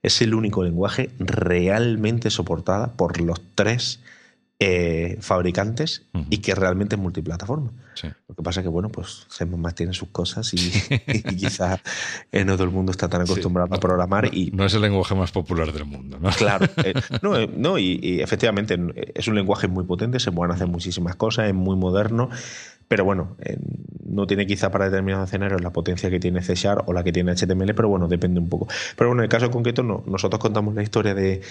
es 0.02 0.22
el 0.22 0.34
único 0.34 0.62
lenguaje 0.62 1.10
realmente 1.18 2.30
soportada 2.30 2.92
por 2.92 3.20
los 3.20 3.40
tres 3.54 4.00
eh, 4.60 5.18
fabricantes 5.20 6.02
y 6.30 6.38
que 6.38 6.52
realmente 6.52 6.96
es 6.96 7.00
multiplataforma. 7.00 7.70
Lo 8.28 8.34
que 8.34 8.42
pasa 8.42 8.58
es 8.58 8.64
que, 8.64 8.68
bueno, 8.68 8.88
pues 8.88 9.26
C++ 9.28 9.46
tiene 9.74 9.92
sus 9.92 10.08
cosas 10.08 10.52
y, 10.52 10.56
quizás 11.36 11.80
eh, 12.32 12.44
no 12.44 12.54
todo 12.54 12.64
el 12.64 12.70
mundo 12.70 12.90
está 12.90 13.08
tan 13.08 13.22
acostumbrado 13.22 13.72
a 13.72 13.78
programar. 13.78 14.34
y 14.34 14.50
No 14.50 14.64
es 14.64 14.74
el 14.74 14.82
lenguaje 14.82 15.14
más 15.14 15.30
popular 15.30 15.72
del 15.72 15.84
mundo, 15.84 16.18
¿no? 16.20 16.30
Claro. 16.30 16.66
Eh, 16.84 16.94
no, 17.22 17.46
no 17.46 17.78
y, 17.78 18.20
efectivamente 18.20 18.78
es 19.14 19.26
un 19.26 19.34
lenguaje 19.34 19.66
muy 19.66 19.84
potente, 19.84 20.20
se 20.20 20.30
pueden 20.30 20.54
hacer 20.54 20.68
muchísimas 20.68 21.16
cosas, 21.16 21.48
es 21.48 21.54
muy 21.54 21.76
moderno, 21.76 22.30
pero 22.88 23.04
bueno, 23.04 23.36
no 24.06 24.26
tiene 24.26 24.46
quizá 24.46 24.70
para 24.70 24.86
determinados 24.86 25.28
escenarios 25.28 25.62
la 25.62 25.70
potencia 25.70 26.10
que 26.10 26.18
tiene 26.18 26.42
C 26.42 26.54
o 26.86 26.92
la 26.92 27.04
que 27.04 27.12
tiene 27.12 27.32
HTML, 27.32 27.74
pero 27.74 27.88
bueno, 27.88 28.08
depende 28.08 28.40
un 28.40 28.48
poco. 28.48 28.66
Pero 28.96 29.10
bueno, 29.10 29.22
en 29.22 29.24
el 29.24 29.30
caso 29.30 29.50
concreto, 29.50 29.82
no. 29.82 30.02
nosotros 30.06 30.40
contamos 30.40 30.74
la 30.74 30.82
historia 30.82 31.14
de, 31.14 31.42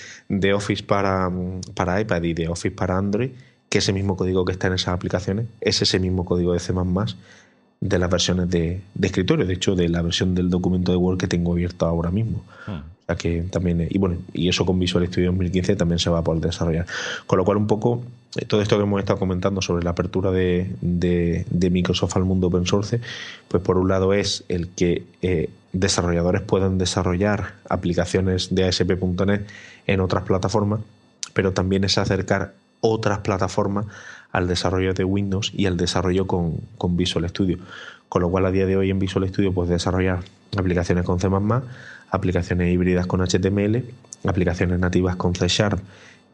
Office 0.54 0.84
para, 0.84 1.32
para 1.76 2.02
iPad 2.02 2.24
y 2.24 2.34
de 2.34 2.48
Office 2.48 2.72
para 2.72 2.98
Android, 2.98 3.30
que 3.70 3.78
ese 3.78 3.94
mismo 3.94 4.18
código 4.18 4.46
que 4.46 4.54
está 4.54 4.68
en 4.68 4.74
esas 4.74 4.96
aplicaciones 4.96 5.46
es 5.62 5.82
ese 5.82 6.00
mismo 6.00 6.26
código 6.26 6.54
de 6.54 6.60
C 6.60 6.74
de 7.80 8.00
las 8.00 8.10
versiones 8.10 8.50
de, 8.50 8.82
escritorio, 9.02 9.46
de 9.46 9.54
hecho, 9.54 9.76
de 9.76 9.88
la 9.90 10.02
versión 10.02 10.34
del 10.34 10.50
documento 10.50 10.92
de 10.92 10.98
Word 10.98 11.20
que 11.20 11.28
tengo 11.28 11.52
abierto 11.52 11.86
ahora 11.86 12.10
mismo. 12.10 12.44
Ah. 12.66 12.84
O 13.02 13.06
sea 13.06 13.16
que 13.16 13.44
también, 13.44 13.88
y 13.90 13.98
bueno, 14.00 14.18
y 14.34 14.50
eso 14.50 14.66
con 14.66 14.80
Visual 14.80 15.08
Studio 15.08 15.30
2015 15.30 15.76
también 15.76 16.00
se 16.00 16.10
va 16.10 16.20
a 16.20 16.24
poder 16.24 16.42
desarrollar. 16.42 16.86
Con 17.26 17.38
lo 17.38 17.46
cual, 17.46 17.58
un 17.58 17.68
poco, 17.68 18.02
eh, 18.02 18.17
todo 18.46 18.62
esto 18.62 18.78
que 18.78 18.84
hemos 18.84 19.00
estado 19.00 19.20
comentando 19.20 19.62
sobre 19.62 19.84
la 19.84 19.92
apertura 19.92 20.32
de, 20.32 20.76
de, 20.82 21.70
Microsoft 21.70 22.16
al 22.16 22.26
mundo 22.26 22.48
open 22.48 22.66
source, 22.66 23.02
pues 23.48 23.64
por 23.64 23.78
un 23.78 23.88
lado 23.88 24.14
es 24.14 24.44
el 24.48 24.70
que 24.70 25.06
eh, 25.22 25.50
desarrolladores 25.74 26.42
puedan 26.42 26.78
desarrollar 26.78 27.54
aplicaciones 27.70 28.54
de 28.54 28.66
ASP.NET 28.66 29.48
en 29.88 30.00
otras 30.00 30.24
plataformas, 30.24 30.82
pero 31.34 31.54
también 31.54 31.84
es 31.84 31.98
acercar 31.98 32.54
otras 32.82 33.20
plataformas 33.20 33.86
al 34.32 34.48
desarrollo 34.48 34.94
de 34.94 35.04
Windows 35.04 35.52
y 35.56 35.66
al 35.66 35.78
desarrollo 35.78 36.28
con, 36.28 36.62
Visual 36.90 37.28
Studio. 37.30 37.60
Con 38.10 38.22
lo 38.22 38.30
cual 38.30 38.46
a 38.46 38.52
día 38.52 38.66
de 38.66 38.78
hoy 38.78 38.90
en 38.90 39.00
Visual 39.00 39.28
Studio 39.28 39.54
puedes 39.54 39.70
desarrollar 39.70 40.20
aplicaciones 40.58 41.04
con 41.04 41.20
C++, 41.20 41.28
aplicaciones 42.10 42.74
híbridas 42.74 43.08
con 43.08 43.22
HTML, 43.22 43.84
aplicaciones 44.26 44.80
nativas 44.80 45.16
con 45.16 45.36
C 45.36 45.48
Sharp 45.48 45.80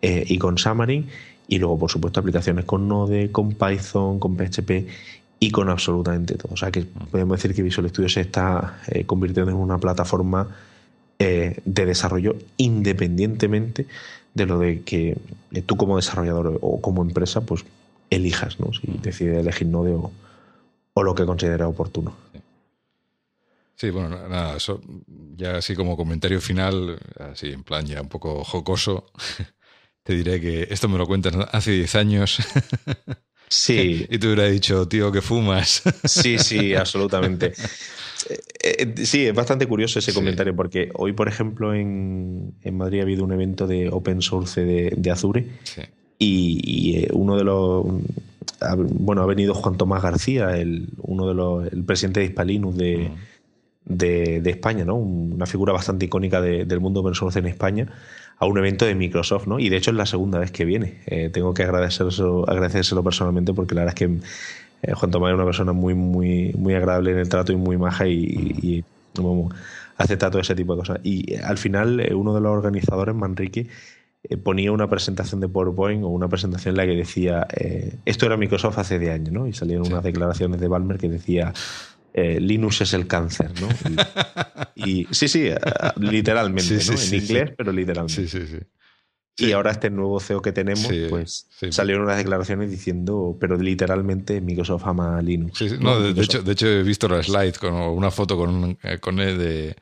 eh, 0.02 0.24
y 0.28 0.38
con 0.38 0.58
Xamarin 0.58 1.08
y 1.48 1.60
luego 1.60 1.78
por 1.78 1.91
supuesto 1.91 2.20
aplicaciones 2.20 2.65
con 2.65 2.88
Node, 2.88 3.32
con 3.32 3.53
Python, 3.53 4.20
con 4.20 4.36
PHP 4.36 4.88
y 5.40 5.52
con 5.52 5.70
absolutamente 5.70 6.36
todo. 6.36 6.53
O 6.53 6.57
sea 6.57 6.72
que 6.72 6.82
podemos 6.82 7.38
decir 7.38 7.56
que 7.56 7.61
Visual 7.61 7.90
Studio 7.90 8.10
se 8.10 8.22
está 8.22 8.80
eh, 8.88 9.06
convirtiendo 9.06 9.52
en 9.52 9.57
una 9.57 9.78
plataforma 9.78 10.48
eh, 11.20 11.60
de 11.65 11.86
desarrollo 11.86 12.36
independientemente 12.57 13.88
de 14.34 14.45
lo 14.45 14.57
de 14.57 14.82
que 14.82 15.18
tú 15.65 15.78
como 15.78 15.98
desarrollador 15.98 16.60
o 16.61 16.82
como 16.82 17.03
empresa 17.03 17.41
pues 17.41 17.65
elijas, 18.10 18.60
¿no? 18.60 18.74
Si 18.74 18.88
decide 19.02 19.40
elegir 19.40 19.68
Node 19.68 19.94
o, 19.94 20.11
o 20.94 21.03
lo 21.03 21.15
que 21.15 21.26
considera 21.26 21.68
oportuno. 21.68 22.15
Sí. 23.76 23.90
bueno, 23.90 24.10
nada, 24.10 24.56
eso 24.56 24.80
ya 25.36 25.57
así 25.57 25.76
como 25.76 25.98
comentario 25.98 26.40
final, 26.40 26.98
así 27.20 27.52
en 27.52 27.64
plan 27.64 27.86
ya 27.86 28.02
un 28.02 28.07
poco 28.07 28.44
jocoso, 28.44 29.07
te 30.04 30.14
diré 30.14 30.40
que 30.40 30.68
esto 30.70 30.88
me 30.90 30.98
lo 30.98 31.06
cuentas 31.06 31.34
hace 31.52 31.72
10 31.72 31.96
años. 31.96 32.38
Sí. 33.50 34.08
y 34.10 34.18
te 34.18 34.26
hubiera 34.26 34.46
dicho, 34.46 34.88
tío, 34.88 35.12
que 35.12 35.22
fumas. 35.22 35.84
Sí, 36.06 36.40
sí, 36.40 36.74
absolutamente. 36.74 37.54
Eh, 38.28 38.94
eh, 38.98 39.06
sí, 39.06 39.28
es 39.28 39.36
bastante 39.36 39.68
curioso 39.68 40.00
ese 40.00 40.12
comentario 40.12 40.56
porque 40.56 40.90
hoy, 40.96 41.14
por 41.14 41.28
ejemplo, 41.28 41.76
en, 41.76 42.56
en, 42.64 42.76
Madrid 42.76 43.02
ha 43.02 43.04
habido 43.04 43.24
un 43.24 43.32
evento 43.32 43.68
de 43.68 43.90
open 43.90 44.24
source 44.24 44.66
de, 44.66 44.94
de 44.98 45.12
Azure 45.12 45.46
sí 45.66 45.84
y, 46.24 46.98
eh, 46.98 47.08
uno 47.14 47.38
de 47.38 47.44
los 47.44 47.86
bueno 48.86 49.22
ha 49.22 49.26
venido 49.26 49.54
Juan 49.54 49.78
Tomás 49.78 50.02
García 50.02 50.58
el 50.58 50.90
uno 51.02 51.28
de 51.28 51.34
los 51.34 51.72
el 51.72 51.84
presidente 51.84 52.22
de 52.22 52.28
Hispalinus 52.28 52.78
de, 52.78 53.12
de, 53.86 54.50
España 54.50 54.86
no 54.86 54.96
una 54.96 55.46
figura 55.46 55.74
bastante 55.74 56.06
icónica 56.06 56.40
del 56.42 56.80
mundo 56.80 57.02
open 57.02 57.14
source 57.14 57.40
en 57.40 57.48
España 57.48 57.88
a 58.38 58.46
un 58.46 58.58
evento 58.58 58.86
de 58.86 58.96
Microsoft 58.96 59.48
no 59.48 59.60
y 59.60 59.70
de 59.70 59.78
hecho 59.78 59.92
es 59.92 59.98
la 59.98 60.06
segunda 60.06 60.40
vez 60.40 60.52
que 60.52 60.66
viene 60.66 61.02
eh, 61.06 61.30
tengo 61.32 61.54
que 61.54 61.64
agradecérselo, 61.64 62.50
agradecérselo 62.50 63.04
personalmente 63.04 63.54
porque 63.54 63.76
la 63.76 63.82
verdad 63.82 63.96
es 64.00 64.08
que 64.08 64.18
eh, 64.84 64.94
Juan 64.94 65.12
Tomás 65.12 65.30
es 65.30 65.36
una 65.36 65.46
persona 65.46 65.74
muy 65.74 65.94
muy 65.94 66.54
muy 66.58 66.74
agradable 66.74 67.12
en 67.12 67.18
el 67.20 67.30
trato 67.30 67.52
y 67.54 67.56
muy 67.56 67.78
maja 67.78 68.08
y, 68.08 68.84
acepta 69.98 70.30
todo 70.30 70.42
ese 70.42 70.56
tipo 70.56 70.74
de 70.74 70.80
cosas. 70.80 71.00
Y 71.04 71.36
al 71.36 71.58
final, 71.58 72.00
eh, 72.00 72.14
uno 72.14 72.34
de 72.34 72.42
los 72.42 72.52
organizadores, 72.52 73.16
Manrique, 73.16 73.68
eh, 74.24 74.38
ponía 74.38 74.72
una 74.72 74.90
presentación 74.90 75.42
de 75.42 75.50
PowerPoint 75.50 76.04
o 76.04 76.08
una 76.08 76.30
presentación 76.30 76.74
en 76.74 76.78
la 76.78 76.86
que 76.86 76.96
decía, 76.96 77.46
eh, 77.56 77.96
esto 78.06 78.26
era 78.26 78.38
Microsoft 78.38 78.78
hace 78.80 78.98
10 78.98 79.14
años, 79.14 79.32
¿no? 79.32 79.48
Y 79.48 79.54
salieron 79.54 79.88
unas 79.88 80.04
declaraciones 80.04 80.62
de 80.62 80.68
Balmer 80.68 80.98
que 80.98 81.10
decía, 81.10 81.54
Linux 82.14 82.81
es 82.81 82.94
el 82.94 83.07
cáncer, 83.07 83.52
¿no? 83.60 83.69
Y, 84.76 85.07
sí, 85.11 85.27
sí, 85.27 85.49
literalmente, 85.98 86.76
¿no? 86.76 87.02
en 87.02 87.14
inglés, 87.14 87.52
pero 87.57 87.72
literalmente. 87.72 88.27
Sí, 88.27 88.27
sí, 88.27 88.48
sí. 88.48 88.60
Y 89.38 89.52
ahora 89.52 89.72
este 89.72 89.90
nuevo 89.90 90.19
CEO 90.19 90.41
que 90.41 90.52
tenemos, 90.52 90.91
pues 91.10 91.48
salieron 91.72 92.03
unas 92.03 92.18
declaraciones 92.18 92.69
diciendo, 92.69 93.35
pero 93.40 93.57
literalmente 93.57 94.41
Microsoft 94.41 94.85
ama 94.85 95.22
Linux. 95.22 95.80
No, 95.80 95.99
de, 95.99 96.22
hecho, 96.22 96.44
de 96.44 96.52
hecho 96.52 96.68
he 96.68 96.84
visto 96.84 97.07
la 97.07 97.23
slide 97.23 97.53
con 97.53 97.73
una 97.73 98.11
foto 98.11 98.38
con, 98.38 98.77
eh, 98.84 98.99
con 98.99 99.19
él 99.19 99.40
de, 99.40 99.76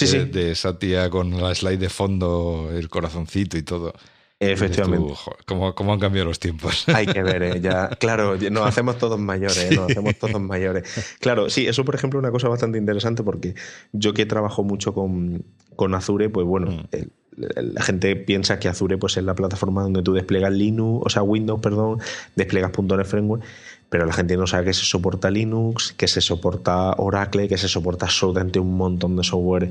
de, 0.00 0.24
de, 0.26 0.54
Satya 0.56 1.08
con 1.10 1.40
la 1.40 1.54
slide 1.54 1.78
de 1.78 1.88
fondo, 1.88 2.70
el 2.74 2.88
corazoncito 2.88 3.56
y 3.56 3.62
todo. 3.62 3.94
Efectivamente. 4.40 5.14
¿cómo, 5.46 5.74
¿cómo, 5.74 5.92
han 5.92 5.98
cambiado 5.98 6.28
los 6.28 6.38
tiempos? 6.38 6.88
Hay 6.88 7.06
que 7.06 7.22
ver, 7.22 7.42
¿eh? 7.42 7.60
ya. 7.60 7.88
Claro, 7.98 8.36
nos 8.36 8.66
hacemos 8.66 8.96
todos 8.98 9.18
mayores, 9.18 9.58
¿eh? 9.58 9.74
nos 9.74 9.90
hacemos 9.90 10.16
todos 10.16 10.40
mayores. 10.40 11.16
Claro, 11.20 11.50
sí, 11.50 11.66
eso 11.66 11.84
por 11.84 11.96
ejemplo 11.96 12.20
es 12.20 12.22
una 12.22 12.30
cosa 12.30 12.48
bastante 12.48 12.78
interesante 12.78 13.24
porque 13.24 13.54
yo 13.92 14.14
que 14.14 14.26
trabajo 14.26 14.62
mucho 14.62 14.94
con, 14.94 15.42
con 15.74 15.94
Azure, 15.94 16.30
pues 16.30 16.46
bueno, 16.46 16.70
mm. 16.70 16.86
el, 16.92 17.12
la 17.38 17.82
gente 17.82 18.16
piensa 18.16 18.58
que 18.58 18.68
Azure 18.68 18.98
pues, 18.98 19.16
es 19.16 19.24
la 19.24 19.34
plataforma 19.34 19.82
donde 19.82 20.02
tú 20.02 20.12
despliegas 20.12 20.52
Linux, 20.52 21.06
o 21.06 21.08
sea, 21.08 21.22
Windows, 21.22 21.60
perdón, 21.60 22.00
despliegas 22.36 22.72
.NET 22.76 23.06
Framework, 23.06 23.42
pero 23.88 24.06
la 24.06 24.12
gente 24.12 24.36
no 24.36 24.46
sabe 24.46 24.66
que 24.66 24.74
se 24.74 24.84
soporta 24.84 25.30
Linux, 25.30 25.94
que 25.96 26.08
se 26.08 26.20
soporta 26.20 26.94
Oracle, 26.98 27.48
que 27.48 27.58
se 27.58 27.68
soporta 27.68 28.06
absolutamente 28.06 28.58
un 28.58 28.76
montón 28.76 29.16
de 29.16 29.24
software 29.24 29.70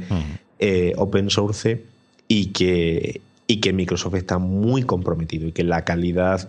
eh, 0.59 0.93
open 0.97 1.29
source 1.29 1.83
y 2.27 2.47
que, 2.47 3.21
y 3.47 3.61
que 3.61 3.73
Microsoft 3.73 4.15
está 4.15 4.37
muy 4.37 4.83
comprometido 4.83 5.47
y 5.47 5.53
que 5.53 5.63
la 5.63 5.85
calidad 5.85 6.47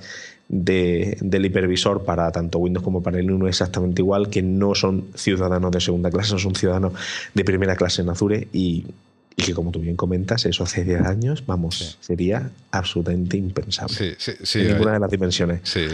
del 0.49 1.45
hipervisor 1.45 2.05
para 2.05 2.33
tanto 2.33 2.59
Windows 2.59 2.83
como 2.83 3.03
para 3.03 3.19
Linux 3.19 3.45
es 3.45 3.49
exactamente 3.49 4.03
igual, 4.03 4.31
que 4.31 4.43
no 4.43 4.75
son 4.75 5.09
ciudadanos 5.15 5.71
de 5.71 5.81
segunda 5.81 6.11
clase, 6.11 6.33
no 6.33 6.39
son 6.39 6.55
ciudadanos 6.55 6.95
de 7.35 7.45
primera 7.45 7.77
clase 7.77 8.03
en 8.03 8.09
Azure 8.09 8.49
y, 8.53 8.85
y 9.37 9.43
que, 9.43 9.55
como 9.55 9.71
tú 9.71 9.79
bien 9.79 9.95
comentas, 9.95 10.47
eso 10.47 10.65
hace 10.65 10.85
10 10.85 11.03
años, 11.03 11.45
vamos, 11.47 11.99
sería 12.01 12.51
absolutamente 12.73 13.37
impensable. 13.37 13.95
Sí, 13.95 14.15
sí, 14.19 14.33
sí. 14.43 14.61
En 14.61 14.73
ninguna 14.73 14.95
de 14.95 14.99
las 14.99 15.11
dimensiones. 15.11 15.61
Sí, 15.63 15.87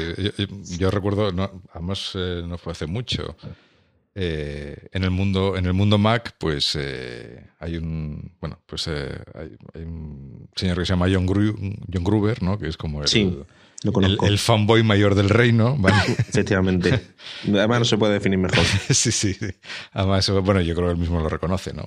yo, 0.78 0.90
recuerdo, 0.90 1.28
además 1.74 2.12
eh, 2.14 2.42
no 2.46 2.56
fue 2.56 2.72
hace 2.72 2.86
mucho. 2.86 3.36
Eh, 4.16 4.88
en 4.92 5.02
el 5.02 5.10
mundo 5.10 5.56
en 5.56 5.66
el 5.66 5.72
mundo 5.72 5.98
Mac 5.98 6.36
pues 6.38 6.76
eh, 6.78 7.48
hay 7.58 7.76
un 7.76 8.32
bueno 8.40 8.60
pues 8.64 8.86
hay, 8.86 9.56
un 9.74 10.48
señor 10.54 10.78
que 10.78 10.86
se 10.86 10.92
llama 10.92 11.08
John, 11.12 11.26
John 11.92 12.04
Gruber 12.04 12.40
no 12.40 12.56
que 12.56 12.68
es 12.68 12.76
como 12.76 13.02
el, 13.02 14.18
el, 14.22 14.38
fanboy 14.38 14.84
mayor 14.84 15.16
del 15.16 15.28
reino 15.28 15.76
efectivamente. 16.28 17.00
Además 17.48 17.80
no 17.80 17.84
se 17.84 17.98
puede 17.98 18.12
definir 18.14 18.38
mejor. 18.38 18.64
Sí 18.90 19.10
sí. 19.10 19.36
Además 19.92 20.30
bueno 20.30 20.60
yo 20.60 20.76
creo 20.76 20.86
que 20.86 20.92
él 20.92 20.98
mismo 20.98 21.20
lo 21.20 21.28
reconoce 21.28 21.72
no 21.72 21.84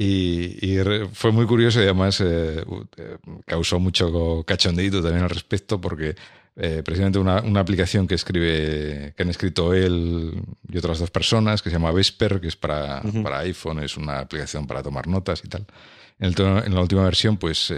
y, 0.00 0.78
fue 1.12 1.32
muy 1.32 1.44
curioso 1.44 1.80
y 1.80 1.84
además 1.84 2.20
eh, 2.20 2.64
eh, 2.96 3.16
causó 3.44 3.80
mucho 3.80 4.44
cachondeito 4.46 5.02
también 5.02 5.24
al 5.24 5.30
respecto 5.30 5.80
porque 5.80 6.14
eh, 6.58 6.82
precisamente 6.84 7.18
una, 7.18 7.40
una, 7.40 7.60
aplicación 7.60 8.06
que 8.06 8.14
escribe, 8.14 9.14
que 9.16 9.22
han 9.22 9.30
escrito 9.30 9.72
él 9.72 10.42
y 10.68 10.78
otras 10.78 10.98
dos 10.98 11.10
personas, 11.10 11.62
que 11.62 11.70
se 11.70 11.76
llama 11.76 11.92
Vesper, 11.92 12.40
que 12.40 12.48
es 12.48 12.56
para, 12.56 13.00
para 13.22 13.38
iPhone, 13.40 13.82
es 13.82 13.96
una 13.96 14.18
aplicación 14.18 14.66
para 14.66 14.82
tomar 14.82 15.06
notas 15.06 15.42
y 15.44 15.48
tal. 15.48 15.66
En, 16.18 16.34
en 16.38 16.74
la 16.74 16.80
última 16.80 17.04
versión, 17.04 17.36
pues 17.36 17.72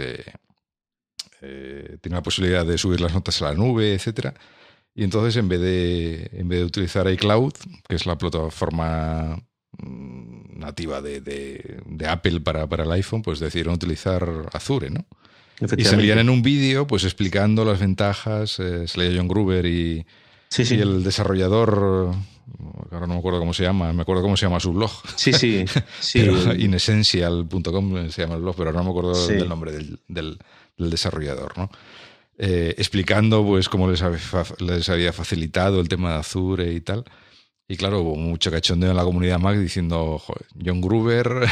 tiene 1.39 2.15
la 2.15 2.23
posibilidad 2.23 2.65
de 2.65 2.77
subir 2.77 2.99
las 3.01 3.13
notas 3.13 3.41
a 3.41 3.45
la 3.45 3.53
nube, 3.53 3.93
etcétera. 3.93 4.33
Y 4.93 5.03
entonces, 5.03 5.37
en 5.37 5.47
vez 5.47 5.61
de, 5.61 6.29
en 6.33 6.49
vez 6.49 6.59
de 6.59 6.65
utilizar 6.65 7.09
iCloud, 7.09 7.53
que 7.87 7.95
es 7.95 8.05
la 8.05 8.17
plataforma 8.17 9.37
Mm, 9.77 10.59
nativa 10.59 11.01
de, 11.01 11.21
de, 11.21 12.07
Apple 12.07 12.41
para, 12.41 12.67
para, 12.67 12.83
el 12.83 12.91
iPhone, 12.91 13.21
pues 13.21 13.39
decidieron 13.39 13.73
utilizar 13.73 14.27
Azure, 14.53 14.89
¿no? 14.89 15.05
Y 15.77 15.83
salían 15.83 16.19
en 16.19 16.29
un 16.29 16.41
vídeo 16.41 16.87
pues 16.87 17.03
explicando 17.03 17.63
las 17.65 17.79
ventajas, 17.79 18.59
eh, 18.59 18.87
salía 18.87 19.11
John 19.15 19.27
Gruber 19.27 19.65
y, 19.65 20.05
y 20.57 20.73
el 20.73 21.03
desarrollador, 21.03 22.15
ahora 22.91 23.07
no 23.07 23.13
me 23.13 23.19
acuerdo 23.19 23.39
cómo 23.39 23.53
se 23.53 23.63
llama, 23.63 23.93
me 23.93 24.01
acuerdo 24.01 24.23
cómo 24.23 24.35
se 24.37 24.45
llama 24.45 24.59
su 24.59 24.73
blog. 24.73 24.91
Sí, 25.15 25.33
sí, 25.33 25.65
sí. 25.99 26.19
Inessential.com 26.57 28.09
se 28.09 28.21
llama 28.21 28.35
el 28.35 28.41
blog, 28.41 28.55
pero 28.55 28.73
no 28.73 28.83
me 28.83 28.89
acuerdo 28.89 29.27
del 29.27 29.47
nombre 29.47 29.71
del, 29.71 29.99
del, 30.07 30.37
desarrollador, 30.77 31.57
¿no? 31.57 31.69
Eh, 32.37 32.73
explicando 32.79 33.45
pues 33.45 33.69
cómo 33.69 33.89
les 33.89 34.01
había, 34.01 34.19
les 34.59 34.89
había 34.89 35.13
facilitado 35.13 35.79
el 35.79 35.87
tema 35.87 36.13
de 36.13 36.19
Azure 36.19 36.73
y 36.73 36.81
tal. 36.81 37.05
Y 37.67 37.77
claro, 37.77 38.01
hubo 38.01 38.15
mucho 38.15 38.49
cachondeo 38.51 38.91
en 38.91 38.97
la 38.97 39.03
comunidad 39.03 39.39
Mac 39.39 39.57
diciendo, 39.57 40.21
John 40.65 40.81
Gruber. 40.81 41.47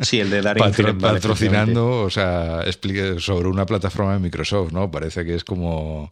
Sí, 0.00 0.20
el 0.20 0.30
de 0.30 0.42
dar 0.42 0.56
patrocinando, 0.56 2.02
o 2.02 2.10
sea, 2.10 2.62
explique 2.64 3.18
sobre 3.18 3.48
una 3.48 3.66
plataforma 3.66 4.14
de 4.14 4.18
Microsoft, 4.18 4.72
¿no? 4.72 4.90
Parece 4.90 5.24
que 5.24 5.34
es 5.34 5.44
como 5.44 6.08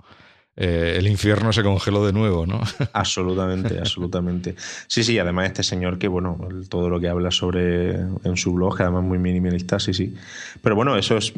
eh, 0.61 0.97
el 0.99 1.07
infierno 1.07 1.53
se 1.53 1.63
congeló 1.63 2.05
de 2.05 2.13
nuevo, 2.13 2.45
¿no? 2.45 2.61
Absolutamente, 2.93 3.79
absolutamente. 3.79 4.57
Sí, 4.89 5.05
sí, 5.05 5.17
además 5.19 5.47
este 5.47 5.63
señor 5.63 5.99
que, 5.99 6.09
bueno, 6.09 6.37
todo 6.69 6.89
lo 6.89 6.99
que 6.99 7.09
habla 7.09 7.31
sobre 7.31 7.91
en 7.91 8.37
su 8.37 8.53
blog, 8.53 8.77
que 8.77 8.83
además 8.83 9.05
muy 9.05 9.19
minimalista, 9.19 9.79
sí, 9.79 9.95
sí. 9.95 10.17
Pero 10.61 10.75
bueno, 10.75 10.97
eso 10.97 11.17
es, 11.17 11.33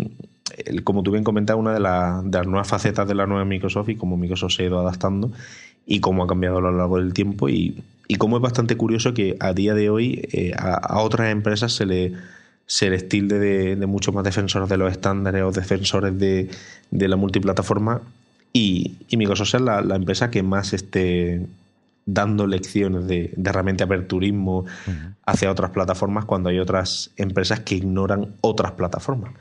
como 0.84 1.02
tú 1.02 1.10
bien 1.10 1.22
comentas, 1.22 1.56
una 1.56 1.72
de, 1.72 1.78
de 1.78 2.38
las 2.38 2.46
nuevas 2.46 2.68
facetas 2.68 3.06
de 3.06 3.14
la 3.14 3.26
nueva 3.26 3.44
Microsoft 3.44 3.90
y 3.90 3.96
como 3.96 4.16
Microsoft 4.16 4.52
se 4.52 4.62
ha 4.62 4.66
ido 4.66 4.80
adaptando 4.80 5.30
y 5.84 6.00
cómo 6.00 6.24
ha 6.24 6.26
cambiado 6.26 6.58
a 6.58 6.62
lo 6.62 6.72
largo 6.72 6.96
del 6.96 7.12
tiempo 7.12 7.50
y, 7.50 7.82
y 8.10 8.16
cómo 8.16 8.38
es 8.38 8.42
bastante 8.42 8.76
curioso 8.76 9.14
que 9.14 9.36
a 9.38 9.52
día 9.52 9.72
de 9.72 9.88
hoy 9.88 10.28
eh, 10.32 10.52
a, 10.58 11.00
otras 11.00 11.30
empresas 11.30 11.72
se 11.72 11.86
le, 11.86 12.12
se 12.66 12.90
les 12.90 13.08
tilde 13.08 13.38
de, 13.38 13.76
de 13.76 13.86
muchos 13.86 14.12
más 14.12 14.24
defensores 14.24 14.68
de 14.68 14.76
los 14.76 14.90
estándares 14.90 15.44
o 15.44 15.52
defensores 15.52 16.18
de, 16.18 16.50
de 16.90 17.06
la 17.06 17.14
multiplataforma 17.14 18.02
y, 18.52 18.96
y 19.08 19.16
Microsoft 19.16 19.54
es 19.54 19.60
la, 19.60 19.80
la, 19.80 19.94
empresa 19.94 20.28
que 20.28 20.42
más 20.42 20.72
esté 20.72 21.46
dando 22.04 22.48
lecciones 22.48 23.06
de, 23.06 23.32
de 23.36 23.52
realmente 23.52 23.84
aperturismo 23.84 24.64
hacia 25.24 25.48
otras 25.48 25.70
plataformas 25.70 26.24
cuando 26.24 26.48
hay 26.48 26.58
otras 26.58 27.12
empresas 27.16 27.60
que 27.60 27.76
ignoran 27.76 28.34
otras 28.40 28.72
plataformas. 28.72 29.34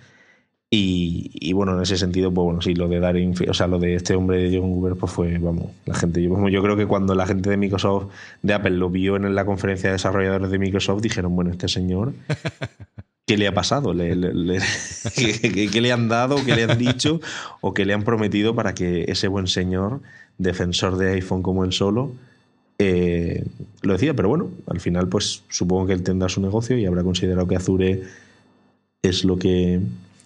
Y, 0.71 1.51
bueno, 1.53 1.75
en 1.75 1.81
ese 1.81 1.97
sentido, 1.97 2.31
pues 2.31 2.45
bueno, 2.45 2.61
sí, 2.61 2.75
lo 2.75 2.87
de 2.87 2.99
Darin, 2.99 3.33
o 3.47 3.53
sea, 3.55 3.65
lo 3.65 3.79
de 3.79 3.95
este 3.95 4.13
hombre 4.13 4.37
de 4.37 4.55
John 4.55 4.69
Goober, 4.69 4.95
pues 4.95 5.11
fue, 5.11 5.39
vamos, 5.39 5.71
la 5.85 5.95
gente, 5.95 6.21
yo, 6.21 6.47
yo 6.47 6.61
creo 6.61 6.77
que 6.77 6.85
cuando 6.85 7.15
la 7.15 7.25
gente 7.25 7.49
de 7.49 7.57
Microsoft, 7.57 8.09
de 8.43 8.53
Apple, 8.53 8.71
lo 8.71 8.91
vio 8.91 9.15
en 9.15 9.33
la 9.33 9.45
conferencia 9.45 9.89
de 9.89 9.93
desarrolladores 9.93 10.51
de 10.51 10.59
Microsoft, 10.59 11.01
dijeron, 11.01 11.35
bueno, 11.35 11.49
este 11.49 11.67
señor, 11.67 12.13
¿qué 13.25 13.35
le 13.35 13.47
ha 13.47 13.53
pasado? 13.53 13.95
¿Le, 13.95 14.15
qué, 15.15 15.81
le 15.81 15.91
han 15.91 16.07
dado, 16.07 16.35
qué 16.45 16.55
le 16.55 16.65
han 16.65 16.77
dicho 16.77 17.19
o 17.61 17.73
qué 17.73 17.83
le 17.85 17.95
han 17.95 18.03
prometido 18.03 18.53
para 18.53 18.75
que 18.75 19.05
ese 19.07 19.27
buen 19.27 19.47
señor, 19.47 20.01
defensor 20.37 20.97
de 20.97 21.13
iPhone 21.13 21.41
como 21.41 21.65
él 21.65 21.73
solo, 21.73 22.11
eh, 22.77 23.43
lo 23.81 23.93
decía? 23.93 24.13
Pero 24.13 24.29
bueno, 24.29 24.51
al 24.67 24.79
final, 24.79 25.07
pues 25.07 25.41
supongo 25.49 25.87
que 25.87 25.93
él 25.93 26.03
tendrá 26.03 26.29
su 26.29 26.41
negocio 26.41 26.77
y 26.77 26.85
habrá 26.85 27.01
considerado 27.01 27.47
que 27.47 27.55
Azure 27.55 28.03
es 29.01 29.23
lo 29.23 29.39
que 29.39 29.79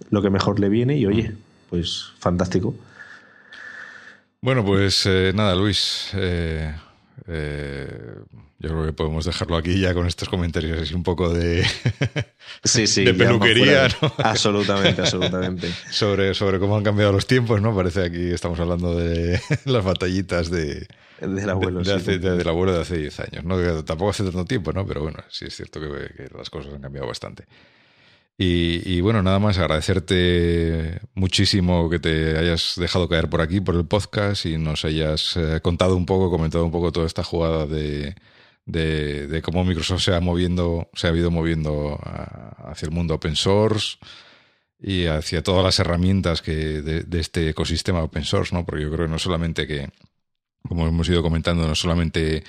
lo 0.10 0.22
que 0.22 0.30
mejor 0.30 0.60
le 0.60 0.70
viene 0.70 0.98
y 0.98 1.06
oye, 1.06 1.34
pues 1.70 2.12
fantástico. 2.20 2.76
Bueno, 4.42 4.66
pues 4.66 5.06
eh, 5.06 5.32
nada, 5.34 5.56
Luis. 5.56 6.10
Eh, 6.14 6.74
eh, 7.28 7.88
yo 8.60 8.70
creo 8.70 8.86
que 8.86 8.94
podemos 8.94 9.26
dejarlo 9.26 9.58
aquí 9.58 9.80
ya 9.80 9.94
con 9.94 10.08
estos 10.08 10.30
comentarios 10.30 10.82
así 10.82 10.94
un 10.94 11.04
poco 11.04 11.34
de, 11.34 11.66
sí, 12.64 12.88
sí, 12.88 13.04
de 13.04 13.14
peluquería, 13.14 13.90
¿no? 14.02 14.14
Absolutamente, 14.24 15.02
absolutamente. 15.02 15.70
sobre, 15.92 16.34
sobre 16.34 16.60
cómo 16.60 16.78
han 16.78 16.84
cambiado 16.84 17.12
los 17.12 17.28
tiempos, 17.28 17.62
¿no? 17.62 17.76
Parece 17.76 18.02
que 18.02 18.06
aquí 18.06 18.32
estamos 18.32 18.58
hablando 18.62 18.98
de 18.98 19.38
las 19.66 19.84
batallitas 19.84 20.50
de, 20.50 20.88
del 21.20 21.50
abuelo, 21.50 21.82
de, 21.82 21.94
hace, 21.94 22.20
del 22.20 22.48
abuelo 22.48 22.74
de 22.74 22.82
hace 22.82 22.98
10 22.98 23.20
años, 23.20 23.44
¿no? 23.44 23.84
tampoco 23.84 24.12
hace 24.12 24.24
tanto 24.24 24.46
tiempo, 24.46 24.72
¿no? 24.72 24.88
Pero 24.88 25.02
bueno, 25.02 25.20
sí 25.30 25.46
es 25.46 25.56
cierto 25.56 25.82
que 25.82 26.30
las 26.38 26.50
cosas 26.50 26.74
han 26.74 26.82
cambiado 26.82 27.08
bastante. 27.08 27.44
Y, 28.38 29.00
bueno, 29.02 29.22
nada 29.22 29.40
más 29.40 29.58
agradecerte 29.60 31.00
muchísimo 31.14 31.90
que 31.90 32.00
te 32.00 32.38
hayas 32.38 32.74
dejado 32.78 33.08
caer 33.08 33.30
por 33.30 33.42
aquí, 33.42 33.62
por 33.62 33.76
el 33.76 33.86
podcast, 33.86 34.46
y 34.48 34.58
nos 34.58 34.86
hayas 34.86 35.38
eh, 35.38 35.62
contado 35.62 35.96
un 35.96 36.06
poco, 36.06 36.32
comentado 36.32 36.66
un 36.66 36.72
poco 36.72 36.92
toda 36.92 37.06
esta 37.06 37.24
jugada 37.24 37.68
de, 37.68 38.16
de, 38.66 39.42
cómo 39.44 39.64
Microsoft 39.64 40.04
se 40.04 40.16
ha 40.16 40.20
moviendo, 40.20 40.90
se 40.94 41.08
ha 41.08 41.12
ido 41.16 41.32
moviendo 41.32 42.00
hacia 42.04 42.88
el 42.88 42.92
mundo 42.92 43.16
open 43.16 43.36
source 43.36 43.98
y 44.80 45.06
hacia 45.06 45.44
todas 45.44 45.64
las 45.64 45.80
herramientas 45.80 46.42
que 46.42 46.82
de, 46.82 47.04
de, 47.04 47.20
este 47.20 47.50
ecosistema 47.50 48.04
open 48.04 48.26
source, 48.26 48.54
¿no? 48.56 48.66
Porque 48.66 48.84
yo 48.84 48.92
creo 48.92 49.06
que 49.06 49.12
no 49.12 49.20
solamente 49.20 49.68
que, 49.68 49.90
como 50.68 50.88
hemos 50.88 51.08
ido 51.08 51.22
comentando, 51.24 51.68
no 51.68 51.76
solamente 51.76 52.44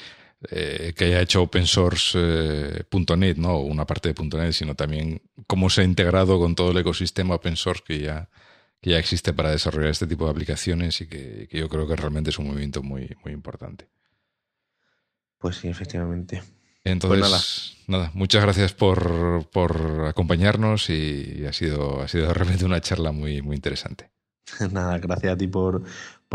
eh, 0.50 0.92
que 0.96 1.04
haya 1.06 1.20
hecho 1.20 1.42
opensource.net, 1.42 3.36
¿no? 3.36 3.58
Una 3.58 3.86
parte 3.86 4.12
de 4.12 4.24
.net, 4.24 4.52
sino 4.52 4.74
también 4.74 5.22
cómo 5.46 5.70
se 5.70 5.82
ha 5.82 5.84
integrado 5.84 6.38
con 6.38 6.54
todo 6.54 6.70
el 6.70 6.78
ecosistema 6.78 7.34
open 7.34 7.56
source 7.56 7.82
que 7.86 8.00
ya, 8.00 8.28
que 8.80 8.90
ya 8.90 8.98
existe 8.98 9.32
para 9.32 9.50
desarrollar 9.50 9.90
este 9.90 10.06
tipo 10.06 10.24
de 10.24 10.30
aplicaciones 10.30 11.00
y 11.00 11.06
que, 11.06 11.48
yo 11.50 11.68
creo 11.68 11.86
que 11.86 11.96
realmente 11.96 12.30
es 12.30 12.38
un 12.38 12.48
movimiento 12.48 12.82
muy, 12.82 13.16
muy 13.24 13.32
importante. 13.32 13.88
Pues 15.38 15.56
sí, 15.56 15.68
efectivamente. 15.68 16.42
Entonces, 16.84 17.20
pues 17.20 17.76
nada. 17.86 18.10
muchas 18.14 18.42
gracias 18.42 18.74
por, 18.74 19.48
por 19.50 20.06
acompañarnos 20.06 20.90
y 20.90 21.44
ha 21.46 21.52
sido, 21.52 22.02
ha 22.02 22.08
sido 22.08 22.32
realmente 22.34 22.64
una 22.64 22.80
charla 22.80 23.12
muy, 23.12 23.40
muy 23.40 23.56
interesante. 23.56 24.10
Nada, 24.72 24.98
gracias 24.98 25.32
a 25.32 25.36
ti 25.36 25.46
por, 25.46 25.82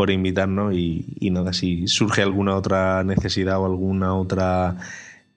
por 0.00 0.10
invitarnos 0.10 0.72
y, 0.74 1.28
nada, 1.30 1.52
si 1.52 1.86
surge 1.86 2.22
alguna 2.22 2.56
otra 2.56 3.04
necesidad 3.04 3.60
o 3.60 3.66
alguna 3.66 4.14
otra, 4.14 4.78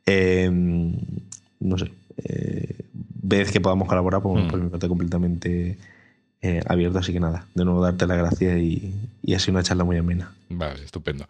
em, 0.06 0.96
no 1.60 1.78
sé, 1.78 1.92
eh, 2.24 2.74
vez 3.22 3.52
que 3.52 3.60
podamos 3.60 3.90
colaborar, 3.90 4.22
pues, 4.22 4.46
mm. 4.46 4.48
por 4.48 4.62
mi 4.62 4.70
parte 4.70 4.88
completamente 4.88 5.78
eh, 6.42 6.62
abierto. 6.66 7.00
Así 7.00 7.12
que 7.12 7.20
nada, 7.20 7.46
de 7.54 7.66
nuevo 7.66 7.84
darte 7.84 8.08
las 8.08 8.18
gracias 8.18 8.58
y, 8.58 8.94
y 9.22 9.34
ha 9.34 9.40
sido 9.40 9.56
una 9.56 9.64
charla 9.64 9.84
muy 9.84 9.98
amena. 9.98 10.32
Vale, 10.48 10.82
estupendo. 10.86 11.28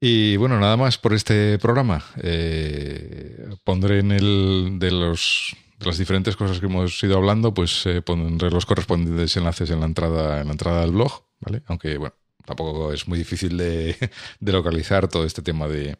Y 0.00 0.38
bueno, 0.38 0.58
nada 0.58 0.78
más 0.78 0.96
por 0.96 1.12
este 1.12 1.58
programa. 1.58 2.02
Eh, 2.22 3.46
pondré 3.62 3.98
en 3.98 4.10
el 4.10 4.78
de 4.78 4.90
los 4.90 5.54
de 5.78 5.84
las 5.84 5.98
diferentes 5.98 6.34
cosas 6.34 6.60
que 6.60 6.66
hemos 6.66 7.02
ido 7.02 7.18
hablando, 7.18 7.52
pues 7.52 7.84
eh, 7.84 8.00
pondré 8.00 8.50
los 8.50 8.64
correspondientes 8.64 9.36
enlaces 9.36 9.68
en 9.68 9.80
la 9.80 9.86
entrada 9.86 10.40
en 10.40 10.46
la 10.46 10.52
entrada 10.52 10.80
del 10.80 10.92
blog, 10.92 11.24
¿vale? 11.40 11.60
Aunque 11.66 11.98
bueno, 11.98 12.14
tampoco 12.44 12.92
es 12.92 13.08
muy 13.08 13.18
difícil 13.18 13.56
de, 13.58 14.10
localizar 14.40 15.08
todo 15.08 15.24
este 15.24 15.42
tema 15.42 15.68
de, 15.68 15.96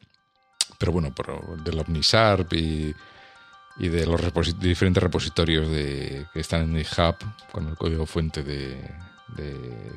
pero 0.79 0.93
bueno, 0.93 1.15
por, 1.15 1.63
del 1.63 1.79
OmniSARP 1.79 2.53
y, 2.55 2.95
y 3.79 3.89
de 3.89 4.07
los 4.07 4.21
diferentes 4.59 5.03
repositorios 5.03 5.71
de, 5.71 6.27
que 6.33 6.41
están 6.41 6.63
en 6.63 6.85
GitHub 6.85 7.17
con 7.51 7.69
el 7.69 7.77
código 7.77 8.07
fuente 8.07 8.43
de, 8.43 8.79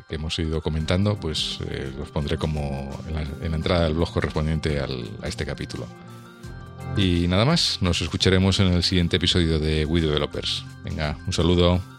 que 0.07 0.15
hemos 0.15 0.38
ido 0.39 0.61
comentando, 0.61 1.19
pues 1.19 1.59
eh, 1.67 1.91
los 1.97 2.09
pondré 2.09 2.38
como 2.38 2.97
en 3.07 3.15
la, 3.51 3.55
entrada 3.57 3.84
del 3.84 3.95
blog 3.95 4.13
correspondiente 4.13 4.80
a 4.80 5.27
este 5.27 5.45
capítulo. 5.45 5.88
Y 6.97 7.27
nada 7.27 7.43
más, 7.43 7.80
nos 7.81 8.01
escucharemos 8.01 8.59
en 8.61 8.67
el 8.67 8.84
siguiente 8.84 9.17
episodio 9.17 9.59
de 9.59 9.85
We 9.85 9.99
Developers. 9.99 10.63
Venga, 10.84 11.17
un 11.27 11.34
saludo. 11.34 11.94